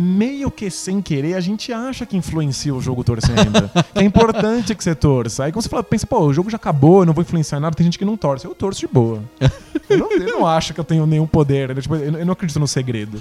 Meio 0.00 0.48
que 0.48 0.70
sem 0.70 1.02
querer, 1.02 1.34
a 1.34 1.40
gente 1.40 1.72
acha 1.72 2.06
que 2.06 2.16
influencia 2.16 2.72
o 2.72 2.80
jogo 2.80 3.02
torcendo. 3.02 3.68
é 3.96 4.02
importante 4.04 4.72
que 4.72 4.84
você 4.84 4.94
torça. 4.94 5.44
Aí 5.44 5.52
quando 5.52 5.62
você 5.64 5.68
fala, 5.68 5.82
pensa, 5.82 6.06
pô, 6.06 6.20
o 6.20 6.32
jogo 6.32 6.48
já 6.48 6.56
acabou, 6.56 7.00
eu 7.00 7.06
não 7.06 7.12
vou 7.12 7.22
influenciar 7.22 7.58
nada, 7.58 7.74
tem 7.74 7.84
gente 7.84 7.98
que 7.98 8.04
não 8.04 8.16
torce. 8.16 8.44
Eu 8.44 8.54
torço 8.54 8.78
de 8.78 8.86
boa. 8.86 9.20
eu, 9.90 9.98
não, 9.98 10.12
eu 10.12 10.38
não 10.38 10.46
acho 10.46 10.72
que 10.72 10.78
eu 10.78 10.84
tenho 10.84 11.04
nenhum 11.04 11.26
poder. 11.26 11.74
né? 11.74 11.80
Tipo, 11.80 11.96
eu, 11.96 12.18
eu 12.18 12.24
não 12.24 12.32
acredito 12.32 12.60
no 12.60 12.68
segredo. 12.68 13.20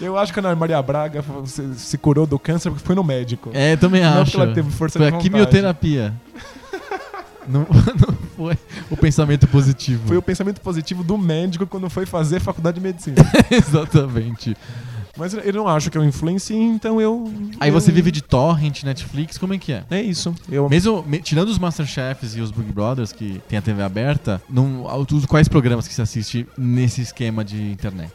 eu 0.00 0.16
acho 0.16 0.32
que 0.32 0.38
a 0.38 0.42
Ana 0.42 0.54
Maria 0.54 0.80
Braga 0.80 1.24
se, 1.44 1.74
se 1.74 1.98
curou 1.98 2.26
do 2.26 2.38
câncer 2.38 2.70
porque 2.70 2.86
foi 2.86 2.94
no 2.94 3.02
médico. 3.02 3.50
É, 3.52 3.76
também 3.76 4.02
não 4.02 4.22
acho. 4.22 4.30
porque 4.30 4.36
ela 4.36 4.54
teve 4.54 4.70
força 4.70 4.98
Foi 5.00 5.10
de 5.10 5.16
a 5.16 5.18
quimioterapia. 5.18 6.14
não, 7.48 7.66
não 7.68 8.31
foi 8.46 8.58
o 8.90 8.96
pensamento 8.96 9.46
positivo. 9.48 10.08
Foi 10.08 10.16
o 10.16 10.22
pensamento 10.22 10.60
positivo 10.60 11.02
do 11.04 11.16
médico 11.18 11.66
quando 11.66 11.88
foi 11.90 12.06
fazer 12.06 12.40
faculdade 12.40 12.76
de 12.76 12.80
medicina. 12.82 13.16
Exatamente. 13.50 14.56
Mas 15.16 15.34
eu 15.34 15.52
não 15.52 15.68
acho 15.68 15.90
que 15.90 15.98
eu 15.98 16.04
influencie, 16.04 16.56
então 16.56 16.98
eu. 16.98 17.30
Aí 17.60 17.68
eu- 17.68 17.74
você 17.78 17.92
vive 17.92 18.10
de 18.10 18.22
torrent, 18.22 18.82
Netflix, 18.82 19.36
como 19.36 19.52
é 19.52 19.58
que 19.58 19.70
é? 19.72 19.84
É 19.90 20.00
isso. 20.00 20.34
Eu, 20.50 20.70
Mesmo 20.70 21.02
me- 21.06 21.20
tirando 21.20 21.48
os 21.50 21.58
Masterchefs 21.58 22.34
e 22.34 22.40
os 22.40 22.50
Big 22.50 22.72
Brothers, 22.72 23.12
que 23.12 23.40
tem 23.46 23.58
a 23.58 23.62
TV 23.62 23.82
aberta, 23.82 24.40
não, 24.48 24.86
quais 25.28 25.48
programas 25.48 25.86
que 25.86 25.92
você 25.92 26.00
assiste 26.00 26.46
nesse 26.56 27.02
esquema 27.02 27.44
de 27.44 27.60
internet? 27.70 28.10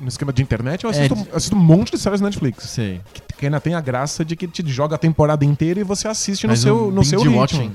No 0.00 0.08
esquema 0.08 0.32
de 0.32 0.42
internet, 0.42 0.84
eu 0.84 0.90
É, 0.90 0.92
assisto, 0.92 1.14
eu 1.30 1.36
assisto 1.36 1.56
um 1.56 1.58
monte 1.60 1.92
de 1.92 1.98
séries 1.98 2.20
na 2.20 2.28
Netflix. 2.28 2.64
Sei. 2.64 3.00
Que, 3.12 3.22
que 3.38 3.46
ainda 3.46 3.60
tem 3.60 3.74
a 3.74 3.80
graça 3.80 4.24
de 4.24 4.34
que 4.36 4.46
te 4.46 4.66
joga 4.68 4.94
a 4.94 4.98
temporada 4.98 5.44
inteira 5.44 5.80
e 5.80 5.84
você 5.84 6.08
assiste 6.08 6.46
no 6.46 6.56
seu, 6.56 6.88
um 6.88 6.90
no 6.90 7.04
seu 7.04 7.20
ritmo. 7.20 7.38
watching. 7.38 7.72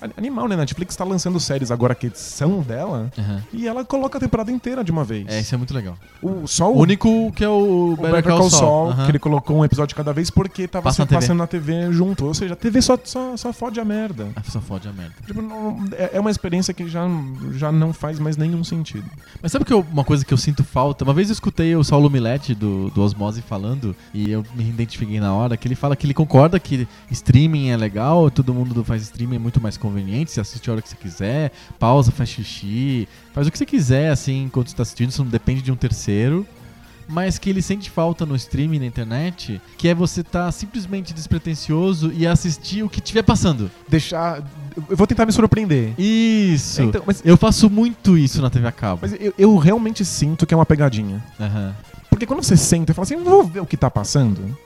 A- 0.00 0.08
Animal, 0.18 0.48
né? 0.48 0.56
Netflix 0.56 0.94
tá 0.96 1.04
lançando 1.04 1.38
séries 1.40 1.70
agora 1.70 1.94
que 1.94 2.10
são 2.14 2.60
dela 2.60 3.10
aham. 3.18 3.42
e 3.52 3.66
ela 3.68 3.84
coloca 3.84 4.18
a 4.18 4.20
temporada 4.20 4.50
inteira 4.50 4.82
de 4.84 4.90
uma 4.90 5.04
vez. 5.04 5.26
É, 5.28 5.40
isso 5.40 5.54
é 5.54 5.58
muito 5.58 5.72
legal. 5.74 5.96
O, 6.22 6.46
só 6.46 6.70
O 6.70 6.76
o, 6.76 6.80
único 6.80 7.32
que 7.32 7.44
é 7.44 7.48
o, 7.48 7.92
o 7.92 7.96
Better 7.96 8.22
Call 8.24 8.50
Saul, 8.50 8.90
aham. 8.90 9.04
que 9.04 9.10
ele 9.12 9.18
colocou 9.18 9.56
um 9.58 9.64
episódio 9.64 9.88
de 9.88 9.94
cada 9.94 10.12
vez 10.12 10.30
porque 10.30 10.66
tava 10.66 10.84
Passa 10.84 10.96
sempre 11.02 11.14
na 11.14 11.20
passando 11.20 11.38
na 11.38 11.46
TV 11.46 11.92
junto. 11.92 12.26
Ou 12.26 12.34
seja, 12.34 12.54
a 12.54 12.56
TV 12.56 12.82
só, 12.82 12.98
só, 13.04 13.36
só 13.36 13.52
fode 13.52 13.78
a 13.80 13.84
merda. 13.84 14.28
Ah, 14.36 14.42
só 14.48 14.60
fode 14.60 14.88
a 14.88 14.92
merda. 14.92 15.14
Tipo, 15.26 15.40
não- 15.42 15.84
é 15.92 16.10
é 16.14 16.20
uma 16.20 16.30
experiência 16.30 16.72
que 16.74 16.88
já, 16.88 17.06
já 17.52 17.70
não 17.70 17.92
faz 17.92 18.18
mais 18.18 18.36
nenhum 18.36 18.64
sentido. 18.64 19.04
Mas 19.42 19.52
sabe 19.52 19.64
que 19.64 19.72
eu- 19.72 19.86
uma 19.92 20.02
coisa 20.04 20.24
que 20.24 20.32
eu 20.34 20.38
sinto 20.38 20.64
falta? 20.64 21.04
Uma 21.04 21.14
vez 21.14 21.28
eu 21.28 21.34
escutei 21.38 21.74
o 21.76 21.84
Saulo 21.84 22.10
Milete 22.10 22.52
do, 22.52 22.90
do 22.90 23.00
Osmose 23.00 23.40
falando, 23.40 23.94
e 24.12 24.30
eu 24.30 24.44
me 24.54 24.68
identifiquei 24.68 25.20
na 25.20 25.32
hora, 25.32 25.56
que 25.56 25.68
ele 25.68 25.76
fala 25.76 25.94
que 25.94 26.04
ele 26.04 26.14
concorda 26.14 26.58
que 26.58 26.86
streaming 27.10 27.70
é 27.70 27.76
legal, 27.76 28.28
todo 28.28 28.52
mundo 28.52 28.82
faz 28.82 29.02
streaming 29.02 29.36
é 29.36 29.38
muito 29.38 29.60
mais 29.60 29.76
conveniente, 29.76 30.32
você 30.32 30.40
assiste 30.40 30.68
a 30.68 30.72
hora 30.72 30.82
que 30.82 30.88
você 30.88 30.96
quiser, 30.96 31.52
pausa, 31.78 32.10
faz 32.10 32.28
xixi, 32.28 33.08
faz 33.32 33.46
o 33.46 33.52
que 33.52 33.56
você 33.56 33.64
quiser, 33.64 34.10
assim, 34.10 34.44
enquanto 34.44 34.68
você 34.68 34.76
tá 34.76 34.82
assistindo, 34.82 35.10
isso 35.10 35.22
não 35.22 35.30
depende 35.30 35.62
de 35.62 35.70
um 35.70 35.76
terceiro. 35.76 36.46
Mas 37.10 37.38
que 37.38 37.48
ele 37.48 37.62
sente 37.62 37.88
falta 37.88 38.26
no 38.26 38.36
streaming 38.36 38.80
na 38.80 38.84
internet, 38.84 39.62
que 39.78 39.88
é 39.88 39.94
você 39.94 40.22
tá 40.22 40.52
simplesmente 40.52 41.14
despretensioso 41.14 42.12
e 42.12 42.26
assistir 42.26 42.82
o 42.82 42.88
que 42.90 43.00
tiver 43.00 43.22
passando. 43.22 43.70
Deixar. 43.88 44.42
Eu 44.88 44.96
vou 44.96 45.06
tentar 45.06 45.26
me 45.26 45.32
surpreender. 45.32 45.92
Isso! 45.98 46.82
Então, 46.82 47.02
mas 47.06 47.22
Eu 47.24 47.36
faço 47.36 47.68
muito 47.70 48.16
isso 48.16 48.40
na 48.42 48.50
TV 48.50 48.66
a 48.66 48.72
cabo. 48.72 49.00
mas 49.02 49.12
eu, 49.20 49.32
eu 49.38 49.56
realmente 49.56 50.04
sinto 50.04 50.46
que 50.46 50.54
é 50.54 50.56
uma 50.56 50.66
pegadinha. 50.66 51.22
Aham. 51.40 51.74
Porque 52.10 52.26
quando 52.26 52.42
você 52.42 52.56
senta 52.56 52.92
e 52.92 52.94
fala 52.94 53.04
assim, 53.04 53.16
vou 53.22 53.44
ver 53.44 53.60
o 53.60 53.66
que 53.66 53.76
tá 53.76 53.90
passando, 53.90 54.56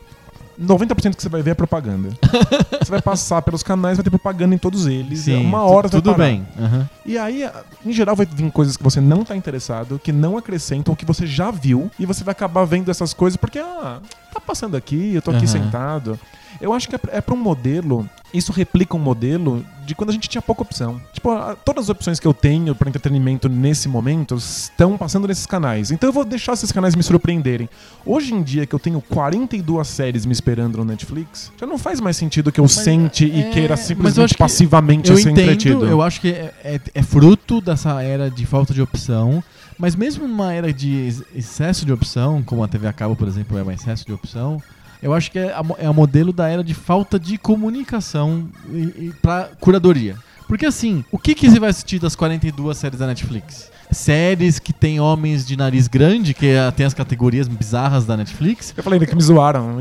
90% 0.61 1.17
que 1.17 1.23
você 1.23 1.29
vai 1.29 1.43
ver 1.43 1.51
é 1.51 1.55
propaganda. 1.55 2.11
você 2.83 2.91
vai 2.91 3.03
passar 3.03 3.43
pelos 3.43 3.63
canais, 3.63 3.97
vai 3.97 4.05
ter 4.05 4.11
propaganda 4.11 4.55
em 4.55 4.59
todos 4.59 4.87
eles. 4.87 5.21
Sim, 5.21 5.45
uma 5.47 5.63
hora 5.63 5.89
você 5.89 5.97
tudo 6.01 6.15
bem. 6.15 6.47
Aham. 6.59 6.89
E 7.05 7.19
aí, 7.19 7.49
em 7.85 7.93
geral, 7.93 8.15
vai 8.15 8.27
vir 8.27 8.51
coisas 8.53 8.77
que 8.77 8.83
você 8.83 9.01
não 9.01 9.25
tá 9.25 9.35
interessado, 9.37 9.99
que 10.03 10.13
não 10.13 10.37
acrescentam, 10.37 10.95
que 10.95 11.05
você 11.05 11.27
já 11.27 11.51
viu, 11.51 11.91
e 11.99 12.07
você 12.07 12.23
vai 12.23 12.33
acabar 12.33 12.65
vendo 12.65 12.91
essas 12.91 13.13
coisas 13.13 13.37
porque, 13.37 13.59
ah, 13.59 13.99
tá 14.33 14.41
passando 14.41 14.77
aqui, 14.77 15.15
eu 15.15 15.23
tô 15.23 15.31
aqui 15.31 15.45
Aham. 15.45 15.47
sentado. 15.47 16.21
Eu 16.61 16.73
acho 16.73 16.89
que 16.89 16.95
é 16.95 16.99
pra- 16.99 17.13
é 17.17 17.33
um 17.33 17.37
modelo 17.37 18.09
isso 18.33 18.53
replica 18.53 18.97
um 18.97 19.01
modelo 19.01 19.65
de 19.85 19.95
quando 19.95 20.11
a 20.11 20.13
gente 20.13 20.29
tinha 20.29 20.41
pouca 20.41 20.63
opção. 20.63 21.01
Tipo, 21.13 21.31
todas 21.65 21.85
as 21.85 21.89
opções 21.91 22.19
que 22.21 22.27
eu 22.27 22.33
tenho 22.33 22.75
para 22.75 22.89
entretenimento 22.89 23.49
nesse 23.49 23.89
momento 23.89 24.35
estão 24.37 24.97
passando 24.97 25.27
nesses 25.29 25.45
canais. 25.47 25.91
Então 25.91 26.09
eu 26.09 26.13
vou 26.13 26.25
deixar 26.25 26.53
esses 26.53 26.71
canais 26.73 26.95
me 26.95 27.03
surpreenderem. 27.03 27.69
Hoje 28.07 28.33
em 28.35 28.43
dia 28.43 28.65
que 28.65 28.75
eu 28.75 28.79
tenho 28.79 29.01
42 29.01 29.87
séries 29.89 30.25
me 30.25 30.33
esperando 30.33 30.79
no 30.79 30.85
Netflix, 30.85 31.53
já 31.61 31.67
não 31.67 31.77
faz 31.79 32.01
mais 32.01 32.17
sentido 32.17 32.51
que 32.53 32.61
eu 32.61 32.69
sente 32.69 33.25
e 33.27 33.41
é, 33.41 33.51
queira 33.51 33.71
mas 33.71 33.81
eu 33.81 33.87
simplesmente 33.97 34.29
que 34.35 34.39
passivamente 34.39 35.11
Eu 35.11 35.17
ser 35.17 35.31
entretido. 35.31 35.77
entendo, 35.79 35.91
eu 35.91 36.01
acho 36.03 36.21
que 36.21 36.29
é, 36.29 36.55
é- 36.65 36.81
é 36.95 37.03
fruto 37.03 37.61
dessa 37.61 38.03
era 38.03 38.31
de 38.31 38.47
falta 38.47 38.73
de 38.73 38.81
opção, 38.81 39.43
mas 39.79 39.95
mesmo 39.97 40.27
numa 40.29 40.53
era 40.53 40.73
de 40.73 40.91
ex- 40.95 41.23
excesso 41.35 41.85
de 41.85 41.93
opção, 41.93 42.43
como 42.43 42.63
a 42.63 42.69
TV 42.69 42.87
a 42.87 42.93
cabo, 42.93 43.17
por 43.17 43.27
exemplo, 43.29 43.59
é 43.59 43.63
um 43.63 43.71
excesso 43.71 44.07
de 44.07 44.13
opção, 44.13 44.63
eu 45.03 45.13
acho 45.13 45.31
que 45.31 45.39
é 45.39 45.53
a, 45.53 45.63
mo- 45.63 45.77
é 45.79 45.89
o 45.91 45.95
modelo 45.95 46.33
da 46.33 46.49
era 46.49 46.63
de 46.63 46.75
falta 46.75 47.19
de 47.19 47.37
comunicação 47.37 48.49
e, 48.71 48.79
e 49.09 49.13
pra 49.21 49.51
curadoria. 49.61 50.17
Porque 50.49 50.67
assim, 50.67 51.03
o 51.11 51.19
que, 51.19 51.35
que 51.35 51.49
você 51.49 51.59
vai 51.59 51.71
assistir 51.71 51.99
das 51.99 52.15
42 52.15 52.77
séries 52.77 52.99
da 52.99 53.07
Netflix? 53.07 53.71
Séries 53.91 54.59
que 54.59 54.73
tem 54.73 55.01
homens 55.01 55.47
de 55.47 55.57
nariz 55.57 55.87
grande, 55.89 56.35
que 56.35 56.47
é- 56.47 56.71
tem 56.71 56.85
as 56.87 56.93
categorias 56.95 57.47
bizarras 57.49 58.05
da 58.05 58.17
Netflix. 58.17 58.73
Eu 58.77 58.83
falei 58.83 58.99
que 59.01 59.15
me 59.15 59.23
zoaram. 59.23 59.79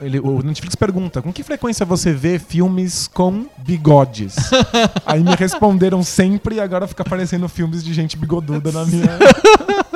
Ele- 0.00 0.20
o 0.20 0.42
Netflix 0.42 0.74
pergunta: 0.76 1.20
com 1.22 1.32
que 1.32 1.42
frequência 1.42 1.84
você 1.86 2.12
vê 2.12 2.38
filmes 2.38 3.08
com 3.08 3.46
bigodes? 3.58 4.36
Aí 5.06 5.22
me 5.24 5.34
responderam 5.34 6.02
sempre 6.02 6.56
e 6.56 6.60
agora 6.60 6.86
fica 6.86 7.02
aparecendo 7.02 7.48
filmes 7.48 7.82
de 7.84 7.92
gente 7.92 8.16
bigoduda 8.16 8.70
na 8.72 8.84
minha. 8.84 9.08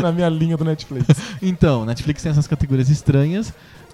na 0.00 0.12
minha 0.12 0.28
linha 0.28 0.56
do 0.56 0.64
Netflix. 0.64 1.06
Então, 1.42 1.84
Netflix 1.84 2.22
tem 2.22 2.30
essas 2.30 2.46
categorias 2.46 2.90
estranhas. 2.90 3.52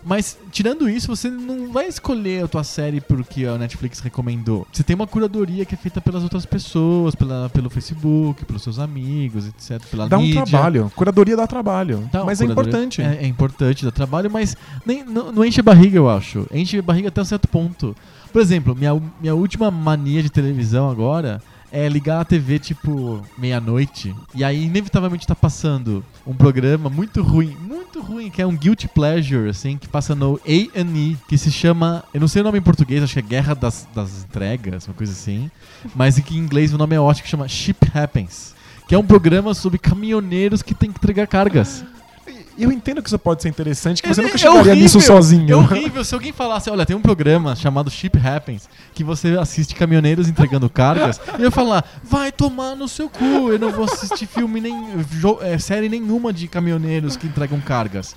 Mas, 0.09 0.39
tirando 0.53 0.89
isso, 0.89 1.09
você 1.09 1.29
não 1.29 1.73
vai 1.73 1.89
escolher 1.89 2.45
a 2.45 2.49
tua 2.49 2.63
série 2.63 3.01
porque 3.01 3.45
a 3.45 3.59
Netflix 3.59 3.99
recomendou. 3.99 4.65
Você 4.73 4.85
tem 4.85 4.95
uma 4.95 5.07
curadoria 5.07 5.65
que 5.65 5.75
é 5.75 5.77
feita 5.77 6.01
pelas 6.01 6.23
outras 6.23 6.47
pessoas, 6.47 7.17
pela, 7.17 7.51
pelo 7.51 7.69
Facebook, 7.69 8.45
pelos 8.45 8.63
seus 8.63 8.79
amigos, 8.79 9.49
etc. 9.49 9.85
Pela 9.91 10.09
Dá 10.09 10.17
um 10.17 10.23
mídia. 10.23 10.45
trabalho. 10.45 10.93
Curadoria 10.95 11.37
dá 11.37 11.45
trabalho. 11.49 12.05
Então, 12.09 12.25
mas 12.25 12.41
é 12.41 12.45
importante. 12.45 13.03
É, 13.03 13.19
é 13.23 13.27
importante, 13.27 13.85
dá 13.85 13.91
trabalho, 13.91 14.31
mas 14.31 14.57
nem, 14.85 15.05
não, 15.05 15.33
não 15.33 15.45
enche 15.45 15.59
a 15.59 15.65
barriga, 15.65 15.97
eu 15.97 16.09
acho. 16.09 16.47
Enche 16.53 16.79
a 16.79 16.83
barriga 16.83 17.09
até 17.09 17.21
um 17.21 17.25
certo 17.25 17.49
ponto. 17.49 17.97
Por 18.33 18.41
exemplo, 18.41 18.77
minha, 18.77 19.03
minha 19.21 19.35
última 19.35 19.73
mania 19.73 20.23
de 20.23 20.31
televisão 20.31 20.89
agora 20.89 21.43
é 21.77 21.91
ligar 21.91 22.23
a 22.23 22.25
TV 22.25 22.59
tipo 22.59 23.23
meia-noite 23.37 24.17
e 24.35 24.43
aí 24.43 24.65
inevitavelmente 24.65 25.27
tá 25.27 25.35
passando 25.35 26.03
um 26.27 26.33
programa 26.33 26.89
muito 26.89 27.23
ruim, 27.23 27.55
muito 27.61 28.01
ruim, 28.01 28.31
que 28.31 28.41
é 28.41 28.47
um 28.47 28.57
guilty 28.57 28.89
pleasure, 28.89 29.51
assim, 29.51 29.77
que 29.77 29.87
passa 29.87 30.15
no 30.15 30.41
A&E, 30.47 31.19
que 31.29 31.37
se 31.37 31.53
chama, 31.53 32.03
eu 32.15 32.21
não 32.21 32.29
sei 32.29 32.41
o 32.41 32.45
nome 32.47 32.59
em 32.59 32.63
português, 32.63 33.03
acho 33.03 33.13
que 33.13 33.19
é 33.19 33.23
Guerra 33.23 33.55
das, 33.55 33.87
das 33.95 34.25
Entregas, 34.25 34.89
uma 34.89 34.95
coisa 34.95 35.13
assim, 35.13 35.51
mas 35.95 36.19
que 36.19 36.35
em 36.35 36.39
inglês 36.39 36.73
o 36.73 36.79
nome 36.79 36.97
é 36.97 37.01
ótimo, 37.01 37.25
que 37.25 37.31
chama 37.31 37.47
Ship 37.47 37.77
Happens, 37.95 38.55
que 38.89 38.95
é 38.95 38.99
um 38.99 39.05
programa 39.05 39.53
sobre 39.53 39.79
caminhoneiros 39.79 40.63
que 40.63 40.75
tem 40.75 40.91
que 40.91 40.99
entregar 40.99 41.27
cargas. 41.27 41.85
E 42.59 42.63
eu 42.63 42.73
entendo 42.73 43.03
que 43.03 43.09
isso 43.09 43.19
pode 43.19 43.43
ser 43.43 43.49
interessante, 43.51 44.03
que 44.03 44.09
É- 44.09 44.15
você 44.15 44.23
nunca 44.23 44.35
é 44.35 44.39
chegaria 44.39 44.61
horrível, 44.61 44.77
nisso 44.83 45.01
sozinho. 45.01 45.53
É 45.53 45.57
horrível 45.57 46.03
se 46.05 46.15
alguém 46.15 46.33
falasse, 46.33 46.71
olha, 46.71 46.87
tem 46.87 46.97
um 46.97 47.03
programa 47.03 47.55
chamado 47.55 47.91
Ship 47.91 48.13
Happens, 48.19 48.69
que 48.95 49.05
você 49.05 49.37
assiste 49.39 49.75
caminhoneiros 49.75 50.29
entregando 50.29 50.69
cargas, 50.71 51.21
e 51.39 51.43
eu 51.43 51.53
falar, 51.53 51.85
vai 52.03 52.33
tomar 52.33 52.75
no 52.75 52.89
seu 52.89 53.11
cu, 53.11 53.51
eu 53.53 53.59
não 53.59 53.71
vou 53.71 53.85
assistir 53.85 54.27
filme 54.27 54.61
nem 54.61 54.75
é, 55.43 55.59
série 55.59 55.89
nenhuma 55.89 56.33
de 56.33 56.49
caminhoneiros 56.49 57.17
que 57.17 57.27
entregam 57.27 57.61
cargas. 57.61 58.17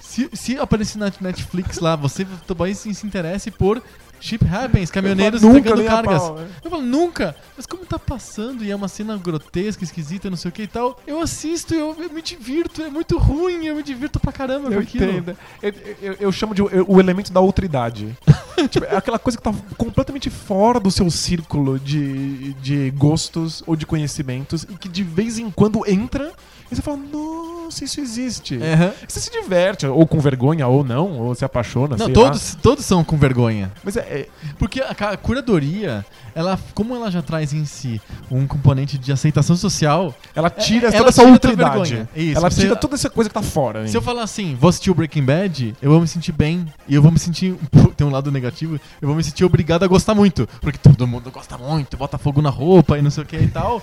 Se, 0.00 0.28
se 0.32 0.58
aparecer 0.58 0.98
na 0.98 1.10
Netflix 1.20 1.78
lá, 1.80 1.96
você 1.96 2.26
talvez 2.46 2.78
se 2.78 2.90
interesse 3.06 3.50
por 3.50 3.82
Ship 4.22 4.40
Happens, 4.46 4.88
caminhoneiros 4.90 5.42
entregando 5.42 5.84
cargas. 5.84 6.22
pau, 6.22 6.36
né? 6.36 6.46
Eu 6.64 6.70
falo, 6.70 6.82
nunca. 6.82 7.34
Mas 7.56 7.66
como 7.66 7.84
tá 7.84 7.98
passando 7.98 8.62
e 8.64 8.70
é 8.70 8.76
uma 8.76 8.86
cena 8.86 9.16
grotesca, 9.16 9.82
esquisita, 9.82 10.30
não 10.30 10.36
sei 10.36 10.48
o 10.48 10.52
que 10.52 10.62
e 10.62 10.66
tal, 10.68 10.98
eu 11.06 11.20
assisto 11.20 11.74
e 11.74 11.78
eu, 11.78 11.96
eu 11.98 12.08
me 12.10 12.22
divirto. 12.22 12.82
É 12.82 12.88
muito 12.88 13.18
ruim, 13.18 13.66
eu 13.66 13.74
me 13.74 13.82
divirto 13.82 14.20
pra 14.20 14.30
caramba 14.32 14.68
com 14.68 14.74
Eu 14.74 14.80
aquilo. 14.80 15.04
entendo. 15.04 15.36
Eu, 15.60 15.74
eu- 16.00 16.16
eu 16.20 16.32
chamo 16.32 16.54
de 16.54 16.62
o, 16.62 17.00
elemento 17.00 17.32
da 17.32 17.40
outra 17.40 17.64
idade. 17.64 18.16
Tipo, 18.70 18.86
é 18.86 18.96
aquela 18.96 19.18
coisa 19.18 19.36
que 19.36 19.42
tá 19.42 19.52
completamente 19.76 20.30
fora 20.30 20.78
do 20.78 20.88
seu 20.90 21.10
círculo 21.10 21.80
de, 21.80 22.52
de 22.54 22.90
gostos 22.92 23.60
ou 23.66 23.74
de 23.74 23.84
conhecimentos 23.84 24.62
e 24.62 24.74
que 24.76 24.88
de 24.88 25.02
vez 25.02 25.36
em 25.38 25.50
quando 25.50 25.82
entra 25.88 26.32
e 26.70 26.76
você 26.76 26.80
fala, 26.80 26.96
nossa, 26.96 27.51
isso 27.80 28.00
existe. 28.00 28.56
Aham. 28.56 28.92
Você 29.08 29.20
se 29.20 29.30
diverte, 29.30 29.86
ou 29.86 30.06
com 30.06 30.18
vergonha, 30.20 30.66
ou 30.66 30.84
não, 30.84 31.18
ou 31.18 31.34
se 31.34 31.44
apaixona, 31.44 31.96
Não, 31.96 32.10
todos, 32.12 32.56
todos 32.60 32.84
são 32.84 33.02
com 33.04 33.16
vergonha. 33.16 33.66
lá. 33.66 33.80
Mas 33.84 33.96
é, 33.96 34.00
é- 34.00 34.28
Porque 34.58 34.80
a, 34.80 35.16
curadoria, 35.16 36.04
ela, 36.34 36.58
como 36.74 36.94
ela 36.94 37.10
já 37.10 37.22
traz 37.22 37.52
em 37.52 37.64
si 37.64 38.00
um 38.30 38.46
componente 38.46 38.98
de 38.98 39.12
aceitação 39.12 39.56
social, 39.56 40.14
ela 40.34 40.50
tira 40.50 40.88
ela 40.88 40.96
toda 40.98 41.08
essa 41.08 41.20
tira 41.22 41.32
outra 41.32 41.50
tua 41.52 41.66
idade. 41.66 41.94
vergonha. 41.94 42.08
Isso, 42.14 42.38
ela 42.38 42.50
você- 42.50 42.60
tira 42.62 42.76
toda 42.76 42.94
essa 42.94 43.08
coisa 43.10 43.30
que 43.30 43.34
tá 43.34 43.42
fora. 43.42 43.86
se 43.88 43.96
eu 43.96 44.02
falar 44.02 44.22
assim, 44.22 44.56
vou 44.58 44.68
assistir 44.68 44.90
o 44.90 44.94
Breaking 44.94 45.24
Bad, 45.24 45.74
eu 45.80 45.90
vou 45.90 46.00
me 46.00 46.08
sentir 46.08 46.32
bem. 46.32 46.66
E 46.88 46.94
eu 46.94 47.02
vou 47.02 47.10
me 47.10 47.18
sentir. 47.18 47.54
Tem 47.96 48.06
um 48.06 48.10
lado 48.10 48.30
negativo, 48.32 48.80
eu 49.00 49.06
vou 49.08 49.16
me 49.16 49.22
sentir 49.22 49.44
obrigado 49.44 49.82
a 49.84 49.86
gostar 49.86 50.14
muito. 50.14 50.48
Porque 50.60 50.78
todo 50.78 51.06
mundo 51.06 51.30
gosta 51.30 51.56
muito, 51.58 51.96
bota 51.96 52.18
fogo 52.18 52.40
na 52.42 52.50
roupa 52.50 52.98
e 52.98 53.02
não 53.02 53.10
sei 53.10 53.22
o 53.22 53.26
que 53.26 53.36
e 53.36 53.48
tal. 53.48 53.82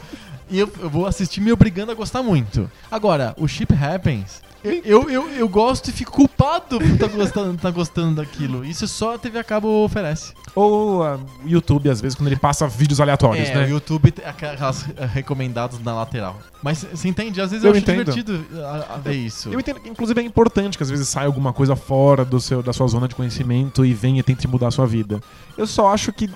E 0.50 0.60
eu, 0.60 0.70
eu 0.80 0.90
vou 0.90 1.06
assistir 1.06 1.42
me 1.42 1.52
obrigando 1.52 1.92
a 1.92 1.96
gostar 1.96 2.24
muito. 2.24 2.70
Agora, 2.92 3.34
o 3.38 3.48
Ship 3.48 3.68
Happens. 3.74 4.42
Eu, 4.62 5.10
eu, 5.10 5.30
eu 5.30 5.48
gosto 5.48 5.88
e 5.90 5.94
fico 5.94 6.12
culpado 6.12 6.80
por 6.80 6.86
estar 6.86 7.08
gostando, 7.08 7.58
tá 7.58 7.72
gostando 7.72 8.16
daquilo. 8.16 8.66
Isso 8.66 8.86
só 8.90 9.16
a 9.16 9.18
TV 9.18 9.40
a 9.40 9.44
cabo 9.44 9.86
oferece. 9.86 10.34
Ou 10.54 11.02
ah, 11.02 11.18
o 11.46 11.48
YouTube, 11.48 11.90
às 11.90 12.02
vezes, 12.02 12.14
quando 12.18 12.28
ele 12.28 12.36
passa 12.36 12.68
vídeos 12.68 13.00
aleatórios, 13.00 13.48
É, 13.48 13.56
né? 13.56 13.66
o 13.68 13.70
YouTube 13.70 14.12
tem 14.12 14.26
aquelas 14.26 14.86
eh, 14.98 15.06
recomendadas 15.06 15.80
na 15.80 15.94
lateral. 15.96 16.38
Mas 16.62 16.84
você 16.84 17.08
entende? 17.08 17.40
Às 17.40 17.52
vezes 17.52 17.64
Eu 17.64 17.70
eu, 17.70 17.72
acho 17.78 17.82
entendo. 17.82 18.12
divertido 18.12 18.46
a, 18.66 18.96
a 18.96 18.98
ver 18.98 19.14
isso. 19.14 19.48
Eu 19.48 19.62
entendo 19.62 19.80
que, 19.80 19.88
inclusive, 19.88 20.20
é 20.20 20.24
importante 20.26 20.76
que 20.78 20.84
às 20.84 20.90
vezes 20.90 21.08
saia 21.08 21.28
alguma 21.28 21.54
coisa 21.54 21.78
fora 21.78 22.26
do 22.26 22.42
seu, 22.42 22.62
da 22.62 22.74
sua 22.74 22.88
zona 22.88 23.08
de 23.08 23.16
conhecimento 23.16 23.86
e 23.86 23.94
venha 23.94 24.20
e 24.20 24.24
tente 24.24 24.46
mudar 24.46 24.68
a 24.68 24.72
sua 24.72 24.86
vida. 24.86 25.22
Eu 25.58 25.66
só 25.68 25.94
acho 25.94 26.12
que, 26.12 26.30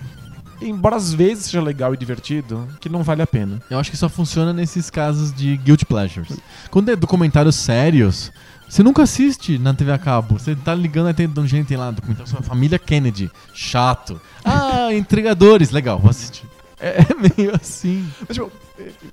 embora 0.62 0.96
às 0.96 1.14
vezes 1.14 1.46
seja 1.46 1.62
legal 1.62 1.94
e 1.94 1.98
divertido, 1.98 2.68
que 2.80 2.90
não 2.90 3.04
vale 3.04 3.22
a 3.22 3.28
pena. 3.28 3.62
Eu 3.70 3.80
acho 3.80 3.92
que 3.92 3.98
só 3.98 4.10
funciona 4.10 4.54
nesses 4.54 4.90
casos 4.90 5.34
de 5.34 5.58
guilty 5.58 5.86
pleasures. 5.86 6.38
Quando 6.70 6.90
é 6.90 6.96
documentários 6.96 7.56
sérios, 7.56 8.32
você 8.68 8.82
nunca 8.82 9.04
assiste 9.04 9.58
na 9.58 9.74
TV 9.74 9.92
a 9.92 9.98
cabo. 9.98 10.40
Você 10.40 10.56
tá 10.56 10.74
ligando 10.74 11.08
aí 11.08 11.14
tem 11.14 11.30
um 11.38 11.48
gente 11.48 11.68
tem 11.68 11.78
lá 11.78 11.92
documentário 11.92 12.30
sobre 12.30 12.46
a 12.46 12.50
família 12.50 12.80
Kennedy. 12.80 13.30
Chato. 13.54 14.20
Ah, 14.44 14.94
entregadores, 14.96 15.72
legal, 15.72 16.00
vou 16.00 16.10
assistir. 16.10 16.46
É 16.80 17.06
meio 17.16 17.56
assim. 17.56 18.06
Mas, 18.28 18.36
tipo, 18.36 18.52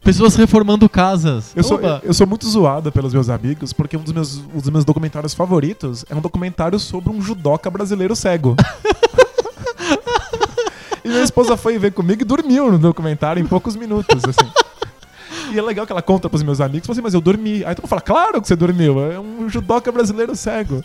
Pessoas 0.03 0.34
reformando 0.34 0.88
casas. 0.88 1.53
eu, 1.55 1.62
sou, 1.62 1.78
eu 2.03 2.14
sou 2.14 2.26
muito 2.26 2.49
zoado 2.49 2.91
pelos 2.91 3.12
meus 3.12 3.28
amigos 3.28 3.72
porque 3.72 3.97
um 3.97 4.03
dos 4.03 4.12
meus, 4.12 4.36
um 4.36 4.59
dos 4.59 4.70
meus 4.70 4.84
documentários 4.84 5.34
favoritos 5.34 6.05
é 6.09 6.14
um 6.14 6.20
documentário 6.20 6.78
sobre 6.78 7.11
um 7.12 7.20
judoca 7.20 7.70
brasileiro 7.70 8.16
cego. 8.16 8.57
e 11.05 11.09
minha 11.09 11.23
esposa 11.23 11.57
foi 11.57 11.79
ver 11.79 11.93
comigo 11.93 12.23
e 12.23 12.25
dormiu 12.25 12.71
no 12.71 12.79
documentário 12.79 13.43
em 13.43 13.47
poucos 13.47 13.77
minutos, 13.77 14.23
assim. 14.29 14.51
E 15.53 15.59
é 15.59 15.63
legal 15.63 15.85
que 15.87 15.93
ela 15.93 16.03
conta 16.03 16.29
pros 16.29 16.43
meus 16.43 16.61
amigos, 16.61 16.89
assim, 16.89 17.01
mas 17.01 17.13
eu 17.15 17.21
dormi. 17.21 17.65
Aí 17.65 17.75
tu 17.75 17.87
fala, 17.87 18.01
claro 18.01 18.41
que 18.41 18.47
você 18.47 18.55
dormiu, 18.55 19.01
é 19.13 19.19
um 19.19 19.49
judoca 19.49 19.91
brasileiro 19.91 20.37
cego. 20.37 20.85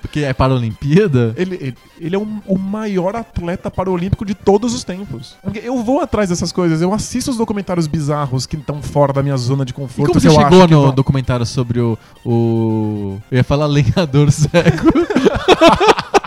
Porque 0.00 0.20
é 0.20 0.32
para 0.32 0.52
a 0.52 0.56
Olimpíada. 0.56 1.34
Ele, 1.36 1.54
ele, 1.56 1.74
ele 2.00 2.16
é 2.16 2.18
um- 2.18 2.40
o 2.46 2.56
maior 2.58 3.14
atleta 3.16 3.70
paralímpico 3.70 4.24
de 4.24 4.34
todos 4.34 4.72
os 4.74 4.82
tempos. 4.84 5.36
Porque 5.42 5.58
eu 5.58 5.82
vou 5.82 6.00
atrás 6.00 6.30
dessas 6.30 6.52
coisas, 6.52 6.80
eu 6.80 6.92
assisto 6.94 7.30
os 7.30 7.36
documentários 7.36 7.86
bizarros 7.86 8.46
que 8.46 8.56
estão 8.56 8.80
fora 8.82 9.12
da 9.12 9.22
minha 9.22 9.36
zona 9.36 9.64
de 9.64 9.72
E 9.72 9.74
conforto. 9.74 10.08
como 10.12 10.20
que 10.20 10.26
você 10.28 10.30
chegou 10.34 10.66
no 10.68 10.82
vão- 10.84 10.94
documentário 10.94 11.44
sobre 11.44 11.80
o, 11.80 11.98
o. 12.24 13.18
Eu 13.30 13.36
ia 13.38 13.44
falar 13.44 13.66
lenhador 13.66 14.30
cego. 14.30 14.88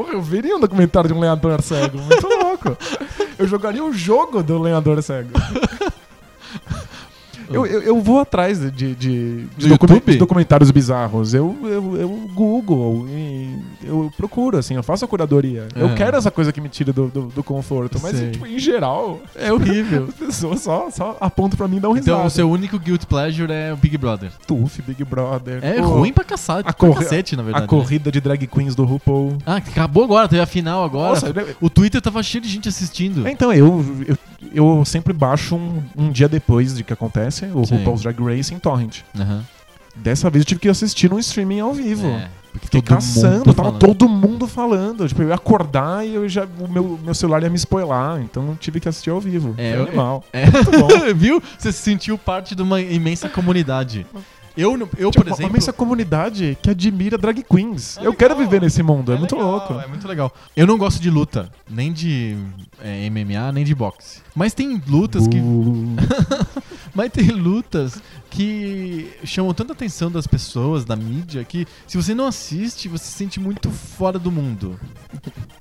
Porra, 0.00 0.14
eu 0.14 0.22
veria 0.22 0.56
um 0.56 0.60
documentário 0.60 1.08
de 1.08 1.14
um 1.14 1.20
lenhador 1.20 1.60
cego. 1.60 1.98
Muito 1.98 2.26
louco. 2.26 2.74
Eu 3.38 3.46
jogaria 3.46 3.84
o 3.84 3.92
jogo 3.92 4.42
do 4.42 4.58
lenhador 4.58 5.02
cego. 5.02 5.28
Eu, 7.52 7.66
eu, 7.66 7.82
eu 7.82 8.00
vou 8.00 8.20
atrás 8.20 8.60
de, 8.60 8.70
de, 8.70 8.94
de, 8.94 9.46
Do 9.58 9.68
documen- 9.68 9.94
YouTube? 9.96 10.12
de 10.12 10.18
documentários 10.18 10.70
bizarros. 10.70 11.34
Eu, 11.34 11.56
eu, 11.62 11.96
eu 11.96 12.08
Google 12.34 13.06
e 13.08 13.58
eu 13.84 14.10
procuro, 14.16 14.56
assim, 14.58 14.74
eu 14.74 14.82
faço 14.82 15.04
a 15.04 15.08
curadoria. 15.08 15.66
Eu 15.74 15.88
É. 15.90 15.94
quero 15.94 16.16
essa 16.16 16.30
coisa 16.30 16.52
que 16.52 16.60
me 16.60 16.68
tire 16.68 16.92
do, 16.92 17.08
do, 17.08 17.22
do 17.26 17.42
conforto. 17.42 17.98
Mas, 18.02 18.18
tipo, 18.32 18.46
em 18.46 18.58
geral, 18.58 19.20
É 19.34 19.52
horrível. 19.52 20.06
as 20.10 20.14
pessoas 20.14 20.60
só, 20.60 20.90
só 20.90 21.16
apontam 21.20 21.56
pra 21.56 21.66
mim 21.66 21.78
e 21.78 21.80
dão 21.80 21.92
risada. 21.92 22.12
Então 22.18 22.26
o 22.26 22.30
seu 22.30 22.48
único 22.50 22.78
guilt 22.78 23.04
pleasure 23.06 23.52
é 23.52 23.72
o 23.72 23.76
Big 23.76 23.96
Brother. 23.98 24.30
Tuf, 24.46 24.80
Big 24.82 25.04
Brother. 25.04 25.58
É 25.64 25.80
ruim 25.80 26.12
pra 26.12 26.24
caçar, 26.24 26.60
a 26.64 26.72
pra 26.72 26.94
cacete, 26.94 27.34
na 27.36 27.42
verdade. 27.42 27.64
A 27.64 27.68
corrida 27.68 28.10
de 28.12 28.20
drag 28.20 28.46
queens 28.46 28.74
do 28.74 28.84
RuPaul. 28.84 29.38
Ah, 29.44 29.56
acabou 29.56 30.04
agora, 30.04 30.28
teve 30.28 30.40
a 30.42 30.46
final 30.46 30.84
agora. 30.84 31.10
Nossa, 31.14 31.26
eu- 31.28 31.56
O 31.60 31.68
Twitter 31.70 32.00
tava 32.00 32.22
cheio 32.22 32.42
de 32.42 32.48
gente 32.48 32.68
assistindo. 32.68 33.26
Então, 33.28 33.52
eu, 33.52 33.84
eu, 34.06 34.16
eu 34.54 34.84
sempre 34.84 35.12
baixo 35.12 35.54
um, 35.56 35.82
um 35.96 36.10
dia 36.10 36.28
depois 36.28 36.74
de 36.74 36.82
que 36.84 36.92
acontece 36.92 37.46
o 37.54 37.64
Sim. 37.64 37.76
RuPaul's 37.78 38.02
Drag 38.02 38.18
Race 38.22 38.52
em 38.54 38.58
Torrent. 38.58 39.00
Aham. 39.18 39.44
Dessa 39.96 40.30
vez 40.30 40.42
eu 40.42 40.46
tive 40.46 40.60
que 40.60 40.68
assistir 40.68 41.10
num 41.10 41.18
streaming 41.18 41.60
ao 41.60 41.74
vivo. 41.74 42.06
É, 42.06 42.28
porque 42.52 42.66
Fiquei 42.66 42.80
todo 42.82 42.94
caçando, 42.96 43.36
mundo 43.38 43.54
tava 43.54 43.62
falando. 43.68 43.78
todo 43.80 44.08
mundo 44.08 44.46
falando. 44.46 45.08
Tipo, 45.08 45.22
eu 45.22 45.28
ia 45.28 45.34
acordar 45.34 46.06
e 46.06 46.14
eu 46.14 46.28
já, 46.28 46.46
o 46.58 46.68
meu, 46.68 46.98
meu 47.04 47.12
celular 47.14 47.42
ia 47.42 47.50
me 47.50 47.56
spoiler, 47.56 48.22
então 48.22 48.48
eu 48.48 48.56
tive 48.58 48.78
que 48.80 48.88
assistir 48.88 49.10
ao 49.10 49.20
vivo. 49.20 49.54
É, 49.58 49.72
É, 49.72 49.76
eu- 49.76 49.82
animal. 49.82 50.24
É. 50.32 50.46
Bom. 50.50 51.14
Viu? 51.14 51.42
Você 51.58 51.72
se 51.72 51.78
sentiu 51.82 52.16
parte 52.16 52.54
de 52.54 52.62
uma 52.62 52.80
imensa 52.80 53.28
comunidade. 53.28 54.06
Eu, 54.56 54.76
eu 54.98 55.10
Tipo, 55.10 55.24
por 55.24 55.26
exemplo. 55.26 55.44
Uma 55.44 55.50
imensa 55.50 55.72
comunidade 55.72 56.58
que 56.60 56.70
admira 56.70 57.16
drag 57.16 57.42
queens. 57.42 57.96
É 57.96 58.00
eu 58.00 58.04
legal. 58.10 58.16
quero 58.16 58.36
viver 58.36 58.60
nesse 58.60 58.82
mundo, 58.82 59.12
é, 59.12 59.18
muito 59.18 59.34
legal, 59.34 59.50
louco. 59.50 59.74
É 59.74 59.86
muito 59.86 60.06
legal. 60.06 60.32
Eu 60.56 60.66
não 60.66 60.76
gosto 60.76 61.00
de 61.00 61.10
luta, 61.10 61.50
nem 61.68 61.92
de 61.92 62.36
é, 62.82 63.08
MMA, 63.08 63.52
nem 63.52 63.64
de 63.64 63.74
boxe. 63.74 64.20
Mas 64.34 64.54
tem 64.54 64.80
lutas 64.86 65.26
que. 65.26 65.38
Uh, 65.38 65.96
Mas 66.94 67.12
tem 67.12 67.28
lutas 67.28 68.02
que 68.30 69.10
chamam 69.24 69.52
tanta 69.52 69.72
atenção 69.72 70.10
das 70.10 70.26
pessoas, 70.26 70.84
da 70.84 70.94
mídia, 70.94 71.44
que 71.44 71.66
se 71.86 71.96
você 71.96 72.14
não 72.14 72.26
assiste, 72.26 72.88
você 72.88 73.04
se 73.04 73.12
sente 73.12 73.40
muito 73.40 73.70
fora 73.70 74.18
do 74.18 74.30
mundo. 74.30 74.78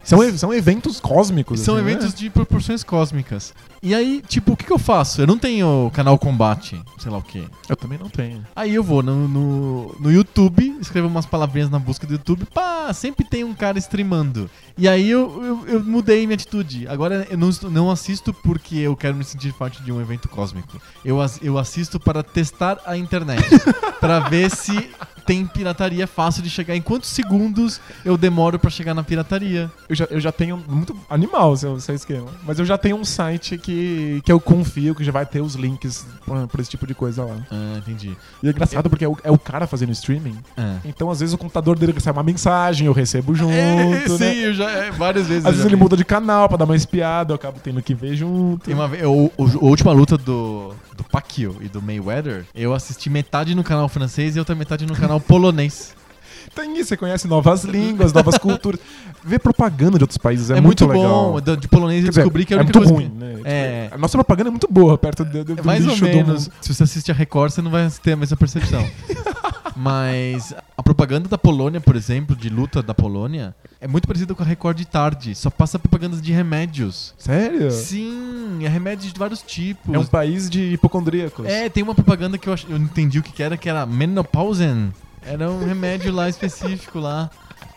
são, 0.04 0.20
são 0.38 0.54
eventos 0.54 1.00
cósmicos. 1.00 1.60
São 1.60 1.76
assim, 1.76 1.84
né? 1.84 1.92
eventos 1.92 2.14
de 2.14 2.30
proporções 2.30 2.84
cósmicas. 2.84 3.54
E 3.82 3.96
aí, 3.96 4.22
tipo, 4.28 4.54
o 4.54 4.58
que, 4.58 4.66
que 4.66 4.74
eu 4.74 4.78
faço? 4.78 5.22
Eu 5.22 5.28
não 5.28 5.38
tenho 5.38 5.90
canal 5.94 6.18
combate, 6.20 6.80
sei 6.98 7.10
lá 7.10 7.18
o 7.18 7.24
quê. 7.24 7.46
Eu 7.68 7.76
também 7.76 7.98
não 7.98 8.10
tenho. 8.10 8.46
Aí 8.56 8.76
eu 8.76 8.84
vou 8.84 9.02
no, 9.02 9.28
no, 9.28 9.96
no 10.00 10.12
YouTube, 10.12 10.78
escrevo 10.82 11.08
umas 11.08 11.26
palavrinhas 11.26 11.70
na 11.70 11.80
busca 11.80 12.06
do 12.06 12.14
YouTube, 12.14 12.46
pá, 12.54 12.94
sempre 12.94 13.26
tem 13.26 13.44
um 13.44 13.54
cara 13.54 13.80
streamando. 13.80 14.50
E 14.78 14.88
aí 14.88 15.10
eu, 15.10 15.44
eu, 15.44 15.68
eu 15.68 15.84
mudei 15.84 16.28
minha 16.28 16.36
atitude. 16.36 16.88
Agora 16.88 17.26
eu 17.30 17.38
não, 17.38 17.50
não 17.72 17.90
assisto 17.90 18.34
porque 18.34 18.76
eu 18.76 18.96
quero 18.96 19.16
me 19.16 19.24
sentir 19.24 19.54
parte 19.54 19.82
de 19.82 19.92
um 19.92 20.02
evento 20.02 20.28
cósmico. 20.28 20.80
Eu, 21.04 21.18
eu 21.42 21.58
assisto 21.58 22.00
para 22.00 22.22
testar 22.22 22.59
a 22.86 22.98
internet. 22.98 23.44
para 24.00 24.20
ver 24.22 24.50
se 24.50 24.90
tem 25.26 25.46
pirataria 25.46 26.08
fácil 26.08 26.42
de 26.42 26.50
chegar. 26.50 26.76
Em 26.76 26.82
quantos 26.82 27.08
segundos 27.10 27.80
eu 28.04 28.18
demoro 28.18 28.58
para 28.58 28.70
chegar 28.72 28.96
na 28.96 29.04
pirataria? 29.04 29.70
Eu 29.88 29.96
já, 29.96 30.06
eu 30.10 30.20
já 30.20 30.32
tenho 30.32 30.58
muito 30.68 30.98
animal 31.08 31.56
seu, 31.56 31.80
seu 31.80 31.94
esquema. 31.94 32.26
Mas 32.44 32.58
eu 32.58 32.66
já 32.66 32.80
tenho 32.80 32.96
um 32.96 33.06
site 33.06 33.56
que, 33.56 34.22
que 34.26 34.32
eu 34.32 34.40
confio 34.40 34.96
que 34.96 35.04
já 35.04 35.12
vai 35.12 35.28
ter 35.28 35.40
os 35.42 35.54
links 35.54 36.04
pra, 36.26 36.48
pra 36.48 36.62
esse 36.62 36.72
tipo 36.72 36.88
de 36.88 36.96
coisa 36.96 37.24
lá. 37.26 37.36
Ah, 37.52 37.78
entendi. 37.78 38.18
E 38.42 38.48
é 38.48 38.50
engraçado 38.50 38.90
porque 38.90 39.06
é 39.06 39.08
o, 39.08 39.16
é 39.24 39.30
o 39.30 39.38
cara 39.38 39.68
fazendo 39.68 39.92
streaming. 39.92 40.36
Ah. 40.58 40.78
Então, 40.84 41.12
às 41.12 41.20
vezes, 41.20 41.36
o 41.36 41.38
computador 41.38 41.78
dele 41.78 41.92
recebe 41.92 42.18
uma 42.18 42.24
mensagem, 42.24 42.88
eu 42.88 42.94
recebo 42.94 43.36
junto. 43.36 43.54
É, 43.54 44.08
sim, 44.08 44.18
né? 44.18 44.48
eu 44.48 44.54
já, 44.56 44.68
é, 44.72 44.90
várias 44.90 45.28
vezes. 45.28 45.46
Às 45.46 45.50
eu 45.50 45.58
vezes 45.58 45.66
ele 45.68 45.76
vi. 45.76 45.82
muda 45.84 45.96
de 45.96 46.06
canal 46.06 46.48
pra 46.48 46.58
dar 46.58 46.66
uma 46.66 46.76
espiada, 46.76 47.34
eu 47.34 47.36
acabo 47.36 47.60
tendo 47.64 47.84
que 47.84 47.94
ver 47.94 48.16
junto. 48.16 48.72
Uma 48.72 48.88
vez, 48.88 49.04
o- 49.06 49.32
a 49.38 49.66
última 49.66 49.92
luta 49.92 50.18
do, 50.18 50.74
do 51.00 51.04
Pacquiao 51.10 51.56
e 51.62 51.70
do 51.70 51.82
Mayweather, 51.82 52.46
eu 52.54 52.74
assisti 52.74 53.10
metade 53.10 53.56
no 53.56 53.64
canal 53.64 53.88
francês 53.88 54.36
e 54.36 54.40
outra 54.40 54.54
metade 54.54 54.86
no 54.86 54.94
canal 54.96 55.20
polonês. 55.20 55.96
Tem 56.56 56.78
isso, 56.78 56.90
você 56.90 56.98
conhece 56.98 57.28
novas 57.28 57.64
línguas, 57.64 58.12
novas 58.12 58.36
culturas. 58.40 58.80
Ver 59.24 59.40
propaganda 59.40 59.98
de 59.98 60.04
outros 60.04 60.18
países 60.18 60.50
é, 60.50 60.58
É, 60.58 60.62
muito, 60.62 60.86
muito, 60.88 61.00
legal. 61.02 61.34
bom. 61.42 61.56
De 61.58 61.68
polonês 61.68 62.06
eu 62.06 62.12
descobri 62.12 62.46
que 62.46 62.54
a 62.54 62.58
é 62.58 62.62
única 62.62 62.80
muito 62.80 62.92
coisa 62.94 63.08
ruim, 63.08 63.18
né? 63.18 63.40
É. 63.44 63.84
Tipo, 63.84 63.96
A 63.96 63.98
nossa 63.98 64.18
propaganda 64.18 64.50
é 64.50 64.52
muito 64.52 64.68
boa 64.72 64.98
perto 64.98 65.24
do, 65.26 65.44
do, 65.44 65.52
É 65.54 65.56
do 65.56 65.66
mais 65.66 65.86
ou 65.88 65.96
do 65.96 66.02
menos. 66.04 66.48
mundo. 66.48 66.54
Se 66.62 66.74
você 66.74 66.84
assiste 66.84 67.12
a 67.12 67.14
Record, 67.14 67.52
você 67.52 67.62
não 67.62 67.70
vai 67.70 67.90
ter 68.02 68.14
a 68.14 68.16
mesma 68.16 68.36
percepção. 68.38 68.86
Mas 69.82 70.54
a 70.78 70.84
propaganda 70.84 71.30
da 71.30 71.38
Polônia, 71.38 71.80
por 71.80 71.96
exemplo, 71.96 72.36
de 72.36 72.50
luta 72.50 72.84
da 72.84 72.94
Polônia, 72.94 73.56
é 73.80 73.88
muito 73.88 74.06
parecida 74.06 74.36
com 74.36 74.44
a 74.44 74.46
Record 74.46 74.76
de 74.76 74.86
tarde. 74.86 75.34
Só 75.34 75.50
passa 75.50 75.80
propagandas 75.80 76.22
de 76.22 76.34
remédios. 76.34 77.14
Sério? 77.18 77.72
Sim, 77.72 78.60
é 78.66 78.68
remédios 78.68 79.14
de 79.14 79.18
vários 79.18 79.42
tipos. 79.42 79.96
É 79.96 79.98
um 79.98 80.06
país 80.06 80.50
de 80.50 80.74
hipocondríacos. 80.74 81.46
É, 81.46 81.70
tem 81.70 81.82
uma 81.82 81.96
propaganda 81.96 82.38
que 82.38 82.50
eu, 82.50 82.54
ach... 82.54 82.66
eu 82.70 82.76
entendi 82.76 83.20
o 83.20 83.24
que 83.24 83.42
era, 83.42 83.56
que 83.56 83.70
era 83.70 83.86
Menopausen. 83.86 84.94
Era 85.22 85.50
um 85.50 85.64
remédio 85.66 86.14
lá 86.14 86.28
específico 86.28 87.00
lá. 87.00 87.32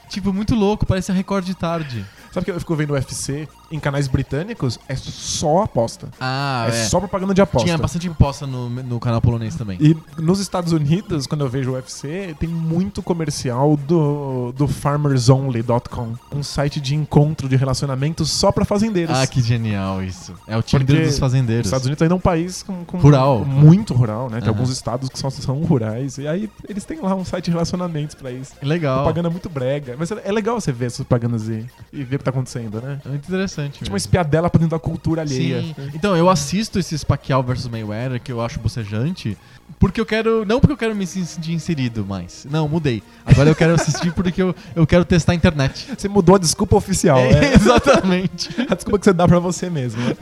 Tipo, 0.08 0.32
muito 0.32 0.56
louco, 0.56 0.84
parece 0.84 1.12
a 1.12 1.14
Record 1.14 1.44
de 1.44 1.54
tarde. 1.54 2.04
Sabe 2.32 2.46
que 2.46 2.50
eu 2.50 2.58
fico 2.58 2.74
vendo 2.74 2.94
UFC 2.94 3.48
em 3.72 3.80
canais 3.80 4.06
britânicos? 4.06 4.78
É 4.88 4.94
só 4.94 5.62
aposta. 5.62 6.08
Ah, 6.20 6.66
é, 6.68 6.72
só 6.84 7.00
propaganda 7.00 7.34
de 7.34 7.40
aposta. 7.40 7.64
Tinha 7.66 7.78
bastante 7.78 8.08
aposta 8.08 8.46
no, 8.46 8.68
no 8.70 9.00
canal 9.00 9.20
polonês 9.20 9.54
também. 9.56 9.78
E 9.80 9.96
nos 10.20 10.40
Estados 10.40 10.72
Unidos, 10.72 11.26
quando 11.26 11.40
eu 11.42 11.48
vejo 11.48 11.70
o 11.70 11.74
UFC, 11.74 12.34
tem 12.38 12.48
muito 12.48 13.02
comercial 13.02 13.76
do, 13.76 14.52
do 14.56 14.66
farmersonly.com, 14.68 16.14
um 16.34 16.42
site 16.42 16.80
de 16.80 16.94
encontro 16.94 17.48
de 17.48 17.56
relacionamentos 17.56 18.30
só 18.30 18.50
pra 18.52 18.64
fazendeiros. 18.64 19.16
Ah, 19.16 19.26
que 19.26 19.40
genial 19.42 20.02
isso. 20.02 20.34
É 20.46 20.56
o 20.56 20.62
time 20.62 20.84
Porque 20.84 21.00
dos 21.02 21.12
Os 21.14 21.18
fazendeiros. 21.18 21.66
Estados 21.66 21.86
Unidos 21.86 22.02
ainda 22.02 22.14
é 22.14 22.16
um 22.16 22.20
país 22.20 22.62
com, 22.62 22.84
com- 22.84 22.98
Rural. 22.98 23.44
muito 23.44 23.94
rural, 23.94 24.28
né? 24.30 24.38
Tem 24.40 24.48
Aham. 24.48 24.58
alguns 24.58 24.70
estados 24.70 25.08
que 25.08 25.18
só 25.18 25.30
são 25.30 25.62
rurais. 25.62 26.18
E 26.18 26.26
aí 26.26 26.48
eles 26.68 26.84
têm 26.84 27.00
lá 27.00 27.14
um 27.14 27.24
site 27.24 27.46
de 27.46 27.50
relacionamentos 27.52 28.14
pra 28.14 28.30
isso. 28.30 28.52
Legal. 28.62 28.98
Propaganda 28.98 29.30
muito 29.30 29.48
brega. 29.48 29.94
Mas 29.98 30.10
é 30.10 30.22
é 30.24 30.32
legal 30.32 30.60
você 30.60 30.72
ver 30.72 30.86
essas 30.86 30.98
propagandas 31.06 31.48
e, 31.48 31.66
e 31.92 32.04
ver 32.04 32.16
o 32.16 32.18
que 32.18 32.24
tá 32.24 32.30
acontecendo, 32.30 32.80
né? 32.80 33.00
É 33.04 33.08
muito 33.08 33.26
interessante. 33.26 33.61
Tipo 33.70 33.84
uma 33.84 33.94
mesmo. 33.94 33.96
espiadela 33.96 34.48
pra 34.50 34.58
dentro 34.58 34.76
da 34.76 34.80
cultura 34.80 35.22
alheia. 35.22 35.62
Sim. 35.62 35.74
Então, 35.94 36.16
eu 36.16 36.28
assisto 36.28 36.78
esses 36.78 37.02
Pacquiao 37.04 37.42
versus 37.42 37.68
Mayweather, 37.68 38.20
que 38.20 38.30
eu 38.32 38.40
acho 38.40 38.58
bocejante, 38.60 39.36
porque 39.78 40.00
eu 40.00 40.06
quero... 40.06 40.44
Não 40.44 40.60
porque 40.60 40.72
eu 40.72 40.76
quero 40.76 40.94
me 40.94 41.06
sentir 41.06 41.52
inserido 41.52 42.04
mais. 42.04 42.46
Não, 42.50 42.68
mudei. 42.68 43.02
Agora 43.24 43.48
eu 43.50 43.54
quero 43.54 43.74
assistir 43.74 44.12
porque 44.14 44.42
eu, 44.42 44.54
eu 44.76 44.86
quero 44.86 45.04
testar 45.04 45.32
a 45.32 45.34
internet. 45.34 45.88
Você 45.96 46.08
mudou 46.08 46.34
a 46.36 46.38
desculpa 46.38 46.76
oficial, 46.76 47.18
É, 47.18 47.32
né? 47.40 47.54
exatamente. 47.56 48.50
A 48.70 48.74
desculpa 48.74 48.98
que 48.98 49.04
você 49.04 49.12
dá 49.12 49.26
pra 49.26 49.38
você 49.38 49.68
mesmo, 49.68 50.00
né? 50.02 50.16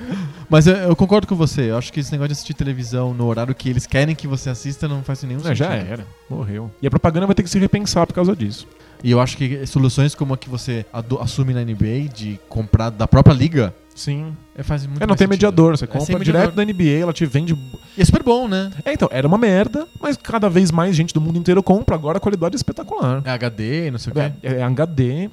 Mas 0.49 0.66
eu, 0.66 0.74
eu 0.74 0.97
concordo 0.97 1.26
com 1.26 1.34
você. 1.36 1.70
Eu 1.70 1.78
acho 1.78 1.93
que 1.93 2.01
esse 2.01 2.11
negócio 2.12 2.28
de 2.28 2.32
assistir 2.32 2.55
televisão 2.55 3.12
no 3.14 3.26
horário 3.26 3.55
que 3.55 3.68
eles 3.68 3.86
querem 3.86 4.14
que 4.14 4.26
você 4.26 4.51
assista 4.51 4.88
não 4.88 5.03
faz 5.03 5.22
nenhum 5.22 5.36
Não, 5.41 5.47
sentido. 5.47 5.59
já 5.66 5.74
era. 5.74 6.07
Morreu. 6.28 6.70
E 6.80 6.86
a 6.86 6.91
propaganda 6.91 7.26
vai 7.26 7.34
ter 7.34 7.43
que 7.43 7.51
se 7.51 7.59
repensar 7.59 8.07
por 8.07 8.14
causa 8.14 8.34
disso. 8.34 8.66
E 9.03 9.11
eu 9.11 9.21
acho 9.21 9.37
que 9.37 9.67
soluções 9.67 10.15
como 10.15 10.35
a 10.35 10.37
que 10.37 10.49
você 10.49 10.85
assume 11.21 11.55
na 11.55 11.63
NBA, 11.65 12.09
de 12.15 12.39
comprar 12.49 12.91
da 12.91 13.07
própria 13.09 13.33
liga, 13.33 13.75
Sim. 13.95 14.35
é, 14.57 14.63
faz 14.63 14.87
muito 14.87 15.03
É, 15.03 15.07
não 15.07 15.15
tem 15.15 15.27
sentido. 15.27 15.31
mediador. 15.31 15.77
Você 15.77 15.85
É 15.85 15.89
compra 15.89 16.19
direto 16.25 16.55
da 16.55 16.65
NBA, 16.65 16.99
ela 17.01 17.13
te 17.13 17.25
vende. 17.27 17.55
E 17.97 18.03
é 18.03 18.05
super 18.05 18.23
bom, 18.23 18.47
né? 18.49 18.71
É, 18.85 18.93
então, 18.93 19.09
era 19.11 19.27
uma 19.27 19.39
merda, 19.39 19.87
mas 20.01 20.17
cada 20.17 20.49
vez 20.49 20.71
mais 20.71 20.95
gente 20.95 21.13
do 21.15 21.21
mundo 21.21 21.39
inteiro 21.39 21.63
compra. 21.63 21.95
Agora 21.95 22.19
a 22.19 22.21
qualidade 22.21 22.55
é 22.55 22.57
espetacular. 22.57 23.23
É 23.25 23.31
HD, 23.31 23.91
não 23.91 23.99
sei 23.99 24.11
o 24.13 24.15
quê. 24.15 24.33
É, 24.43 24.55
é 24.57 24.63
HD. 24.63 25.31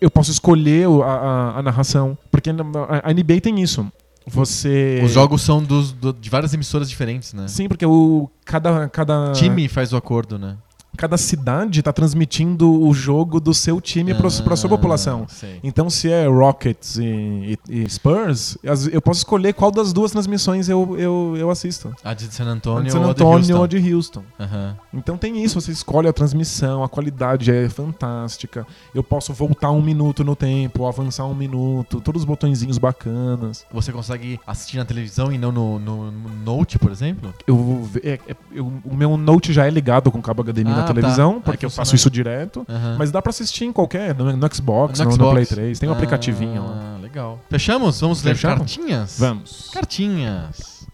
Eu 0.00 0.10
posso 0.10 0.30
escolher 0.30 0.86
a, 0.86 1.06
a- 1.06 1.58
a 1.58 1.62
narração. 1.62 2.16
Porque 2.30 2.50
a 2.50 3.12
NBA 3.12 3.40
tem 3.40 3.60
isso. 3.60 3.86
Você. 4.26 5.00
Os 5.04 5.12
jogos 5.12 5.42
são 5.42 5.62
dos, 5.62 5.90
do- 5.92 6.12
de 6.12 6.28
várias 6.30 6.52
emissoras 6.54 6.88
diferentes, 6.88 7.32
né? 7.32 7.48
Sim, 7.48 7.66
porque 7.68 7.84
o, 7.86 8.30
cada, 8.44 8.88
cada, 8.88 9.32
time 9.32 9.66
faz 9.68 9.92
o 9.92 9.96
acordo, 9.96 10.38
né? 10.38 10.56
Cada 10.98 11.16
cidade 11.16 11.80
tá 11.80 11.92
transmitindo 11.92 12.68
o 12.82 12.92
jogo 12.92 13.38
do 13.40 13.54
seu 13.54 13.80
time 13.80 14.12
pra, 14.14 14.28
pra 14.42 14.56
sua 14.56 14.66
Ah, 14.68 14.70
população. 14.70 15.26
sei. 15.28 15.60
Então, 15.62 15.88
se 15.88 16.10
é 16.10 16.26
Rockets 16.26 16.98
e, 16.98 17.56
e- 17.70 17.84
e 17.84 17.88
Spurs, 17.90 18.58
eu 18.92 19.00
posso 19.00 19.20
escolher 19.20 19.54
qual 19.54 19.70
das 19.70 19.92
duas 19.92 20.10
transmissões 20.10 20.68
eu, 20.68 20.96
eu, 20.98 21.34
eu 21.38 21.50
assisto. 21.50 21.94
A 22.02 22.12
de 22.12 22.24
San 22.24 22.44
Antônio 22.46 22.84
de 22.84 22.90
San 22.92 22.98
ou 22.98 23.04
a 23.06 23.10
Antonio 23.10 23.40
de 23.44 23.52
Houston. 23.52 23.60
ou 23.60 23.66
de 23.68 23.94
Houston. 23.94 24.22
Aham. 24.40 24.76
Então 24.92 25.16
tem 25.16 25.42
isso, 25.42 25.60
você 25.60 25.70
escolhe 25.70 26.08
a 26.08 26.12
transmissão, 26.12 26.82
a 26.82 26.88
qualidade 26.88 27.50
é 27.50 27.68
fantástica. 27.68 28.66
Eu 28.94 29.02
posso 29.04 29.32
voltar 29.32 29.70
um 29.70 29.80
minuto 29.80 30.24
no 30.24 30.34
tempo, 30.34 30.86
avançar 30.86 31.24
um 31.26 31.34
minuto, 31.34 32.00
todos 32.00 32.22
os 32.22 32.26
botõezinhos 32.26 32.76
bacanas. 32.78 33.64
Você 33.72 33.92
consegue 33.92 34.40
assistir 34.46 34.76
na 34.78 34.84
televisão 34.84 35.30
e 35.32 35.38
não 35.38 35.52
no, 35.52 35.78
no- 35.78 36.10
no 36.10 36.28
Note, 36.44 36.78
por 36.78 36.90
exemplo? 36.90 37.32
Eu 37.46 37.88
é- 38.02 38.18
é- 38.28 38.36
eu- 38.52 38.72
o 38.84 38.94
meu 38.96 39.16
Note 39.16 39.52
já 39.52 39.66
é 39.66 39.70
ligado 39.70 40.10
com 40.10 40.20
cabo 40.20 40.42
HDMI 40.42 40.72
Ah, 40.72 40.76
na. 40.76 40.87
Televisão, 40.94 41.34
Aí 41.36 41.40
porque 41.42 41.66
eu 41.66 41.70
faço 41.70 41.94
isso 41.94 42.10
direto. 42.10 42.64
Aham. 42.68 42.96
Mas 42.98 43.10
dá 43.10 43.20
pra 43.22 43.30
assistir 43.30 43.64
em 43.64 43.72
qualquer, 43.72 44.14
no, 44.14 44.36
no 44.36 44.54
Xbox, 44.54 44.98
No 44.98 45.04
no, 45.04 45.10
no 45.10 45.16
Xbox. 45.16 45.32
Play 45.32 45.46
3, 45.46 45.78
tem 45.78 45.88
um 45.88 45.92
aplicativinho 45.92 46.62
lá. 46.62 46.94
Ah, 46.96 46.98
legal. 47.00 47.40
Fechamos? 47.50 48.00
Vamos 48.00 48.22
ler 48.22 48.34
Fechamos? 48.34 48.58
cartinhas? 48.76 49.16
Vamos. 49.18 49.70
Cartinhas. 49.72 50.86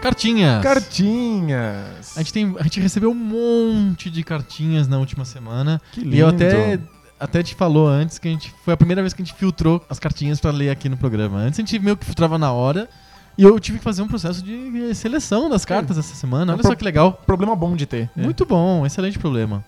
Cartinhas. 0.00 0.62
Cartinhas. 0.62 2.12
A 2.16 2.20
gente, 2.20 2.32
tem, 2.32 2.54
a 2.58 2.62
gente 2.62 2.78
recebeu 2.78 3.10
um 3.10 3.14
monte 3.14 4.10
de 4.10 4.22
cartinhas 4.22 4.86
na 4.86 4.98
última 4.98 5.24
semana. 5.24 5.80
Que 5.92 6.00
E 6.02 6.18
eu 6.18 6.28
lindo. 6.28 6.44
até, 6.44 6.78
até 7.24 7.42
te 7.42 7.54
falou 7.54 7.88
antes 7.88 8.18
que 8.18 8.28
a 8.28 8.30
gente. 8.30 8.54
Foi 8.64 8.74
a 8.74 8.76
primeira 8.76 9.00
vez 9.00 9.14
que 9.14 9.22
a 9.22 9.24
gente 9.24 9.34
filtrou 9.34 9.84
as 9.88 9.98
cartinhas 9.98 10.38
pra 10.38 10.50
ler 10.50 10.68
aqui 10.68 10.88
no 10.90 10.96
programa. 10.96 11.38
Antes 11.38 11.58
a 11.58 11.62
gente 11.62 11.78
meio 11.78 11.96
que 11.96 12.04
filtrava 12.04 12.36
na 12.38 12.52
hora. 12.52 12.88
E 13.36 13.42
eu 13.42 13.58
tive 13.58 13.78
que 13.78 13.84
fazer 13.84 14.00
um 14.02 14.06
processo 14.06 14.44
de 14.44 14.94
seleção 14.94 15.50
das 15.50 15.64
cartas 15.64 15.98
essa 15.98 16.14
semana. 16.14 16.52
É 16.52 16.54
um 16.54 16.58
Olha 16.58 16.68
só 16.68 16.74
que 16.74 16.84
legal. 16.84 17.14
Problema 17.26 17.56
bom 17.56 17.74
de 17.74 17.86
ter. 17.86 18.08
Muito 18.14 18.44
bom, 18.44 18.86
excelente 18.86 19.18
problema. 19.18 19.64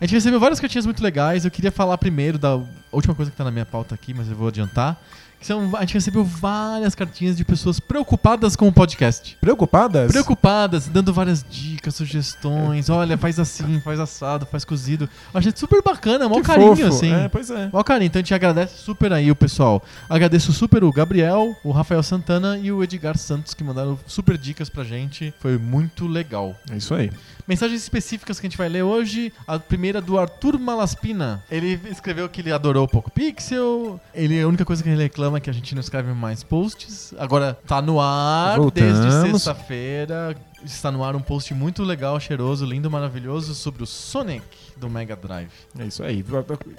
A 0.00 0.04
gente 0.04 0.14
recebeu 0.14 0.38
várias 0.38 0.60
cartinhas 0.60 0.86
muito 0.86 1.02
legais. 1.02 1.44
Eu 1.44 1.50
queria 1.50 1.72
falar 1.72 1.98
primeiro 1.98 2.38
da 2.38 2.58
última 2.92 3.14
coisa 3.14 3.30
que 3.30 3.36
tá 3.36 3.44
na 3.44 3.50
minha 3.50 3.66
pauta 3.66 3.94
aqui, 3.94 4.14
mas 4.14 4.30
eu 4.30 4.36
vou 4.36 4.48
adiantar. 4.48 4.96
São, 5.40 5.70
a 5.76 5.80
gente 5.80 5.94
recebeu 5.94 6.24
várias 6.24 6.94
cartinhas 6.94 7.36
de 7.36 7.44
pessoas 7.44 7.78
preocupadas 7.78 8.56
com 8.56 8.68
o 8.68 8.72
podcast. 8.72 9.36
Preocupadas? 9.40 10.10
Preocupadas, 10.10 10.88
dando 10.88 11.12
várias 11.12 11.44
dicas, 11.48 11.94
sugestões. 11.94 12.90
Olha, 12.90 13.16
faz 13.16 13.38
assim, 13.38 13.80
faz 13.80 14.00
assado, 14.00 14.46
faz 14.46 14.64
cozido. 14.64 15.08
Achei 15.32 15.52
super 15.54 15.82
bacana, 15.82 16.28
mó 16.28 16.40
carinho, 16.40 16.76
fofo. 16.76 16.88
assim. 16.88 17.12
É, 17.12 17.28
pois 17.28 17.50
é. 17.50 17.70
Mó 17.72 17.82
carinho. 17.82 18.08
Então 18.08 18.20
a 18.20 18.22
gente 18.22 18.34
agradece 18.34 18.78
super 18.78 19.12
aí 19.12 19.30
o 19.30 19.36
pessoal. 19.36 19.82
Agradeço 20.08 20.52
super 20.52 20.82
o 20.82 20.92
Gabriel, 20.92 21.56
o 21.62 21.70
Rafael 21.70 22.02
Santana 22.02 22.58
e 22.58 22.72
o 22.72 22.82
Edgar 22.82 23.16
Santos 23.16 23.54
que 23.54 23.62
mandaram 23.62 23.98
super 24.06 24.36
dicas 24.36 24.68
pra 24.68 24.84
gente. 24.84 25.32
Foi 25.38 25.56
muito 25.58 26.06
legal. 26.06 26.56
É 26.70 26.76
isso 26.76 26.94
aí. 26.94 27.10
Mensagens 27.46 27.80
específicas 27.80 28.38
que 28.38 28.46
a 28.46 28.50
gente 28.50 28.58
vai 28.58 28.68
ler 28.68 28.82
hoje. 28.82 29.32
A 29.46 29.58
primeira 29.58 30.00
do 30.00 30.18
Arthur 30.18 30.58
Malaspina. 30.58 31.42
Ele 31.50 31.80
escreveu 31.90 32.28
que 32.28 32.42
ele 32.42 32.52
adorou 32.52 32.84
o 32.84 32.88
Poco 32.88 33.10
Pixel. 33.10 33.98
Ele, 34.14 34.40
a 34.40 34.46
única 34.46 34.64
coisa 34.64 34.82
que 34.82 34.88
ele 34.88 35.02
reclama 35.02 35.27
é 35.36 35.40
que 35.40 35.50
a 35.50 35.52
gente 35.52 35.74
não 35.74 35.80
escreve 35.80 36.12
mais 36.12 36.42
posts. 36.42 37.14
Agora 37.18 37.58
tá 37.66 37.80
no 37.82 38.00
ar 38.00 38.58
desde 38.72 39.00
Voltamos. 39.00 39.42
sexta-feira. 39.42 40.36
Está 40.64 40.90
no 40.90 41.04
ar 41.04 41.14
um 41.14 41.20
post 41.20 41.54
muito 41.54 41.84
legal, 41.84 42.18
cheiroso, 42.18 42.66
lindo, 42.66 42.90
maravilhoso 42.90 43.54
sobre 43.54 43.84
o 43.84 43.86
Sonic 43.86 44.44
do 44.76 44.90
Mega 44.90 45.14
Drive. 45.14 45.52
É 45.78 45.84
isso 45.84 46.02
aí. 46.02 46.24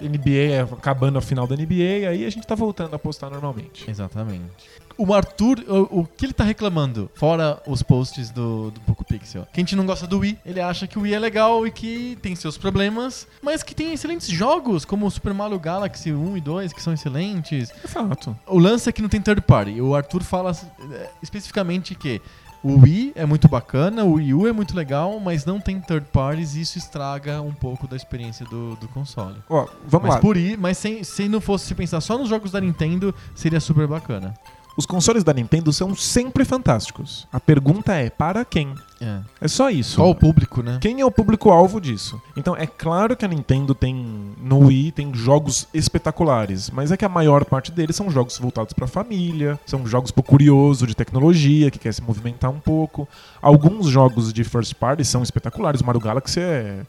NBA 0.01 0.29
é 0.29 0.61
acabando 0.61 1.17
a 1.17 1.21
final 1.21 1.47
da 1.47 1.55
NBA, 1.55 2.09
aí 2.09 2.25
a 2.25 2.29
gente 2.29 2.45
tá 2.45 2.55
voltando 2.55 2.93
a 2.93 2.99
postar 2.99 3.29
normalmente. 3.29 3.89
Exatamente. 3.89 4.69
O 4.99 5.13
Arthur, 5.13 5.63
o, 5.65 6.01
o 6.01 6.05
que 6.05 6.25
ele 6.25 6.33
tá 6.33 6.43
reclamando, 6.43 7.09
fora 7.15 7.63
os 7.65 7.81
posts 7.81 8.31
do, 8.31 8.69
do 8.69 8.81
Poco 8.81 9.05
Pixel? 9.05 9.47
Que 9.53 9.61
a 9.61 9.63
gente 9.63 9.73
não 9.73 9.85
gosta 9.85 10.05
do 10.05 10.19
Wii. 10.19 10.37
Ele 10.45 10.59
acha 10.59 10.87
que 10.87 10.99
o 10.99 11.03
Wii 11.03 11.13
é 11.13 11.19
legal 11.19 11.65
e 11.65 11.71
que 11.71 12.17
tem 12.21 12.35
seus 12.35 12.57
problemas, 12.57 13.25
mas 13.41 13.63
que 13.63 13.73
tem 13.73 13.93
excelentes 13.93 14.27
jogos, 14.27 14.83
como 14.83 15.05
o 15.05 15.09
Super 15.09 15.33
Mario 15.33 15.57
Galaxy 15.57 16.11
1 16.11 16.35
e 16.35 16.41
2, 16.41 16.73
que 16.73 16.81
são 16.81 16.91
excelentes. 16.91 17.71
Fato. 17.85 18.37
O 18.45 18.59
lance 18.59 18.89
é 18.89 18.91
que 18.91 19.01
não 19.01 19.07
tem 19.07 19.21
third 19.21 19.41
party. 19.41 19.79
O 19.79 19.95
Arthur 19.95 20.21
fala 20.21 20.51
eh, 20.51 21.09
especificamente 21.23 21.95
que 21.95 22.21
o 22.61 22.81
Wii 22.81 23.13
é 23.15 23.25
muito 23.25 23.47
bacana, 23.47 24.03
o 24.03 24.15
Wii 24.15 24.33
U 24.33 24.47
é 24.47 24.51
muito 24.51 24.75
legal, 24.75 25.17
mas 25.17 25.45
não 25.45 25.61
tem 25.61 25.79
third 25.79 26.07
parties 26.11 26.55
e 26.55 26.61
isso 26.61 26.77
estraga 26.77 27.41
um 27.41 27.53
pouco 27.53 27.87
da 27.87 27.95
experiência 27.95 28.45
do, 28.47 28.75
do 28.75 28.87
console. 28.89 29.37
Ó, 29.49 29.65
vamos 29.87 30.07
mas 30.07 30.15
lá. 30.15 30.19
por 30.19 30.35
i, 30.35 30.57
mas 30.57 30.77
sem, 30.77 31.05
se 31.05 31.29
não 31.29 31.39
fosse 31.39 31.67
se 31.67 31.75
pensar 31.75 32.01
só 32.01 32.17
nos 32.17 32.27
jogos 32.27 32.51
da 32.51 32.59
Nintendo, 32.59 33.15
seria 33.33 33.61
super 33.61 33.87
bacana. 33.87 34.33
Os 34.77 34.85
consoles 34.85 35.23
da 35.23 35.33
Nintendo 35.33 35.73
são 35.73 35.93
sempre 35.93 36.45
fantásticos. 36.45 37.27
A 37.33 37.39
pergunta 37.39 37.93
é, 37.93 38.09
para 38.09 38.45
quem? 38.45 38.73
É. 39.01 39.19
É 39.41 39.47
só 39.47 39.69
isso. 39.69 39.95
Só 39.95 40.09
o 40.09 40.15
público, 40.15 40.61
né? 40.61 40.77
Quem 40.81 41.01
é 41.01 41.05
o 41.05 41.11
público-alvo 41.11 41.81
disso? 41.81 42.21
Então, 42.35 42.55
é 42.55 42.65
claro 42.65 43.15
que 43.15 43.25
a 43.25 43.27
Nintendo 43.27 43.75
tem, 43.75 44.33
no 44.41 44.67
Wii, 44.67 44.91
tem 44.91 45.13
jogos 45.13 45.67
espetaculares, 45.73 46.69
mas 46.69 46.91
é 46.91 46.97
que 46.97 47.05
a 47.05 47.09
maior 47.09 47.45
parte 47.45 47.71
deles 47.71 47.95
são 47.95 48.09
jogos 48.09 48.37
voltados 48.37 48.73
pra 48.73 48.87
família, 48.87 49.59
são 49.65 49.85
jogos 49.85 50.11
pro 50.11 50.23
curioso 50.23 50.87
de 50.87 50.95
tecnologia, 50.95 51.71
que 51.71 51.79
quer 51.79 51.93
se 51.93 52.01
movimentar 52.01 52.49
um 52.51 52.59
pouco. 52.59 53.07
Alguns 53.41 53.87
jogos 53.87 54.31
de 54.31 54.43
first 54.43 54.73
party 54.75 55.03
são 55.03 55.23
espetaculares. 55.23 55.81
O 55.81 55.85
Mario 55.85 56.01
Galaxy 56.01 56.39
é, 56.39 56.85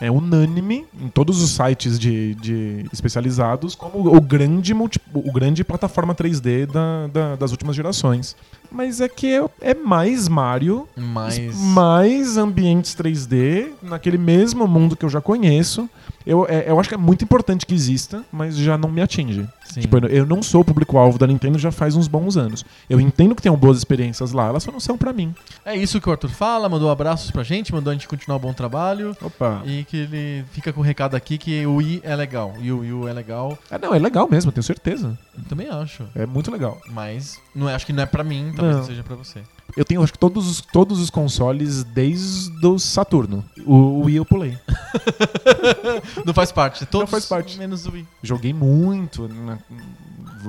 é 0.00 0.10
unânime 0.10 0.84
em 1.00 1.08
todos 1.08 1.40
os 1.42 1.50
sites 1.50 1.98
de, 1.98 2.34
de 2.36 2.84
especializados 2.92 3.74
como 3.74 4.14
o 4.14 4.20
grande, 4.20 4.74
multi, 4.74 5.00
o 5.14 5.32
grande 5.32 5.62
plataforma 5.64 6.14
3D 6.14 6.66
da- 6.66 7.06
da- 7.06 7.36
das 7.36 7.50
últimas 7.52 7.76
gerações. 7.76 8.36
Mas 8.70 9.00
é 9.00 9.08
que 9.08 9.26
é, 9.32 9.44
é 9.60 9.74
mais 9.74 10.28
Mario 10.28 10.88
Mas. 10.96 11.38
mais 11.56 12.36
ambientes 12.36 12.94
3D 12.96 13.68
naquele 13.82 14.18
mesmo 14.18 14.66
mundo 14.66 14.96
que 14.96 15.04
eu 15.04 15.08
já 15.10 15.20
conheço. 15.20 15.88
Eu, 16.26 16.46
é- 16.48 16.64
eu 16.70 16.78
acho 16.80 16.88
que 16.88 16.94
é 16.94 16.98
muito 16.98 17.22
importante 17.24 17.66
que 17.66 17.74
exista, 17.74 18.24
mas 18.32 18.56
já 18.56 18.78
não 18.78 18.90
me 18.90 19.02
atinge. 19.02 19.46
Tipo, 19.78 20.06
eu, 20.06 20.24
não 20.24 20.42
sou 20.42 20.60
o 20.60 20.64
público-alvo 20.64 21.18
da 21.18 21.26
Nintendo 21.26 21.58
já 21.58 21.70
faz 21.72 21.96
uns 21.96 22.06
bons 22.08 22.36
anos. 22.36 22.64
Eu 22.88 23.00
entendo 23.00 23.34
que 23.34 23.42
tenham 23.42 23.56
boas 23.56 23.76
experiências 23.78 24.32
lá, 24.32 24.46
elas 24.46 24.62
só 24.62 24.70
não 24.70 24.78
são 24.80 24.96
pra 24.96 25.12
mim. 25.12 25.34
É 25.64 25.74
isso 25.76 26.00
que 26.00 26.08
o 26.08 26.12
Arthur 26.12 26.30
fala, 26.30 26.68
mandou 26.68 26.90
abraços 26.90 27.30
pra 27.30 27.42
gente, 27.42 27.72
mandou 27.74 27.90
a 27.90 27.94
gente 27.94 28.06
continuar 28.08 28.36
o 28.36 28.40
bom 28.40 28.52
trabalho. 28.52 29.16
Opa. 29.20 29.62
E 29.64 29.84
que 29.84 29.96
ele 29.96 30.44
fica 30.52 30.72
com 30.72 30.80
o 30.80 30.84
recado 30.84 31.14
aqui 31.16 31.36
que 31.38 31.66
o 31.66 31.76
Wii 31.76 32.00
é 32.04 32.14
legal. 32.14 32.54
E 32.60 32.70
o 32.70 32.80
Wii 32.80 33.08
é 33.10 33.12
legal. 33.12 33.58
É, 33.70 33.78
não, 33.78 33.94
é 33.94 33.98
legal 33.98 34.28
mesmo, 34.30 34.52
tenho 34.52 34.62
certeza. 34.64 35.18
Eu 35.36 35.44
também 35.44 35.68
acho. 35.68 36.04
É 36.14 36.24
muito 36.24 36.50
legal. 36.50 36.80
Mas 36.90 37.40
não 37.54 37.68
é, 37.68 37.74
acho 37.74 37.84
que 37.86 37.92
não 37.92 38.02
é 38.02 38.06
pra 38.06 38.22
mim, 38.24 38.52
talvez 38.54 38.74
Não. 38.76 38.80
não 38.82 38.86
seja 38.88 39.02
pra 39.02 39.16
você. 39.16 39.40
Eu 39.76 39.84
tenho, 39.84 40.02
acho 40.02 40.12
que 40.12 40.18
todos 40.18 40.48
os, 40.48 40.60
todos 40.60 41.00
os 41.00 41.10
consoles 41.10 41.82
desde 41.84 42.64
o 42.66 42.78
Saturno. 42.78 43.44
O, 43.66 43.74
o 43.74 44.04
Wii 44.04 44.16
eu 44.16 44.24
pulei. 44.24 44.56
Não 46.24 46.32
faz 46.32 46.52
parte. 46.52 46.86
Todos 46.86 47.10
faz 47.10 47.26
parte. 47.26 47.58
menos 47.58 47.86
o 47.86 47.92
Wii. 47.92 48.06
Joguei 48.22 48.52
muito. 48.52 49.28
na- 49.28 49.58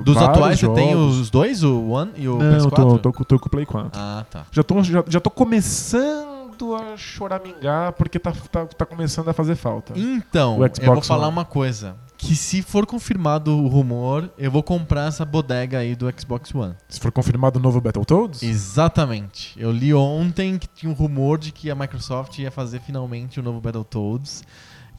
Dos 0.04 0.16
atuais 0.18 0.60
você 0.60 0.68
tem 0.74 0.92
jogos. 0.92 1.18
os 1.18 1.30
dois, 1.30 1.62
o 1.64 1.88
One 1.88 2.12
e 2.16 2.28
o 2.28 2.36
Não, 2.38 2.44
eu 2.52 2.66
PS4? 2.66 2.70
tô, 3.00 3.12
tô, 3.12 3.24
tô 3.24 3.38
com 3.38 3.46
o 3.46 3.50
Play 3.50 3.64
4. 3.66 3.90
Ah, 3.94 4.24
tá. 4.30 4.44
Já 4.52 4.62
tô, 4.62 4.82
já, 4.82 5.02
já 5.08 5.20
tô 5.20 5.30
começando 5.30 6.74
a 6.74 6.96
choramingar 6.96 7.92
porque 7.94 8.18
tá, 8.18 8.32
tá, 8.52 8.66
tá 8.66 8.86
começando 8.86 9.28
a 9.28 9.32
fazer 9.32 9.54
falta. 9.56 9.92
Então, 9.98 10.58
eu 10.82 10.92
vou 10.94 11.02
falar 11.02 11.28
One. 11.28 11.32
uma 11.36 11.44
coisa. 11.46 11.96
Que 12.26 12.34
se 12.34 12.60
for 12.60 12.84
confirmado 12.84 13.56
o 13.56 13.68
rumor, 13.68 14.28
eu 14.36 14.50
vou 14.50 14.60
comprar 14.60 15.06
essa 15.06 15.24
bodega 15.24 15.78
aí 15.78 15.94
do 15.94 16.12
Xbox 16.18 16.52
One. 16.52 16.74
Se 16.88 16.98
for 16.98 17.12
confirmado 17.12 17.60
o 17.60 17.62
novo 17.62 17.80
Battletoads, 17.80 18.42
Exatamente. 18.42 19.54
Eu 19.56 19.70
li 19.70 19.94
ontem 19.94 20.58
que 20.58 20.66
tinha 20.66 20.90
um 20.90 20.94
rumor 20.94 21.38
de 21.38 21.52
que 21.52 21.70
a 21.70 21.74
Microsoft 21.76 22.36
ia 22.38 22.50
fazer 22.50 22.80
finalmente 22.80 23.38
o 23.38 23.44
novo 23.44 23.60
Battletoads. 23.60 24.42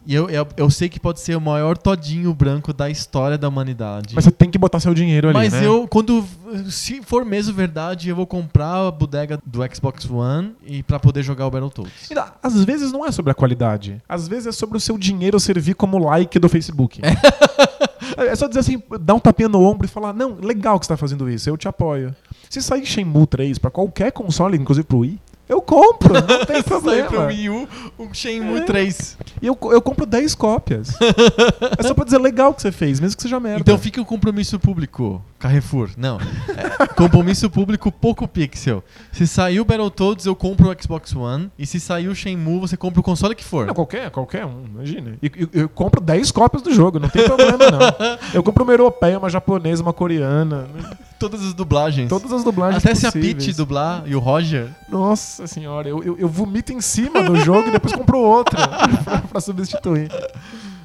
E 0.07 0.15
eu, 0.15 0.29
eu, 0.29 0.47
eu 0.55 0.69
sei 0.69 0.88
que 0.88 1.01
pode 1.01 1.19
ser 1.19 1.35
o 1.35 1.41
maior 1.41 1.77
todinho 1.77 2.34
branco 2.34 2.71
da 2.71 2.89
história 2.89 3.38
da 3.38 3.49
humanidade. 3.49 4.15
mas 4.15 4.23
você 4.23 4.31
tem 4.31 4.49
que 4.49 4.57
botar 4.57 4.79
seu 4.79 4.93
dinheiro 4.93 5.27
ali, 5.27 5.38
Mas 5.38 5.51
né? 5.51 5.67
eu, 5.67 5.85
quando. 5.85 6.23
Se 6.69 7.01
for 7.01 7.25
mesmo 7.25 7.53
verdade, 7.53 8.07
eu 8.07 8.15
vou 8.15 8.25
comprar 8.25 8.88
a 8.88 8.89
bodega 8.91 9.38
do 9.45 9.59
Xbox 9.75 10.09
One 10.09 10.55
e 10.65 10.81
pra 10.81 10.97
poder 10.97 11.23
jogar 11.23 11.45
o 11.45 11.51
Battletoads. 11.51 12.09
E, 12.09 12.13
Às 12.41 12.63
vezes 12.63 12.89
não 12.93 13.05
é 13.05 13.11
sobre 13.11 13.34
a 13.34 13.35
qualidade. 13.35 14.01
Às 14.07 14.29
vezes 14.29 14.47
é 14.47 14.51
sobre 14.53 14.77
o 14.77 14.79
seu 14.79 14.97
dinheiro 14.97 15.38
servir 15.41 15.75
como 15.75 15.97
like 15.97 16.39
do 16.39 16.47
Facebook. 16.47 17.01
É 18.15 18.35
só 18.35 18.47
dizer 18.47 18.61
assim, 18.61 18.81
dar 19.01 19.13
um 19.13 19.19
tapinha 19.19 19.47
no 19.49 19.61
ombro 19.61 19.85
e 19.85 19.89
falar, 19.89 20.11
não, 20.11 20.38
legal 20.41 20.79
que 20.79 20.85
você 20.85 20.93
tá 20.93 20.97
fazendo 20.97 21.29
isso, 21.29 21.49
eu 21.49 21.57
te 21.57 21.67
apoio. 21.67 22.15
Se 22.49 22.61
sair 22.63 22.84
Shenmue 22.84 23.27
3 23.27 23.59
pra 23.59 23.69
qualquer 23.69 24.11
console, 24.11 24.57
inclusive 24.57 24.88
pro 24.88 24.99
Wii, 24.99 25.19
eu 25.48 25.61
compro, 25.61 26.14
não 26.14 26.22
tem 26.45 26.61
Saiu 26.61 26.64
pro 26.64 26.82
problema. 26.82 27.26
Wii 27.28 27.49
U, 27.49 27.68
um 27.99 28.14
Shenmue 28.14 28.60
É. 28.60 28.64
3. 28.65 29.18
E 29.41 29.48
eu, 29.48 29.57
eu 29.72 29.82
compro 29.82 30.06
10 30.06 30.36
cópias. 30.36 30.90
é 31.78 31.84
só 31.84 31.94
pra 31.94 32.03
dizer 32.03 32.18
legal 32.18 32.53
que 32.53 32.61
você 32.61 32.72
fez, 32.72 32.99
mesmo 32.99 33.15
que 33.18 33.24
seja 33.24 33.40
merda. 33.40 33.61
Então 33.61 33.78
fica 33.78 34.02
o 34.02 34.06
compromisso 34.06 34.60
público, 34.60 35.22
Carrefour. 35.40 35.90
Não. 35.98 36.18
É, 36.49 36.88
compromisso 36.88 37.49
público 37.49 37.91
Poco 37.91 38.28
Pixel. 38.28 38.84
Se 39.11 39.26
sair 39.28 39.60
o 39.60 39.65
Battletoads, 39.65 40.26
eu 40.26 40.36
compro 40.36 40.69
o 40.69 40.76
Xbox 40.82 41.15
One. 41.15 41.52
E 41.57 41.65
se 41.65 41.80
sair 41.80 42.07
o 42.07 42.15
Shenmue, 42.15 42.60
você 42.60 42.76
compra 42.76 42.99
o 42.99 43.03
console 43.03 43.36
que 43.36 43.44
for. 43.44 43.68
Não, 43.68 43.74
qualquer, 43.74 44.10
qualquer 44.11 44.45
um, 44.45 44.65
imagina. 44.74 45.18
E 45.22 45.32
eu, 45.38 45.49
eu 45.53 45.69
compro 45.69 46.02
10 46.02 46.32
cópias 46.32 46.61
do 46.61 46.74
jogo, 46.74 46.99
não 46.99 47.10
tem 47.10 47.24
problema 47.24 47.57
não. 47.72 47.80
Eu 48.34 48.44
compro 48.44 48.64
uma 48.64 48.74
europeia, 48.74 49.18
uma 49.18 49.30
japonesa, 49.30 49.82
uma 49.82 49.94
coreana, 49.94 50.68
Todas 51.19 51.41
as 51.44 51.53
dublagens. 51.53 52.10
todas 52.10 52.31
as 52.31 52.44
dublagens 52.44 52.84
Até 52.84 52.94
se 52.94 53.07
a 53.07 53.11
possíveis. 53.11 53.45
Peach 53.45 53.57
dublar 53.57 54.03
e 54.06 54.15
o 54.15 54.19
Roger. 54.19 54.69
Nossa 54.88 55.48
senhora, 55.48 55.89
eu, 55.89 56.03
eu, 56.03 56.18
eu 56.18 56.30
vomito 56.30 56.72
em 56.72 56.81
cima 56.81 57.23
do 57.23 57.35
jogo 57.38 57.69
e 57.69 57.72
depois 57.72 57.94
compro 57.94 58.19
outro 58.19 58.56
pra, 59.03 59.22
pra 59.30 59.41
substituir. 59.41 60.11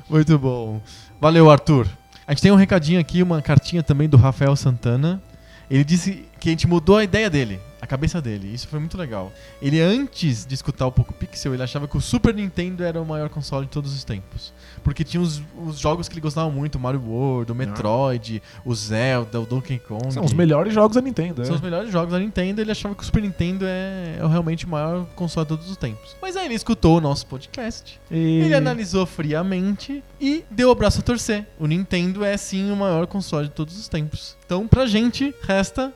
Muito 0.09 0.39
bom. 0.39 0.81
Valeu, 1.21 1.51
Arthur. 1.51 1.87
A 2.27 2.33
gente 2.33 2.43
tem 2.43 2.53
um 2.53 2.57
recadinho 2.57 3.01
aqui, 3.01 3.23
uma 3.23 3.43
cartinha 3.43 3.83
também 3.83 4.09
do 4.09 4.17
Rafael 4.17 4.55
Santana. 4.57 5.23
Ele 5.71 5.85
disse 5.85 6.25
que 6.39 6.49
a 6.51 6.53
gente 6.53 6.67
mudou 6.67 6.99
a 6.99 7.05
ideia 7.05 7.31
dele, 7.31 7.59
a 7.81 7.87
cabeça 7.87 8.21
dele. 8.21 8.53
Isso 8.53 8.69
foi 8.69 8.79
muito 8.79 8.99
legal. 8.99 9.33
Ele, 9.61 9.81
antes 9.81 10.45
de 10.45 10.55
escutar 10.55 10.87
o 10.87 10.93
Poco 10.93 11.13
Pixel, 11.15 11.55
ele 11.55 11.63
achava 11.63 11.89
que 11.89 11.97
o 11.97 12.01
Super 12.01 12.35
Nintendo 12.35 12.85
era 12.85 13.01
o 13.01 13.07
maior 13.07 13.29
console 13.31 13.65
de 13.67 13.73
todos 13.73 13.95
os 13.95 14.05
tempos. 14.05 14.53
Porque 14.83 15.05
tinha 15.05 15.21
os, 15.21 15.43
os 15.65 15.79
jogos 15.79 16.09
que 16.09 16.15
ele 16.15 16.21
gostava 16.21 16.51
muito, 16.51 16.77
o 16.77 16.81
Mario 16.81 17.03
World, 17.07 17.53
o 17.53 17.55
Metroid, 17.55 18.43
o 18.65 18.75
Zelda, 18.75 19.41
o 19.41 19.47
Donkey 19.47 19.79
Kong. 19.79 20.13
São 20.13 20.25
os 20.25 20.33
melhores 20.33 20.75
jogos 20.75 20.97
da 20.97 21.01
Nintendo. 21.01 21.45
São 21.45 21.55
é. 21.55 21.57
os 21.57 21.63
melhores 21.63 21.91
jogos 21.91 22.13
da 22.13 22.19
Nintendo. 22.19 22.61
Ele 22.61 22.71
achava 22.71 22.95
que 22.95 23.03
o 23.03 23.07
Super 23.07 23.23
Nintendo 23.23 23.65
é, 23.67 24.17
é 24.19 24.27
realmente 24.27 24.67
o 24.67 24.69
maior 24.69 25.07
console 25.15 25.45
de 25.45 25.51
todos 25.51 25.71
os 25.71 25.77
tempos. 25.77 26.17
Mas 26.21 26.37
aí 26.37 26.47
ele 26.47 26.55
escutou 26.55 26.99
o 26.99 27.01
nosso 27.01 27.27
podcast. 27.27 28.01
E- 28.11 28.41
Ele 28.43 28.55
analisou 28.55 29.07
friamente 29.07 30.03
e 30.21 30.45
deu 30.51 30.71
o 30.71 30.75
braço 30.75 31.01
a 31.01 31.03
torcer. 31.03 31.47
O 31.59 31.67
Nintendo 31.67 32.25
é 32.25 32.37
sim 32.37 32.71
o 32.71 32.77
maior 32.77 33.07
console 33.07 33.49
de 33.49 33.55
todos 33.55 33.79
os 33.79 33.89
tempos. 33.89 34.37
Então, 34.45 34.67
pra 34.67 34.87
gente, 34.87 35.35
resta. 35.43 35.93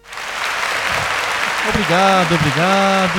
Obrigado, 1.69 2.33
obrigado, 2.35 3.19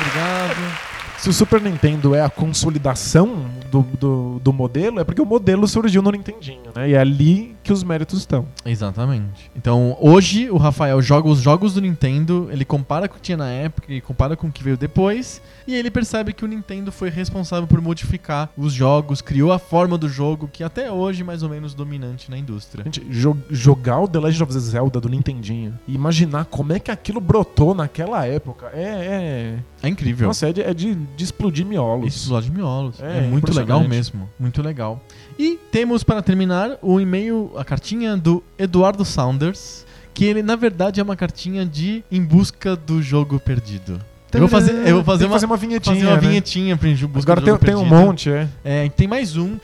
obrigado. 0.00 0.86
Se 1.18 1.30
o 1.30 1.32
Super 1.32 1.60
Nintendo 1.60 2.14
é 2.14 2.20
a 2.20 2.28
consolidação 2.28 3.46
do, 3.66 3.82
do, 3.98 4.38
do 4.40 4.52
modelo, 4.52 5.00
é 5.00 5.04
porque 5.04 5.20
o 5.20 5.26
modelo 5.26 5.66
surgiu 5.66 6.02
no 6.02 6.10
Nintendinho, 6.10 6.70
né? 6.74 6.90
E 6.90 6.96
ali 6.96 7.55
que 7.66 7.72
os 7.72 7.82
méritos 7.82 8.20
estão. 8.20 8.46
Exatamente. 8.64 9.50
Então, 9.56 9.96
hoje 10.00 10.48
o 10.50 10.56
Rafael 10.56 11.02
joga 11.02 11.28
os 11.28 11.40
jogos 11.40 11.74
do 11.74 11.80
Nintendo, 11.80 12.48
ele 12.52 12.64
compara 12.64 13.08
com 13.08 13.14
o 13.14 13.16
que 13.18 13.22
tinha 13.22 13.36
na 13.36 13.50
época 13.50 13.92
e 13.92 14.00
compara 14.00 14.36
com 14.36 14.46
o 14.46 14.52
que 14.52 14.62
veio 14.62 14.76
depois, 14.76 15.42
e 15.66 15.74
ele 15.74 15.90
percebe 15.90 16.32
que 16.32 16.44
o 16.44 16.48
Nintendo 16.48 16.92
foi 16.92 17.10
responsável 17.10 17.66
por 17.66 17.80
modificar 17.80 18.50
os 18.56 18.72
jogos, 18.72 19.20
criou 19.20 19.50
a 19.52 19.58
forma 19.58 19.98
do 19.98 20.08
jogo 20.08 20.48
que 20.52 20.62
até 20.62 20.90
hoje 20.92 21.22
é 21.22 21.24
mais 21.24 21.42
ou 21.42 21.48
menos 21.48 21.74
dominante 21.74 22.30
na 22.30 22.38
indústria. 22.38 22.84
Gente, 22.84 23.00
jo- 23.10 23.36
jogar 23.50 23.98
o 24.00 24.06
The 24.08 24.18
Legend 24.20 24.42
of 24.44 24.52
Zelda 24.60 25.00
do 25.00 25.08
Nintendinho 25.08 25.78
e 25.88 25.94
imaginar 25.94 26.44
como 26.44 26.72
é 26.72 26.78
que 26.78 26.90
aquilo 26.90 27.20
brotou 27.20 27.74
naquela 27.74 28.24
época 28.26 28.70
é. 28.72 28.84
É 28.86 29.58
é... 29.82 29.88
incrível. 29.88 30.28
Nossa, 30.28 30.48
é 30.48 30.52
de, 30.52 30.62
é 30.62 30.72
de, 30.72 30.94
de 30.94 31.24
explodir 31.24 31.66
miolos. 31.66 32.14
Explode 32.14 32.50
miolos. 32.50 33.00
É, 33.00 33.18
É, 33.18 33.20
muito 33.22 33.52
legal 33.52 33.80
mesmo. 33.88 34.28
Muito 34.38 34.62
legal. 34.62 35.00
E 35.38 35.58
temos 35.72 36.02
para 36.04 36.22
terminar 36.22 36.78
o 36.80 37.00
e-mail, 37.00 37.50
a 37.58 37.64
cartinha 37.64 38.16
do 38.16 38.42
Eduardo 38.58 39.04
Saunders, 39.04 39.84
que 40.14 40.24
ele 40.24 40.42
na 40.42 40.56
verdade 40.56 41.00
é 41.00 41.02
uma 41.02 41.16
cartinha 41.16 41.64
de 41.64 42.02
em 42.10 42.22
busca 42.22 42.74
do 42.76 43.02
jogo 43.02 43.38
perdido. 43.40 44.00
Eu 44.32 44.40
vou 44.40 44.48
fazer, 44.48 44.72
eu 44.86 44.96
vou 44.96 45.04
fazer 45.04 45.24
uma, 45.24 45.32
fazer 45.32 45.46
uma 45.46 45.56
vinhetinha. 45.56 45.94
fazer 45.94 46.06
uma 46.06 46.16
né? 46.16 46.20
vinhetinha 46.28 46.76
pra 46.76 46.88
Agora 47.22 47.40
tem, 47.40 47.56
tem 47.58 47.74
um 47.74 47.84
monte, 47.84 48.30
é. 48.30 48.48
É, 48.64 48.88
tem 48.88 49.06
mais 49.06 49.36
um. 49.36 49.56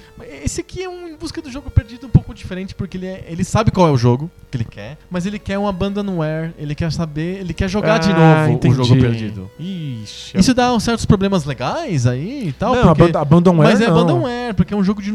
Esse 0.42 0.60
aqui 0.60 0.82
é 0.82 0.88
um 0.88 1.08
em 1.08 1.16
busca 1.16 1.42
do 1.42 1.50
jogo 1.50 1.70
perdido 1.70 2.06
um 2.06 2.10
pouco 2.10 2.32
diferente, 2.32 2.74
porque 2.74 2.96
ele, 2.96 3.06
é- 3.06 3.24
ele 3.28 3.44
sabe 3.44 3.70
qual 3.70 3.86
é 3.86 3.90
o 3.90 3.96
jogo 3.98 4.30
que 4.50 4.56
ele 4.56 4.64
quer, 4.64 4.96
mas 5.10 5.26
ele 5.26 5.38
quer 5.38 5.58
um 5.58 5.68
abandonware, 5.68 6.52
ele 6.58 6.74
quer 6.74 6.90
saber, 6.92 7.40
ele 7.40 7.52
quer 7.52 7.68
jogar 7.68 7.98
de 7.98 8.10
Ah, 8.10 8.42
novo 8.46 8.52
entendi. 8.54 8.80
o 8.80 8.84
jogo 8.84 9.00
perdido. 9.00 9.50
Ixi. 9.58 10.38
Isso 10.38 10.54
dá 10.54 10.72
uns 10.72 10.82
certos 10.82 11.04
problemas 11.04 11.44
legais 11.44 12.06
aí 12.06 12.48
e 12.48 12.52
tal, 12.52 12.74
não, 12.74 12.82
porque... 12.94 13.02
aband 13.02 13.18
Abandonware 13.20 13.70
Mas 13.70 13.80
é 13.80 13.86
não. 13.86 13.98
Abandonware, 13.98 14.54
porque 14.54 14.72
é 14.72 14.76
um 14.76 14.84
jogo 14.84 15.02
de 15.02 15.10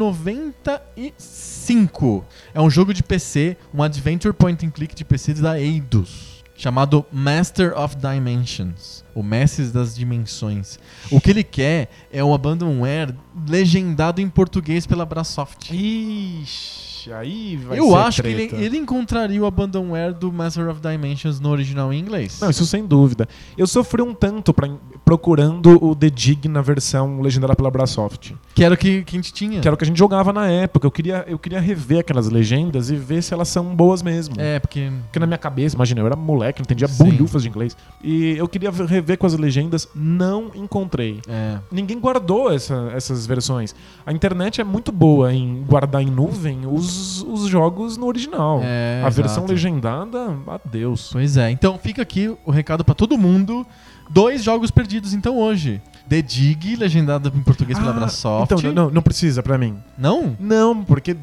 95. 1.68 2.24
É 2.54 2.60
um 2.60 2.70
jogo 2.70 2.94
de 2.94 3.02
PC, 3.02 3.56
um 3.72 3.82
Adventure 3.82 4.32
Point 4.32 4.64
and 4.64 4.70
Click 4.70 4.94
de 4.94 5.04
PC 5.04 5.34
da 5.34 5.60
Eidos, 5.60 6.42
chamado 6.56 7.04
Master 7.12 7.78
of 7.78 7.96
Dimensions, 7.96 9.04
o 9.14 9.22
Mestres 9.22 9.70
das 9.70 9.94
Dimensões. 9.94 10.78
O 11.10 11.20
que 11.20 11.30
ele 11.30 11.44
quer 11.44 11.90
é 12.10 12.24
um 12.24 12.32
Abandonware 12.32 13.14
legendado 13.46 14.20
em 14.20 14.28
português 14.28 14.86
pela 14.86 15.04
Brasoft. 15.04 15.70
Ixi, 15.70 16.97
aí 17.12 17.56
vai 17.56 17.78
Eu 17.78 17.88
ser 17.88 17.94
acho 17.96 18.22
que 18.22 18.34
treta. 18.34 18.56
ele, 18.56 18.64
ele 18.64 18.76
encontraria 18.78 19.42
o 19.42 19.46
Abandonware 19.46 20.12
do 20.14 20.32
Master 20.32 20.68
of 20.68 20.80
Dimensions 20.80 21.40
no 21.40 21.48
original 21.50 21.92
em 21.92 21.98
inglês. 22.00 22.38
Não, 22.40 22.50
isso 22.50 22.64
sem 22.66 22.84
dúvida. 22.86 23.28
Eu 23.56 23.66
sofri 23.66 24.02
um 24.02 24.14
tanto 24.14 24.52
pra, 24.54 24.68
procurando 25.04 25.82
o 25.84 25.94
The 25.94 26.10
Dig 26.10 26.48
na 26.48 26.60
versão 26.60 27.20
legendada 27.20 27.54
pela 27.56 27.70
Brasoft. 27.70 28.34
Que 28.54 28.62
era 28.64 28.74
o 28.74 28.76
que, 28.76 29.02
que 29.04 29.16
a 29.16 29.18
gente 29.18 29.32
tinha. 29.32 29.60
Que 29.60 29.66
era 29.68 29.74
o 29.74 29.78
que 29.78 29.84
a 29.84 29.86
gente 29.86 29.98
jogava 29.98 30.32
na 30.32 30.46
época. 30.48 30.86
Eu 30.86 30.90
queria, 30.90 31.24
eu 31.26 31.38
queria 31.38 31.60
rever 31.60 32.00
aquelas 32.00 32.28
legendas 32.28 32.90
e 32.90 32.96
ver 32.96 33.22
se 33.22 33.32
elas 33.32 33.48
são 33.48 33.74
boas 33.74 34.02
mesmo. 34.02 34.34
É, 34.38 34.58
porque... 34.58 34.90
Porque 35.04 35.18
na 35.18 35.26
minha 35.26 35.38
cabeça, 35.38 35.74
imagina, 35.74 36.00
eu 36.00 36.06
era 36.06 36.16
moleque, 36.16 36.60
não 36.60 36.64
entendia 36.64 36.88
Sim. 36.88 37.04
bolhufas 37.04 37.42
de 37.42 37.48
inglês. 37.48 37.76
E 38.02 38.36
eu 38.36 38.46
queria 38.48 38.70
ver- 38.70 38.86
rever 38.86 39.16
com 39.18 39.26
as 39.26 39.34
legendas, 39.34 39.88
não 39.94 40.50
encontrei. 40.54 41.20
É, 41.28 41.58
Ninguém 41.70 41.98
guardou 41.98 42.52
essa- 42.52 42.90
essas 42.94 43.26
versões. 43.26 43.74
A 44.04 44.12
internet 44.12 44.60
é 44.60 44.64
muito 44.64 44.92
boa 44.92 45.32
em 45.32 45.62
guardar 45.66 46.02
em 46.02 46.10
nuvem 46.10 46.60
os, 46.66 46.84
os 47.22 47.46
jogos 47.48 47.96
no 47.96 48.06
original. 48.06 48.60
é, 48.62 49.02
a 49.04 49.08
versão 49.08 49.44
exato. 49.44 49.52
legendada, 49.52 50.36
adeus. 50.46 51.10
Pois 51.12 51.36
é, 51.36 51.50
então 51.50 51.78
fica 51.78 52.02
aqui 52.02 52.34
o 52.44 52.50
recado 52.50 52.84
pra 52.84 52.94
todo 52.94 53.16
mundo. 53.18 53.66
Dois 54.10 54.42
jogos 54.42 54.70
perdidos 54.70 55.12
então 55.12 55.36
hoje. 55.38 55.80
The 56.08 56.22
Dig, 56.22 56.76
legendado 56.76 57.30
em 57.34 57.42
português 57.42 57.78
pela 57.78 57.90
Ah, 57.90 57.94
Brasoft. 57.94 58.52
Então, 58.52 58.72
não, 58.72 58.90
não 58.90 59.02
precisa 59.02 59.42
pra 59.42 59.58
mim. 59.58 59.76
Não? 59.98 60.34
Não, 60.40 60.82
porque 60.82 61.14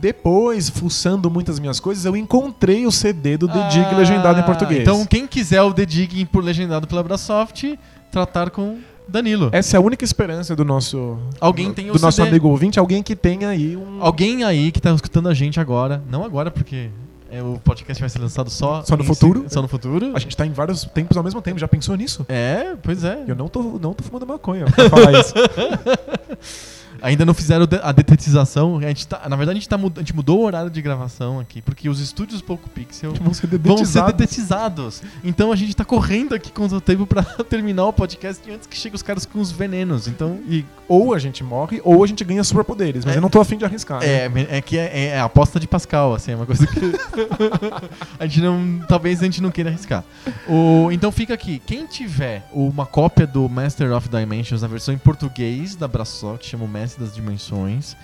depois, 0.00 0.68
fuçando 0.68 1.30
muitas 1.30 1.60
minhas 1.60 1.78
coisas, 1.78 2.04
eu 2.04 2.16
encontrei 2.16 2.84
o 2.84 2.90
CD 2.90 3.36
do 3.36 3.46
The 3.46 3.68
Dig 3.68 3.84
Ah, 3.92 3.96
legendado 3.96 4.40
em 4.40 4.42
português. 4.42 4.80
Então 4.80 5.06
quem 5.06 5.28
quiser 5.28 5.62
o 5.62 5.72
The 5.72 5.86
Dig 5.86 6.24
por 6.24 6.42
legendado 6.42 6.88
pela 6.88 7.04
Brasoft, 7.04 7.78
tratar 8.10 8.50
com 8.50 8.78
Danilo. 9.12 9.50
Essa 9.52 9.76
é 9.76 9.78
a 9.78 9.80
única 9.80 10.04
esperança 10.04 10.56
do 10.56 10.64
nosso 10.64 11.18
Alguém 11.38 11.72
tem 11.72 11.90
o 11.90 11.92
do 11.92 12.00
nosso 12.00 12.16
CD. 12.16 12.28
amigo 12.30 12.48
ouvinte, 12.48 12.78
alguém 12.78 13.02
que 13.02 13.14
tenha 13.14 13.48
aí 13.48 13.76
um 13.76 14.02
Alguém 14.02 14.42
aí 14.42 14.72
que 14.72 14.80
tá 14.80 14.92
escutando 14.92 15.28
a 15.28 15.34
gente 15.34 15.60
agora, 15.60 16.02
não 16.10 16.24
agora 16.24 16.50
porque 16.50 16.88
é, 17.30 17.42
o 17.42 17.58
podcast 17.64 18.00
vai 18.00 18.10
ser 18.10 18.18
lançado 18.18 18.50
só 18.50 18.82
Só 18.84 18.96
no 18.96 19.04
futuro? 19.04 19.44
Só 19.48 19.62
no 19.62 19.68
futuro. 19.68 20.12
A 20.14 20.18
gente 20.18 20.36
tá 20.36 20.46
em 20.46 20.52
vários 20.52 20.84
tempos 20.84 21.16
ao 21.16 21.22
mesmo 21.22 21.40
tempo, 21.40 21.58
já 21.58 21.68
pensou 21.68 21.96
nisso? 21.96 22.26
É, 22.28 22.74
pois 22.82 23.04
é. 23.04 23.22
Eu 23.26 23.34
não 23.34 23.48
tô, 23.48 23.62
não 23.80 23.94
tô 23.94 24.02
fumando 24.02 24.26
maconha 24.26 24.66
pra 24.66 24.90
falar 24.90 25.12
isso. 25.18 25.34
Ainda 27.02 27.24
não 27.24 27.34
fizeram 27.34 27.66
a 27.82 27.92
detetização. 27.92 28.78
A 28.78 28.82
gente 28.82 29.06
tá, 29.06 29.28
na 29.28 29.36
verdade, 29.36 29.58
a 29.58 29.60
gente, 29.60 29.68
tá, 29.68 29.76
a 29.76 29.98
gente 29.98 30.14
mudou 30.14 30.40
o 30.40 30.44
horário 30.44 30.70
de 30.70 30.80
gravação 30.80 31.40
aqui, 31.40 31.60
porque 31.60 31.88
os 31.88 32.00
estúdios 32.00 32.40
Poco 32.40 32.68
Pixel 32.70 33.12
Vão 33.14 33.34
ser 33.34 33.48
vão 33.58 33.84
ser 33.84 34.04
dedetizados. 34.04 35.02
Então 35.24 35.52
a 35.52 35.56
gente 35.56 35.74
tá 35.74 35.84
correndo 35.84 36.34
aqui 36.34 36.50
contra 36.52 36.76
o 36.78 36.80
tempo 36.80 37.06
pra 37.06 37.22
terminar 37.48 37.86
o 37.86 37.92
podcast 37.92 38.48
antes 38.50 38.66
que 38.66 38.76
chegue 38.76 38.94
os 38.94 39.02
caras 39.02 39.26
com 39.26 39.40
os 39.40 39.50
venenos. 39.50 40.06
Então. 40.06 40.38
E 40.48 40.64
ou 40.88 41.14
a 41.14 41.18
gente 41.18 41.42
morre, 41.42 41.80
ou 41.84 42.04
a 42.04 42.06
gente 42.06 42.22
ganha 42.22 42.44
superpoderes. 42.44 43.04
Mas 43.04 43.14
É. 43.14 43.18
eu 43.18 43.22
não 43.22 43.30
tô 43.30 43.40
afim 43.40 43.56
de 43.56 43.64
arriscar. 43.64 44.00
né? 44.00 44.06
É, 44.06 44.56
é 44.58 44.60
que 44.60 44.76
é, 44.78 45.06
é 45.08 45.18
a 45.20 45.24
aposta 45.24 45.58
de 45.58 45.66
Pascal, 45.66 46.14
assim, 46.14 46.32
é 46.32 46.36
uma 46.36 46.44
coisa 46.46 46.66
que 46.66 46.78
a 48.20 48.26
gente 48.26 48.40
não, 48.42 48.80
talvez 48.86 49.20
a 49.20 49.24
gente 49.24 49.40
não 49.42 49.50
queira 49.50 49.70
arriscar. 49.70 50.04
O, 50.48 50.90
então 50.92 51.10
fica 51.10 51.32
aqui, 51.34 51.60
quem 51.64 51.86
tiver 51.86 52.46
uma 52.52 52.84
cópia 52.84 53.26
do 53.26 53.48
Master 53.48 53.92
of 53.96 54.08
Dimensions 54.08 54.62
na 54.62 54.68
versão 54.68 54.92
em 54.94 54.98
português 54.98 55.74
da 55.74 55.88
Brasoft, 55.88 56.46
chama 56.46 56.64
o 56.64 56.68
Das 56.96 57.14
Dimensões, 57.14 57.96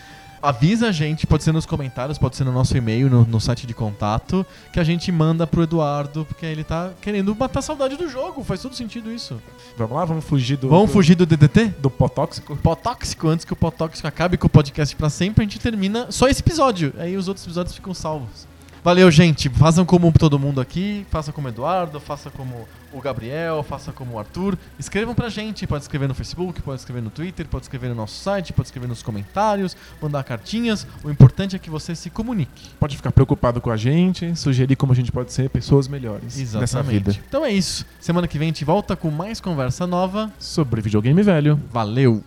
avisa 0.43 0.89
a 0.89 0.93
gente, 0.93 1.27
pode 1.27 1.43
ser 1.43 1.53
nos 1.53 1.67
comentários, 1.67 2.19
pode 2.19 2.37
ser 2.37 2.45
no 2.45 2.53
nosso 2.53 2.77
e-mail, 2.77 3.11
no, 3.11 3.25
no 3.25 3.41
site 3.41 3.67
de 3.67 3.75
contato, 3.75 4.47
que 4.73 4.81
a 4.81 4.85
gente 4.85 5.11
manda 5.11 5.47
pro 5.47 5.63
Eduardo, 5.63 6.25
porque 6.25 6.47
ele 6.47 6.65
tá 6.65 6.93
querendo 7.01 7.35
matar 7.35 7.59
a 7.61 7.63
saudade 7.63 7.97
do 7.97 8.09
jogo, 8.09 8.43
faz 8.45 8.63
todo 8.63 8.75
sentido 8.75 9.13
isso. 9.13 9.41
Vamos 9.77 9.97
lá, 9.97 10.05
vamos 10.05 10.25
fugir 10.25 10.57
do. 10.57 10.69
Vamos 10.69 10.91
do, 10.91 10.93
fugir 10.93 11.15
do 11.15 11.27
DDT? 11.27 11.75
do 11.81 11.91
pó 11.91 12.09
tóxico? 12.09 12.57
Pó 12.57 12.75
tóxico, 12.75 13.29
antes 13.29 13.45
que 13.45 13.53
o 13.53 13.57
pó 13.57 13.71
tóxico 13.71 14.07
acabe 14.07 14.37
com 14.37 14.47
o 14.47 14.51
podcast 14.51 14.95
pra 14.97 15.11
sempre, 15.11 15.43
a 15.43 15.47
gente 15.47 15.59
termina 15.59 16.11
só 16.11 16.29
esse 16.29 16.41
episódio. 16.41 16.93
Aí 16.99 17.17
os 17.17 17.29
outros 17.29 17.45
episódios 17.47 17.75
ficam 17.75 17.95
salvos. 17.95 18.47
Valeu, 18.89 19.11
gente. 19.11 19.51
Façam 19.51 19.85
como 19.85 20.11
todo 20.13 20.39
mundo 20.39 20.63
aqui. 20.63 21.05
Façam 21.11 21.35
como 21.35 21.47
o 21.47 21.51
Eduardo, 21.51 22.01
faça 22.01 22.31
como 22.31 22.67
o 22.91 23.03
Gabriel, 23.03 23.63
faça 23.63 23.93
como 23.93 24.15
o 24.15 24.19
Arthur. 24.19 24.57
Escrevam 24.79 25.15
pra 25.15 25.29
gente. 25.29 25.67
Pode 25.67 25.85
escrever 25.85 26.09
no 26.09 26.15
Facebook, 26.15 26.63
pode 26.63 26.81
escrever 26.81 27.03
no 27.03 27.11
Twitter, 27.11 27.47
pode 27.47 27.67
escrever 27.67 27.89
no 27.91 27.95
nosso 27.95 28.15
site, 28.15 28.51
pode 28.51 28.69
escrever 28.69 28.87
nos 28.87 29.03
comentários, 29.03 29.77
mandar 30.01 30.25
cartinhas. 30.25 30.87
O 31.05 31.11
importante 31.11 31.55
é 31.55 31.59
que 31.59 31.69
você 31.69 31.95
se 31.95 32.09
comunique. 32.09 32.71
Pode 32.81 32.97
ficar 32.97 33.13
preocupado 33.13 33.61
com 33.61 33.71
a 33.71 33.77
gente, 33.77 34.35
sugerir 34.35 34.75
como 34.75 34.95
a 34.95 34.97
gente 34.97 35.13
pode 35.13 35.35
ser 35.35 35.51
pessoas 35.51 35.87
melhores 35.87 36.39
nessa 36.39 36.63
Exatamente. 36.63 37.11
vida. 37.11 37.19
Então 37.29 37.45
é 37.45 37.53
isso. 37.53 37.85
Semana 38.01 38.27
que 38.27 38.39
vem 38.39 38.47
a 38.47 38.53
gente 38.53 38.65
volta 38.65 38.97
com 38.97 39.11
mais 39.11 39.39
conversa 39.39 39.87
nova. 39.87 40.33
Sobre 40.39 40.81
videogame 40.81 41.23
velho. 41.23 41.61
Valeu! 41.71 42.25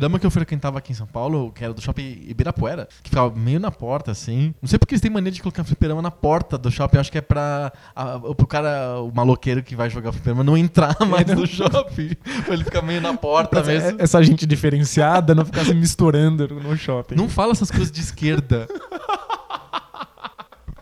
Fliperama 0.00 0.18
que 0.18 0.26
eu 0.26 0.30
frequentava 0.30 0.78
aqui 0.78 0.92
em 0.92 0.94
São 0.94 1.06
Paulo, 1.06 1.52
que 1.52 1.62
era 1.62 1.74
do 1.74 1.80
shopping 1.80 2.24
Ibirapuera, 2.26 2.88
que 3.02 3.10
ficava 3.10 3.30
meio 3.36 3.60
na 3.60 3.70
porta, 3.70 4.10
assim. 4.10 4.54
Não 4.62 4.68
sei 4.68 4.78
porque 4.78 4.94
eles 4.94 5.02
têm 5.02 5.10
mania 5.10 5.30
de 5.30 5.42
colocar 5.42 5.62
fliperama 5.62 6.00
na 6.00 6.10
porta 6.10 6.56
do 6.56 6.70
shopping. 6.70 6.96
Eu 6.96 7.00
acho 7.02 7.12
que 7.12 7.18
é 7.18 7.20
pra 7.20 7.70
a, 7.94 8.18
pro 8.18 8.46
cara, 8.46 8.98
o 9.00 9.12
maloqueiro 9.14 9.62
que 9.62 9.76
vai 9.76 9.90
jogar 9.90 10.12
fliperama, 10.12 10.42
não 10.42 10.56
entrar 10.56 10.96
mais 11.06 11.26
não. 11.26 11.34
no 11.36 11.46
shopping. 11.46 12.14
pra 12.46 12.54
ele 12.54 12.64
ficar 12.64 12.80
meio 12.82 13.00
na 13.00 13.12
porta 13.14 13.60
Pra 13.60 13.62
mesmo. 13.62 14.00
essa 14.00 14.22
gente 14.22 14.46
diferenciada 14.46 15.34
não 15.34 15.44
ficar 15.44 15.64
se 15.66 15.74
misturando 15.74 16.48
no 16.48 16.76
shopping. 16.76 17.14
Não 17.14 17.28
fala 17.28 17.52
essas 17.52 17.70
coisas 17.70 17.90
de 17.92 18.00
esquerda. 18.00 18.66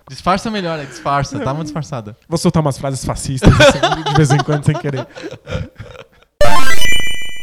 Disfarça 0.08 0.50
melhor, 0.50 0.78
é 0.78 0.86
disfarça, 0.86 1.38
tá 1.38 1.52
muito 1.52 1.66
disfarçada. 1.66 2.16
Vou 2.26 2.38
soltar 2.38 2.62
umas 2.62 2.78
frases 2.78 3.04
fascistas 3.04 3.52
assim, 3.60 3.78
de 4.04 4.14
vez 4.14 4.30
em 4.30 4.38
quando 4.38 4.64
sem 4.64 4.74
querer. 4.74 5.06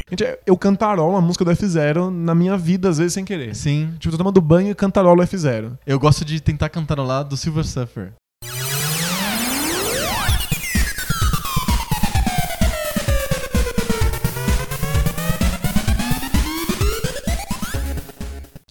Gente, 0.07 0.37
eu 0.45 0.55
cantarolo 0.55 1.15
a 1.17 1.21
música 1.21 1.43
do 1.43 1.49
F0 1.51 2.11
na 2.11 2.35
minha 2.35 2.55
vida, 2.55 2.89
às 2.89 2.99
vezes, 2.99 3.13
sem 3.13 3.25
querer. 3.25 3.55
Sim. 3.55 3.91
Tipo, 3.97 4.11
tô 4.11 4.17
tomando 4.19 4.39
banho 4.39 4.69
e 4.69 4.75
cantarolo 4.75 5.23
F0. 5.23 5.79
Eu 5.85 5.99
gosto 5.99 6.23
de 6.23 6.39
tentar 6.39 6.69
cantarolar 6.69 7.23
do 7.23 7.35
Silver 7.35 7.65
Surfer. 7.65 8.13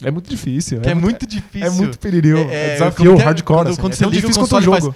É 0.03 0.11
muito 0.11 0.29
difícil. 0.29 0.81
Que 0.81 0.89
é, 0.89 0.93
muito 0.93 1.25
difícil. 1.25 1.67
É 1.67 1.69
muito 1.69 1.97
periril. 1.97 2.37
É, 2.37 2.41
É, 2.41 2.65
é, 2.67 2.73
desafio 2.73 3.13
é? 3.19 3.23
hardcore. 3.23 3.57
Quando- 3.57 3.67
assim. 3.71 3.81
quando 3.81 3.93
é 3.93 3.95
você 3.95 4.05
liga 4.05 4.17
o 4.17 4.21
difícil 4.21 4.41
o 4.41 4.45
console, 4.45 4.65
jogo. 4.65 4.95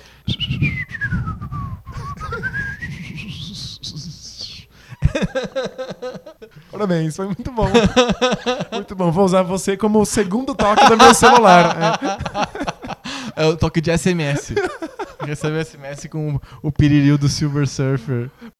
Parabéns, 6.72 7.16
foi 7.16 7.26
muito 7.26 7.52
bom. 7.52 7.68
muito 8.72 8.96
bom. 8.96 9.12
Vou 9.12 9.26
usar 9.26 9.44
você 9.44 9.76
como 9.76 10.06
segundo 10.06 10.56
toque 10.56 10.88
do 10.88 10.98
meu 10.98 11.14
celular. 11.14 11.76
É. 11.78 12.80
É 13.36 13.46
o 13.46 13.56
toque 13.56 13.80
de 13.80 13.98
SMS. 13.98 14.54
Recebe 15.22 15.64
SMS 15.64 16.08
com 16.08 16.40
o 16.62 16.72
piriril 16.72 17.18
do 17.18 17.30
Silver 17.30 17.68
Surfer. 17.68 18.30